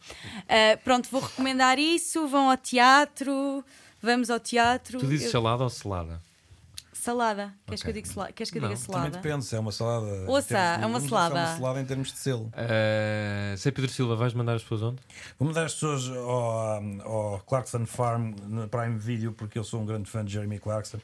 Ah, 0.48 0.78
pronto, 0.82 1.08
vou 1.10 1.20
recomendar 1.20 1.78
isso. 1.78 2.26
Vão 2.26 2.50
ao 2.50 2.56
teatro, 2.56 3.62
vamos 4.00 4.30
ao 4.30 4.40
teatro. 4.40 4.98
Tu 4.98 5.06
dizes 5.06 5.26
Eu- 5.26 5.32
salada 5.32 5.62
ou 5.62 5.70
salada? 5.70 6.22
Salada. 7.02 7.54
Queres 7.66 7.80
Ok. 7.80 7.84
que 7.92 7.98
eu 7.98 8.02
diga, 8.02 8.14
sala- 8.14 8.32
Queres 8.32 8.50
que 8.50 8.58
eu 8.58 8.62
diga 8.62 8.74
Também 8.74 8.86
salada? 8.94 9.10
depende 9.10 9.44
se 9.44 9.56
é 9.56 9.58
uma 9.58 9.72
salada. 9.72 10.30
Ouça, 10.30 10.56
é 10.58 10.86
uma 10.86 11.00
se 11.00 11.08
salada. 11.08 11.38
É 11.38 11.44
uma 11.46 11.56
salada 11.56 11.80
em 11.80 11.84
termos 11.84 12.12
de 12.12 12.18
selo. 12.18 12.44
Uh, 12.46 13.56
sei 13.58 13.72
Pedro 13.72 13.90
Silva, 13.90 14.16
vais 14.16 14.32
mandar 14.34 14.54
as 14.54 14.62
pessoas 14.62 14.82
onde? 14.82 15.00
Vou 15.38 15.48
mandar 15.48 15.64
as 15.66 15.74
pessoas 15.74 16.08
ao, 16.08 16.82
ao 17.04 17.40
Clarkson 17.40 17.84
Farm 17.86 18.34
no 18.48 18.68
Prime 18.68 18.98
Video 18.98 19.32
porque 19.32 19.58
eu 19.58 19.64
sou 19.64 19.80
um 19.80 19.86
grande 19.86 20.08
fã 20.08 20.24
de 20.24 20.32
Jeremy 20.32 20.58
Clarkson 20.58 20.98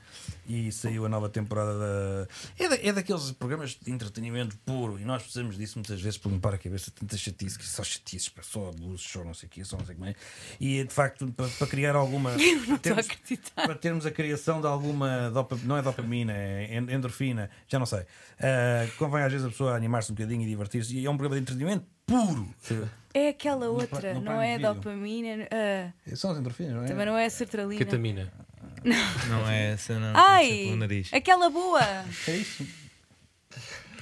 e 0.48 0.70
saiu 0.72 1.04
a 1.06 1.08
nova 1.08 1.28
temporada 1.28 1.78
da. 1.78 2.28
É, 2.58 2.68
da- 2.68 2.76
é 2.76 2.92
daqueles 2.92 3.30
programas 3.32 3.70
de 3.80 3.90
entretenimento 3.90 4.56
puro 4.64 4.98
e 4.98 5.04
nós 5.04 5.22
precisamos 5.22 5.56
disso 5.56 5.78
muitas 5.78 6.00
vezes 6.00 6.18
para 6.18 6.30
limpar 6.30 6.54
a 6.54 6.58
cabeça, 6.58 6.90
tanta 6.90 7.16
chatice, 7.16 7.58
que 7.58 7.66
só 7.66 7.82
chatices, 7.82 8.30
só 8.42 8.68
abusos, 8.68 9.02
só 9.10 9.24
não 9.24 9.34
sei 9.34 9.46
o 9.48 9.50
quê, 9.50 9.64
só 9.64 9.76
não 9.76 9.84
sei 9.84 9.94
o 9.94 9.96
que 9.96 10.00
mais. 10.04 10.16
E 10.60 10.84
de 10.84 10.92
facto, 10.94 11.26
para, 11.32 11.48
para 11.48 11.66
criar 11.66 11.96
alguma. 11.96 12.30
Não 12.38 12.38
estou 12.44 12.74
a 12.74 12.78
termos- 12.78 13.06
acreditar. 13.06 13.62
para 13.66 13.74
termos 13.74 14.06
a 14.06 14.10
criação 14.10 14.60
de 14.60 14.66
alguma 14.66 15.30
não 15.64 15.76
é 15.76 15.82
dopamina, 15.90 16.32
en- 16.64 16.90
endorfina, 16.90 17.50
já 17.66 17.78
não 17.78 17.86
sei. 17.86 18.00
Ah, 18.40 18.86
convém 18.98 19.22
às 19.22 19.32
vezes 19.32 19.46
a 19.46 19.50
pessoa 19.50 19.74
animar-se 19.76 20.10
um 20.12 20.14
bocadinho 20.14 20.42
e 20.42 20.46
divertir-se. 20.46 20.96
E 20.98 21.04
é 21.06 21.10
um 21.10 21.16
programa 21.16 21.36
de 21.36 21.42
entretenimento 21.42 21.86
puro. 22.06 22.48
É 23.14 23.28
aquela 23.28 23.66
No 23.66 23.72
outra, 23.72 24.14
no 24.14 24.20
não 24.20 24.40
é 24.40 24.56
Video. 24.56 24.74
dopamina. 24.74 25.48
ah, 25.50 25.90
São 26.16 26.30
as 26.30 26.38
endorfinas, 26.38 26.74
não 26.74 26.84
é? 26.84 26.86
também 26.86 27.06
não 27.06 27.16
é 27.18 27.28
sertralina. 27.28 27.78
Ketamina. 27.84 28.32
Não 29.28 29.48
é 29.48 29.72
essa, 29.72 29.98
não. 29.98 30.12
Ai, 30.14 30.70
aquela 31.12 31.50
boa. 31.50 31.80
É 32.28 32.36
isso. 32.36 32.64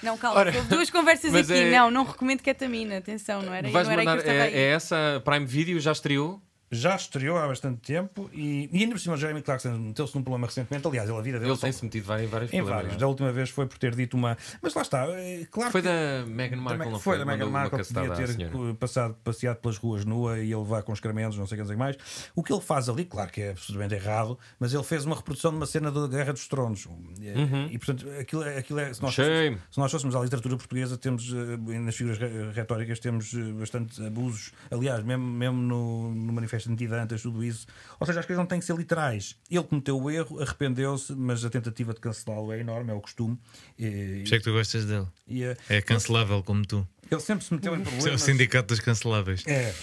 Não, 0.03 0.19
calma, 0.19 0.39
Ora, 0.41 0.55
houve 0.55 0.69
duas 0.69 0.91
conversas 0.91 1.35
aqui. 1.35 1.53
é- 1.55 1.71
Não, 1.71 1.91
não 1.91 2.05
recomendo 2.05 2.43
ketamina, 2.43 2.99
atenção, 2.99 3.41
não 3.43 3.55
era, 3.55 3.69
não 3.69 3.81
era 3.81 3.89
aí 3.91 3.97
que 3.97 4.01
eu 4.03 4.05
mandar, 4.05 4.17
estava 4.19 4.37
é, 4.37 4.43
aí. 4.43 4.55
é 4.55 4.67
essa 4.73 5.23
Prime 5.25 5.47
Video, 5.47 5.81
já 5.81 5.93
estreou? 5.93 6.41
Já 6.71 6.97
estreou 6.97 7.39
há 7.39 7.47
bastante 7.47 7.81
tempo 7.81 8.29
e, 8.33 8.69
e 8.73 8.79
ainda 8.83 8.95
por 8.97 9.01
cima 9.01 9.15
o 9.15 9.17
Jeremy 9.17 9.41
Clarkson 9.41 9.71
meteu-se 9.79 10.15
num 10.17 10.23
problema 10.23 10.47
recentemente. 10.49 10.87
Aliás, 10.87 11.09
ele 11.09 11.17
a 11.19 11.23
vida 11.23 11.39
dele 11.39 11.53
Ele 11.53 11.59
tem-se 11.61 11.85
metido 11.85 12.05
vários, 12.07 12.29
vários 12.29 12.53
em 12.53 12.57
problemas. 12.57 12.75
vários. 12.77 12.93
não 12.93 12.97
é? 12.97 13.01
Da 13.01 13.07
última 13.09 13.33
vez 13.33 13.51
foi 13.51 13.67
por 13.67 13.79
ter 13.79 13.95
dito 13.95 14.17
uma. 14.17 14.37
Mas 14.61 14.75
lá 14.75 14.83
está, 14.83 15.05
é 15.11 15.47
claro 15.49 15.71
Foi 15.71 15.81
que. 15.81 15.87
da 15.89 16.25
Meghan 16.27 16.57
Markle, 16.57 16.85
da- 16.87 16.91
não 16.91 16.99
foi 16.99 17.17
foi? 17.17 17.19
da 17.19 17.25
Meghan 17.25 17.51
Markle 17.51 17.85
que 17.85 17.99
à 17.99 18.11
ter 18.17 18.75
passado, 18.81 19.15
passeado 19.23 19.57
pelas 19.59 19.77
ruas 19.79 20.05
nua 20.05 20.39
e 20.41 20.47
ele 20.53 20.57
levar 20.57 20.83
com 20.83 20.93
excrementos, 20.93 21.39
não 21.39 21.47
sei 21.47 21.61
o 21.61 21.65
que 21.67 21.77
mais. 21.77 21.97
O 22.35 22.43
que 22.43 22.53
ele 22.53 22.61
faz 22.61 22.89
ali, 22.89 23.05
claro 23.05 23.31
que 23.31 23.43
é 23.43 23.51
absolutamente 23.51 23.95
errado, 23.95 24.37
mas 24.59 24.75
ele 24.75 24.83
fez 24.83 25.05
uma 25.05 25.15
reprodução 25.15 25.53
de 25.53 25.59
uma 25.59 25.67
cena 25.67 25.93
da 25.93 26.09
Guerra 26.09 26.33
dos 26.33 26.49
Tronos. 26.49 26.89
E, 27.21 27.75
E 27.75 27.79
portanto, 27.79 28.07
aquilo, 28.21 28.43
é- 28.43 28.59
aquilo 28.59 28.81
é. 28.81 28.93
Se 28.93 29.01
nós, 29.03 29.17
Uhum. 29.17 29.25
Shame. 29.25 29.59
se 29.71 29.79
nós 29.79 29.93
fôssemos 29.93 30.17
à 30.17 30.21
literatura 30.21 30.57
portuguesa, 30.57 30.99
temos 30.99 31.33
eh, 31.33 31.79
nas 31.79 31.95
figuras 31.95 32.19
re- 32.19 32.51
retóricas 32.53 32.99
temos 32.99 33.33
eh, 33.35 33.53
bastante 33.53 34.05
abusos. 34.05 34.51
Aliás, 34.69 35.05
mesmo, 35.05 35.25
mesmo 35.25 35.57
no, 35.63 36.13
no 36.13 36.33
Manifesto 36.33 36.56
Antidantas, 36.69 37.23
tudo 37.23 37.43
isso. 37.43 37.67
Ou 37.99 38.07
seja, 38.07 38.21
as 38.21 38.27
coisas 38.27 38.39
não 38.41 38.47
têm 38.47 38.61
que 38.61 38.65
ser 38.65 38.77
literais. 38.77 39.35
Ele 39.51 39.65
cometeu 39.65 40.01
o 40.01 40.09
erro, 40.09 40.41
arrependeu-se, 40.41 41.13
mas 41.13 41.45
a 41.45 41.51
tentativa 41.51 41.93
de 41.93 41.99
cancelá-lo 41.99 42.53
é 42.53 42.61
enorme, 42.61 42.93
é 42.93 42.95
o 42.95 43.01
costume. 43.01 43.37
E, 43.77 43.83
Por 43.91 44.23
isso 44.23 44.35
é 44.37 44.39
que 44.39 44.45
tu 44.45 44.53
gostas 44.53 44.85
dele. 44.87 45.07
e, 45.27 45.43
eh, 45.43 45.57
É 45.69 45.83
cancelável 45.83 46.41
como 46.45 46.65
tu. 46.65 46.87
ele 47.11 47.21
sempre 47.21 47.45
se 47.45 47.53
meteu 47.53 47.75
em 47.75 47.81
Isso 47.83 47.89
é 47.89 47.93
o 47.93 47.97
problemas. 47.97 48.23
sindicato 48.23 48.69
dos 48.69 48.79
canceláveis. 48.81 49.43
É, 49.47 49.75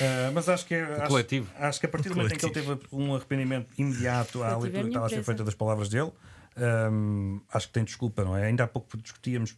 eh, 0.00 0.30
mas 0.32 0.48
acho 0.48 0.64
que 0.66 0.74
é, 0.74 0.82
acho, 0.84 1.08
coletivo. 1.08 1.50
acho 1.58 1.78
que 1.80 1.86
a 1.86 1.88
partir 1.90 2.08
do 2.08 2.16
momento 2.16 2.32
em 2.34 2.38
que 2.38 2.44
ele 2.46 2.54
teve 2.54 2.78
um 2.90 3.14
arrependimento 3.14 3.68
imediato 3.76 4.42
à 4.42 4.54
coletivo 4.54 4.54
é 4.54 4.54
a 4.54 4.58
leitura 4.60 4.82
que 4.84 4.88
estava 4.88 5.06
a 5.06 5.08
ser 5.10 5.22
feita 5.22 5.44
das 5.44 5.54
palavras 5.54 5.88
dele, 5.90 6.10
ehm, 6.56 7.38
acho 7.52 7.66
que 7.68 7.72
tem 7.74 7.84
desculpa, 7.84 8.24
não 8.24 8.36
é? 8.36 8.46
Ainda 8.46 8.64
há 8.64 8.66
pouco 8.68 8.96
discutíamos 8.96 9.56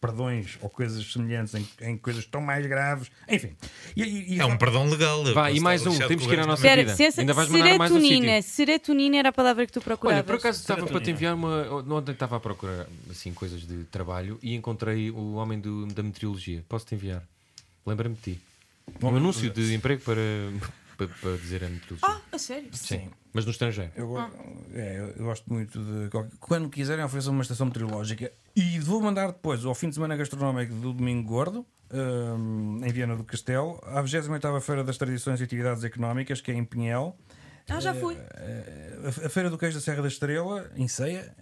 perdões 0.00 0.56
ou 0.60 0.68
coisas 0.70 1.04
semelhantes 1.12 1.54
em, 1.54 1.66
em 1.82 1.96
coisas 1.96 2.24
tão 2.24 2.40
mais 2.40 2.64
graves, 2.66 3.10
enfim. 3.28 3.50
E, 3.96 4.02
e- 4.02 4.34
e- 4.36 4.40
É 4.40 4.44
um 4.46 4.56
perdão 4.56 4.88
legal. 4.88 5.22
posso 5.34 5.56
e 5.56 5.60
mais 5.60 5.84
um, 5.86 5.98
temos 5.98 6.26
que 6.26 6.32
ir 6.32 6.40
à 6.40 6.46
nossa 6.46 6.62
da 6.62 6.84
vida. 6.84 6.96
Sensa- 6.96 7.20
Ainda 7.20 7.34
vais 7.34 7.48
mandar 7.48 7.76
mais 7.78 7.90
um 7.92 8.00
serotonina, 8.00 8.42
serotonina 8.42 9.16
era 9.16 9.28
a 9.30 9.32
palavra 9.32 9.66
que 9.66 9.72
tu 9.72 9.80
procuravas. 9.80 10.18
Olha, 10.20 10.24
por 10.24 10.36
acaso 10.36 10.60
estava 10.60 10.86
para 10.86 11.00
te 11.00 11.10
enviar 11.10 11.34
uma. 11.34 11.66
Ontem 11.92 12.12
estava 12.12 12.36
a 12.36 12.40
procurar 12.40 12.86
assim, 13.10 13.32
coisas 13.32 13.60
de 13.66 13.84
trabalho 13.84 14.38
e 14.42 14.54
encontrei 14.54 15.10
o 15.10 15.34
homem 15.34 15.58
do- 15.60 15.86
da 15.86 16.02
meteorologia. 16.02 16.64
Posso-te 16.68 16.94
enviar? 16.94 17.22
Lembra-me 17.86 18.14
de 18.14 18.20
ti. 18.34 18.40
Um 19.02 19.16
anúncio 19.16 19.50
de 19.50 19.74
emprego 19.74 20.00
para, 20.02 20.20
para, 20.98 21.06
para 21.08 21.36
dizer 21.38 21.64
a 21.64 21.68
meteorologia. 21.68 22.08
Ah, 22.08 22.20
a 22.32 22.38
sério? 22.38 22.68
Sim. 22.72 23.08
Mas 23.32 23.44
no 23.46 23.50
estrangeiro. 23.52 23.92
Eu, 23.96 24.08
go- 24.08 24.18
é, 24.74 24.98
eu- 24.98 25.08
eu 25.16 25.24
gosto 25.24 25.50
muito 25.52 25.78
de. 25.82 26.10
qualquer- 26.10 26.36
Quando 26.40 26.68
quiserem, 26.68 27.02
ofereçam 27.04 27.32
uma 27.32 27.42
estação 27.42 27.66
meteorológica. 27.66 28.30
E 28.56 28.78
vou 28.80 29.00
mandar 29.00 29.28
depois, 29.28 29.64
ao 29.64 29.74
fim 29.74 29.88
de 29.88 29.94
semana 29.94 30.16
gastronómico 30.16 30.74
do 30.74 30.92
Domingo 30.92 31.26
Gordo, 31.28 31.64
hum, 31.92 32.80
em 32.84 32.92
Viana 32.92 33.16
do 33.16 33.24
Castelo, 33.24 33.80
à 33.86 34.02
28 34.02 34.60
Feira 34.60 34.82
das 34.84 34.96
Tradições 34.98 35.40
e 35.40 35.44
Atividades 35.44 35.84
Económicas, 35.84 36.40
que 36.40 36.50
é 36.50 36.54
em 36.54 36.64
Pinhel. 36.64 37.16
Ah, 37.68 37.80
já 37.80 37.94
fui. 37.94 38.16
Eh, 38.16 39.12
a 39.24 39.28
Feira 39.28 39.50
do 39.50 39.58
Queijo 39.58 39.76
da 39.76 39.80
Serra 39.80 40.02
da 40.02 40.08
Estrela, 40.08 40.70
em 40.76 40.88
Ceia, 40.88 41.34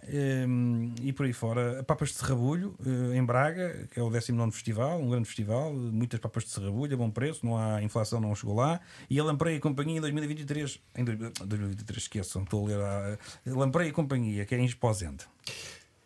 hum, 0.47 0.93
e 1.01 1.11
por 1.13 1.25
aí 1.25 1.33
fora. 1.33 1.83
Papas 1.83 2.09
de 2.09 2.15
Serrabulho, 2.15 2.75
eh, 2.85 3.17
em 3.17 3.23
Braga, 3.25 3.87
que 3.91 3.99
é 3.99 4.03
o 4.03 4.09
19 4.09 4.51
Festival, 4.51 5.01
um 5.01 5.09
grande 5.09 5.25
festival, 5.25 5.73
muitas 5.73 6.19
papas 6.19 6.43
de 6.43 6.49
serrabulho, 6.51 6.93
a 6.93 6.97
bom 6.97 7.09
preço, 7.09 7.45
não 7.45 7.57
há 7.57 7.81
inflação, 7.81 8.19
não 8.19 8.35
chegou 8.35 8.55
lá. 8.55 8.79
E 9.09 9.19
a 9.19 9.23
Lamprey 9.23 9.55
e 9.55 9.59
Companhia 9.59 9.97
em 9.97 10.01
2023, 10.01 10.79
em 10.95 11.03
dois- 11.03 11.17
2023, 11.17 12.03
esqueçam, 12.03 12.43
estou 12.43 12.65
a 12.65 12.69
ler. 12.69 12.79
A, 12.81 13.17
Lamprey 13.45 13.89
e 13.89 13.91
Companhia, 13.91 14.45
que 14.45 14.53
é 14.53 14.59
em 14.59 14.65
Esposende. 14.65 15.25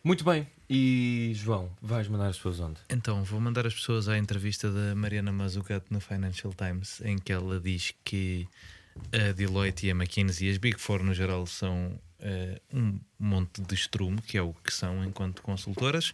Muito 0.03 0.23
bem. 0.23 0.47
E 0.69 1.31
João, 1.35 1.69
vais 1.81 2.07
mandar 2.07 2.27
as 2.27 2.37
pessoas 2.37 2.59
onde? 2.59 2.79
Então, 2.89 3.23
vou 3.23 3.39
mandar 3.39 3.67
as 3.67 3.73
pessoas 3.73 4.07
à 4.07 4.17
entrevista 4.17 4.71
da 4.71 4.95
Mariana 4.95 5.31
Mazzucato 5.31 5.87
no 5.91 5.99
Financial 5.99 6.53
Times, 6.53 7.01
em 7.01 7.17
que 7.17 7.31
ela 7.33 7.59
diz 7.59 7.93
que 8.03 8.47
a 9.11 9.31
Deloitte 9.31 9.87
e 9.87 9.91
a 9.91 9.95
McKinsey 9.95 10.47
e 10.47 10.51
as 10.51 10.57
Big 10.57 10.79
Four 10.79 11.03
no 11.03 11.13
geral 11.13 11.45
são 11.45 11.99
uh, 12.21 12.77
um 12.77 12.99
monte 13.19 13.61
de 13.61 13.73
estrume, 13.73 14.21
que 14.21 14.37
é 14.37 14.41
o 14.41 14.53
que 14.53 14.73
são 14.73 15.03
enquanto 15.03 15.41
consultoras, 15.41 16.13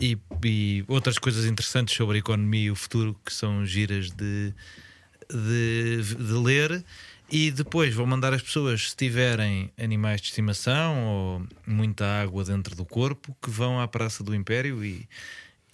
e, 0.00 0.18
e, 0.44 0.84
outras 0.88 1.18
coisas 1.18 1.44
interessantes 1.44 1.94
sobre 1.94 2.16
a 2.16 2.18
economia 2.18 2.66
e 2.66 2.70
o 2.70 2.76
futuro 2.76 3.18
que 3.24 3.32
são 3.32 3.64
giras 3.64 4.10
de, 4.10 4.54
de, 5.30 6.02
de 6.02 6.32
ler. 6.32 6.84
E 7.28 7.50
depois 7.50 7.92
vou 7.92 8.06
mandar 8.06 8.32
as 8.32 8.40
pessoas, 8.40 8.90
se 8.90 8.96
tiverem 8.96 9.72
animais 9.76 10.20
de 10.20 10.28
estimação 10.28 11.04
ou 11.04 11.46
muita 11.66 12.06
água 12.22 12.44
dentro 12.44 12.76
do 12.76 12.84
corpo, 12.84 13.36
que 13.42 13.50
vão 13.50 13.80
à 13.80 13.88
Praça 13.88 14.22
do 14.22 14.32
Império 14.32 14.84
e 14.84 15.08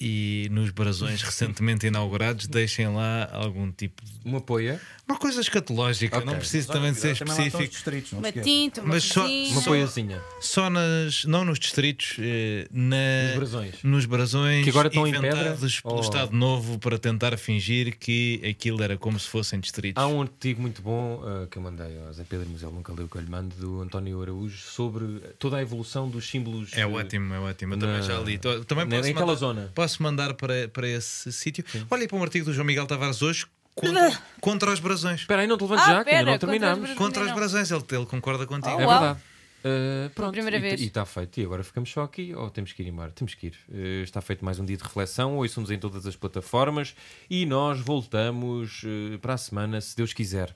e 0.04 0.48
nos 0.50 0.70
brasões 0.70 1.22
recentemente 1.22 1.86
inaugurados 1.86 2.48
deixem 2.48 2.88
lá 2.88 3.28
algum 3.32 3.70
tipo 3.70 4.04
de. 4.04 4.10
Uma 4.24 4.40
poia? 4.40 4.80
Uma 5.06 5.16
coisa 5.16 5.40
escatológica, 5.40 6.16
okay. 6.16 6.26
não 6.26 6.38
preciso 6.38 6.68
também 6.68 6.92
de 6.92 6.98
ser 6.98 7.12
específico. 7.12 7.68
Distritos, 7.68 8.12
uma 8.12 8.32
tinta, 8.32 8.80
uma, 8.80 8.94
Mas 8.94 9.04
só, 9.04 9.26
uma 9.26 9.62
poiazinha. 9.62 10.20
Só 10.40 10.68
nas. 10.68 11.24
Não 11.24 11.44
nos 11.44 11.58
distritos, 11.58 12.16
eh, 12.18 12.66
na, 12.72 12.96
nos 13.28 13.36
brasões. 13.36 13.74
Nos 13.82 14.06
brasões 14.06 14.64
que 14.64 14.70
agora 14.70 14.88
estão 14.88 15.06
em 15.06 15.12
pedra? 15.12 15.56
pelo 15.82 15.96
oh. 15.96 16.00
Estado 16.00 16.32
Novo 16.34 16.78
para 16.78 16.98
tentar 16.98 17.36
fingir 17.36 17.96
que 17.96 18.40
aquilo 18.48 18.82
era 18.82 18.96
como 18.96 19.18
se 19.20 19.28
fossem 19.28 19.60
distritos. 19.60 20.02
Há 20.02 20.08
um 20.08 20.22
artigo 20.22 20.60
muito 20.60 20.82
bom 20.82 21.22
uh, 21.22 21.46
que 21.46 21.58
eu 21.58 21.62
mandei 21.62 22.00
ao 22.04 22.12
Zé 22.12 22.24
Pedro 22.28 22.48
Museu, 22.48 22.72
nunca 22.72 22.92
leu 22.92 23.06
o 23.06 23.08
que 23.08 23.16
eu 23.16 23.20
lhe 23.20 23.30
mando, 23.30 23.54
do 23.54 23.82
António 23.82 24.20
Araújo, 24.20 24.56
sobre 24.56 25.20
toda 25.38 25.58
a 25.58 25.62
evolução 25.62 26.08
dos 26.08 26.28
símbolos. 26.28 26.70
É 26.72 26.86
ótimo, 26.86 27.34
é 27.34 27.38
ótimo. 27.38 27.74
Eu 27.74 27.76
na, 27.76 27.86
também 27.86 28.02
já 28.02 28.18
li. 28.20 28.38
Também 28.38 28.88
posso 28.88 29.08
naquela 29.08 29.26
mandar, 29.26 29.34
zona. 29.34 29.72
Posso 29.74 29.91
mandar 30.00 30.34
para, 30.34 30.68
para 30.68 30.86
esse 30.88 31.32
sítio. 31.32 31.64
Olha 31.90 32.06
para 32.06 32.16
um 32.16 32.22
artigo 32.22 32.44
do 32.44 32.52
João 32.52 32.64
Miguel 32.66 32.86
Tavares 32.86 33.20
hoje 33.20 33.46
contra, 33.74 34.22
contra 34.40 34.70
os 34.70 34.78
brasões. 34.80 35.20
Espera 35.20 35.42
aí, 35.42 35.48
não 35.48 35.58
te 35.58 35.62
levantes 35.62 35.84
Ah, 35.86 35.90
já, 35.92 35.98
que 36.04 36.10
pera, 36.10 36.18
ainda 36.18 36.30
não 36.30 36.38
contra 36.38 36.46
os 36.46 36.50
terminamos. 36.60 36.78
brasões. 36.80 36.98
Contra 36.98 37.24
os 37.24 37.32
brasões, 37.32 37.70
ele, 37.70 37.84
ele 37.92 38.06
concorda 38.06 38.46
contigo. 38.46 38.76
Oh, 38.76 38.80
É 38.80 38.86
verdade. 38.86 39.20
Uh, 39.64 40.10
pronto, 40.10 40.32
primeira 40.32 40.56
e- 40.56 40.60
vez. 40.60 40.80
E 40.80 40.86
está 40.86 41.04
feito. 41.06 41.38
E 41.40 41.44
agora 41.44 41.62
ficamos 41.62 41.88
só 41.90 42.02
aqui 42.02 42.34
ou 42.34 42.50
temos 42.50 42.72
que 42.72 42.82
ir 42.82 42.88
embora? 42.88 43.10
Temos 43.12 43.34
que 43.34 43.46
ir. 43.48 43.54
Uh, 43.68 44.02
está 44.02 44.20
feito 44.20 44.44
mais 44.44 44.58
um 44.58 44.64
dia 44.64 44.76
de 44.76 44.82
reflexão. 44.82 45.36
Ouçam-nos 45.36 45.70
em 45.70 45.78
todas 45.78 46.04
as 46.06 46.16
plataformas 46.16 46.94
e 47.30 47.46
nós 47.46 47.78
voltamos 47.80 48.82
uh, 48.82 49.18
para 49.20 49.34
a 49.34 49.38
semana, 49.38 49.80
se 49.80 49.96
Deus 49.96 50.12
quiser. 50.12 50.54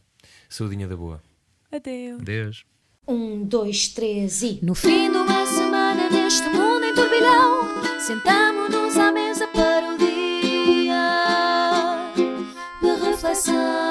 Saudinha 0.48 0.86
da 0.88 0.96
boa. 0.96 1.22
Adeus. 1.70 2.22
Deus. 2.22 2.64
Um, 3.06 3.44
dois, 3.44 3.88
três 3.88 4.42
e. 4.42 4.58
No 4.62 4.74
fim 4.74 5.10
de 5.12 5.16
uma 5.16 5.46
semana 5.46 6.10
neste 6.10 6.48
mundo 6.48 6.84
em 6.84 6.92
turbilhão, 6.92 8.00
sentamo-nos 8.00 8.85
à 8.85 8.85
coração. 13.36 13.85